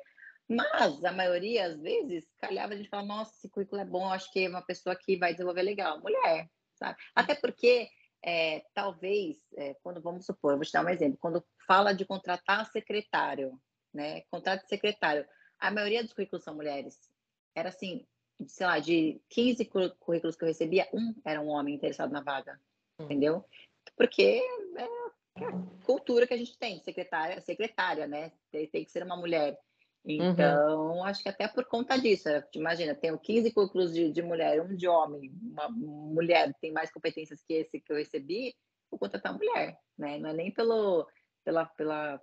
Mas 0.48 1.04
a 1.04 1.12
maioria, 1.12 1.66
às 1.68 1.80
vezes, 1.80 2.26
calhava 2.38 2.74
a 2.74 2.78
gente 2.78 2.89
falar, 2.89 3.06
nossa, 3.06 3.34
esse 3.36 3.50
currículo 3.50 3.82
é 3.82 3.86
bom, 3.86 4.10
acho 4.10 4.32
que 4.32 4.46
é 4.46 4.50
uma 4.50 4.62
pessoa 4.62 4.96
que 4.96 5.18
vai 5.18 5.32
desenvolver 5.34 5.62
legal. 5.62 6.00
Mulher, 6.02 6.50
sabe? 6.76 6.98
Até 7.16 7.36
porque, 7.36 7.89
é, 8.24 8.64
talvez, 8.74 9.38
é, 9.56 9.74
quando, 9.82 10.02
vamos 10.02 10.26
supor, 10.26 10.56
vou 10.56 10.66
te 10.66 10.72
dar 10.72 10.86
um 10.86 10.89
exemplo, 10.89 11.18
quando 11.20 11.44
fala 11.66 11.94
de 11.94 12.06
contratar 12.06 12.70
secretário, 12.72 13.60
né, 13.94 14.22
contrato 14.30 14.64
de 14.64 14.70
secretário, 14.70 15.26
a 15.60 15.72
maioria 15.72 16.04
dos 16.04 16.14
currículos 16.14 16.44
são 16.44 16.56
mulheres. 16.56 17.00
Era 17.56 17.70
assim, 17.70 18.06
sei 18.48 18.66
lá, 18.66 18.80
de 18.80 19.22
15 19.30 19.66
currículos 20.00 20.36
que 20.36 20.44
eu 20.44 20.48
recebia, 20.48 20.88
um 20.94 21.14
era 21.24 21.39
um 21.39 21.48
homem 21.48 21.76
interessado 21.76 22.12
na 22.12 22.22
vaga, 22.22 22.60
hum. 23.00 23.06
entendeu? 23.06 23.46
Porque 23.96 24.41
é 25.38 25.44
a 25.46 25.86
cultura 25.86 26.28
que 26.28 26.34
a 26.34 26.38
gente 26.38 26.58
tem, 26.58 26.80
secretária, 26.82 27.39
secretária, 27.41 28.08
né? 28.08 28.32
Tem, 28.52 28.68
tem 28.68 28.86
que 28.86 28.91
ser 28.91 29.04
uma 29.04 29.16
mulher. 29.16 29.58
Então, 30.06 30.91
uhum. 30.91 31.04
acho 31.04 31.24
que 31.24 31.30
até 31.30 31.47
por 31.47 31.66
conta 31.66 31.97
disso, 31.97 32.28
é, 32.28 32.45
imagina, 32.56 32.93
tenho 32.93 33.18
15 33.18 33.51
currículos 33.54 33.93
de, 33.93 34.12
de 34.12 34.22
mulher, 34.22 34.62
um 34.62 34.76
de 34.76 34.88
homem, 34.88 35.32
uma 35.41 35.70
mulher 35.70 36.54
tem 36.60 36.74
mais 36.74 36.91
competências 36.91 37.41
que 37.41 37.54
esse 37.54 37.80
que 37.80 37.91
eu 37.91 37.95
recebi, 37.95 38.54
vou 38.91 38.99
contratar 38.99 39.34
mulher, 39.34 39.78
né? 39.97 40.20
Não 40.20 40.30
é 40.30 40.34
nem 40.34 40.51
pelo, 40.51 41.08
pela, 41.45 41.66
pela 41.68 42.22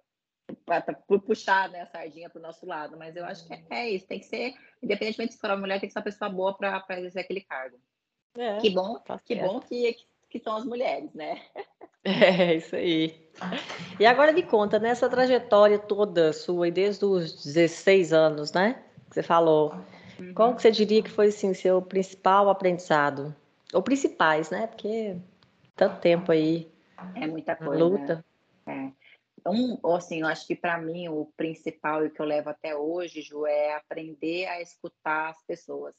por 1.07 1.21
puxar 1.23 1.71
né, 1.71 1.83
a 1.83 1.87
sardinha 1.87 2.29
para 2.29 2.39
o 2.39 2.43
nosso 2.43 2.67
lado, 2.67 2.99
mas 2.99 3.17
eu 3.17 3.25
acho 3.25 3.47
que 3.47 3.55
é, 3.55 3.65
é, 3.71 3.91
isso, 3.91 4.07
tem 4.07 4.19
que 4.19 4.27
ser, 4.27 4.55
independentemente 4.83 5.35
se 5.35 5.41
for 5.41 5.51
uma 5.51 5.57
mulher, 5.57 5.81
tem 5.81 5.89
que 5.89 5.93
ser 5.93 5.99
uma 5.99 6.05
pessoa 6.05 6.29
boa 6.29 6.57
para 6.57 6.85
exercer 6.99 7.23
aquele 7.23 7.41
cargo. 7.43 7.79
É, 8.37 8.59
que 8.59 8.71
bom, 8.71 8.99
tá 9.01 9.19
que 9.19 9.35
bom 9.37 9.61
que, 9.61 9.93
que 9.93 10.07
são 10.39 10.57
as 10.57 10.65
mulheres, 10.65 11.13
né? 11.15 11.41
É, 12.05 12.55
isso 12.57 12.77
aí. 12.77 13.29
E 13.99 14.07
agora 14.07 14.33
me 14.33 14.43
conta, 14.43 14.79
nessa 14.79 15.09
trajetória 15.09 15.79
toda 15.79 16.33
sua, 16.33 16.71
desde 16.71 17.05
os 17.05 17.45
16 17.45 18.13
anos, 18.13 18.53
né? 18.53 18.83
Que 19.09 19.15
você 19.15 19.23
falou. 19.23 19.75
Uhum. 20.19 20.35
Qual 20.35 20.55
que 20.55 20.63
você 20.63 20.71
diria 20.71 21.03
que 21.03 21.11
foi, 21.11 21.29
assim, 21.29 21.55
seu 21.55 21.81
principal 21.81 22.49
aprendizado? 22.49 23.35
Ou 23.73 23.83
principais, 23.83 24.51
né? 24.51 24.67
Porque 24.67 25.17
tanto 25.75 26.01
tempo 26.01 26.31
aí. 26.31 26.71
É 27.15 27.27
muita 27.27 27.57
coisa. 27.57 27.85
Luta. 27.85 28.25
Né? 28.67 28.93
É 29.45 29.49
um, 29.49 29.79
assim, 29.95 30.21
eu 30.21 30.27
acho 30.27 30.47
que 30.47 30.55
para 30.55 30.79
mim 30.79 31.09
o 31.09 31.27
principal 31.37 32.05
e 32.05 32.11
que 32.11 32.21
eu 32.21 32.27
levo 32.27 32.51
até 32.51 32.77
hoje, 32.77 33.23
Ju, 33.23 33.47
é 33.47 33.75
aprender 33.75 34.47
a 34.47 34.61
escutar 34.61 35.31
as 35.31 35.43
pessoas. 35.45 35.95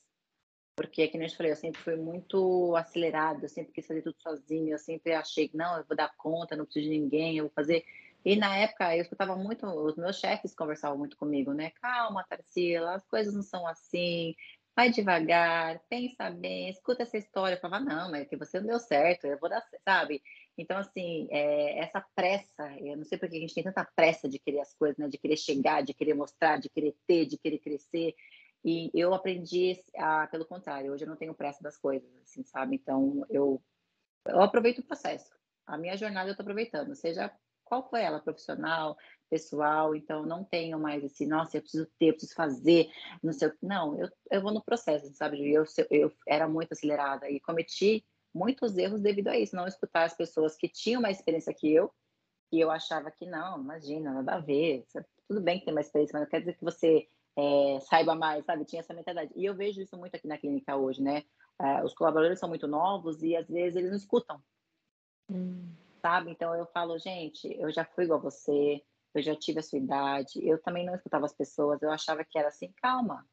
Porque, 0.82 1.08
como 1.10 1.24
eu 1.24 1.28
te 1.28 1.38
falei, 1.38 1.52
eu 1.52 1.56
sempre 1.56 1.80
fui 1.80 1.96
muito 1.96 2.76
acelerado, 2.76 3.44
eu 3.44 3.50
sempre 3.50 3.72
quis 3.72 3.86
fazer 3.86 4.02
tudo 4.02 4.16
sozinho, 4.20 4.72
eu 4.72 4.80
sempre 4.80 5.14
achei 5.14 5.48
que 5.48 5.56
não, 5.56 5.78
eu 5.78 5.86
vou 5.88 5.96
dar 5.96 6.12
conta, 6.18 6.56
não 6.56 6.66
preciso 6.66 6.90
de 6.90 6.98
ninguém, 6.98 7.38
eu 7.38 7.44
vou 7.46 7.54
fazer. 7.54 7.86
E 8.26 8.36
na 8.36 8.58
época 8.58 8.96
eu 8.96 9.04
escutava 9.04 9.36
muito, 9.36 9.68
os 9.68 9.96
meus 9.96 10.18
chefes 10.20 10.56
conversavam 10.56 10.98
muito 10.98 11.16
comigo, 11.18 11.54
né? 11.54 11.70
Calma, 11.80 12.26
Tarsila, 12.28 12.96
as 12.96 13.06
coisas 13.06 13.32
não 13.36 13.44
são 13.44 13.68
assim, 13.68 14.34
vai 14.76 14.90
devagar, 14.90 15.80
pensa 15.88 16.32
bem, 16.32 16.70
escuta 16.70 17.04
essa 17.04 17.18
história. 17.18 17.56
Eu 17.56 17.60
falava, 17.60 17.86
não, 17.86 18.10
mas 18.10 18.24
é 18.24 18.26
que 18.26 18.36
você 18.36 18.60
não 18.60 18.68
deu 18.68 18.80
certo, 18.80 19.26
eu 19.28 19.38
vou 19.38 19.50
dar, 19.50 19.64
sabe? 19.86 20.24
Então, 20.58 20.80
assim, 20.80 21.28
é, 21.30 21.78
essa 21.78 22.04
pressa, 22.16 22.76
eu 22.80 22.98
não 22.98 23.04
sei 23.06 23.20
porque 23.20 23.38
a 23.38 23.40
gente 23.40 23.54
tem 23.54 23.64
tanta 23.64 23.88
pressa 23.96 24.28
de 24.28 24.40
querer 24.40 24.62
as 24.62 24.74
coisas, 24.74 24.98
né? 24.98 25.08
De 25.08 25.20
querer 25.20 25.38
chegar, 25.38 25.84
de 25.84 25.94
querer 25.94 26.16
mostrar, 26.16 26.58
de 26.58 26.70
querer 26.70 26.96
ter, 27.06 27.28
de 27.28 27.38
querer 27.38 27.60
crescer. 27.60 28.16
E 28.64 28.92
eu 28.94 29.14
aprendi, 29.14 29.80
a, 29.98 30.28
pelo 30.28 30.46
contrário, 30.46 30.92
hoje 30.92 31.04
eu 31.04 31.10
não 31.10 31.16
tenho 31.16 31.34
pressa 31.34 31.64
das 31.64 31.78
coisas, 31.78 32.10
assim, 32.22 32.44
sabe? 32.44 32.76
Então, 32.76 33.26
eu, 33.30 33.62
eu 34.28 34.42
aproveito 34.42 34.80
o 34.80 34.86
processo. 34.86 35.32
A 35.66 35.78
minha 35.78 35.98
jornada 35.98 36.30
eu 36.30 36.32
estou 36.32 36.44
aproveitando, 36.44 36.96
seja 36.96 37.32
qual 37.64 37.90
foi 37.90 38.02
ela, 38.02 38.20
profissional, 38.20 38.98
pessoal, 39.30 39.96
então 39.96 40.26
não 40.26 40.44
tenho 40.44 40.78
mais 40.78 41.02
esse, 41.04 41.26
nossa, 41.26 41.56
eu 41.56 41.62
preciso 41.62 41.88
ter, 41.98 42.10
eu 42.10 42.14
preciso 42.14 42.36
fazer, 42.36 42.92
não 43.24 43.32
sei 43.32 43.48
o 43.48 43.52
que. 43.52 43.66
Não, 43.66 43.98
eu, 43.98 44.10
eu 44.30 44.42
vou 44.42 44.52
no 44.52 44.62
processo, 44.62 45.12
sabe? 45.14 45.52
Eu, 45.52 45.64
eu 45.90 46.12
era 46.28 46.50
muito 46.50 46.74
acelerada 46.74 47.30
e 47.30 47.40
cometi 47.40 48.06
muitos 48.34 48.78
erros 48.78 49.02
devido 49.02 49.30
a 49.30 49.38
isso, 49.38 49.56
não 49.56 49.68
escutar 49.68 50.04
as 50.04 50.14
pessoas 50.14 50.58
que 50.58 50.68
tinham 50.68 51.02
mais 51.02 51.18
experiência 51.18 51.54
que 51.54 51.74
eu, 51.74 51.92
e 52.52 52.60
eu 52.60 52.70
achava 52.70 53.10
que 53.10 53.26
não, 53.26 53.62
imagina, 53.62 54.12
nada 54.12 54.36
a 54.36 54.40
ver, 54.40 54.86
tudo 55.28 55.40
bem 55.40 55.60
que 55.60 55.66
tem 55.66 55.74
mais 55.74 55.88
experiência, 55.88 56.14
mas 56.14 56.24
não 56.24 56.30
quer 56.30 56.42
dizer 56.42 56.58
que 56.58 56.64
você 56.64 57.08
é, 57.38 57.80
saiba 57.82 58.16
mais, 58.16 58.46
sabe? 58.46 58.66
Tinha 58.66 58.82
essa 58.82 58.94
mentalidade. 58.94 59.32
E 59.36 59.46
eu 59.46 59.56
vejo 59.56 59.82
isso 59.82 59.98
muito 59.98 60.16
aqui 60.16 60.28
na 60.28 60.38
clínica 60.38 60.76
hoje, 60.76 61.02
né? 61.02 61.24
É, 61.60 61.84
os 61.84 61.94
colaboradores 61.94 62.40
são 62.40 62.50
muito 62.50 62.68
novos 62.68 63.22
e 63.22 63.36
às 63.36 63.48
vezes 63.48 63.76
eles 63.76 63.92
não 63.92 63.98
escutam, 63.98 64.42
hum. 65.30 65.72
sabe? 66.02 66.32
Então 66.32 66.56
eu 66.56 66.66
falo, 66.68 66.98
gente, 66.98 67.48
eu 67.60 67.72
já 67.72 67.86
fui 67.86 68.06
igual 68.06 68.20
a 68.20 68.24
você, 68.24 68.82
eu 69.14 69.22
já 69.22 69.36
tive 69.36 69.60
a 69.60 69.64
sua 69.64 69.78
idade, 69.78 70.44
eu 70.44 70.60
também 70.62 70.86
não 70.86 70.96
escutava 70.96 71.26
as 71.26 71.34
pessoas, 71.34 71.82
eu 71.82 71.92
achava 71.92 72.26
que 72.26 72.38
era 72.38 72.48
assim, 72.48 72.74
calma, 72.82 73.26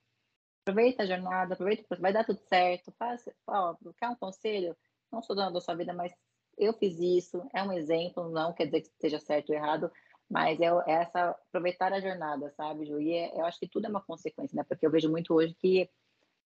aproveita 0.62 1.04
a 1.04 1.06
jornada, 1.06 1.54
aproveita, 1.54 1.96
vai 1.98 2.12
dar 2.12 2.24
tudo 2.24 2.40
certo, 2.40 2.92
faz, 2.98 3.24
ó, 3.46 3.74
quer 3.96 4.08
um 4.08 4.16
conselho? 4.16 4.76
Não 5.10 5.22
sou 5.22 5.34
dona 5.34 5.50
da 5.50 5.60
sua 5.60 5.74
vida, 5.74 5.94
mas 5.94 6.12
eu 6.58 6.74
fiz 6.74 6.98
isso, 6.98 7.42
é 7.54 7.62
um 7.62 7.72
exemplo, 7.72 8.28
não 8.28 8.52
quer 8.52 8.66
dizer 8.66 8.82
que 8.82 8.88
esteja 8.88 9.18
certo 9.18 9.50
ou 9.50 9.56
errado, 9.56 9.90
mas 10.30 10.60
é, 10.60 10.66
é 10.66 10.92
essa 10.92 11.30
aproveitar 11.30 11.92
a 11.92 12.00
jornada, 12.00 12.50
sabe, 12.56 12.84
Ju? 12.84 13.00
E 13.00 13.12
é, 13.12 13.34
eu 13.34 13.44
acho 13.44 13.58
que 13.58 13.68
tudo 13.68 13.86
é 13.86 13.88
uma 13.88 14.02
consequência, 14.02 14.54
né? 14.54 14.64
Porque 14.68 14.86
eu 14.86 14.90
vejo 14.90 15.10
muito 15.10 15.32
hoje 15.34 15.54
que 15.54 15.88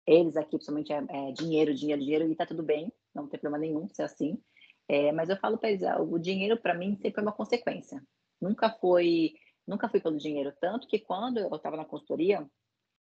eles 0.07 0.37
aqui, 0.37 0.51
principalmente, 0.51 0.93
é, 0.93 0.99
é 1.11 1.33
dinheiro, 1.33 1.75
dinheiro, 1.75 2.01
dinheiro, 2.01 2.31
e 2.31 2.37
tá 2.37 2.47
tudo 2.47 2.63
bem, 2.63 2.93
não 3.15 3.27
tem 3.29 3.41
problema 3.41 3.59
nenhum 3.59 3.89
ser 3.89 4.03
assim. 4.03 4.41
É, 4.89 5.13
mas 5.13 5.29
eu 5.29 5.37
falo 5.37 5.59
para 5.59 5.71
eles, 5.71 5.83
ah, 5.83 6.01
o 6.01 6.19
dinheiro 6.19 6.57
para 6.57 6.75
mim 6.75 6.97
sempre 6.97 7.21
é 7.21 7.23
uma 7.23 7.33
consequência. 7.33 8.03
Nunca 8.41 8.71
foi, 8.71 9.35
nunca 9.67 9.89
fui 9.89 10.01
pelo 10.01 10.19
dinheiro, 10.19 10.53
tanto 10.61 10.87
que 10.89 10.99
quando 10.99 11.39
eu 11.39 11.55
estava 11.55 11.77
na 11.77 11.85
consultoria 11.85 12.47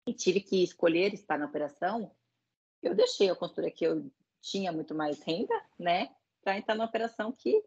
e 0.07 0.15
tive 0.15 0.41
que 0.41 0.63
escolher 0.63 1.13
estar 1.13 1.39
na 1.39 1.47
operação, 1.47 2.13
eu 2.83 2.95
deixei 2.95 3.29
a 3.29 3.35
consultoria 3.35 3.71
que 3.71 3.85
eu 3.85 4.09
tinha 4.41 4.71
muito 4.71 4.95
mais 4.95 5.21
renda, 5.23 5.55
né, 5.79 6.09
para 6.43 6.57
entrar 6.57 6.77
na 6.77 6.85
operação 6.85 7.33
que 7.33 7.61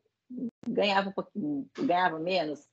ganhava 0.66 1.10
um 1.10 1.14
pouquinho, 1.14 1.70
ganhava 1.78 2.18
menos. 2.20 2.66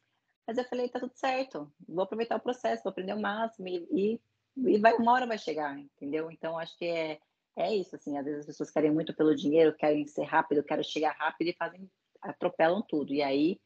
Mas 0.46 0.58
eu 0.58 0.64
falei, 0.64 0.88
tá 0.88 1.00
tudo 1.00 1.12
certo, 1.14 1.72
vou 1.88 2.04
aproveitar 2.04 2.36
o 2.36 2.40
processo, 2.40 2.84
vou 2.84 2.90
aprender 2.90 3.14
o 3.14 3.20
máximo 3.20 3.66
e, 3.68 4.20
e 4.56 4.78
vai, 4.78 4.94
uma 4.94 5.12
hora 5.12 5.26
vai 5.26 5.38
chegar, 5.38 5.78
entendeu? 5.78 6.30
Então, 6.30 6.56
acho 6.56 6.76
que 6.78 6.84
é, 6.84 7.18
é 7.56 7.74
isso, 7.74 7.96
assim, 7.96 8.16
às 8.16 8.24
vezes 8.24 8.40
as 8.40 8.46
pessoas 8.46 8.70
querem 8.70 8.92
muito 8.92 9.14
pelo 9.14 9.34
dinheiro, 9.34 9.74
querem 9.74 10.06
ser 10.06 10.24
rápido, 10.24 10.62
querem 10.62 10.84
chegar 10.84 11.12
rápido 11.12 11.48
e 11.48 11.52
fazem, 11.54 11.90
atropelam 12.22 12.80
tudo. 12.80 13.12
E 13.12 13.22
aí, 13.22 13.60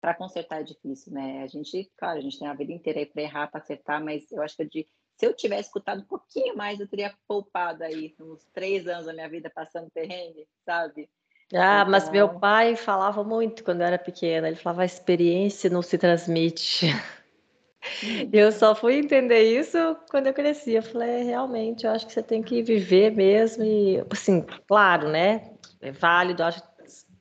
para 0.00 0.14
consertar 0.14 0.60
é 0.60 0.64
difícil, 0.64 1.12
né? 1.12 1.42
A 1.42 1.46
gente, 1.46 1.90
claro, 1.96 2.18
a 2.18 2.22
gente 2.22 2.38
tem 2.38 2.48
a 2.48 2.54
vida 2.54 2.72
inteira 2.72 2.98
aí 2.98 3.06
para 3.06 3.22
errar, 3.22 3.46
para 3.48 3.60
acertar, 3.60 4.02
mas 4.02 4.30
eu 4.32 4.42
acho 4.42 4.56
que 4.56 4.62
eu 4.62 4.68
de, 4.68 4.88
se 5.16 5.26
eu 5.26 5.34
tivesse 5.34 5.68
escutado 5.68 6.02
um 6.02 6.06
pouquinho 6.06 6.56
mais, 6.56 6.78
eu 6.78 6.88
teria 6.88 7.16
poupado 7.26 7.82
aí 7.82 8.14
uns 8.20 8.44
três 8.52 8.86
anos 8.86 9.06
da 9.06 9.12
minha 9.12 9.28
vida 9.28 9.50
passando 9.50 9.90
perrengue, 9.90 10.46
sabe? 10.64 11.08
Ah, 11.54 11.80
então... 11.80 11.90
mas 11.90 12.10
meu 12.10 12.28
pai 12.28 12.76
falava 12.76 13.22
muito 13.22 13.62
quando 13.62 13.80
eu 13.80 13.86
era 13.86 13.98
pequena. 13.98 14.48
Ele 14.48 14.56
falava: 14.56 14.82
a 14.82 14.86
experiência 14.86 15.70
não 15.70 15.82
se 15.82 15.96
transmite. 15.96 16.86
Uhum. 16.86 18.30
Eu 18.32 18.50
só 18.50 18.74
fui 18.74 18.96
entender 18.96 19.42
isso 19.42 19.96
quando 20.10 20.26
eu 20.26 20.34
cresci. 20.34 20.72
Eu 20.72 20.82
falei, 20.82 21.20
é, 21.20 21.22
realmente, 21.22 21.86
eu 21.86 21.92
acho 21.92 22.06
que 22.06 22.12
você 22.12 22.22
tem 22.22 22.42
que 22.42 22.62
viver 22.62 23.12
mesmo 23.12 23.62
e, 23.62 24.02
assim, 24.10 24.44
claro, 24.66 25.08
né? 25.08 25.50
É 25.80 25.92
válido, 25.92 26.42
acho 26.42 26.60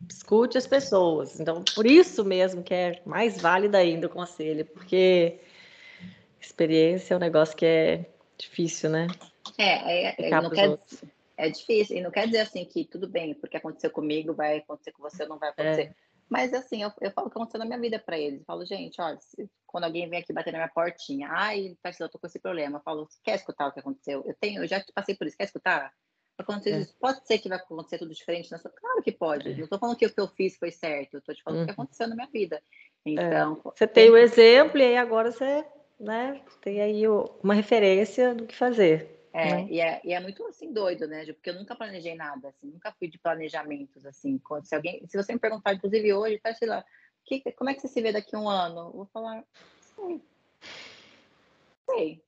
escute 0.10 0.58
as 0.58 0.68
pessoas. 0.68 1.40
Então, 1.40 1.64
por 1.74 1.86
isso 1.86 2.24
mesmo 2.24 2.64
que 2.64 2.74
é 2.74 3.02
mais 3.06 3.42
válido 3.42 3.78
ainda 3.78 4.08
o 4.08 4.10
conselho, 4.10 4.66
porque 4.66 5.40
experiência 6.40 7.14
é 7.14 7.18
um 7.18 7.20
negócio 7.20 7.56
que 7.56 7.66
é 7.66 8.06
difícil, 8.38 8.90
né? 8.90 9.08
É, 9.58 10.10
é, 10.10 10.28
é 10.28 10.30
não 10.30 10.50
quer, 10.50 10.78
é 11.38 11.50
difícil. 11.50 11.98
E 11.98 12.02
não 12.02 12.12
quer 12.12 12.26
dizer 12.26 12.40
assim 12.40 12.66
que 12.66 12.86
tudo 12.86 13.08
bem, 13.08 13.34
porque 13.34 13.58
aconteceu 13.58 13.90
comigo, 13.90 14.34
vai 14.34 14.58
acontecer 14.58 14.92
com 14.92 15.02
você, 15.02 15.26
não 15.26 15.38
vai 15.38 15.50
acontecer. 15.50 15.82
É. 15.82 15.96
Mas 16.30 16.54
assim, 16.54 16.82
eu, 16.82 16.92
eu 17.02 17.12
falo 17.12 17.28
o 17.28 17.30
que 17.30 17.38
aconteceu 17.38 17.60
na 17.60 17.66
minha 17.66 17.80
vida 17.80 18.00
para 18.00 18.18
eles. 18.18 18.40
Eu 18.40 18.46
falo, 18.46 18.66
gente, 18.66 19.00
olha, 19.00 19.18
quando 19.68 19.84
alguém 19.84 20.10
vem 20.10 20.20
aqui 20.20 20.34
bater 20.34 20.52
na 20.52 20.60
minha 20.60 20.70
portinha, 20.70 21.28
ai, 21.30 21.78
Tarsila, 21.82 22.08
eu 22.08 22.12
tô 22.12 22.18
com 22.18 22.28
esse 22.28 22.40
problema. 22.40 22.78
Eu 22.78 22.84
falo, 22.84 23.08
quer 23.24 23.36
escutar 23.36 23.68
o 23.68 23.72
que 23.72 23.80
aconteceu? 23.80 24.24
Eu 24.26 24.36
tenho, 24.40 24.64
eu 24.64 24.68
já 24.68 24.84
passei 24.94 25.16
por 25.16 25.28
isso, 25.28 25.38
quer 25.38 25.46
escutar? 25.46 25.94
Acontecer 26.38 26.72
é. 26.72 26.80
isso, 26.80 26.94
pode 27.00 27.26
ser 27.26 27.38
que 27.38 27.48
vai 27.48 27.58
acontecer 27.58 27.98
tudo 27.98 28.14
diferente 28.14 28.52
na 28.52 28.58
sua. 28.58 28.70
Claro 28.70 29.02
que 29.02 29.12
pode. 29.12 29.52
É. 29.52 29.56
Não 29.56 29.68
tô 29.68 29.78
falando 29.78 29.96
que 29.96 30.06
o 30.06 30.14
que 30.14 30.20
eu 30.20 30.28
fiz 30.28 30.58
foi 30.58 30.72
certo, 30.72 31.16
eu 31.16 31.22
tô 31.22 31.34
te 31.34 31.42
falando 31.42 31.62
o 31.62 31.66
que 31.66 31.72
uhum. 31.72 31.74
aconteceu 31.74 32.08
na 32.10 32.16
minha 32.16 32.28
vida. 32.28 32.62
É. 33.06 33.12
Então. 33.12 33.62
Você 33.64 33.88
tem 33.88 34.10
o 34.10 34.18
exemplo 34.18 34.80
e 34.80 34.84
aí 34.84 34.98
agora 34.98 35.32
você 35.32 35.66
né, 36.00 36.42
tem 36.62 36.82
aí 36.82 37.08
uma 37.08 37.54
referência 37.54 38.34
do 38.34 38.46
que 38.46 38.56
fazer. 38.56 39.15
É, 39.38 39.52
né? 39.52 39.68
e, 39.70 39.82
é, 39.82 40.02
e 40.06 40.14
é 40.14 40.20
muito 40.22 40.46
assim 40.46 40.72
doido, 40.72 41.08
né, 41.10 41.26
porque 41.26 41.50
eu 41.50 41.56
nunca 41.56 41.76
planejei 41.76 42.16
nada, 42.16 42.48
assim, 42.48 42.68
nunca 42.68 42.94
fui 42.94 43.10
de 43.10 43.20
planejamentos, 43.20 44.06
assim, 44.06 44.38
quando, 44.38 44.66
se 44.66 44.74
alguém, 44.74 45.06
se 45.08 45.18
você 45.18 45.34
me 45.34 45.40
perguntar, 45.40 45.74
inclusive 45.74 46.14
hoje, 46.14 46.40
tá, 46.40 46.54
sei 46.54 46.70
lá, 46.70 46.86
que, 47.26 47.42
como 47.52 47.70
é 47.70 47.74
que 47.74 47.82
você 47.82 47.90
se 47.90 48.02
vê 48.02 48.14
daqui 48.14 48.34
a 48.34 48.40
um 48.40 48.48
ano? 48.48 48.80
Eu 48.80 48.92
vou 48.94 49.06
falar, 49.08 49.44
sei, 49.78 50.22
sei, 51.90 52.24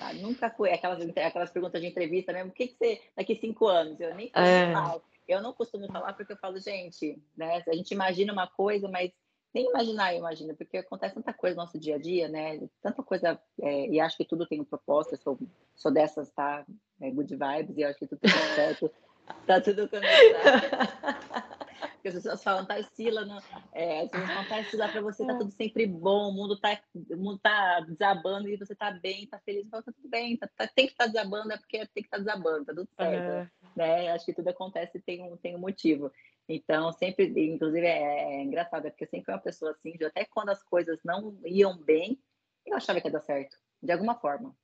tá? 0.00 0.12
nunca 0.14 0.50
fui, 0.50 0.70
aquelas, 0.70 1.00
aquelas 1.08 1.50
perguntas 1.52 1.80
de 1.80 1.86
entrevista 1.86 2.32
mesmo, 2.32 2.50
o 2.50 2.52
que, 2.54 2.66
que 2.66 2.74
você, 2.76 3.00
daqui 3.16 3.34
a 3.34 3.40
cinco 3.40 3.68
anos? 3.68 4.00
Eu 4.00 4.16
nem 4.16 4.28
é. 4.34 4.72
falo, 4.72 5.00
eu 5.28 5.40
não 5.40 5.52
costumo 5.52 5.86
falar 5.86 6.12
porque 6.14 6.32
eu 6.32 6.38
falo, 6.38 6.58
gente, 6.58 7.22
né, 7.36 7.62
a 7.68 7.72
gente 7.72 7.92
imagina 7.92 8.32
uma 8.32 8.48
coisa, 8.48 8.88
mas 8.88 9.12
nem 9.54 9.68
imaginar, 9.68 10.14
imagina, 10.14 10.54
porque 10.54 10.78
acontece 10.78 11.14
tanta 11.14 11.32
coisa 11.32 11.56
no 11.56 11.62
nosso 11.62 11.78
dia 11.78 11.96
a 11.96 11.98
dia, 11.98 12.28
né? 12.28 12.60
Tanta 12.82 13.02
coisa, 13.02 13.40
é, 13.60 13.88
e 13.88 14.00
acho 14.00 14.16
que 14.16 14.24
tudo 14.24 14.46
tem 14.46 14.60
um 14.60 14.64
propósito, 14.64 15.14
eu 15.14 15.18
sou, 15.18 15.38
sou 15.74 15.90
dessas, 15.90 16.30
tá? 16.30 16.66
É, 17.00 17.10
good 17.10 17.34
vibes, 17.34 17.76
e 17.76 17.84
acho 17.84 17.98
que 17.98 18.06
tudo 18.06 18.20
tem 18.20 18.30
certo, 18.54 18.90
tá 19.46 19.60
tudo 19.60 19.88
conectado. 19.88 21.48
Porque 21.94 22.08
as 22.08 22.14
pessoas 22.14 22.44
falam, 22.44 22.64
Tarsila, 22.64 23.24
não, 23.24 23.40
é, 23.72 24.02
as 24.02 24.10
pessoas 24.10 24.30
falam, 24.30 24.48
Tarsila, 24.48 24.88
para 24.88 25.00
você 25.00 25.26
tá 25.26 25.36
tudo 25.36 25.50
sempre 25.50 25.86
bom, 25.86 26.28
o 26.28 26.32
mundo 26.32 26.56
tá, 26.58 26.80
o 26.94 27.16
mundo 27.16 27.38
tá 27.38 27.80
desabando 27.80 28.48
e 28.48 28.56
você 28.56 28.74
tá 28.74 28.90
bem, 28.90 29.26
tá 29.26 29.38
feliz, 29.40 29.64
eu 29.64 29.70
falo, 29.70 29.82
tá 29.82 29.92
tudo 29.92 30.08
bem, 30.08 30.36
tá, 30.36 30.48
tá, 30.56 30.68
tem 30.68 30.86
que 30.86 30.92
estar 30.92 31.06
tá 31.06 31.10
desabando, 31.10 31.52
é 31.52 31.56
porque 31.56 31.78
tem 31.78 32.02
que 32.02 32.06
estar 32.06 32.18
tá 32.18 32.22
desabando, 32.22 32.66
tá 32.66 32.74
tudo 32.74 32.88
certo, 32.96 33.50
uhum. 33.64 33.70
né? 33.74 34.12
Acho 34.12 34.26
que 34.26 34.34
tudo 34.34 34.48
acontece 34.48 34.98
e 34.98 35.00
tem 35.00 35.22
um, 35.22 35.36
tem 35.36 35.56
um 35.56 35.60
motivo. 35.60 36.12
Então, 36.48 36.90
sempre, 36.92 37.26
inclusive, 37.26 37.86
é, 37.86 38.36
é 38.36 38.42
engraçado, 38.42 38.86
é 38.86 38.90
porque 38.90 39.04
eu 39.04 39.08
sempre 39.08 39.26
fui 39.26 39.34
uma 39.34 39.40
pessoa 39.40 39.72
assim, 39.72 39.92
de, 39.92 40.04
até 40.06 40.24
quando 40.24 40.48
as 40.48 40.62
coisas 40.62 40.98
não 41.04 41.38
iam 41.44 41.76
bem, 41.76 42.18
eu 42.64 42.74
achava 42.74 43.00
que 43.00 43.08
ia 43.08 43.12
dar 43.12 43.20
certo, 43.20 43.58
de 43.82 43.92
alguma 43.92 44.14
forma. 44.18 44.56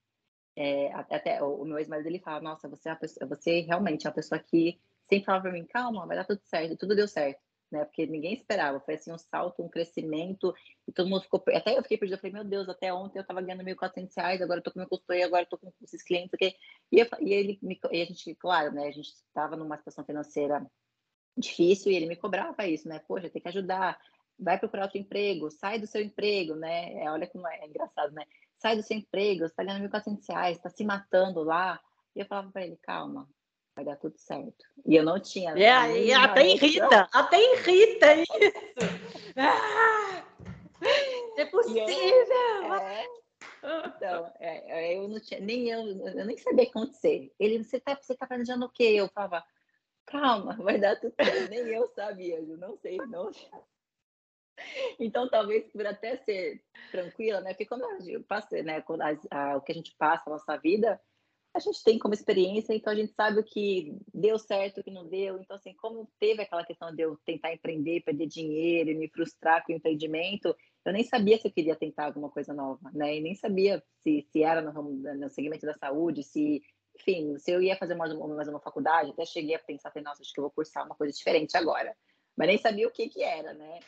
É, 0.57 0.93
até, 0.95 1.43
o, 1.43 1.65
meu 1.65 1.79
ex-marido, 1.79 2.07
ele 2.07 2.21
fala, 2.21 2.41
nossa, 2.41 2.69
você, 2.69 2.89
é 2.89 2.95
pessoa, 2.95 3.29
você 3.29 3.61
realmente 3.61 4.07
é 4.07 4.09
uma 4.09 4.15
pessoa 4.15 4.39
que 4.39 4.81
sempre 5.09 5.27
falava 5.27 5.43
para 5.43 5.53
mim, 5.53 5.67
calma, 5.67 6.07
vai 6.07 6.17
dar 6.17 6.25
tudo 6.25 6.41
certo, 6.45 6.73
e 6.73 6.77
tudo 6.77 6.97
deu 6.97 7.07
certo, 7.07 7.43
né? 7.71 7.85
Porque 7.85 8.07
ninguém 8.07 8.33
esperava, 8.33 8.81
foi 8.81 8.95
assim 8.95 9.13
um 9.13 9.19
salto, 9.19 9.63
um 9.63 9.69
crescimento, 9.69 10.55
e 10.89 10.93
todo 10.93 11.09
mundo 11.11 11.23
ficou, 11.23 11.43
até 11.49 11.77
eu 11.77 11.83
fiquei 11.83 11.99
perdida, 11.99 12.17
eu 12.17 12.21
falei, 12.21 12.33
meu 12.33 12.45
Deus, 12.45 12.69
até 12.69 12.95
ontem 12.95 13.19
eu 13.19 13.23
estava 13.23 13.43
ganhando 13.43 13.65
1.400 13.65 14.11
reais, 14.17 14.41
agora 14.41 14.61
eu 14.61 14.63
tô 14.63 14.73
com 14.73 14.79
meu 14.79 14.89
consultoria, 14.89 15.27
agora 15.27 15.43
eu 15.43 15.49
tô 15.49 15.59
com 15.59 15.71
esses 15.83 16.03
clientes, 16.03 16.31
porque... 16.31 16.57
e, 16.91 17.01
eu, 17.01 17.07
e 17.21 17.33
ele, 17.35 17.59
e 17.93 18.03
a 18.03 18.05
gente, 18.07 18.35
claro, 18.37 18.73
né, 18.73 18.87
a 18.87 18.93
gente 18.93 19.09
estava 19.09 19.55
numa 19.57 19.77
situação 19.77 20.05
financeira 20.05 20.65
difícil 21.37 21.93
e 21.93 21.97
ele 21.97 22.07
me 22.07 22.17
cobrava 22.17 22.67
isso, 22.67 22.89
né? 22.89 23.01
Poxa, 23.07 23.29
tem 23.29 23.43
que 23.43 23.49
ajudar, 23.49 23.99
vai 24.39 24.59
procurar 24.59 24.85
outro 24.85 24.99
emprego, 24.99 25.51
sai 25.51 25.79
do 25.79 25.87
seu 25.87 26.01
emprego, 26.01 26.55
né? 26.55 26.93
É, 27.03 27.11
olha 27.11 27.27
como 27.27 27.47
é, 27.49 27.61
é, 27.61 27.67
engraçado, 27.67 28.13
né? 28.13 28.25
Sai 28.59 28.77
do 28.77 28.83
seu 28.83 28.97
emprego, 28.97 29.47
você 29.47 29.55
tá 29.55 29.65
ganhando 29.65 29.89
1.400 29.89 30.29
reais, 30.29 30.59
tá 30.59 30.71
se 30.71 30.85
matando 30.85 31.43
lá. 31.43 31.81
E 32.15 32.21
eu 32.21 32.27
falava 32.27 32.51
para 32.51 32.65
ele, 32.65 32.79
calma, 32.83 33.29
vai 33.75 33.85
dar 33.85 33.97
tudo 33.97 34.17
certo. 34.17 34.65
E 34.87 34.95
eu 34.95 35.05
não 35.05 35.19
tinha. 35.19 35.53
É, 35.53 36.05
e 36.05 36.13
até 36.13 36.47
irrita, 36.47 37.09
até 37.13 37.39
irrita 37.41 38.15
isso. 38.15 38.33
Ah, 39.37 40.25
é 41.37 41.45
possível. 41.47 41.89
é, 41.89 43.07
então, 43.97 44.33
é, 44.39 44.97
eu 44.97 45.09
não 45.09 45.21
tinha, 45.21 45.41
nem 45.41 45.69
eu, 45.69 45.81
eu 46.07 46.25
nem 46.25 46.39
sabia 46.39 46.65
acontecer. 46.65 47.33
Ele, 47.39 47.63
você 47.63 47.81
tá, 47.81 47.99
você 48.01 48.15
tá 48.15 48.27
planejando 48.27 48.67
o 48.67 48.71
quê? 48.71 48.85
Eu 48.85 49.09
falava, 49.09 49.45
calma, 50.15 50.55
vai 50.63 50.79
dar 50.79 50.97
tudo 50.97 51.13
certo. 51.15 51.51
Nem 51.51 51.61
eu 51.61 51.89
sabia, 51.89 52.39
eu 52.39 52.57
não 52.57 52.77
sei, 52.77 52.97
não. 53.09 53.31
Então, 55.01 55.29
talvez 55.29 55.67
por 55.73 55.85
até 55.85 56.17
ser 56.19 56.63
tranquila, 56.93 57.41
né? 57.41 57.51
Porque 57.51 57.67
quando 57.67 57.83
eu 58.09 58.23
passei, 58.23 58.63
né? 58.63 58.81
Quando 58.83 59.03
a, 59.03 59.19
a, 59.29 59.57
o 59.57 59.61
que 59.61 59.73
a 59.73 59.75
gente 59.75 59.93
passa 59.99 60.31
na 60.31 60.37
nossa 60.37 60.57
vida, 60.57 61.01
a 61.53 61.59
gente 61.59 61.83
tem 61.83 61.99
como 61.99 62.15
experiência, 62.15 62.73
então 62.73 62.93
a 62.93 62.97
gente 62.97 63.13
sabe 63.15 63.41
o 63.41 63.45
que 63.45 63.99
deu 64.15 64.39
certo, 64.39 64.79
o 64.79 64.85
que 64.85 64.93
não 64.93 65.09
deu. 65.09 65.41
Então, 65.41 65.57
assim, 65.57 65.75
como 65.75 66.09
teve 66.21 66.43
aquela 66.43 66.65
questão 66.65 66.95
de 66.95 67.03
eu 67.03 67.17
tentar 67.25 67.53
empreender, 67.53 68.03
perder 68.03 68.29
dinheiro 68.29 68.91
e 68.91 68.95
me 68.95 69.09
frustrar 69.09 69.65
com 69.67 69.73
o 69.73 69.77
empreendimento, 69.77 70.55
eu 70.85 70.93
nem 70.93 71.03
sabia 71.03 71.37
se 71.37 71.49
eu 71.49 71.53
queria 71.53 71.75
tentar 71.75 72.07
alguma 72.07 72.31
coisa 72.31 72.55
nova, 72.55 72.91
né? 72.93 73.17
E 73.17 73.21
nem 73.21 73.35
sabia 73.35 73.83
se, 74.03 74.25
se 74.31 74.43
era 74.45 74.63
no, 74.63 74.71
ramo, 74.71 74.91
no 74.91 75.31
segmento 75.31 75.67
da 75.67 75.75
saúde, 75.75 76.23
se, 76.23 76.63
enfim, 76.97 77.37
se 77.39 77.51
eu 77.51 77.63
ia 77.63 77.77
fazer 77.77 77.95
mais 77.95 78.13
uma, 78.13 78.29
mais 78.29 78.49
uma 78.49 78.61
faculdade. 78.61 79.11
Até 79.11 79.25
cheguei 79.25 79.55
a 79.55 79.59
pensar, 79.59 79.93
nossa, 80.03 80.23
acho 80.23 80.33
que 80.33 80.41
eu 80.41 80.45
vou 80.45 80.51
cursar 80.51 80.85
uma 80.85 80.95
coisa 80.95 81.13
diferente 81.13 81.57
agora. 81.57 81.97
Mas 82.37 82.49
nem 82.49 82.59
sabia 82.59 82.89
o 82.89 82.91
que 82.91 83.09
que 83.09 83.23
era, 83.23 83.53
né? 83.53 83.81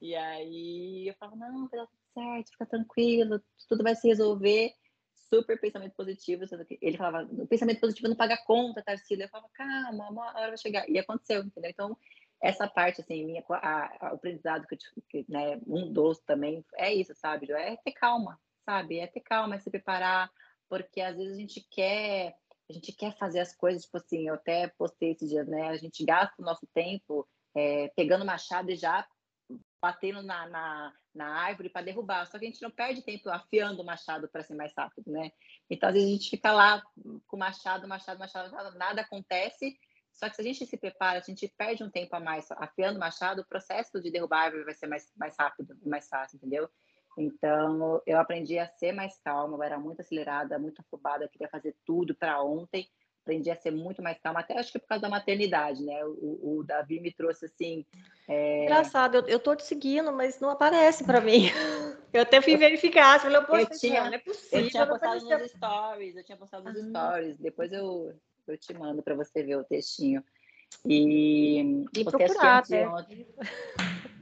E 0.00 0.14
aí 0.14 1.08
eu 1.08 1.14
falava, 1.14 1.36
não, 1.36 1.68
vai 1.68 1.80
dar 1.80 1.86
tudo 1.86 2.00
certo, 2.14 2.50
fica 2.50 2.66
tranquilo, 2.66 3.42
tudo 3.68 3.82
vai 3.82 3.94
se 3.94 4.08
resolver 4.08 4.74
super 5.14 5.58
pensamento 5.60 5.94
positivo. 5.94 6.44
Ele 6.80 6.96
falava, 6.96 7.28
o 7.30 7.46
pensamento 7.46 7.80
positivo 7.80 8.08
não 8.08 8.16
paga 8.16 8.36
conta, 8.36 8.82
Tarsila. 8.82 9.24
Eu 9.24 9.28
falava, 9.28 9.50
calma, 9.52 10.10
uma 10.10 10.26
hora 10.36 10.48
vai 10.48 10.58
chegar. 10.58 10.88
E 10.88 10.98
aconteceu, 10.98 11.42
entendeu? 11.42 11.70
Então, 11.70 11.96
essa 12.42 12.66
parte, 12.66 13.00
assim, 13.00 13.24
minha, 13.24 13.44
a, 13.48 14.06
a, 14.06 14.12
o 14.12 14.14
aprendizado 14.16 14.66
que, 14.66 14.76
que 15.08 15.24
né, 15.28 15.60
um 15.66 15.92
dos 15.92 16.18
também, 16.20 16.64
é 16.76 16.92
isso, 16.92 17.14
sabe? 17.14 17.50
É 17.52 17.76
ter 17.76 17.92
calma, 17.92 18.40
sabe? 18.64 18.98
É 18.98 19.06
ter 19.06 19.20
calma, 19.20 19.54
é 19.54 19.58
se 19.58 19.70
preparar, 19.70 20.30
porque 20.68 21.00
às 21.00 21.16
vezes 21.16 21.34
a 21.34 21.40
gente 21.40 21.60
quer, 21.70 22.36
a 22.70 22.72
gente 22.72 22.92
quer 22.92 23.16
fazer 23.18 23.40
as 23.40 23.54
coisas, 23.54 23.82
tipo 23.82 23.96
assim, 23.96 24.28
eu 24.28 24.34
até 24.34 24.68
postei 24.68 25.10
esses 25.10 25.28
dias, 25.28 25.46
né? 25.48 25.68
A 25.68 25.76
gente 25.76 26.04
gasta 26.04 26.34
o 26.38 26.44
nosso 26.44 26.66
tempo 26.72 27.28
é, 27.54 27.88
pegando 27.96 28.24
machado 28.24 28.70
e 28.70 28.76
já 28.76 29.06
batendo 29.82 30.22
na, 30.22 30.48
na, 30.48 30.94
na 31.12 31.26
árvore 31.40 31.68
para 31.68 31.82
derrubar. 31.82 32.26
Só 32.26 32.38
que 32.38 32.44
a 32.44 32.48
gente 32.48 32.62
não 32.62 32.70
perde 32.70 33.02
tempo 33.02 33.28
afiando 33.28 33.82
o 33.82 33.84
machado 33.84 34.28
para 34.28 34.44
ser 34.44 34.54
mais 34.54 34.72
rápido, 34.76 35.10
né? 35.10 35.32
Então, 35.68 35.88
às 35.88 35.94
vezes, 35.94 36.08
a 36.08 36.12
gente 36.12 36.30
fica 36.30 36.52
lá 36.52 36.80
com 37.26 37.36
machado, 37.36 37.88
machado, 37.88 38.20
machado, 38.20 38.78
nada 38.78 39.00
acontece. 39.00 39.76
Só 40.12 40.28
que 40.28 40.36
se 40.36 40.40
a 40.42 40.44
gente 40.44 40.66
se 40.66 40.76
prepara, 40.76 41.18
a 41.18 41.22
gente 41.22 41.52
perde 41.56 41.82
um 41.82 41.90
tempo 41.90 42.14
a 42.14 42.20
mais 42.20 42.46
afiando 42.52 42.98
o 42.98 43.00
machado, 43.00 43.42
o 43.42 43.46
processo 43.46 44.00
de 44.00 44.10
derrubar 44.10 44.42
a 44.42 44.44
árvore 44.44 44.64
vai 44.64 44.74
ser 44.74 44.86
mais, 44.86 45.10
mais 45.16 45.34
rápido 45.36 45.76
mais 45.84 46.08
fácil, 46.08 46.36
entendeu? 46.36 46.68
Então, 47.18 48.00
eu 48.06 48.18
aprendi 48.18 48.58
a 48.58 48.66
ser 48.66 48.92
mais 48.92 49.18
calma, 49.22 49.56
eu 49.56 49.62
era 49.62 49.78
muito 49.78 50.00
acelerada, 50.00 50.58
muito 50.58 50.80
afobada, 50.80 51.28
queria 51.28 51.48
fazer 51.48 51.76
tudo 51.84 52.14
para 52.14 52.42
ontem 52.42 52.88
aprendi 53.30 53.50
a 53.50 53.56
ser 53.56 53.70
muito 53.70 54.02
mais 54.02 54.18
calma, 54.18 54.40
até 54.40 54.58
acho 54.58 54.72
que 54.72 54.78
por 54.78 54.88
causa 54.88 55.02
da 55.02 55.08
maternidade, 55.08 55.82
né? 55.84 56.04
O, 56.04 56.58
o 56.58 56.64
Davi 56.64 57.00
me 57.00 57.12
trouxe 57.12 57.46
assim. 57.46 57.84
É... 58.28 58.64
Engraçado, 58.64 59.16
eu, 59.16 59.26
eu 59.26 59.38
tô 59.38 59.54
te 59.54 59.64
seguindo, 59.64 60.12
mas 60.12 60.40
não 60.40 60.50
aparece 60.50 61.04
para 61.04 61.20
mim. 61.20 61.44
Eu 62.12 62.22
até 62.22 62.42
fui 62.42 62.56
verificar, 62.56 63.20
falei, 63.20 63.36
eu, 63.36 63.56
eu 63.56 63.70
tinha, 63.70 64.04
não 64.04 64.14
é 64.14 64.18
possível. 64.18 64.64
Eu 64.64 64.68
tinha 64.68 64.84
postado 64.84 65.24
nos 65.24 65.50
stories, 65.52 66.16
eu 66.16 66.24
tinha 66.24 66.36
postado 66.36 66.64
nos 66.64 66.76
ah. 66.76 66.88
stories, 66.88 67.38
depois 67.38 67.72
eu, 67.72 68.12
eu 68.48 68.58
te 68.58 68.74
mando 68.74 69.00
para 69.00 69.14
você 69.14 69.44
ver 69.44 69.54
o 69.54 69.62
textinho. 69.62 70.20
E, 70.84 71.60
e 71.94 72.04
procurar, 72.04 72.58
até. 72.58 72.88
Ontem. 72.88 73.28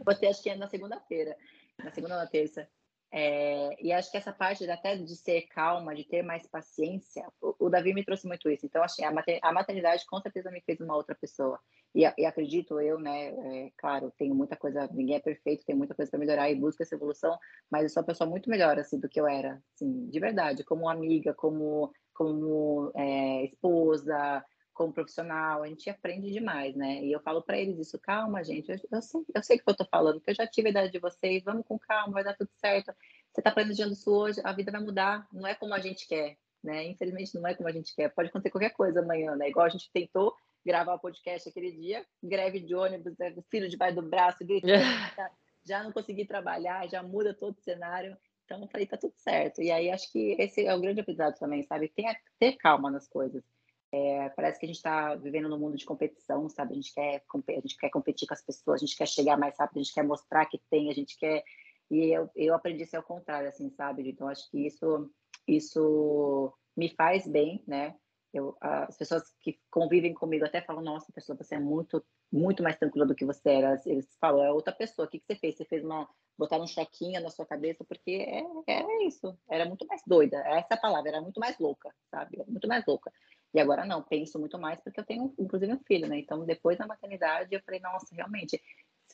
Postei 0.04 0.28
acho 0.28 0.42
que 0.42 0.50
é 0.50 0.56
na 0.56 0.68
segunda-feira, 0.68 1.34
na 1.82 1.90
segunda 1.90 2.16
ou 2.16 2.20
na 2.20 2.26
terça. 2.26 2.68
É, 3.10 3.70
e 3.82 3.90
acho 3.90 4.10
que 4.10 4.18
essa 4.18 4.32
parte 4.32 4.68
até 4.70 4.96
de 4.96 5.16
ser 5.16 5.42
calma, 5.48 5.94
de 5.94 6.04
ter 6.04 6.22
mais 6.22 6.46
paciência, 6.46 7.26
o, 7.40 7.66
o 7.66 7.70
Davi 7.70 7.94
me 7.94 8.04
trouxe 8.04 8.26
muito 8.26 8.50
isso. 8.50 8.66
Então, 8.66 8.82
assim, 8.82 9.02
a, 9.04 9.10
mater, 9.10 9.38
a 9.42 9.52
maternidade 9.52 10.04
com 10.06 10.20
certeza 10.20 10.50
me 10.50 10.60
fez 10.60 10.80
uma 10.80 10.94
outra 10.94 11.14
pessoa. 11.14 11.58
E, 11.94 12.02
e 12.18 12.26
acredito 12.26 12.78
eu, 12.80 12.98
né, 12.98 13.28
é, 13.28 13.72
claro, 13.78 14.12
tenho 14.18 14.34
muita 14.34 14.56
coisa, 14.56 14.88
ninguém 14.92 15.16
é 15.16 15.20
perfeito, 15.20 15.64
tem 15.64 15.74
muita 15.74 15.94
coisa 15.94 16.10
para 16.10 16.20
melhorar 16.20 16.50
e 16.50 16.54
busco 16.54 16.82
essa 16.82 16.94
evolução, 16.94 17.38
mas 17.70 17.84
eu 17.84 17.88
sou 17.88 18.02
uma 18.02 18.06
pessoa 18.06 18.28
muito 18.28 18.50
melhor, 18.50 18.78
assim, 18.78 19.00
do 19.00 19.08
que 19.08 19.18
eu 19.18 19.26
era, 19.26 19.62
assim, 19.74 20.06
de 20.06 20.20
verdade, 20.20 20.62
como 20.62 20.88
amiga, 20.88 21.32
como, 21.32 21.90
como 22.12 22.92
é, 22.94 23.44
esposa, 23.44 24.44
como 24.78 24.92
profissional, 24.92 25.64
a 25.64 25.66
gente 25.66 25.90
aprende 25.90 26.30
demais, 26.30 26.76
né? 26.76 27.02
E 27.04 27.10
eu 27.10 27.18
falo 27.20 27.42
para 27.42 27.58
eles 27.58 27.80
isso, 27.80 27.98
calma, 27.98 28.44
gente, 28.44 28.70
eu, 28.70 28.78
eu, 28.92 29.02
sei, 29.02 29.20
eu 29.34 29.42
sei 29.42 29.58
que 29.58 29.64
eu 29.68 29.74
tô 29.74 29.84
falando, 29.84 30.20
porque 30.20 30.30
eu 30.30 30.36
já 30.36 30.46
tive 30.46 30.68
a 30.68 30.70
idade 30.70 30.92
de 30.92 31.00
vocês, 31.00 31.42
vamos 31.42 31.66
com 31.66 31.76
calma, 31.76 32.12
vai 32.12 32.22
dar 32.22 32.36
tudo 32.36 32.50
certo. 32.54 32.94
Você 33.32 33.42
tá 33.42 33.50
planejando 33.50 33.92
isso 33.92 34.08
hoje, 34.08 34.40
a 34.44 34.52
vida 34.52 34.70
vai 34.70 34.80
mudar, 34.80 35.26
não 35.32 35.44
é 35.48 35.54
como 35.56 35.74
a 35.74 35.80
gente 35.80 36.06
quer, 36.06 36.38
né? 36.62 36.84
Infelizmente 36.84 37.34
não 37.34 37.44
é 37.44 37.54
como 37.54 37.68
a 37.68 37.72
gente 37.72 37.92
quer, 37.92 38.08
pode 38.14 38.28
acontecer 38.28 38.50
qualquer 38.50 38.70
coisa 38.70 39.00
amanhã, 39.00 39.34
né? 39.34 39.48
Igual 39.48 39.66
a 39.66 39.68
gente 39.68 39.90
tentou 39.92 40.32
gravar 40.64 40.94
o 40.94 41.00
podcast 41.00 41.48
aquele 41.48 41.72
dia, 41.72 42.06
greve 42.22 42.60
de 42.60 42.72
ônibus, 42.72 43.18
né? 43.18 43.34
filho 43.50 43.68
debaixo 43.68 43.96
do 43.96 44.02
braço, 44.02 44.46
gritando, 44.46 44.70
já 45.66 45.82
não 45.82 45.90
consegui 45.90 46.24
trabalhar, 46.24 46.88
já 46.88 47.02
muda 47.02 47.34
todo 47.34 47.56
o 47.56 47.62
cenário. 47.62 48.16
Então 48.44 48.62
eu 48.62 48.68
falei, 48.68 48.86
tá 48.86 48.96
tudo 48.96 49.14
certo. 49.16 49.60
E 49.60 49.72
aí 49.72 49.90
acho 49.90 50.10
que 50.12 50.36
esse 50.38 50.64
é 50.64 50.74
o 50.74 50.80
grande 50.80 51.00
aprendizado 51.00 51.36
também, 51.36 51.64
sabe? 51.64 51.88
Ter, 51.88 52.16
ter 52.38 52.52
calma 52.56 52.90
nas 52.90 53.08
coisas. 53.08 53.42
É, 53.90 54.28
parece 54.30 54.58
que 54.58 54.66
a 54.66 54.68
gente 54.68 54.76
está 54.76 55.14
vivendo 55.14 55.48
num 55.48 55.58
mundo 55.58 55.76
de 55.76 55.86
competição, 55.86 56.48
sabe? 56.48 56.72
A 56.72 56.76
gente, 56.76 56.92
quer, 56.92 57.22
a 57.24 57.60
gente 57.60 57.76
quer 57.78 57.88
competir 57.88 58.28
com 58.28 58.34
as 58.34 58.42
pessoas, 58.42 58.82
a 58.82 58.84
gente 58.84 58.96
quer 58.96 59.08
chegar 59.08 59.38
mais 59.38 59.58
rápido, 59.58 59.78
a 59.78 59.82
gente 59.82 59.94
quer 59.94 60.04
mostrar 60.04 60.44
que 60.46 60.60
tem, 60.70 60.90
a 60.90 60.94
gente 60.94 61.16
quer. 61.18 61.42
E 61.90 62.14
eu, 62.14 62.28
eu 62.36 62.54
aprendi 62.54 62.82
a 62.82 62.86
ser 62.86 62.96
ao 62.96 63.02
contrário, 63.02 63.48
assim, 63.48 63.70
sabe? 63.70 64.08
Então, 64.08 64.28
acho 64.28 64.50
que 64.50 64.66
isso, 64.66 65.10
isso 65.46 66.52
me 66.76 66.90
faz 66.90 67.26
bem, 67.26 67.62
né? 67.66 67.94
Eu, 68.32 68.56
as 68.60 68.96
pessoas 68.96 69.22
que 69.40 69.58
convivem 69.70 70.12
comigo 70.12 70.44
até 70.44 70.60
falam: 70.60 70.82
Nossa, 70.82 71.10
pessoa, 71.12 71.36
você 71.36 71.54
é 71.54 71.58
muito, 71.58 72.04
muito 72.30 72.62
mais 72.62 72.76
tranquila 72.76 73.06
do 73.06 73.14
que 73.14 73.24
você 73.24 73.48
era. 73.50 73.80
Eles 73.86 74.14
falam: 74.20 74.44
É 74.44 74.52
outra 74.52 74.72
pessoa, 74.72 75.06
o 75.06 75.10
que, 75.10 75.18
que 75.18 75.24
você 75.26 75.34
fez? 75.34 75.56
Você 75.56 75.64
fez 75.64 75.82
uma. 75.82 76.06
botar 76.36 76.60
um 76.60 76.66
chequinho 76.66 77.22
na 77.22 77.30
sua 77.30 77.46
cabeça, 77.46 77.84
porque 77.84 78.10
é, 78.10 78.44
é 78.70 79.04
isso. 79.04 79.34
Era 79.50 79.64
muito 79.64 79.86
mais 79.86 80.02
doida. 80.06 80.36
Essa 80.46 80.68
é 80.72 80.74
a 80.74 80.80
palavra, 80.80 81.08
era 81.08 81.22
muito 81.22 81.40
mais 81.40 81.58
louca, 81.58 81.90
sabe? 82.10 82.38
Muito 82.46 82.68
mais 82.68 82.84
louca. 82.86 83.10
E 83.54 83.60
agora 83.60 83.84
não, 83.86 84.02
penso 84.02 84.38
muito 84.38 84.58
mais 84.58 84.80
porque 84.80 85.00
eu 85.00 85.04
tenho, 85.04 85.34
inclusive, 85.38 85.72
um 85.72 85.80
filho, 85.80 86.06
né? 86.08 86.18
Então, 86.18 86.44
depois 86.44 86.76
da 86.76 86.86
maternidade, 86.86 87.54
eu 87.54 87.62
falei, 87.62 87.80
nossa, 87.80 88.14
realmente, 88.14 88.60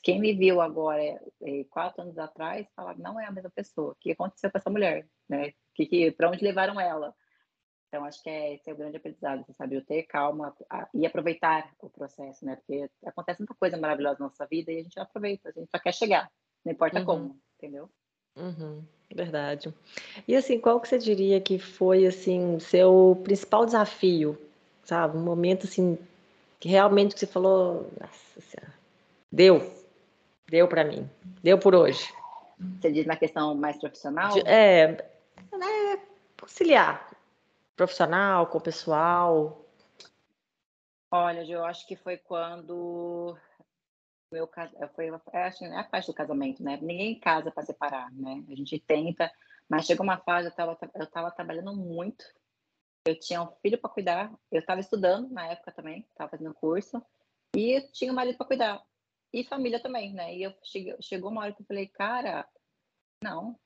quem 0.03 0.19
me 0.19 0.33
viu 0.33 0.61
agora, 0.61 1.01
é, 1.01 1.63
quatro 1.69 2.01
anos 2.01 2.17
atrás, 2.17 2.67
falava, 2.75 2.99
não 2.99 3.19
é 3.19 3.25
a 3.25 3.31
mesma 3.31 3.49
pessoa. 3.49 3.93
O 3.93 3.95
que 3.95 4.11
aconteceu 4.11 4.51
com 4.51 4.57
essa 4.57 4.69
mulher, 4.69 5.07
né? 5.29 5.53
Que, 5.73 5.85
que, 5.85 6.11
para 6.11 6.29
onde 6.29 6.43
levaram 6.43 6.79
ela? 6.79 7.15
Então, 7.87 8.03
acho 8.03 8.21
que 8.21 8.29
é, 8.29 8.55
esse 8.55 8.69
é 8.69 8.73
o 8.73 8.75
grande 8.75 8.97
aprendizado, 8.97 9.45
você 9.45 9.53
sabe? 9.53 9.75
Eu 9.75 9.85
ter 9.85 10.03
calma 10.03 10.53
a, 10.69 10.89
e 10.93 11.05
aproveitar 11.05 11.73
o 11.79 11.89
processo, 11.89 12.45
né? 12.45 12.57
Porque 12.57 12.89
acontece 13.05 13.39
muita 13.39 13.55
coisa 13.55 13.77
maravilhosa 13.77 14.19
na 14.19 14.25
nossa 14.25 14.45
vida 14.45 14.71
e 14.71 14.79
a 14.79 14.83
gente 14.83 14.99
aproveita, 14.99 15.49
a 15.49 15.51
gente 15.53 15.69
só 15.71 15.79
quer 15.79 15.93
chegar, 15.93 16.29
não 16.65 16.73
importa 16.73 16.99
uhum. 16.99 17.05
como, 17.05 17.41
entendeu? 17.55 17.89
Uhum, 18.35 18.83
verdade. 19.13 19.73
E 20.27 20.35
assim, 20.35 20.59
qual 20.59 20.79
que 20.79 20.87
você 20.87 20.97
diria 20.97 21.39
que 21.39 21.57
foi 21.57 22.05
assim 22.05 22.59
seu 22.59 23.19
principal 23.23 23.65
desafio, 23.65 24.37
sabe? 24.83 25.17
Um 25.17 25.23
momento 25.23 25.65
assim 25.65 25.97
que 26.59 26.69
realmente 26.69 27.17
você 27.17 27.25
falou, 27.25 27.89
nossa 27.99 28.41
senhora, 28.41 28.73
deu, 29.31 29.71
deu 30.47 30.67
para 30.67 30.83
mim, 30.83 31.09
deu 31.43 31.57
por 31.57 31.75
hoje. 31.75 32.13
Você 32.79 32.91
diz 32.91 33.05
na 33.05 33.15
questão 33.15 33.53
mais 33.55 33.77
profissional? 33.77 34.33
É, 34.45 34.87
né, 35.51 35.99
conciliar 36.39 37.15
profissional 37.75 38.47
com 38.47 38.59
pessoal. 38.59 39.61
Olha, 41.11 41.43
eu 41.43 41.63
acho 41.63 41.87
que 41.87 41.95
foi 41.95 42.17
quando 42.17 43.37
meu 44.31 44.49
foi 44.95 45.07
é, 45.07 45.43
acho, 45.43 45.63
é 45.65 45.77
a 45.77 45.83
parte 45.83 46.07
do 46.07 46.13
casamento, 46.13 46.63
né? 46.63 46.77
Ninguém 46.81 47.19
casa 47.19 47.51
para 47.51 47.63
separar, 47.63 48.11
né? 48.11 48.43
A 48.49 48.55
gente 48.55 48.79
tenta, 48.79 49.31
mas 49.69 49.85
chegou 49.85 50.03
uma 50.03 50.17
fase 50.17 50.47
eu 50.47 50.51
estava 50.51 50.77
eu 50.95 51.07
tava 51.07 51.31
trabalhando 51.31 51.75
muito. 51.75 52.25
Eu 53.07 53.19
tinha 53.19 53.41
um 53.41 53.51
filho 53.61 53.77
para 53.77 53.89
cuidar, 53.89 54.33
eu 54.51 54.59
estava 54.59 54.81
estudando 54.81 55.29
na 55.29 55.47
época 55.47 55.71
também, 55.71 56.05
estava 56.09 56.31
fazendo 56.31 56.55
curso 56.55 57.01
e 57.55 57.81
tinha 57.91 58.11
um 58.11 58.15
marido 58.15 58.37
para 58.37 58.47
cuidar 58.47 58.83
e 59.35 59.43
família 59.43 59.81
também, 59.81 60.13
né? 60.13 60.33
E 60.33 60.43
eu 60.43 60.53
cheguei, 60.63 60.95
chegou 61.01 61.29
uma 61.29 61.41
hora 61.41 61.53
que 61.53 61.61
eu 61.61 61.65
falei, 61.65 61.87
cara, 61.87 62.47
não, 63.21 63.59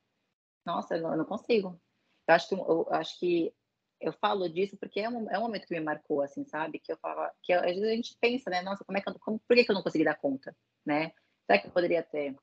nossa, 0.66 0.96
eu 0.96 1.02
não, 1.02 1.12
eu 1.12 1.18
não 1.20 1.26
consigo. 1.26 1.80
Eu 2.28 2.36
acho 2.36 2.50
que 2.50 2.56
eu 2.56 2.88
acho 2.92 3.20
que 3.20 3.54
eu 4.00 4.14
falo 4.14 4.50
disso 4.50 4.78
porque 4.78 5.00
é 5.00 5.10
um, 5.10 5.30
é 5.30 5.38
um 5.38 5.42
momento 5.42 5.68
que 5.68 5.74
me 5.74 5.80
marcou, 5.80 6.22
assim, 6.22 6.46
sabe? 6.46 6.80
Que 6.80 6.92
eu 6.92 6.98
falava, 6.98 7.32
que 7.44 7.52
às 7.54 7.62
vezes 7.64 7.84
a 7.84 7.96
gente 7.96 8.18
pensa, 8.20 8.50
né? 8.50 8.62
Nossa, 8.62 8.84
como 8.84 8.98
é 8.98 9.02
que 9.02 9.10
eu, 9.10 9.20
como, 9.20 9.40
por 9.40 9.56
que, 9.56 9.64
que 9.64 9.72
eu 9.72 9.76
não 9.76 9.84
consegui 9.84 10.04
dar 10.04 10.16
conta, 10.16 10.56
né? 10.86 11.12
Será 11.46 11.60
que 11.60 11.68
eu 11.68 11.72
poderia 11.72 12.04
ter? 12.04 12.36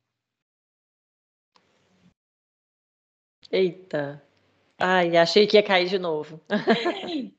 Eita. 3.51 4.23
Ai, 4.79 5.17
achei 5.17 5.47
que 5.47 5.57
ia 5.57 5.63
cair 5.63 5.89
de 5.89 5.99
novo. 5.99 6.41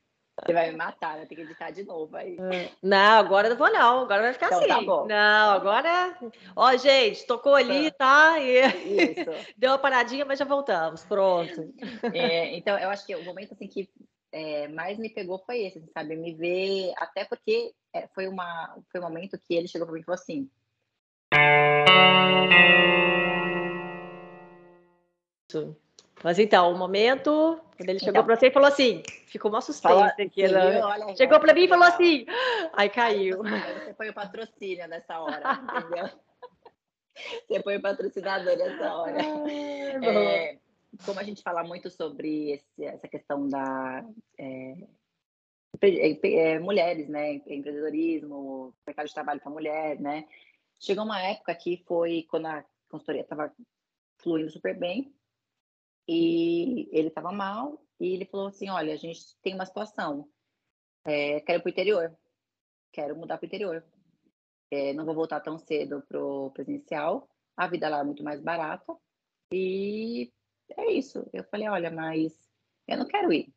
Você 0.48 0.54
vai 0.54 0.72
me 0.72 0.78
matar, 0.78 1.20
eu 1.20 1.28
tenho 1.28 1.42
que 1.42 1.48
editar 1.48 1.72
de 1.72 1.84
novo 1.84 2.16
aí. 2.16 2.38
É. 2.40 2.70
Não, 2.82 3.20
agora 3.20 3.50
não 3.50 3.58
vou 3.58 3.70
não, 3.70 4.00
agora 4.00 4.22
vai 4.22 4.32
ficar 4.32 4.46
então, 4.46 4.60
tá 4.60 4.76
assim. 4.76 4.86
Tá 4.86 4.92
bom. 4.94 5.06
Não, 5.06 5.52
agora. 5.52 6.18
Ó, 6.56 6.78
gente, 6.78 7.28
tocou 7.28 7.54
ali, 7.54 7.92
tá? 7.92 8.40
E... 8.40 8.62
Isso. 9.12 9.30
Deu 9.58 9.72
uma 9.72 9.78
paradinha, 9.78 10.24
mas 10.24 10.40
já 10.40 10.46
voltamos. 10.46 11.04
Pronto. 11.04 11.74
É, 12.14 12.56
então, 12.56 12.80
eu 12.80 12.90
acho 12.90 13.06
que 13.06 13.14
o 13.14 13.26
momento 13.26 13.52
assim 13.52 13.68
que 13.68 13.90
é, 14.32 14.70
mais 14.70 14.98
me 14.98 15.10
pegou 15.10 15.38
foi 15.46 15.66
esse, 15.66 15.80
assim, 15.80 15.90
sabe? 15.94 16.16
Me 16.16 16.34
ver, 16.34 16.94
até 16.96 17.26
porque 17.26 17.74
é, 17.94 18.08
foi, 18.16 18.30
uma, 18.30 18.78
foi 18.90 19.02
um 19.02 19.04
momento 19.04 19.38
que 19.38 19.54
ele 19.54 19.68
chegou 19.68 19.86
para 19.86 19.96
mim 19.96 20.00
e 20.00 20.06
falou 20.06 20.18
assim. 20.18 20.50
Isso. 25.50 25.76
Mas 26.24 26.40
então, 26.40 26.72
o 26.72 26.78
momento, 26.78 27.62
quando 27.78 27.90
ele 27.90 28.00
chegou 28.00 28.12
então, 28.12 28.26
para 28.26 28.36
você 28.36 28.48
e 28.48 28.52
falou 28.52 28.68
assim, 28.68 29.04
ficou 29.28 29.52
uma 29.52 29.62
suspense 29.62 30.22
aqui, 30.22 30.48
né? 30.48 30.84
Olha, 30.84 31.16
chegou 31.16 31.40
para 31.40 31.54
mim 31.54 31.66
e 31.66 31.68
falou 31.68 31.86
assim, 31.86 32.26
aí 32.74 32.90
caiu. 32.90 33.44
Você 33.44 33.94
põe 33.94 34.10
o 34.10 34.14
patrocínio 34.14 34.88
nessa 34.88 35.20
hora, 35.20 35.62
entendeu? 35.62 36.10
você 37.48 37.60
põe 37.62 37.78
o 37.78 37.82
patrocinador 37.82 38.58
nessa 38.58 38.96
hora. 38.96 39.18
É, 40.04 40.58
como 41.06 41.20
a 41.20 41.24
gente 41.24 41.44
fala 41.44 41.64
muito 41.64 41.90
sobre 41.92 42.52
esse, 42.52 42.84
essa 42.84 43.08
questão 43.08 43.48
da 43.48 44.04
é, 44.40 44.76
é, 46.24 46.60
mulheres, 46.60 47.08
né, 47.08 47.34
empreendedorismo, 47.34 48.74
mercado 48.86 49.08
de 49.08 49.14
trabalho 49.14 49.40
para 49.40 49.52
mulher, 49.52 50.00
né, 50.00 50.28
chegou 50.80 51.06
uma 51.06 51.22
época 51.22 51.54
que 51.54 51.84
foi 51.88 52.26
quando 52.28 52.48
a 52.48 52.66
consultoria 52.90 53.22
estava 53.22 53.54
fluindo 54.18 54.50
super 54.50 54.76
bem 54.76 55.14
e 56.08 56.90
ele 56.92 57.10
estava 57.10 57.32
mal 57.32 57.84
e 58.00 58.14
ele 58.14 58.26
falou 58.26 58.48
assim, 58.48 58.70
olha, 58.70 58.94
a 58.94 58.98
gente 58.98 59.22
tem 59.42 59.54
uma 59.54 59.66
situação, 59.66 60.30
é, 61.06 61.42
quero 61.42 61.62
para 61.62 61.70
o 61.70 61.72
interior, 61.72 62.18
quero 62.92 63.16
mudar 63.16 63.38
para 63.38 63.46
o 63.46 63.48
interior, 63.48 63.84
é, 64.72 64.94
não 64.94 65.06
vou 65.06 65.16
voltar 65.16 65.40
tão 65.40 65.58
cedo 65.58 66.02
pro 66.08 66.52
presencial, 66.52 67.30
a 67.56 67.68
vida 67.68 67.90
lá 67.90 68.00
é 68.00 68.04
muito 68.04 68.24
mais 68.24 68.40
barata 68.40 68.96
e 69.52 70.32
é 70.76 70.92
isso. 70.92 71.28
Eu 71.34 71.44
falei, 71.46 71.68
olha, 71.68 71.90
mas 71.90 72.34
eu 72.88 72.98
não 72.98 73.08
quero 73.08 73.32
ir. 73.32 73.54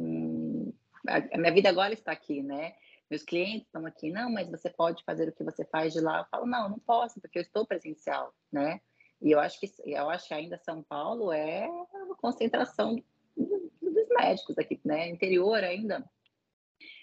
Hum, 0.00 0.72
a 1.06 1.38
minha 1.38 1.52
vida 1.52 1.68
agora 1.68 1.92
está 1.92 2.12
aqui, 2.12 2.42
né? 2.42 2.74
Meus 3.10 3.24
clientes 3.24 3.66
estão 3.66 3.84
aqui, 3.86 4.10
não, 4.10 4.30
mas 4.30 4.48
você 4.48 4.70
pode 4.70 5.02
fazer 5.02 5.28
o 5.28 5.32
que 5.32 5.42
você 5.42 5.64
faz 5.64 5.92
de 5.92 6.00
lá. 6.00 6.20
Eu 6.20 6.26
falo, 6.26 6.46
não, 6.46 6.68
não 6.68 6.78
posso, 6.78 7.20
porque 7.20 7.38
eu 7.38 7.42
estou 7.42 7.66
presencial, 7.66 8.32
né? 8.52 8.80
E 9.20 9.30
eu 9.32 9.40
acho 9.40 9.60
que 9.60 9.70
eu 9.84 10.08
acho 10.08 10.28
que 10.28 10.34
ainda 10.34 10.56
São 10.58 10.82
Paulo 10.82 11.32
é 11.32 11.68
uma 11.68 12.16
concentração 12.16 13.02
dos 13.36 14.08
médicos 14.08 14.58
aqui, 14.58 14.80
né? 14.84 15.08
Interior 15.08 15.62
ainda. 15.62 16.04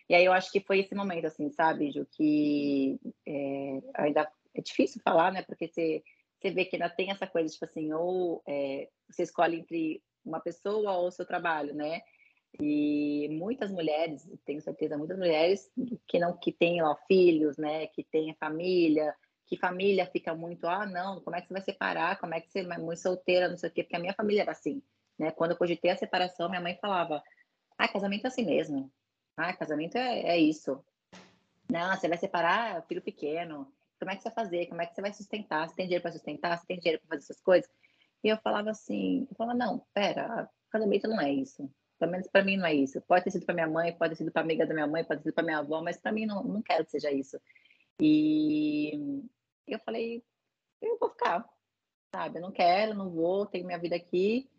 E 0.09 0.15
aí 0.15 0.25
eu 0.25 0.33
acho 0.33 0.51
que 0.51 0.61
foi 0.61 0.79
esse 0.79 0.95
momento, 0.95 1.27
assim, 1.27 1.49
sabe, 1.51 1.91
Ju, 1.91 2.05
que 2.11 2.99
é, 3.25 3.81
ainda 3.93 4.31
é 4.53 4.61
difícil 4.61 5.01
falar, 5.03 5.31
né? 5.31 5.43
Porque 5.43 5.67
você, 5.67 6.03
você 6.39 6.51
vê 6.51 6.65
que 6.65 6.75
ainda 6.75 6.89
tem 6.89 7.11
essa 7.11 7.27
coisa, 7.27 7.51
tipo 7.51 7.65
assim, 7.65 7.91
ou 7.93 8.41
é, 8.47 8.89
você 9.09 9.23
escolhe 9.23 9.59
entre 9.59 10.01
uma 10.25 10.39
pessoa 10.39 10.93
ou 10.93 11.07
o 11.07 11.11
seu 11.11 11.25
trabalho, 11.25 11.75
né? 11.75 12.01
E 12.59 13.27
muitas 13.31 13.71
mulheres, 13.71 14.27
tenho 14.45 14.61
certeza, 14.61 14.97
muitas 14.97 15.17
mulheres 15.17 15.69
que 16.07 16.17
não 16.17 16.35
que 16.37 16.51
têm 16.51 16.79
filhos, 17.07 17.57
né, 17.57 17.87
que 17.87 18.03
têm 18.03 18.33
família, 18.35 19.13
que 19.47 19.57
família 19.57 20.05
fica 20.05 20.35
muito, 20.35 20.67
ah, 20.67 20.85
não, 20.85 21.21
como 21.21 21.35
é 21.35 21.41
que 21.41 21.47
você 21.47 21.53
vai 21.53 21.61
separar? 21.63 22.19
Como 22.19 22.33
é 22.35 22.41
que 22.41 22.51
você 22.51 22.59
é 22.59 22.63
mãe 22.77 22.95
solteira, 22.95 23.47
não 23.47 23.57
sei 23.57 23.69
o 23.69 23.71
quê, 23.71 23.83
porque 23.83 23.95
a 23.95 23.99
minha 23.99 24.13
família 24.13 24.41
era 24.41 24.51
assim, 24.51 24.81
né? 25.17 25.31
Quando 25.31 25.51
eu 25.51 25.57
cogitei 25.57 25.89
a 25.91 25.97
separação, 25.97 26.49
minha 26.49 26.61
mãe 26.61 26.77
falava: 26.81 27.23
"Ah, 27.77 27.87
casamento 27.87 28.25
é 28.25 28.27
assim 28.27 28.45
mesmo. 28.45 28.91
Ah, 29.37 29.53
casamento 29.53 29.97
é, 29.97 30.21
é 30.21 30.37
isso. 30.37 30.83
Não, 31.69 31.95
você 31.95 32.07
vai 32.07 32.17
separar 32.17 32.83
filho 32.87 33.01
pequeno. 33.01 33.71
Como 33.99 34.11
é 34.11 34.15
que 34.15 34.21
você 34.21 34.29
vai 34.29 34.45
fazer? 34.45 34.65
Como 34.67 34.81
é 34.81 34.85
que 34.85 34.95
você 34.95 35.01
vai 35.01 35.13
sustentar? 35.13 35.67
Você 35.67 35.75
tem 35.75 35.85
dinheiro 35.85 36.01
para 36.03 36.11
sustentar? 36.11 36.57
Você 36.57 36.65
tem 36.67 36.79
dinheiro 36.79 37.01
para 37.01 37.17
fazer 37.17 37.23
essas 37.23 37.41
coisas?" 37.41 37.69
E 38.23 38.29
eu 38.29 38.37
falava 38.37 38.71
assim, 38.71 39.27
eu 39.29 39.35
falava, 39.35 39.57
não, 39.57 39.85
pera, 39.93 40.49
casamento 40.69 41.07
não 41.07 41.21
é 41.21 41.31
isso. 41.31 41.69
Pelo 41.99 42.11
menos 42.11 42.27
para 42.27 42.43
mim 42.43 42.57
não 42.57 42.65
é 42.65 42.73
isso. 42.73 43.01
Pode 43.01 43.23
ter 43.23 43.31
sido 43.31 43.45
para 43.45 43.55
minha 43.55 43.67
mãe, 43.67 43.93
pode 43.93 44.11
ter 44.11 44.17
sido 44.17 44.31
para 44.31 44.41
amiga 44.41 44.65
da 44.65 44.73
minha 44.73 44.87
mãe, 44.87 45.03
pode 45.03 45.21
ter 45.21 45.29
sido 45.29 45.33
para 45.33 45.43
minha 45.43 45.59
avó, 45.59 45.81
mas 45.81 45.97
para 45.97 46.11
mim 46.11 46.25
não, 46.25 46.43
não 46.43 46.61
quero 46.61 46.85
que 46.85 46.91
seja 46.91 47.11
isso. 47.11 47.39
E 47.99 49.23
eu 49.73 49.79
falei, 49.79 50.23
eu 50.81 50.97
vou 50.99 51.09
ficar, 51.09 51.47
sabe? 52.13 52.37
Eu 52.37 52.41
não 52.41 52.51
quero, 52.51 52.93
não 52.93 53.09
vou, 53.09 53.45
tenho 53.45 53.65
minha 53.65 53.79
vida 53.79 53.95
aqui 53.95 54.49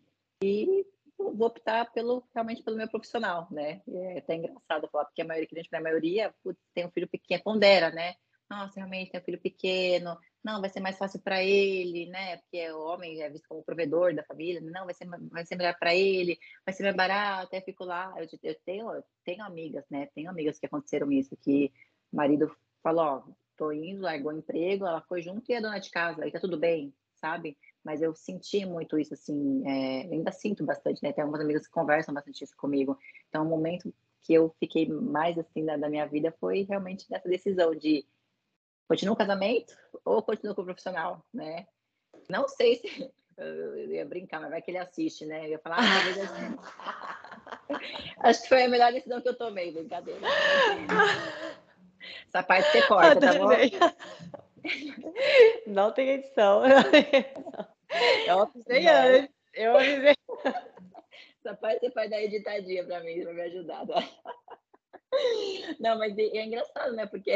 e 0.43 0.85
vou 1.17 1.47
optar 1.47 1.91
pelo 1.91 2.23
realmente 2.33 2.63
pelo 2.63 2.77
meu 2.77 2.87
profissional, 2.89 3.47
né? 3.51 3.81
E 3.87 3.97
é 3.97 4.19
até 4.19 4.35
engraçado 4.35 4.89
falar, 4.89 5.05
porque 5.05 5.21
a 5.21 5.25
maioria, 5.25 5.47
cliente, 5.47 5.75
a 5.75 5.81
maioria, 5.81 6.33
putz, 6.43 6.59
tem 6.73 6.85
um 6.85 6.91
filho 6.91 7.07
pequeno, 7.07 7.43
pondera, 7.43 7.91
né? 7.91 8.15
Nossa, 8.49 8.75
realmente 8.77 9.11
tem 9.11 9.21
um 9.21 9.23
filho 9.23 9.41
pequeno, 9.41 10.17
não, 10.43 10.61
vai 10.61 10.69
ser 10.69 10.79
mais 10.79 10.97
fácil 10.97 11.19
para 11.21 11.43
ele, 11.43 12.07
né? 12.07 12.37
Porque 12.37 12.71
o 12.71 12.79
homem 12.85 13.21
é 13.21 13.29
visto 13.29 13.47
como 13.47 13.63
provedor 13.63 14.15
da 14.15 14.23
família, 14.23 14.61
não, 14.61 14.85
vai 14.85 14.93
ser, 14.93 15.05
vai 15.29 15.45
ser 15.45 15.55
melhor 15.55 15.77
para 15.77 15.93
ele, 15.93 16.39
vai 16.65 16.73
ser 16.73 16.83
mais 16.83 16.95
barato, 16.95 17.47
até 17.47 17.61
fico 17.61 17.83
lá. 17.83 18.13
Eu, 18.17 18.27
eu, 18.41 18.55
tenho, 18.65 18.91
eu 18.91 19.03
tenho 19.25 19.43
amigas, 19.43 19.85
né? 19.89 20.07
Tenho 20.15 20.29
amigas 20.29 20.57
que 20.57 20.65
aconteceram 20.65 21.11
isso, 21.11 21.35
que 21.37 21.71
o 22.11 22.15
marido 22.15 22.55
falou, 22.81 23.05
ó, 23.05 23.23
tô 23.59 23.73
indo, 23.73 24.01
largou 24.01 24.31
o 24.31 24.37
emprego, 24.37 24.85
ela 24.85 25.01
foi 25.01 25.21
junto 25.21 25.51
e 25.51 25.53
é 25.53 25.59
dona 25.59 25.79
de 25.79 25.91
casa, 25.91 26.23
aí 26.23 26.31
tá 26.31 26.39
tudo 26.39 26.57
bem, 26.57 26.93
sabe? 27.15 27.57
Mas 27.83 28.01
eu 28.01 28.15
senti 28.15 28.65
muito 28.65 28.97
isso, 28.97 29.13
assim, 29.13 29.61
é, 29.67 30.01
ainda 30.03 30.31
sinto 30.31 30.65
bastante, 30.65 31.03
né? 31.03 31.11
Tem 31.11 31.21
algumas 31.21 31.41
amigas 31.41 31.67
que 31.67 31.73
conversam 31.73 32.13
bastante 32.13 32.45
isso 32.45 32.55
comigo. 32.55 32.97
Então, 33.27 33.45
o 33.45 33.49
momento 33.49 33.93
que 34.21 34.33
eu 34.33 34.55
fiquei 34.59 34.87
mais, 34.87 35.37
assim, 35.37 35.65
da, 35.65 35.75
da 35.75 35.89
minha 35.89 36.05
vida 36.07 36.33
foi 36.39 36.63
realmente 36.63 37.05
nessa 37.09 37.27
decisão 37.27 37.75
de 37.75 38.05
continuo 38.87 39.13
o 39.13 39.17
casamento 39.17 39.75
ou 40.05 40.23
continuo 40.23 40.55
com 40.55 40.61
o 40.61 40.65
profissional, 40.65 41.25
né? 41.33 41.67
Não 42.29 42.47
sei 42.47 42.77
se 42.77 42.87
eu 43.37 43.91
ia 43.91 44.05
brincar, 44.05 44.39
mas 44.39 44.51
vai 44.51 44.61
que 44.61 44.71
ele 44.71 44.77
assiste, 44.77 45.25
né? 45.25 45.45
Eu 45.45 45.51
ia 45.51 45.59
falar, 45.59 45.79
ah. 45.79 46.99
Acho 48.23 48.41
que 48.43 48.49
foi 48.49 48.63
a 48.63 48.69
melhor 48.69 48.91
decisão 48.93 49.21
que 49.21 49.29
eu 49.29 49.37
tomei, 49.37 49.71
brincadeira. 49.71 50.19
Essa 52.27 52.43
parte 52.43 52.71
você 52.71 52.81
corta, 52.87 53.19
tá 53.19 53.33
bom? 53.33 53.49
Não 55.67 55.91
tem 55.91 56.09
edição. 56.09 56.63
Eu 58.27 58.41
avisei 58.41 58.87
antes. 58.87 59.35
Eu 59.53 59.75
avisei. 59.75 60.15
Essa 61.39 61.55
parte 61.55 61.79
você 61.79 61.91
pode 61.91 62.09
dar 62.09 62.21
editadinha 62.21 62.85
para 62.85 62.99
mim, 63.01 63.21
para 63.23 63.33
me 63.33 63.41
ajudar. 63.41 63.87
Tá? 63.87 64.09
Não, 65.79 65.97
mas 65.97 66.17
é, 66.17 66.23
é 66.23 66.45
engraçado, 66.45 66.93
né? 66.93 67.05
Porque 67.07 67.31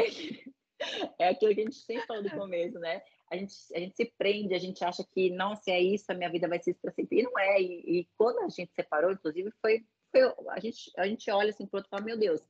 é 1.18 1.28
aquilo 1.28 1.54
que 1.54 1.60
a 1.60 1.64
gente 1.64 1.76
sempre 1.76 2.06
falou 2.06 2.22
do 2.22 2.30
começo, 2.30 2.78
né? 2.78 3.02
A 3.30 3.36
gente, 3.36 3.54
a 3.74 3.78
gente 3.78 3.96
se 3.96 4.12
prende, 4.16 4.54
a 4.54 4.58
gente 4.58 4.84
acha 4.84 5.04
que, 5.12 5.30
nossa, 5.30 5.70
é 5.70 5.80
isso, 5.80 6.04
a 6.08 6.14
minha 6.14 6.30
vida 6.30 6.46
vai 6.46 6.62
ser 6.62 6.72
isso 6.72 6.80
para 6.80 6.92
sempre. 6.92 7.20
E 7.20 7.22
não 7.22 7.38
é. 7.38 7.60
E, 7.60 8.00
e, 8.00 8.08
quando 8.16 8.40
a 8.40 8.48
gente 8.48 8.72
separou, 8.74 9.10
inclusive, 9.10 9.50
foi, 9.60 9.84
foi 10.12 10.22
a, 10.50 10.60
gente, 10.60 10.92
a 10.96 11.06
gente 11.06 11.30
olha 11.30 11.50
assim 11.50 11.66
pro 11.66 11.78
outro 11.78 11.88
e 11.88 11.90
fala, 11.90 12.04
meu 12.04 12.18
Deus, 12.18 12.40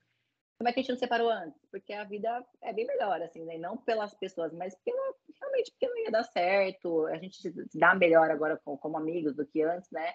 como 0.57 0.69
é 0.69 0.73
que 0.73 0.81
a 0.81 0.83
gente 0.83 0.93
não 0.93 0.99
separou 0.99 1.29
antes? 1.31 1.61
Porque 1.71 1.93
a 1.93 2.05
vida 2.05 2.45
é 2.63 2.73
bem 2.73 2.87
melhor, 2.87 3.21
assim, 3.23 3.45
né? 3.45 3.59
Não 3.59 3.77
pelas 3.77 4.15
pessoas, 4.15 4.53
mas 4.53 4.75
pela, 4.85 5.15
realmente 5.41 5.71
porque 5.73 5.89
não 5.89 5.99
ia 5.99 6.11
dar 6.11 6.25
certo. 6.25 7.07
A 7.07 7.17
gente 7.17 7.37
se 7.41 7.79
dá 7.79 7.95
melhor 7.95 8.31
agora 8.31 8.61
como, 8.65 8.79
como 8.79 8.97
amigos 8.97 9.35
do 9.35 9.47
que 9.47 9.63
antes, 9.63 9.91
né? 9.91 10.13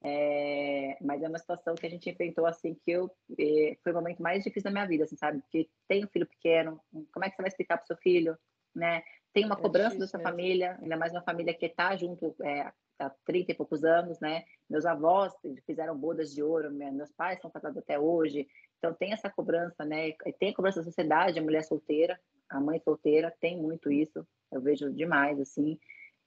É, 0.00 0.96
mas 1.00 1.22
é 1.22 1.28
uma 1.28 1.38
situação 1.38 1.74
que 1.74 1.86
a 1.86 1.90
gente 1.90 2.08
enfrentou 2.08 2.46
assim 2.46 2.74
que 2.84 2.90
eu 2.92 3.10
é, 3.36 3.76
foi 3.82 3.90
o 3.90 3.94
momento 3.96 4.22
mais 4.22 4.44
difícil 4.44 4.64
da 4.64 4.70
minha 4.70 4.86
vida, 4.86 5.04
assim, 5.04 5.16
sabe? 5.16 5.40
Porque 5.40 5.68
tem 5.88 6.04
um 6.04 6.08
filho 6.08 6.26
pequeno, 6.26 6.80
como 7.12 7.24
é 7.24 7.30
que 7.30 7.36
você 7.36 7.42
vai 7.42 7.48
explicar 7.48 7.78
para 7.78 7.86
seu 7.86 7.96
filho, 7.96 8.38
né? 8.74 9.02
Tem 9.32 9.44
uma 9.44 9.56
é 9.56 9.60
cobrança 9.60 9.96
difícil, 9.96 10.00
da 10.00 10.24
sua 10.24 10.30
família, 10.30 10.78
ainda 10.80 10.96
mais 10.96 11.12
uma 11.12 11.22
família 11.22 11.54
que 11.54 11.66
está 11.66 11.96
junto 11.96 12.34
é, 12.42 12.72
há 12.98 13.10
30 13.24 13.52
e 13.52 13.54
poucos 13.54 13.84
anos, 13.84 14.20
né? 14.20 14.44
Meus 14.68 14.86
avós 14.86 15.32
fizeram 15.66 15.96
bodas 15.96 16.32
de 16.32 16.42
ouro, 16.42 16.70
meus 16.70 17.12
pais 17.12 17.40
são 17.40 17.50
casados 17.50 17.78
até 17.78 17.98
hoje, 17.98 18.46
então 18.78 18.94
tem 18.94 19.12
essa 19.12 19.28
cobrança, 19.28 19.84
né? 19.84 20.12
Tem 20.38 20.52
cobrança 20.52 20.80
da 20.80 20.84
sociedade, 20.84 21.38
a 21.38 21.42
mulher 21.42 21.64
solteira, 21.64 22.18
a 22.48 22.60
mãe 22.60 22.78
solteira, 22.80 23.34
tem 23.40 23.60
muito 23.60 23.90
isso, 23.90 24.26
eu 24.50 24.60
vejo 24.60 24.92
demais, 24.92 25.38
assim. 25.40 25.78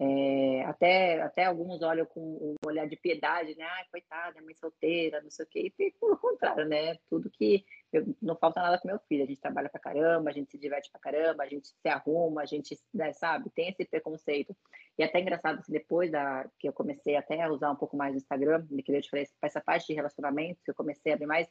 É, 0.03 0.63
até, 0.65 1.21
até 1.21 1.45
alguns 1.45 1.83
olham 1.83 2.07
com 2.07 2.19
um 2.19 2.55
olhar 2.65 2.87
de 2.87 2.95
piedade, 2.95 3.55
né? 3.55 3.63
Ai, 3.63 3.83
coitada, 3.91 4.41
mãe 4.41 4.55
solteira, 4.55 5.21
não 5.21 5.29
sei 5.29 5.45
o 5.45 5.47
quê. 5.47 5.71
E 5.77 5.91
pelo 5.91 6.17
contrário, 6.17 6.67
né? 6.67 6.97
Tudo 7.07 7.29
que. 7.29 7.63
Eu, 7.93 8.15
não 8.19 8.35
falta 8.35 8.63
nada 8.63 8.79
com 8.79 8.87
meu 8.87 8.97
filho. 9.07 9.23
A 9.23 9.27
gente 9.27 9.39
trabalha 9.39 9.69
pra 9.69 9.79
caramba, 9.79 10.31
a 10.31 10.33
gente 10.33 10.49
se 10.49 10.57
diverte 10.57 10.89
pra 10.89 10.99
caramba, 10.99 11.43
a 11.43 11.47
gente 11.47 11.67
se 11.67 11.87
arruma, 11.87 12.41
a 12.41 12.45
gente, 12.45 12.79
né, 12.91 13.13
sabe? 13.13 13.51
Tem 13.51 13.69
esse 13.69 13.85
preconceito. 13.85 14.57
E 14.97 15.03
até 15.03 15.19
engraçado, 15.19 15.59
assim, 15.59 15.71
depois 15.71 16.09
da, 16.09 16.49
que 16.57 16.67
eu 16.67 16.73
comecei 16.73 17.15
até 17.15 17.39
a 17.39 17.51
usar 17.51 17.69
um 17.69 17.75
pouco 17.75 17.95
mais 17.95 18.15
o 18.15 18.17
Instagram, 18.17 18.65
que 18.83 18.91
eu 18.91 19.01
te 19.01 19.09
falei, 19.09 19.27
essa 19.39 19.61
parte 19.61 19.85
de 19.85 19.93
relacionamento, 19.93 20.61
que 20.65 20.71
eu 20.71 20.75
comecei 20.75 21.11
a 21.11 21.15
abrir 21.15 21.27
mais, 21.27 21.47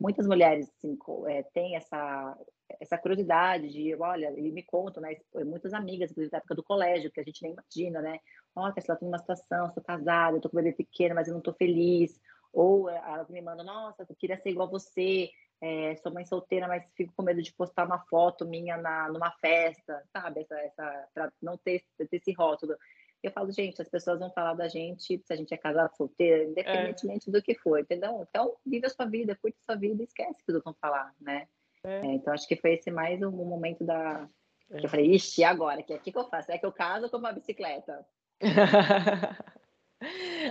muitas 0.00 0.26
mulheres 0.26 0.70
assim, 0.78 0.96
é, 1.28 1.42
têm 1.42 1.76
essa, 1.76 2.38
essa 2.80 2.96
curiosidade 2.96 3.68
de, 3.68 3.94
olha, 3.96 4.32
e 4.38 4.50
me 4.50 4.62
contam, 4.62 5.02
né? 5.02 5.14
Muitas 5.44 5.74
amigas, 5.74 6.10
inclusive 6.10 6.30
da 6.30 6.38
época 6.38 6.54
do 6.54 6.62
colégio, 6.62 7.10
que 7.10 7.20
a 7.20 7.24
gente 7.24 7.42
nem 7.42 7.52
imagina, 7.52 8.00
né? 8.00 8.18
Olha, 8.56 8.72
se 8.80 8.90
ela 8.90 8.98
tem 8.98 9.06
uma 9.06 9.18
situação, 9.18 9.70
sou 9.72 9.82
casada, 9.82 10.36
eu 10.36 10.40
tô 10.40 10.48
com 10.48 10.56
um 10.56 10.62
bebê 10.62 10.74
pequeno, 10.74 11.14
mas 11.14 11.28
eu 11.28 11.34
não 11.34 11.40
tô 11.42 11.52
feliz. 11.52 12.18
Ou 12.52 12.88
elas 12.88 13.28
me 13.28 13.42
mandam, 13.42 13.64
nossa, 13.64 14.06
eu 14.08 14.16
queria 14.16 14.36
ser 14.38 14.50
igual 14.50 14.66
a 14.66 14.70
você, 14.70 15.30
é, 15.60 15.94
sou 15.96 16.12
mãe 16.12 16.24
solteira, 16.24 16.66
mas 16.66 16.82
fico 16.96 17.12
com 17.14 17.22
medo 17.22 17.42
de 17.42 17.52
postar 17.52 17.84
uma 17.86 17.98
foto 18.06 18.46
minha 18.46 18.76
na, 18.78 19.08
numa 19.08 19.30
festa, 19.32 20.02
sabe? 20.12 20.40
Essa, 20.40 20.58
essa, 20.60 21.08
pra 21.12 21.32
não 21.42 21.58
ter, 21.58 21.84
ter 21.98 22.08
esse 22.10 22.32
rótulo. 22.32 22.74
Eu 23.22 23.30
falo, 23.32 23.52
gente, 23.52 23.80
as 23.80 23.88
pessoas 23.88 24.18
vão 24.18 24.30
falar 24.30 24.54
da 24.54 24.68
gente 24.68 25.18
se 25.18 25.32
a 25.32 25.36
gente 25.36 25.52
é 25.52 25.56
casado, 25.56 25.94
solteira, 25.94 26.44
independentemente 26.44 27.28
é. 27.28 27.32
do 27.32 27.42
que 27.42 27.54
for, 27.54 27.78
entendeu? 27.78 28.26
Então, 28.28 28.54
vive 28.64 28.86
a 28.86 28.90
sua 28.90 29.04
vida, 29.04 29.36
curte 29.36 29.58
a 29.60 29.72
sua 29.72 29.78
vida 29.78 30.02
esquece 30.02 30.42
que 30.42 30.50
os 30.50 30.54
outros 30.54 30.64
vão 30.64 30.76
falar, 30.80 31.14
né? 31.20 31.46
É. 31.84 32.00
É, 32.00 32.06
então, 32.06 32.32
acho 32.32 32.48
que 32.48 32.56
foi 32.56 32.74
esse 32.74 32.90
mais 32.90 33.22
um 33.22 33.30
momento 33.30 33.84
da... 33.84 34.28
Que 34.68 34.86
eu 34.86 34.88
falei, 34.88 35.14
ixi, 35.14 35.42
agora? 35.42 35.80
O 35.80 35.84
que, 35.84 35.98
que, 35.98 36.12
que 36.12 36.18
eu 36.18 36.28
faço? 36.28 36.50
É 36.52 36.58
que 36.58 36.64
eu 36.64 36.72
caso 36.72 37.10
com 37.10 37.16
uma 37.16 37.32
bicicleta? 37.32 38.06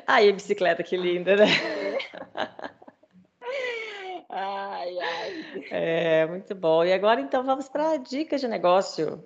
Ai, 0.05 0.29
a 0.29 0.33
bicicleta, 0.33 0.83
que 0.83 0.95
linda, 0.95 1.35
né? 1.35 1.45
Ai, 4.31 4.99
ai. 4.99 5.65
É, 5.71 6.27
muito 6.27 6.53
bom. 6.53 6.85
E 6.85 6.93
agora, 6.93 7.19
então, 7.19 7.43
vamos 7.43 7.67
para 7.67 7.97
dicas 7.97 8.39
de 8.39 8.47
negócio. 8.47 9.23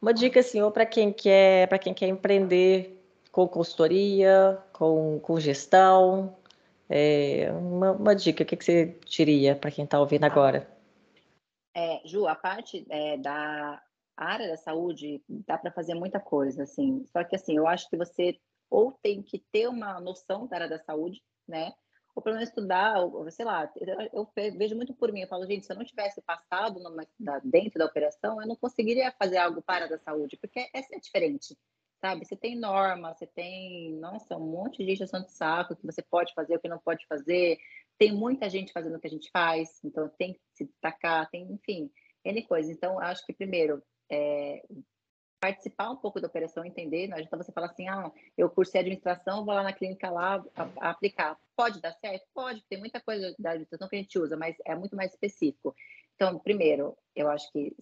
Uma 0.00 0.14
dica, 0.14 0.40
assim, 0.40 0.62
ou 0.62 0.70
para 0.70 0.86
quem 0.86 1.12
quer, 1.12 1.68
para 1.68 1.78
quem 1.78 1.92
quer 1.92 2.08
empreender 2.08 2.98
com 3.30 3.46
consultoria, 3.46 4.58
com, 4.72 5.20
com 5.20 5.38
gestão. 5.38 6.36
É, 6.88 7.52
uma, 7.52 7.92
uma 7.92 8.16
dica, 8.16 8.42
o 8.42 8.46
que, 8.46 8.56
que 8.56 8.64
você 8.64 8.98
diria 9.06 9.54
para 9.54 9.70
quem 9.70 9.84
está 9.84 10.00
ouvindo 10.00 10.24
agora? 10.24 10.68
É, 11.74 12.00
Ju, 12.04 12.26
a 12.26 12.34
parte 12.34 12.84
é, 12.88 13.16
da 13.18 13.80
área 14.16 14.48
da 14.48 14.56
saúde 14.56 15.22
dá 15.28 15.56
para 15.56 15.70
fazer 15.70 15.94
muita 15.94 16.18
coisa, 16.18 16.64
assim. 16.64 17.04
Só 17.12 17.22
que, 17.22 17.36
assim, 17.36 17.56
eu 17.56 17.66
acho 17.66 17.88
que 17.88 17.96
você 17.96 18.38
ou 18.68 18.92
tem 18.92 19.22
que 19.22 19.38
ter 19.52 19.68
uma 19.68 20.00
noção 20.00 20.46
da 20.46 20.56
área 20.56 20.68
da 20.68 20.78
saúde, 20.78 21.22
né? 21.46 21.72
Ou 22.14 22.22
pelo 22.22 22.36
menos 22.36 22.48
estudar, 22.48 23.00
ou, 23.00 23.30
sei 23.30 23.44
lá, 23.44 23.70
eu 24.12 24.28
vejo 24.34 24.76
muito 24.76 24.94
por 24.94 25.12
mim, 25.12 25.20
eu 25.20 25.28
falo, 25.28 25.46
gente, 25.46 25.66
se 25.66 25.72
eu 25.72 25.76
não 25.76 25.84
tivesse 25.84 26.20
passado 26.22 26.80
numa, 26.80 27.06
dentro 27.44 27.78
da 27.78 27.86
operação, 27.86 28.40
eu 28.40 28.48
não 28.48 28.56
conseguiria 28.56 29.12
fazer 29.12 29.38
algo 29.38 29.62
para 29.62 29.86
da 29.86 29.98
saúde, 29.98 30.36
porque 30.36 30.68
essa 30.74 30.94
é 30.94 30.98
diferente, 30.98 31.56
sabe? 32.00 32.24
Você 32.24 32.36
tem 32.36 32.56
norma, 32.56 33.14
você 33.14 33.26
tem, 33.26 33.92
nossa, 33.94 34.36
um 34.36 34.50
monte 34.50 34.84
de 34.84 34.92
injeção 34.92 35.22
de 35.22 35.32
saco 35.32 35.76
que 35.76 35.86
você 35.86 36.02
pode 36.02 36.34
fazer, 36.34 36.56
o 36.56 36.60
que 36.60 36.68
não 36.68 36.78
pode 36.78 37.06
fazer, 37.06 37.58
tem 37.98 38.12
muita 38.12 38.48
gente 38.48 38.72
fazendo 38.72 38.96
o 38.96 39.00
que 39.00 39.06
a 39.06 39.10
gente 39.10 39.30
faz, 39.30 39.78
então 39.84 40.08
tem 40.18 40.32
que 40.32 40.40
se 40.54 40.64
destacar, 40.64 41.28
tem, 41.30 41.42
enfim, 41.52 41.90
N 42.24 42.42
coisas. 42.42 42.70
Então, 42.70 42.98
acho 42.98 43.24
que 43.24 43.32
primeiro, 43.32 43.82
é, 44.10 44.62
participar 45.40 45.90
um 45.90 45.96
pouco 45.96 46.20
da 46.20 46.26
operação, 46.26 46.64
entender, 46.64 47.08
não 47.08 47.16
adianta 47.16 47.36
você 47.36 47.50
falar 47.50 47.68
assim, 47.68 47.88
ah, 47.88 48.12
eu 48.36 48.50
cursei 48.50 48.80
administração, 48.80 49.44
vou 49.44 49.54
lá 49.54 49.62
na 49.62 49.72
clínica 49.72 50.10
lá 50.10 50.44
a, 50.54 50.68
a 50.80 50.90
aplicar. 50.90 51.38
Pode 51.60 51.78
dar 51.78 51.92
certo? 51.92 52.26
Pode, 52.32 52.64
tem 52.70 52.78
muita 52.78 52.98
coisa 53.02 53.34
da 53.38 53.50
administração 53.50 53.86
que 53.86 53.96
a 53.96 53.98
gente 53.98 54.18
usa, 54.18 54.34
mas 54.34 54.56
é 54.64 54.74
muito 54.74 54.96
mais 54.96 55.12
específico. 55.12 55.76
Então, 56.14 56.38
primeiro, 56.38 56.96
eu 57.14 57.28
acho 57.30 57.52
que 57.52 57.76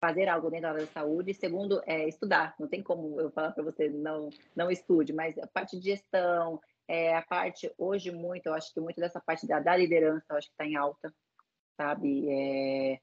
fazer 0.00 0.28
algo 0.28 0.48
dentro 0.48 0.62
da 0.62 0.70
área 0.70 0.86
da 0.86 0.92
saúde, 0.92 1.34
segundo, 1.34 1.82
é 1.84 2.08
estudar. 2.08 2.54
Não 2.58 2.66
tem 2.66 2.82
como 2.82 3.20
eu 3.20 3.30
falar 3.30 3.52
para 3.52 3.62
você 3.62 3.90
não 3.90 4.30
não 4.54 4.70
estude, 4.70 5.12
mas 5.12 5.36
a 5.36 5.46
parte 5.46 5.78
de 5.78 5.90
gestão, 5.90 6.58
é, 6.88 7.14
a 7.14 7.20
parte 7.20 7.70
hoje 7.76 8.10
muito, 8.10 8.46
eu 8.46 8.54
acho 8.54 8.72
que 8.72 8.80
muito 8.80 8.98
dessa 8.98 9.20
parte 9.20 9.46
da, 9.46 9.60
da 9.60 9.76
liderança, 9.76 10.24
eu 10.30 10.36
acho 10.38 10.48
que 10.48 10.54
está 10.54 10.64
em 10.64 10.76
alta, 10.76 11.12
sabe? 11.76 12.26
É, 12.30 12.98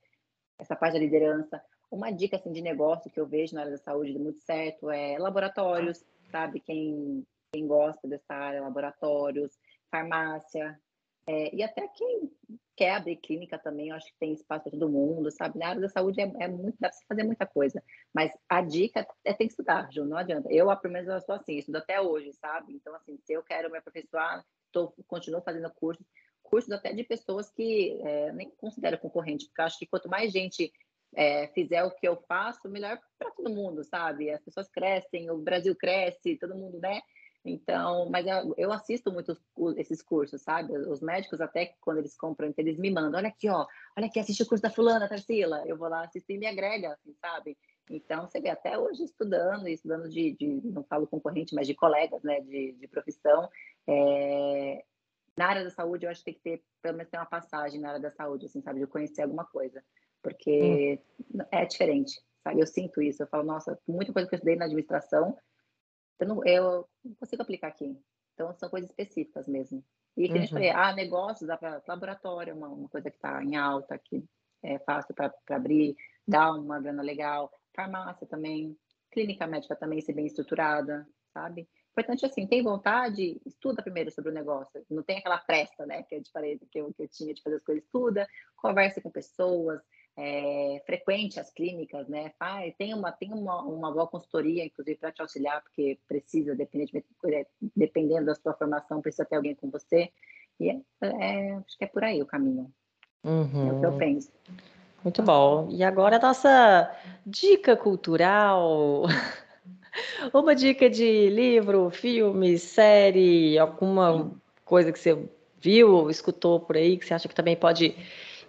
essa 0.57 0.75
parte 0.75 0.93
da 0.93 0.99
liderança, 0.99 1.63
uma 1.91 2.09
dica 2.09 2.37
assim, 2.37 2.51
de 2.51 2.63
negócio 2.63 3.11
que 3.11 3.19
eu 3.19 3.27
vejo 3.27 3.53
na 3.53 3.61
área 3.61 3.73
da 3.73 3.77
saúde 3.77 4.17
muito 4.17 4.41
certo 4.41 4.89
é 4.89 5.19
laboratórios, 5.19 6.03
sabe? 6.31 6.59
Quem, 6.59 7.23
quem 7.51 7.67
gosta 7.67 8.07
dessa 8.07 8.33
área, 8.33 8.63
laboratórios, 8.63 9.55
farmácia, 9.93 10.79
é, 11.27 11.55
e 11.55 11.63
até 11.63 11.87
quem 11.87 12.31
quer 12.75 12.95
abrir 12.95 13.17
clínica 13.17 13.57
também, 13.57 13.89
eu 13.89 13.95
acho 13.95 14.07
que 14.07 14.19
tem 14.19 14.33
espaço 14.33 14.63
para 14.63 14.71
todo 14.71 14.89
mundo, 14.89 15.31
sabe? 15.31 15.59
Na 15.59 15.69
área 15.69 15.81
da 15.81 15.89
saúde 15.89 16.19
é, 16.19 16.31
é 16.39 16.47
muito, 16.47 16.75
dá 16.79 16.89
para 16.89 16.97
fazer 17.07 17.23
muita 17.23 17.45
coisa. 17.45 17.81
Mas 18.13 18.31
a 18.49 18.61
dica 18.61 19.07
é 19.23 19.33
tem 19.33 19.47
que 19.47 19.53
estudar, 19.53 19.89
Ju, 19.91 20.05
não 20.05 20.17
adianta. 20.17 20.51
Eu, 20.51 20.75
pelo 20.77 20.93
menos, 20.93 21.07
eu 21.07 21.21
sou 21.21 21.35
assim, 21.35 21.57
estudo 21.57 21.77
até 21.77 22.01
hoje, 22.01 22.33
sabe? 22.33 22.73
Então, 22.73 22.93
assim, 22.95 23.17
se 23.23 23.33
eu 23.33 23.43
quero 23.43 23.71
me 23.71 23.77
aperfeiçoar, 23.77 24.43
tô, 24.71 24.91
continuo 25.07 25.41
fazendo 25.41 25.71
cursos, 25.71 26.05
cursos 26.41 26.71
até 26.71 26.91
de 26.91 27.03
pessoas 27.03 27.49
que 27.51 28.01
é, 28.03 28.33
nem 28.33 28.49
considero 28.57 28.97
concorrente, 28.97 29.45
porque 29.45 29.61
eu 29.61 29.65
acho 29.65 29.79
que 29.79 29.85
quanto 29.85 30.09
mais 30.09 30.31
gente 30.31 30.73
é, 31.15 31.47
fizer 31.49 31.83
o 31.83 31.91
que 31.91 32.07
eu 32.07 32.17
faço, 32.27 32.67
melhor 32.67 32.99
para 33.19 33.31
todo 33.31 33.53
mundo, 33.53 33.83
sabe? 33.83 34.31
As 34.31 34.43
pessoas 34.43 34.67
crescem, 34.67 35.29
o 35.29 35.37
Brasil 35.37 35.75
cresce, 35.75 36.37
todo 36.37 36.55
mundo, 36.55 36.79
né? 36.79 37.01
Então, 37.45 38.09
mas 38.09 38.25
eu, 38.25 38.53
eu 38.57 38.71
assisto 38.71 39.11
muito 39.11 39.37
esses 39.75 40.01
cursos, 40.01 40.41
sabe? 40.41 40.77
Os 40.77 41.01
médicos 41.01 41.41
até 41.41 41.75
quando 41.81 41.97
eles 41.97 42.15
compram, 42.15 42.47
então 42.47 42.63
eles 42.63 42.79
me 42.79 42.89
mandam, 42.89 43.19
olha 43.19 43.27
aqui, 43.27 43.49
ó, 43.49 43.67
olha 43.97 44.07
aqui, 44.07 44.19
assiste 44.19 44.43
o 44.43 44.45
curso 44.45 44.61
da 44.61 44.69
fulana, 44.69 45.09
Tarsila. 45.09 45.63
Eu 45.65 45.77
vou 45.77 45.89
lá 45.89 46.05
assistir 46.05 46.33
e 46.33 46.37
me 46.37 46.47
agrega, 46.47 46.93
assim, 46.93 47.13
sabe? 47.19 47.57
Então, 47.89 48.27
você 48.27 48.39
vê, 48.39 48.49
até 48.49 48.77
hoje 48.77 49.03
estudando, 49.03 49.67
estudando 49.67 50.09
de, 50.09 50.31
de 50.31 50.61
não 50.63 50.83
falo 50.85 51.05
concorrente, 51.05 51.53
mas 51.53 51.67
de 51.67 51.73
colegas, 51.73 52.23
né, 52.23 52.39
de, 52.39 52.71
de 52.79 52.87
profissão, 52.87 53.49
é... 53.85 54.85
na 55.35 55.47
área 55.47 55.63
da 55.65 55.69
saúde, 55.69 56.05
eu 56.05 56.11
acho 56.11 56.23
que 56.23 56.31
tem 56.31 56.33
que 56.35 56.41
ter, 56.41 56.63
pelo 56.81 56.95
menos 56.95 57.11
ter 57.11 57.17
uma 57.17 57.25
passagem 57.25 57.81
na 57.81 57.89
área 57.89 57.99
da 57.99 58.11
saúde, 58.11 58.45
assim, 58.45 58.61
sabe, 58.61 58.79
de 58.79 58.87
conhecer 58.87 59.21
alguma 59.21 59.43
coisa 59.43 59.83
porque 60.23 60.99
hum. 61.35 61.43
é 61.51 61.65
diferente, 61.65 62.19
sabe? 62.41 62.61
Eu 62.61 62.65
sinto 62.65 63.01
isso, 63.01 63.21
eu 63.21 63.27
falo, 63.27 63.43
nossa, 63.43 63.77
muita 63.85 64.13
coisa 64.13 64.27
que 64.27 64.33
eu 64.33 64.37
estudei 64.37 64.55
na 64.55 64.65
administração, 64.65 65.37
eu 66.19 66.27
não, 66.27 66.45
eu 66.45 66.90
não 67.03 67.15
consigo 67.15 67.41
aplicar 67.41 67.68
aqui. 67.68 67.98
Então, 68.34 68.53
são 68.56 68.69
coisas 68.69 68.90
específicas 68.90 69.48
mesmo. 69.48 69.84
E 70.15 70.27
que 70.27 70.34
uhum. 70.34 70.38
a 70.38 70.41
gente 70.41 70.53
falei, 70.53 70.69
ah, 70.69 70.94
negócios, 70.94 71.48
dá 71.48 71.57
para 71.57 71.81
laboratório, 71.88 72.56
uma, 72.56 72.68
uma 72.68 72.90
coisa 72.90 73.10
que 73.10 73.18
está 73.18 73.44
em 73.44 73.56
alta, 73.56 73.98
que 73.98 74.23
é 74.61 74.80
fácil 74.80 75.14
para 75.14 75.34
abrir, 75.49 75.95
dá 76.27 76.52
uma 76.52 76.80
grana 76.80 77.03
legal. 77.03 77.52
Farmácia 77.76 78.27
também, 78.27 78.77
clínica 79.11 79.48
médica 79.48 79.76
também, 79.76 80.02
ser 80.02 80.14
bem 80.14 80.26
estruturada, 80.26 81.07
sabe? 81.34 81.68
Importante 81.91 82.26
assim, 82.26 82.48
tem 82.48 82.64
vontade, 82.64 83.40
estuda 83.45 83.84
primeiro 83.84 84.11
sobre 84.11 84.31
o 84.31 84.34
negócio. 84.34 84.84
Não 84.90 85.03
tem 85.03 85.18
aquela 85.18 85.38
pressa, 85.38 85.85
né, 85.85 86.03
que 86.03 86.15
eu 86.15 86.23
te 86.23 86.31
falei, 86.31 86.60
que 86.72 86.80
eu, 86.80 86.91
que 86.94 87.03
eu 87.03 87.07
tinha 87.07 87.34
de 87.34 87.41
fazer 87.41 87.57
as 87.57 87.64
coisas, 87.64 87.84
estuda, 87.84 88.27
conversa 88.56 89.02
com 89.02 89.11
pessoas, 89.11 89.80
é, 90.15 90.81
frequente 90.85 91.40
as 91.40 91.52
clínicas, 91.52 92.07
né? 92.07 92.31
Faz, 92.38 92.73
tem 92.77 92.94
uma, 92.94 93.11
tem 93.11 93.34
uma, 93.34 93.61
uma 93.61 93.91
boa 93.91 94.07
consultoria, 94.07 94.65
inclusive, 94.65 94.98
para 94.98 95.11
te 95.11 95.22
auxiliar, 95.22 95.61
porque 95.61 95.98
precisa, 96.07 96.56
dependendo, 96.56 97.03
é, 97.26 97.45
dependendo 97.76 98.26
da 98.27 98.35
sua 98.35 98.53
formação, 98.53 99.02
precisa 99.02 99.26
ter 99.26 99.35
alguém 99.35 99.56
com 99.56 99.69
você. 99.69 100.11
E 100.60 100.69
é, 100.69 100.80
é, 101.02 101.56
acho 101.56 101.77
que 101.77 101.84
é 101.84 101.88
por 101.88 102.03
aí 102.03 102.22
o 102.22 102.26
caminho. 102.26 102.72
Uhum. 103.23 103.69
É 103.69 103.73
o 103.73 103.80
que 103.80 103.85
eu 103.85 103.91
uhum. 103.91 103.98
penso. 103.98 104.31
Muito 105.03 105.22
bom. 105.23 105.68
E 105.72 105.84
agora 105.84 106.18
a 106.18 106.22
nossa 106.22 106.95
dica 107.26 107.76
cultural. 107.76 109.03
Uma 110.34 110.56
dica 110.56 110.90
de 110.90 111.30
livro, 111.30 111.90
filme, 111.91 112.57
série, 112.57 113.57
alguma 113.60 114.31
coisa 114.65 114.91
que 114.91 114.98
você 114.98 115.30
viu 115.60 115.94
ou 115.94 116.10
escutou 116.10 116.60
por 116.60 116.76
aí 116.76 116.98
que 116.98 117.06
você 117.06 117.14
acha 117.14 117.27
que 117.27 117.35
também 117.35 117.56
pode 117.56 117.95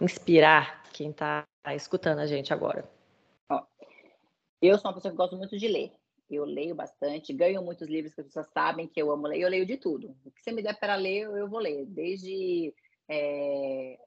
inspirar 0.01 0.83
quem 0.93 1.11
está 1.11 1.45
tá 1.65 1.75
escutando 1.75 2.21
a 2.21 2.27
gente 2.27 2.53
agora? 2.53 2.89
Ó, 3.51 3.65
eu 4.61 4.79
sou 4.79 4.91
uma 4.91 4.95
pessoa 4.95 5.11
que 5.11 5.17
gosto 5.17 5.37
muito 5.37 5.59
de 5.59 5.67
ler. 5.67 5.93
Eu 6.31 6.45
leio 6.45 6.75
bastante, 6.75 7.33
ganho 7.33 7.63
muitos 7.63 7.89
livros 7.89 8.15
que 8.15 8.21
as 8.21 8.27
pessoas 8.27 8.49
sabem 8.53 8.87
que 8.87 9.01
eu 9.01 9.11
amo 9.11 9.27
ler. 9.27 9.41
Eu 9.41 9.49
leio 9.49 9.67
de 9.67 9.77
tudo. 9.77 10.17
O 10.25 10.31
que 10.31 10.43
você 10.43 10.53
me 10.53 10.63
der 10.63 10.79
para 10.79 10.95
ler, 10.95 11.23
eu 11.23 11.49
vou 11.49 11.59
ler. 11.59 11.87
Desde 11.87 12.73
é, 13.09 13.99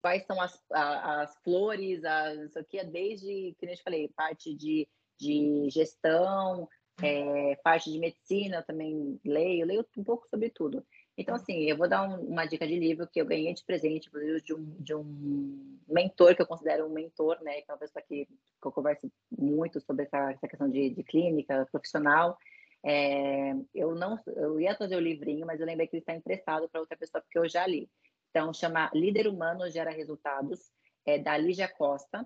quais 0.00 0.24
são 0.24 0.40
as, 0.40 0.62
as 0.70 1.34
flores, 1.42 2.04
as, 2.04 2.38
isso 2.38 2.58
aqui 2.58 2.78
é 2.78 2.84
desde, 2.84 3.54
que 3.58 3.66
eu 3.66 3.74
te 3.74 3.82
falei, 3.82 4.08
parte 4.08 4.54
de, 4.54 4.88
de 5.18 5.68
gestão, 5.70 6.68
é, 7.02 7.56
parte 7.56 7.90
de 7.90 7.98
medicina, 7.98 8.56
eu 8.56 8.64
também 8.64 9.20
leio, 9.24 9.66
leio 9.66 9.86
um 9.96 10.04
pouco 10.04 10.28
sobre 10.28 10.50
tudo. 10.50 10.84
Então, 11.20 11.34
assim, 11.34 11.64
eu 11.64 11.76
vou 11.76 11.88
dar 11.88 12.08
um, 12.08 12.28
uma 12.28 12.46
dica 12.46 12.64
de 12.64 12.78
livro 12.78 13.04
que 13.08 13.20
eu 13.20 13.26
ganhei 13.26 13.52
de 13.52 13.64
presente, 13.64 14.08
de 14.44 14.54
um, 14.54 14.64
de 14.78 14.94
um 14.94 15.76
mentor, 15.88 16.36
que 16.36 16.40
eu 16.40 16.46
considero 16.46 16.86
um 16.86 16.90
mentor, 16.90 17.42
né? 17.42 17.60
Que 17.60 17.68
é 17.68 17.74
uma 17.74 17.78
pessoa 17.78 18.00
que, 18.06 18.24
que 18.24 18.64
eu 18.64 18.70
converso 18.70 19.10
muito 19.36 19.80
sobre 19.80 20.04
essa, 20.04 20.30
essa 20.30 20.46
questão 20.46 20.70
de, 20.70 20.90
de 20.90 21.02
clínica 21.02 21.66
profissional. 21.72 22.38
É, 22.84 23.52
eu 23.74 23.96
não, 23.96 24.16
eu 24.28 24.60
ia 24.60 24.76
trazer 24.76 24.94
o 24.94 25.00
livrinho, 25.00 25.44
mas 25.44 25.58
eu 25.58 25.66
lembrei 25.66 25.88
que 25.88 25.96
ele 25.96 26.02
está 26.02 26.14
emprestado 26.14 26.68
para 26.68 26.80
outra 26.80 26.96
pessoa, 26.96 27.20
porque 27.20 27.36
eu 27.40 27.48
já 27.48 27.66
li. 27.66 27.90
Então, 28.30 28.54
chama 28.54 28.88
Líder 28.94 29.26
Humano 29.26 29.68
Gera 29.68 29.90
Resultados, 29.90 30.70
é 31.04 31.18
da 31.18 31.36
Lígia 31.36 31.66
Costa. 31.66 32.24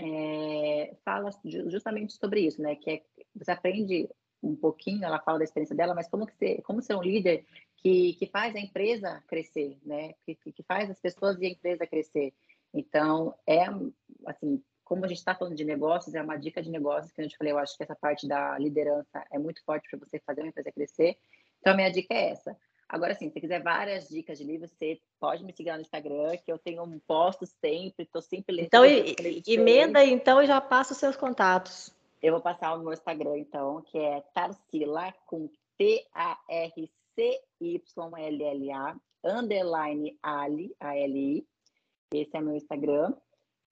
É, 0.00 0.96
fala 1.04 1.30
justamente 1.44 2.14
sobre 2.14 2.40
isso, 2.40 2.60
né? 2.60 2.74
Que 2.74 2.90
é, 2.90 3.02
você 3.36 3.52
aprende 3.52 4.08
um 4.44 4.56
pouquinho, 4.56 5.04
ela 5.04 5.18
fala 5.18 5.38
da 5.38 5.44
experiência 5.44 5.74
dela, 5.74 5.94
mas 5.94 6.08
como, 6.08 6.26
que 6.26 6.34
ser, 6.34 6.62
como 6.62 6.82
ser 6.82 6.94
um 6.94 7.02
líder 7.02 7.44
que, 7.76 8.14
que 8.14 8.26
faz 8.26 8.54
a 8.54 8.60
empresa 8.60 9.22
crescer, 9.26 9.78
né? 9.84 10.14
Que, 10.24 10.34
que 10.34 10.62
faz 10.62 10.90
as 10.90 11.00
pessoas 11.00 11.40
e 11.40 11.46
a 11.46 11.50
empresa 11.50 11.86
crescer. 11.86 12.32
Então, 12.72 13.34
é 13.46 13.64
assim, 14.26 14.62
como 14.84 15.04
a 15.04 15.08
gente 15.08 15.18
está 15.18 15.34
falando 15.34 15.56
de 15.56 15.64
negócios, 15.64 16.14
é 16.14 16.22
uma 16.22 16.36
dica 16.36 16.62
de 16.62 16.70
negócios 16.70 17.12
que 17.12 17.20
a 17.20 17.24
gente 17.24 17.36
falei, 17.36 17.52
eu 17.52 17.58
acho 17.58 17.76
que 17.76 17.82
essa 17.82 17.96
parte 17.96 18.28
da 18.28 18.58
liderança 18.58 19.24
é 19.32 19.38
muito 19.38 19.62
forte 19.64 19.88
para 19.88 19.98
você 19.98 20.18
fazer 20.20 20.42
uma 20.42 20.48
empresa 20.48 20.72
crescer. 20.72 21.16
Então, 21.60 21.72
a 21.72 21.76
minha 21.76 21.90
dica 21.90 22.12
é 22.12 22.30
essa. 22.30 22.56
Agora, 22.86 23.14
sim, 23.14 23.28
se 23.28 23.34
você 23.34 23.40
quiser 23.40 23.62
várias 23.62 24.08
dicas 24.08 24.38
de 24.38 24.44
livros, 24.44 24.70
você 24.70 25.00
pode 25.18 25.42
me 25.42 25.52
seguir 25.52 25.70
lá 25.70 25.76
no 25.76 25.82
Instagram, 25.82 26.36
que 26.36 26.52
eu 26.52 26.58
tenho 26.58 26.82
um 26.82 26.98
posto 26.98 27.46
sempre, 27.46 28.04
estou 28.04 28.20
sempre 28.20 28.54
lendo. 28.54 28.66
Então, 28.66 28.84
emenda 29.46 30.04
então 30.04 30.42
e 30.42 30.46
já 30.46 30.60
passa 30.60 30.92
os 30.92 30.98
seus 30.98 31.16
contatos. 31.16 31.92
Eu 32.24 32.32
vou 32.32 32.40
passar 32.40 32.74
o 32.74 32.82
meu 32.82 32.94
Instagram, 32.94 33.36
então, 33.36 33.82
que 33.82 33.98
é 33.98 34.22
Tarsila, 34.32 35.12
com 35.26 35.50
T-A-R-C 35.76 36.90
C-Y-L-L-A, 37.14 38.96
underline 39.24 40.18
Ali, 40.22 40.74
A-L-I. 40.80 41.46
Esse 42.12 42.36
é 42.36 42.40
meu 42.40 42.56
Instagram. 42.56 43.14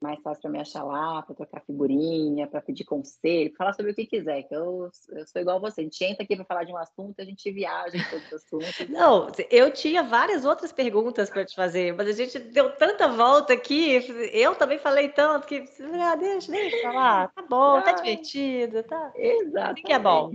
Mais 0.03 0.21
fácil 0.21 0.43
para 0.43 0.51
me 0.51 0.61
achar 0.61 0.83
lá, 0.83 1.23
para 1.23 1.35
trocar 1.35 1.63
figurinha, 1.65 2.47
para 2.47 2.61
pedir 2.61 2.85
conselho, 2.85 3.55
falar 3.57 3.73
sobre 3.73 3.93
o 3.93 3.95
que 3.95 4.05
quiser, 4.07 4.43
que 4.43 4.55
eu, 4.55 4.91
eu 5.11 5.27
sou 5.27 5.41
igual 5.41 5.57
a 5.57 5.61
você. 5.61 5.81
A 5.81 5.85
gente 5.85 6.05
entra 6.05 6.25
aqui 6.25 6.37
para 6.37 6.45
falar 6.45 6.65
de 6.65 6.73
um 6.73 6.77
assunto, 6.77 7.21
a 7.21 7.25
gente 7.25 7.51
viaja 7.51 7.97
em 7.97 8.05
todos 8.11 8.27
os 8.27 8.33
assuntos. 8.35 8.89
Não, 8.91 9.29
eu 9.51 9.73
tinha 9.73 10.03
várias 10.03 10.45
outras 10.45 10.73
perguntas 10.73 11.31
para 11.31 11.45
te 11.45 11.55
fazer, 11.55 11.95
mas 11.95 12.09
a 12.09 12.13
gente 12.13 12.39
deu 12.39 12.75
tanta 12.77 13.09
volta 13.09 13.53
aqui, 13.53 14.05
eu 14.33 14.55
também 14.55 14.79
falei 14.79 15.09
tanto 15.09 15.47
que, 15.47 15.65
ah, 16.01 16.17
deixa, 16.17 16.51
deixa 16.51 16.83
falar, 16.83 17.33
tá 17.33 17.43
bom, 17.43 17.81
tá 17.83 17.93
divertido, 17.93 18.83
tá? 18.83 19.13
Exato. 19.15 19.83
que 19.83 19.93
é 19.93 19.99
bom. 19.99 20.33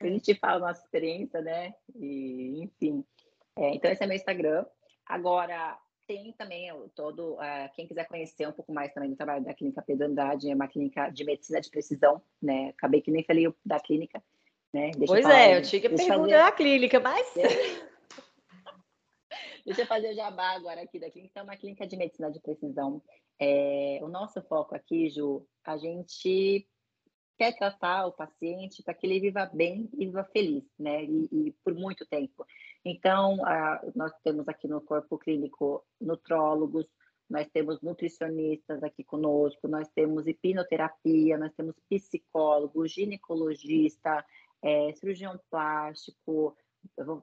A 0.00 0.06
gente 0.06 0.34
fala 0.34 0.56
a 0.56 0.68
nossa 0.68 0.82
experiência, 0.82 1.40
né? 1.40 1.74
E, 1.94 2.62
enfim. 2.62 3.04
É, 3.56 3.74
então, 3.74 3.90
esse 3.90 4.02
é 4.02 4.06
meu 4.06 4.16
Instagram. 4.16 4.64
Agora, 5.06 5.78
tem 6.06 6.32
também 6.32 6.70
todo, 6.94 7.34
uh, 7.34 7.70
quem 7.74 7.86
quiser 7.86 8.06
conhecer 8.06 8.48
um 8.48 8.52
pouco 8.52 8.72
mais 8.72 8.92
também 8.92 9.10
do 9.10 9.16
trabalho 9.16 9.44
da 9.44 9.54
Clínica 9.54 9.82
Pedro 9.82 10.06
Andrade, 10.06 10.50
é 10.50 10.54
uma 10.54 10.68
clínica 10.68 11.10
de 11.10 11.24
medicina 11.24 11.60
de 11.60 11.70
precisão, 11.70 12.22
né? 12.40 12.70
Acabei 12.70 13.00
que 13.00 13.10
nem 13.10 13.24
falei 13.24 13.52
da 13.64 13.80
clínica, 13.80 14.22
né? 14.72 14.90
Deixa 14.96 15.12
pois 15.12 15.24
eu 15.24 15.30
é, 15.30 15.58
eu 15.58 15.62
tinha 15.62 15.80
que 15.80 15.88
perguntar 15.88 16.18
fazer... 16.18 16.32
da 16.32 16.52
clínica, 16.52 17.00
mas... 17.00 17.26
Deixa 19.64 19.82
eu 19.82 19.86
fazer 19.86 20.10
o 20.10 20.14
jabá 20.14 20.50
agora 20.50 20.82
aqui 20.82 20.98
da 20.98 21.08
clínica. 21.08 21.38
É 21.38 21.42
uma 21.42 21.56
clínica 21.56 21.86
de 21.86 21.96
medicina 21.96 22.30
de 22.32 22.40
precisão. 22.40 23.00
É, 23.38 24.00
o 24.02 24.08
nosso 24.08 24.42
foco 24.42 24.74
aqui, 24.74 25.08
Ju, 25.08 25.46
a 25.64 25.76
gente 25.76 26.66
quer 27.38 27.56
tratar 27.56 28.06
o 28.06 28.12
paciente 28.12 28.82
para 28.82 28.94
que 28.94 29.06
ele 29.06 29.20
viva 29.20 29.46
bem 29.46 29.88
e 29.94 30.06
viva 30.06 30.24
feliz, 30.24 30.64
né? 30.78 31.04
E, 31.04 31.28
e 31.30 31.52
por 31.64 31.74
muito 31.74 32.04
tempo. 32.06 32.44
Então, 32.84 33.38
nós 33.94 34.12
temos 34.24 34.48
aqui 34.48 34.66
no 34.66 34.80
corpo 34.80 35.18
clínico 35.18 35.84
nutrólogos, 36.00 36.86
nós 37.30 37.48
temos 37.48 37.80
nutricionistas 37.80 38.82
aqui 38.82 39.02
conosco, 39.02 39.68
nós 39.68 39.88
temos 39.94 40.26
hipnoterapia, 40.26 41.38
nós 41.38 41.52
temos 41.54 41.74
psicólogo, 41.88 42.86
ginecologista, 42.86 44.24
é, 44.62 44.92
cirurgião 44.94 45.40
plástico, 45.50 46.54
vou, 46.98 47.22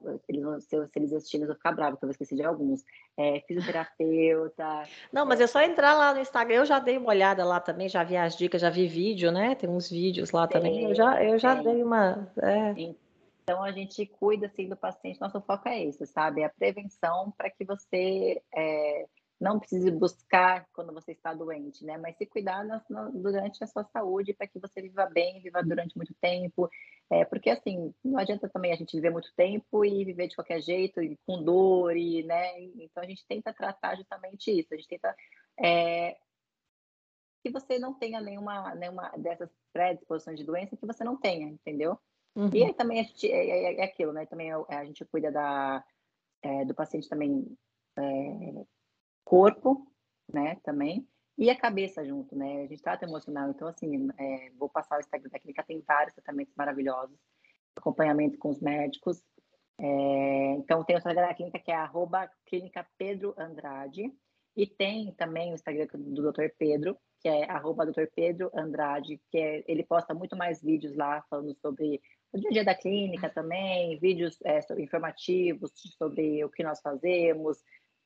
se, 0.60 0.68
se 0.68 0.90
eles 0.96 1.12
assistirem, 1.12 1.44
eu 1.44 1.48
vou 1.48 1.56
ficar 1.56 1.72
bravo, 1.72 1.92
porque 1.92 2.06
eu 2.06 2.08
vou 2.08 2.12
esquecer 2.12 2.34
de 2.34 2.42
alguns. 2.42 2.82
É, 3.16 3.40
fisioterapeuta. 3.40 4.84
Não, 5.12 5.26
mas 5.26 5.40
é 5.40 5.46
só 5.46 5.60
entrar 5.62 5.94
lá 5.94 6.14
no 6.14 6.20
Instagram, 6.20 6.56
eu 6.56 6.66
já 6.66 6.78
dei 6.78 6.96
uma 6.96 7.10
olhada 7.10 7.44
lá 7.44 7.60
também, 7.60 7.88
já 7.88 8.02
vi 8.02 8.16
as 8.16 8.36
dicas, 8.36 8.62
já 8.62 8.70
vi 8.70 8.88
vídeo, 8.88 9.30
né? 9.30 9.54
Tem 9.54 9.68
uns 9.68 9.90
vídeos 9.90 10.30
lá 10.30 10.48
tem, 10.48 10.60
também. 10.60 10.84
Eu 10.84 10.94
já, 10.94 11.22
eu 11.22 11.38
já 11.38 11.54
dei 11.54 11.82
uma. 11.82 12.32
É. 12.42 12.70
Então 12.70 13.09
a 13.62 13.72
gente 13.72 14.06
cuida 14.06 14.46
assim 14.46 14.68
do 14.68 14.76
paciente, 14.76 15.20
nosso 15.20 15.40
foco 15.40 15.68
é 15.68 15.84
esse, 15.84 16.06
sabe? 16.06 16.42
É 16.42 16.44
a 16.44 16.50
prevenção 16.50 17.32
para 17.36 17.50
que 17.50 17.64
você 17.64 18.42
é, 18.54 19.06
não 19.40 19.58
precise 19.58 19.90
buscar 19.90 20.66
quando 20.74 20.92
você 20.92 21.12
está 21.12 21.32
doente, 21.32 21.84
né? 21.84 21.96
Mas 21.96 22.16
se 22.18 22.26
cuidar 22.26 22.62
no, 22.62 22.80
no, 22.90 23.10
durante 23.22 23.64
a 23.64 23.66
sua 23.66 23.84
saúde 23.84 24.34
para 24.34 24.46
que 24.46 24.58
você 24.58 24.82
viva 24.82 25.06
bem, 25.06 25.40
viva 25.40 25.62
durante 25.62 25.96
muito 25.96 26.14
tempo. 26.20 26.68
É, 27.10 27.24
porque 27.24 27.48
assim, 27.48 27.94
não 28.04 28.18
adianta 28.18 28.48
também 28.50 28.72
a 28.72 28.76
gente 28.76 28.94
viver 28.94 29.10
muito 29.10 29.32
tempo 29.34 29.84
e 29.84 30.04
viver 30.04 30.28
de 30.28 30.36
qualquer 30.36 30.60
jeito, 30.60 31.02
e 31.02 31.18
com 31.26 31.42
dor, 31.42 31.96
e, 31.96 32.22
né? 32.22 32.60
Então 32.60 33.02
a 33.02 33.06
gente 33.06 33.24
tenta 33.26 33.52
tratar 33.52 33.96
justamente 33.96 34.50
isso. 34.50 34.74
A 34.74 34.76
gente 34.76 34.88
tenta 34.88 35.16
é, 35.58 36.16
que 37.42 37.50
você 37.50 37.78
não 37.78 37.94
tenha 37.94 38.20
nenhuma, 38.20 38.74
nenhuma 38.74 39.10
dessas 39.16 39.50
predisposições 39.72 40.38
de 40.38 40.44
doença 40.44 40.76
que 40.76 40.86
você 40.86 41.02
não 41.02 41.16
tenha, 41.16 41.48
entendeu? 41.48 41.98
Uhum. 42.34 42.50
E 42.52 42.64
aí 42.64 42.74
também 42.74 43.00
a 43.00 43.02
gente, 43.02 43.30
é, 43.30 43.48
é, 43.48 43.80
é 43.80 43.84
aquilo, 43.84 44.12
né? 44.12 44.26
Também 44.26 44.50
é 44.50 44.76
a 44.76 44.84
gente 44.84 45.04
cuida 45.04 45.30
da, 45.30 45.84
é, 46.42 46.64
do 46.64 46.74
paciente 46.74 47.08
também 47.08 47.44
é, 47.98 48.64
corpo, 49.24 49.86
né, 50.32 50.56
também, 50.62 51.06
e 51.38 51.48
a 51.50 51.56
cabeça 51.56 52.04
junto, 52.04 52.36
né? 52.36 52.64
A 52.64 52.66
gente 52.66 52.82
trata 52.82 53.06
emocional, 53.06 53.50
então, 53.50 53.66
assim, 53.68 54.08
é, 54.18 54.50
vou 54.58 54.68
passar 54.68 54.96
o 54.96 55.00
Instagram 55.00 55.30
da 55.30 55.38
clínica, 55.38 55.62
tem 55.62 55.80
vários 55.80 56.14
tratamentos 56.14 56.54
maravilhosos, 56.54 57.18
acompanhamento 57.74 58.38
com 58.38 58.50
os 58.50 58.60
médicos. 58.60 59.22
É, 59.78 60.52
então, 60.58 60.84
tem 60.84 60.96
o 60.96 60.98
Instagram 60.98 61.28
da 61.28 61.34
clínica 61.34 61.58
que 61.58 61.70
é 61.70 61.74
arroba 61.74 62.30
clínica 62.44 62.86
Pedro 62.98 63.34
Andrade, 63.38 64.12
e 64.56 64.66
tem 64.66 65.12
também 65.14 65.52
o 65.52 65.54
Instagram 65.54 65.86
do 65.94 66.30
Dr. 66.30 66.48
Pedro, 66.58 66.96
que 67.20 67.28
é 67.28 67.50
arroba 67.50 67.86
Dr. 67.86 68.06
Pedro 68.14 68.50
Andrade, 68.54 69.20
que 69.30 69.38
é, 69.38 69.64
ele 69.66 69.84
posta 69.84 70.12
muito 70.12 70.36
mais 70.36 70.60
vídeos 70.60 70.94
lá 70.96 71.22
falando 71.30 71.54
sobre 71.54 72.02
o 72.32 72.38
dia 72.38 72.48
a 72.48 72.52
dia 72.52 72.64
da 72.64 72.74
clínica 72.74 73.28
também, 73.28 73.98
vídeos 73.98 74.38
é, 74.44 74.60
informativos 74.78 75.72
sobre 75.98 76.42
o 76.44 76.48
que 76.48 76.62
nós 76.62 76.80
fazemos, 76.80 77.58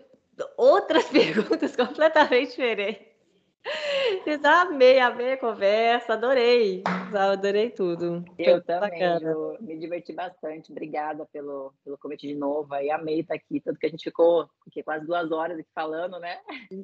outras 0.57 1.05
perguntas 1.13 1.77
completamente 1.77 2.51
diferentes. 2.51 3.03
Amei, 4.45 4.99
amei 4.99 5.33
a 5.33 5.37
conversa, 5.37 6.15
adorei, 6.15 6.83
adorei 7.13 7.71
tudo. 7.71 8.25
Eu 8.39 8.55
Foi 8.55 8.61
também, 8.63 9.03
eu 9.23 9.57
me 9.61 9.77
diverti 9.77 10.13
bastante. 10.13 10.71
Obrigada 10.71 11.27
pelo, 11.33 11.73
pelo 11.85 11.99
convite 11.99 12.27
de 12.27 12.35
novo. 12.35 12.75
Aí 12.75 12.91
amei 12.91 13.21
estar 13.21 13.35
aqui, 13.35 13.61
tanto 13.61 13.79
que 13.79 13.87
a 13.87 13.89
gente 13.89 14.05
ficou 14.05 14.49
aqui, 14.67 14.83
quase 14.83 15.07
duas 15.07 15.31
horas 15.31 15.59
aqui 15.59 15.69
falando, 15.75 16.19
né? 16.19 16.39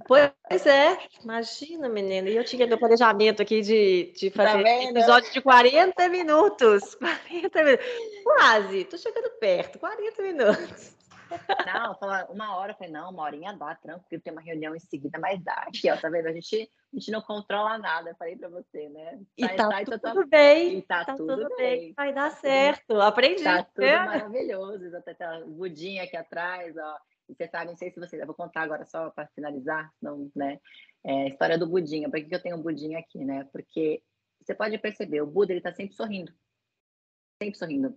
Pois 0.06 0.66
é, 0.66 0.98
imagina, 1.22 1.88
menina. 1.88 2.28
E 2.28 2.36
eu 2.36 2.44
tinha 2.44 2.66
meu 2.66 2.78
planejamento 2.78 3.42
aqui 3.42 3.60
de, 3.62 4.12
de 4.16 4.30
tá 4.30 4.44
fazer 4.44 4.62
tá 4.64 4.84
episódio 4.84 5.32
de 5.32 5.40
40 5.40 6.08
minutos. 6.08 6.94
40 7.00 7.64
minutos. 7.64 7.86
Quase, 8.24 8.84
tô 8.84 8.96
chegando 8.96 9.30
perto, 9.38 9.78
40 9.78 10.22
minutos. 10.22 10.99
Não, 11.66 11.94
fala 11.96 12.26
uma 12.30 12.56
hora, 12.56 12.72
eu 12.72 12.76
falei, 12.76 12.92
não, 12.92 13.10
uma 13.10 13.22
horinha 13.22 13.52
dá, 13.52 13.74
tranquilo, 13.74 14.22
tem 14.22 14.32
uma 14.32 14.42
reunião 14.42 14.74
em 14.74 14.80
seguida, 14.80 15.18
mas 15.18 15.42
dá 15.42 15.54
aqui, 15.54 15.90
ó, 15.90 15.96
tá 15.96 16.08
vendo? 16.08 16.26
A 16.26 16.32
gente, 16.32 16.70
a 16.92 16.96
gente 16.96 17.10
não 17.10 17.20
controla 17.20 17.78
nada, 17.78 18.14
falei 18.18 18.36
pra 18.36 18.48
você, 18.48 18.88
né? 18.88 19.20
E 19.36 19.44
sai, 19.44 19.56
tá 19.56 19.68
sai, 19.68 19.84
tudo, 19.84 19.98
tudo 20.00 20.26
bem. 20.28 20.78
E 20.78 20.82
tá, 20.82 21.04
tá 21.04 21.14
tudo, 21.14 21.36
tudo 21.36 21.56
bem. 21.56 21.80
bem. 21.80 21.94
Vai 21.94 22.12
dar 22.12 22.30
tá 22.30 22.36
certo, 22.36 23.00
aprendi. 23.00 23.44
Tá 23.44 23.62
tudo 23.62 23.84
é. 23.84 24.04
maravilhoso, 24.04 24.96
até 24.96 25.14
tá 25.14 25.40
budinha 25.46 26.04
aqui 26.04 26.16
atrás, 26.16 26.76
ó. 26.76 26.98
E 27.28 27.34
você 27.34 27.46
sabe, 27.48 27.70
não 27.70 27.76
sei 27.76 27.92
se 27.92 28.00
você, 28.00 28.20
eu 28.20 28.26
vou 28.26 28.34
contar 28.34 28.62
agora 28.62 28.84
só 28.84 29.08
para 29.10 29.28
finalizar, 29.28 29.92
não, 30.02 30.30
né? 30.34 30.58
É, 31.04 31.28
história 31.28 31.56
do 31.56 31.66
budinha. 31.66 32.10
Por 32.10 32.18
que, 32.18 32.26
que 32.26 32.34
eu 32.34 32.42
tenho 32.42 32.56
um 32.56 32.62
budinha 32.62 32.98
aqui, 32.98 33.24
né? 33.24 33.48
Porque 33.52 34.02
você 34.42 34.54
pode 34.54 34.76
perceber, 34.78 35.20
o 35.20 35.26
Buda, 35.26 35.52
ele 35.52 35.60
tá 35.60 35.72
sempre 35.72 35.94
sorrindo. 35.94 36.32
Sempre 37.40 37.58
sorrindo. 37.58 37.96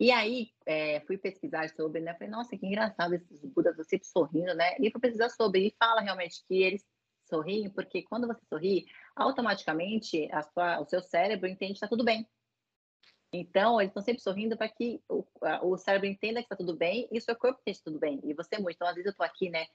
E 0.00 0.12
aí, 0.12 0.52
é, 0.64 1.00
fui 1.00 1.18
pesquisar 1.18 1.68
sobre, 1.70 2.00
né? 2.00 2.14
Falei, 2.14 2.28
nossa, 2.28 2.56
que 2.56 2.64
engraçado 2.64 3.14
esses 3.14 3.44
Budas 3.44 3.74
sempre 3.88 4.06
sorrindo, 4.06 4.54
né? 4.54 4.76
E 4.78 4.90
fui 4.92 5.00
pesquisar 5.00 5.28
sobre, 5.30 5.66
e 5.66 5.74
fala 5.76 6.00
realmente 6.00 6.44
que 6.46 6.62
eles 6.62 6.86
sorriem, 7.28 7.68
porque 7.68 8.02
quando 8.04 8.26
você 8.26 8.40
sorri, 8.46 8.86
automaticamente 9.16 10.30
a 10.32 10.42
sua, 10.42 10.80
o 10.80 10.86
seu 10.86 11.02
cérebro 11.02 11.48
entende 11.48 11.72
que 11.72 11.78
está 11.78 11.88
tudo 11.88 12.04
bem. 12.04 12.26
Então, 13.32 13.80
eles 13.80 13.90
estão 13.90 14.02
sempre 14.02 14.22
sorrindo 14.22 14.56
para 14.56 14.68
que 14.68 15.02
o, 15.08 15.24
o, 15.62 15.76
cérebro 15.76 16.06
entenda 16.06 16.40
que 16.40 16.46
está 16.46 16.56
tudo 16.56 16.76
bem 16.76 17.08
e 17.12 17.18
o 17.18 17.20
seu 17.20 17.36
corpo 17.36 17.58
esteja 17.58 17.80
tudo 17.84 17.98
bem. 17.98 18.20
E 18.24 18.32
você 18.34 18.56
muito. 18.58 18.76
Então, 18.76 18.88
às 18.88 18.94
vezes 18.94 19.06
eu 19.06 19.10
estou 19.10 19.26
aqui, 19.26 19.50
né, 19.50 19.66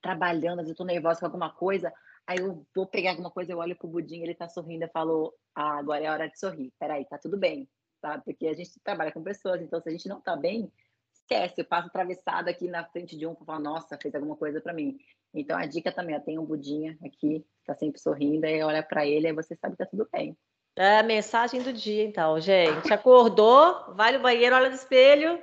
trabalhando, 0.00 0.60
às 0.60 0.66
vezes 0.66 0.70
eu 0.70 0.74
estou 0.74 0.86
nervosa 0.86 1.20
com 1.20 1.26
alguma 1.26 1.52
coisa, 1.52 1.92
aí 2.26 2.38
eu 2.38 2.64
vou 2.74 2.86
pegar 2.86 3.10
alguma 3.10 3.30
coisa, 3.30 3.52
eu 3.52 3.58
olho 3.58 3.76
pro 3.76 3.88
Budinho, 3.88 4.24
ele 4.24 4.32
está 4.32 4.48
sorrindo, 4.48 4.84
eu 4.84 4.90
falo, 4.90 5.34
ah, 5.56 5.78
agora 5.78 6.04
é 6.04 6.10
hora 6.10 6.28
de 6.28 6.38
sorrir. 6.38 6.72
Peraí, 6.78 7.04
tá 7.04 7.18
tudo 7.18 7.36
bem 7.36 7.68
sabe? 8.02 8.24
Porque 8.24 8.48
a 8.48 8.54
gente 8.54 8.78
trabalha 8.80 9.12
com 9.12 9.22
pessoas, 9.22 9.62
então 9.62 9.80
se 9.80 9.88
a 9.88 9.92
gente 9.92 10.08
não 10.08 10.20
tá 10.20 10.36
bem, 10.36 10.70
esquece, 11.14 11.60
eu 11.60 11.64
passo 11.64 11.86
atravessado 11.86 12.48
aqui 12.48 12.68
na 12.68 12.84
frente 12.84 13.16
de 13.16 13.26
um 13.26 13.34
para 13.34 13.46
falar, 13.46 13.60
nossa, 13.60 13.96
fez 13.96 14.14
alguma 14.14 14.36
coisa 14.36 14.60
para 14.60 14.74
mim. 14.74 14.98
Então 15.32 15.56
a 15.56 15.64
dica 15.64 15.92
também, 15.92 16.16
ó, 16.16 16.20
tem 16.20 16.38
um 16.38 16.44
budinha 16.44 16.98
aqui, 17.04 17.46
tá 17.64 17.74
sempre 17.74 18.00
sorrindo, 18.00 18.44
aí 18.44 18.62
olha 18.62 18.82
para 18.82 19.06
ele, 19.06 19.28
aí 19.28 19.32
você 19.32 19.54
sabe 19.54 19.76
que 19.76 19.84
tá 19.84 19.86
tudo 19.86 20.06
bem. 20.12 20.36
É 20.76 20.98
a 20.98 21.02
mensagem 21.02 21.62
do 21.62 21.72
dia, 21.72 22.04
então, 22.04 22.40
gente. 22.40 22.92
Acordou, 22.92 23.94
vai 23.94 24.12
no 24.12 24.20
banheiro, 24.20 24.56
olha 24.56 24.70
no 24.70 24.74
espelho, 24.74 25.38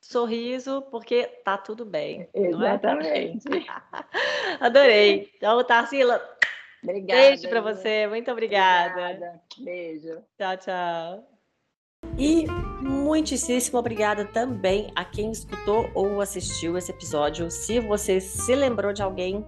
sorriso, 0.00 0.82
porque 0.90 1.24
tá 1.44 1.58
tudo 1.58 1.84
bem. 1.84 2.28
É? 2.34 2.46
Exatamente. 2.46 3.46
É? 3.48 4.56
Adorei. 4.64 5.30
Então, 5.36 5.62
Tarsila, 5.64 6.22
obrigada, 6.82 7.20
beijo 7.20 7.48
para 7.48 7.60
você. 7.60 8.06
Muito 8.06 8.30
obrigada. 8.30 8.92
obrigada. 8.92 9.40
Beijo. 9.58 10.22
Tchau, 10.38 10.56
tchau. 10.56 11.31
E 12.18 12.46
muitíssimo 12.80 13.78
obrigada 13.78 14.24
também 14.24 14.92
a 14.94 15.04
quem 15.04 15.30
escutou 15.30 15.90
ou 15.94 16.20
assistiu 16.20 16.76
esse 16.76 16.90
episódio. 16.90 17.50
Se 17.50 17.80
você 17.80 18.20
se 18.20 18.54
lembrou 18.54 18.92
de 18.92 19.02
alguém 19.02 19.44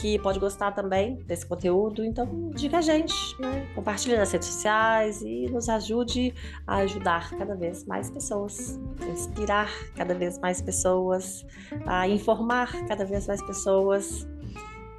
que 0.00 0.18
pode 0.18 0.38
gostar 0.38 0.72
também 0.72 1.16
desse 1.26 1.46
conteúdo, 1.46 2.04
então 2.04 2.50
diga 2.54 2.78
a 2.78 2.80
gente, 2.80 3.14
né? 3.38 3.68
compartilhe 3.74 4.16
nas 4.16 4.32
redes 4.32 4.48
sociais 4.48 5.22
e 5.22 5.46
nos 5.50 5.68
ajude 5.68 6.34
a 6.66 6.76
ajudar 6.78 7.30
cada 7.36 7.54
vez 7.54 7.84
mais 7.84 8.10
pessoas, 8.10 8.78
a 9.00 9.06
inspirar 9.06 9.70
cada 9.94 10.14
vez 10.14 10.38
mais 10.38 10.60
pessoas, 10.60 11.46
a 11.86 12.08
informar 12.08 12.72
cada 12.86 13.04
vez 13.04 13.26
mais 13.26 13.42
pessoas. 13.42 14.26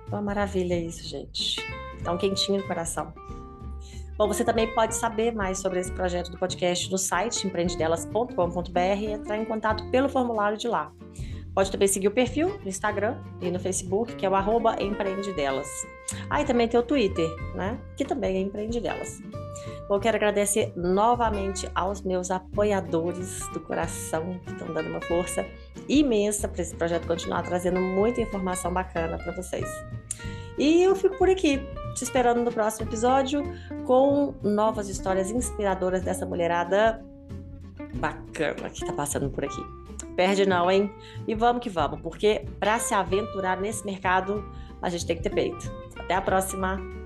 Uma 0.07 0.21
maravilha 0.21 0.79
isso, 0.79 1.03
gente. 1.03 1.61
Então, 1.99 2.17
quentinho 2.17 2.59
no 2.59 2.67
coração. 2.67 3.13
Bom, 4.17 4.27
você 4.27 4.43
também 4.43 4.73
pode 4.73 4.95
saber 4.95 5.31
mais 5.31 5.59
sobre 5.59 5.79
esse 5.79 5.91
projeto 5.91 6.31
do 6.31 6.39
podcast 6.39 6.89
no 6.89 6.97
site 6.97 7.45
empreendedelas.com.br 7.45 8.79
e 8.99 9.11
entrar 9.11 9.37
em 9.37 9.45
contato 9.45 9.87
pelo 9.91 10.09
formulário 10.09 10.57
de 10.57 10.67
lá. 10.67 10.91
Pode 11.53 11.71
também 11.71 11.87
seguir 11.87 12.07
o 12.07 12.11
perfil 12.11 12.59
no 12.59 12.67
Instagram 12.67 13.17
e 13.41 13.51
no 13.51 13.59
Facebook, 13.59 14.15
que 14.15 14.25
é 14.25 14.29
o 14.29 14.35
arroba 14.35 14.75
empreendedelas. 14.81 15.67
Ah, 16.29 16.41
e 16.41 16.45
também 16.45 16.67
tem 16.67 16.79
o 16.79 16.83
Twitter, 16.83 17.29
né? 17.55 17.79
Que 17.95 18.05
também 18.05 18.37
é 18.37 18.41
empreendedelas. 18.41 19.21
Bom, 19.87 19.99
quero 19.99 20.17
agradecer 20.17 20.73
novamente 20.75 21.69
aos 21.73 22.01
meus 22.01 22.29
apoiadores 22.29 23.39
do 23.53 23.59
coração, 23.59 24.39
que 24.45 24.51
estão 24.51 24.73
dando 24.73 24.89
uma 24.89 25.01
força 25.01 25.45
imensa 25.87 26.47
para 26.47 26.61
esse 26.61 26.75
projeto 26.75 27.07
continuar 27.07 27.43
trazendo 27.43 27.79
muita 27.79 28.21
informação 28.21 28.73
bacana 28.73 29.17
para 29.17 29.31
vocês. 29.35 29.67
E 30.57 30.81
eu 30.83 30.95
fico 30.95 31.17
por 31.17 31.29
aqui, 31.29 31.61
te 31.95 32.03
esperando 32.03 32.43
no 32.43 32.51
próximo 32.51 32.89
episódio 32.89 33.43
com 33.85 34.33
novas 34.41 34.89
histórias 34.89 35.29
inspiradoras 35.29 36.01
dessa 36.01 36.25
mulherada 36.25 37.03
bacana 37.95 38.69
que 38.69 38.85
tá 38.85 38.93
passando 38.93 39.29
por 39.29 39.45
aqui. 39.45 39.61
Perde 40.15 40.47
não, 40.47 40.69
hein? 40.69 40.91
E 41.27 41.35
vamos 41.35 41.61
que 41.61 41.69
vamos, 41.69 42.01
porque 42.01 42.45
para 42.59 42.79
se 42.79 42.93
aventurar 42.93 43.59
nesse 43.59 43.85
mercado, 43.85 44.43
a 44.81 44.89
gente 44.89 45.05
tem 45.05 45.15
que 45.15 45.23
ter 45.23 45.29
peito. 45.29 45.71
Até 45.95 46.15
a 46.15 46.21
próxima! 46.21 46.96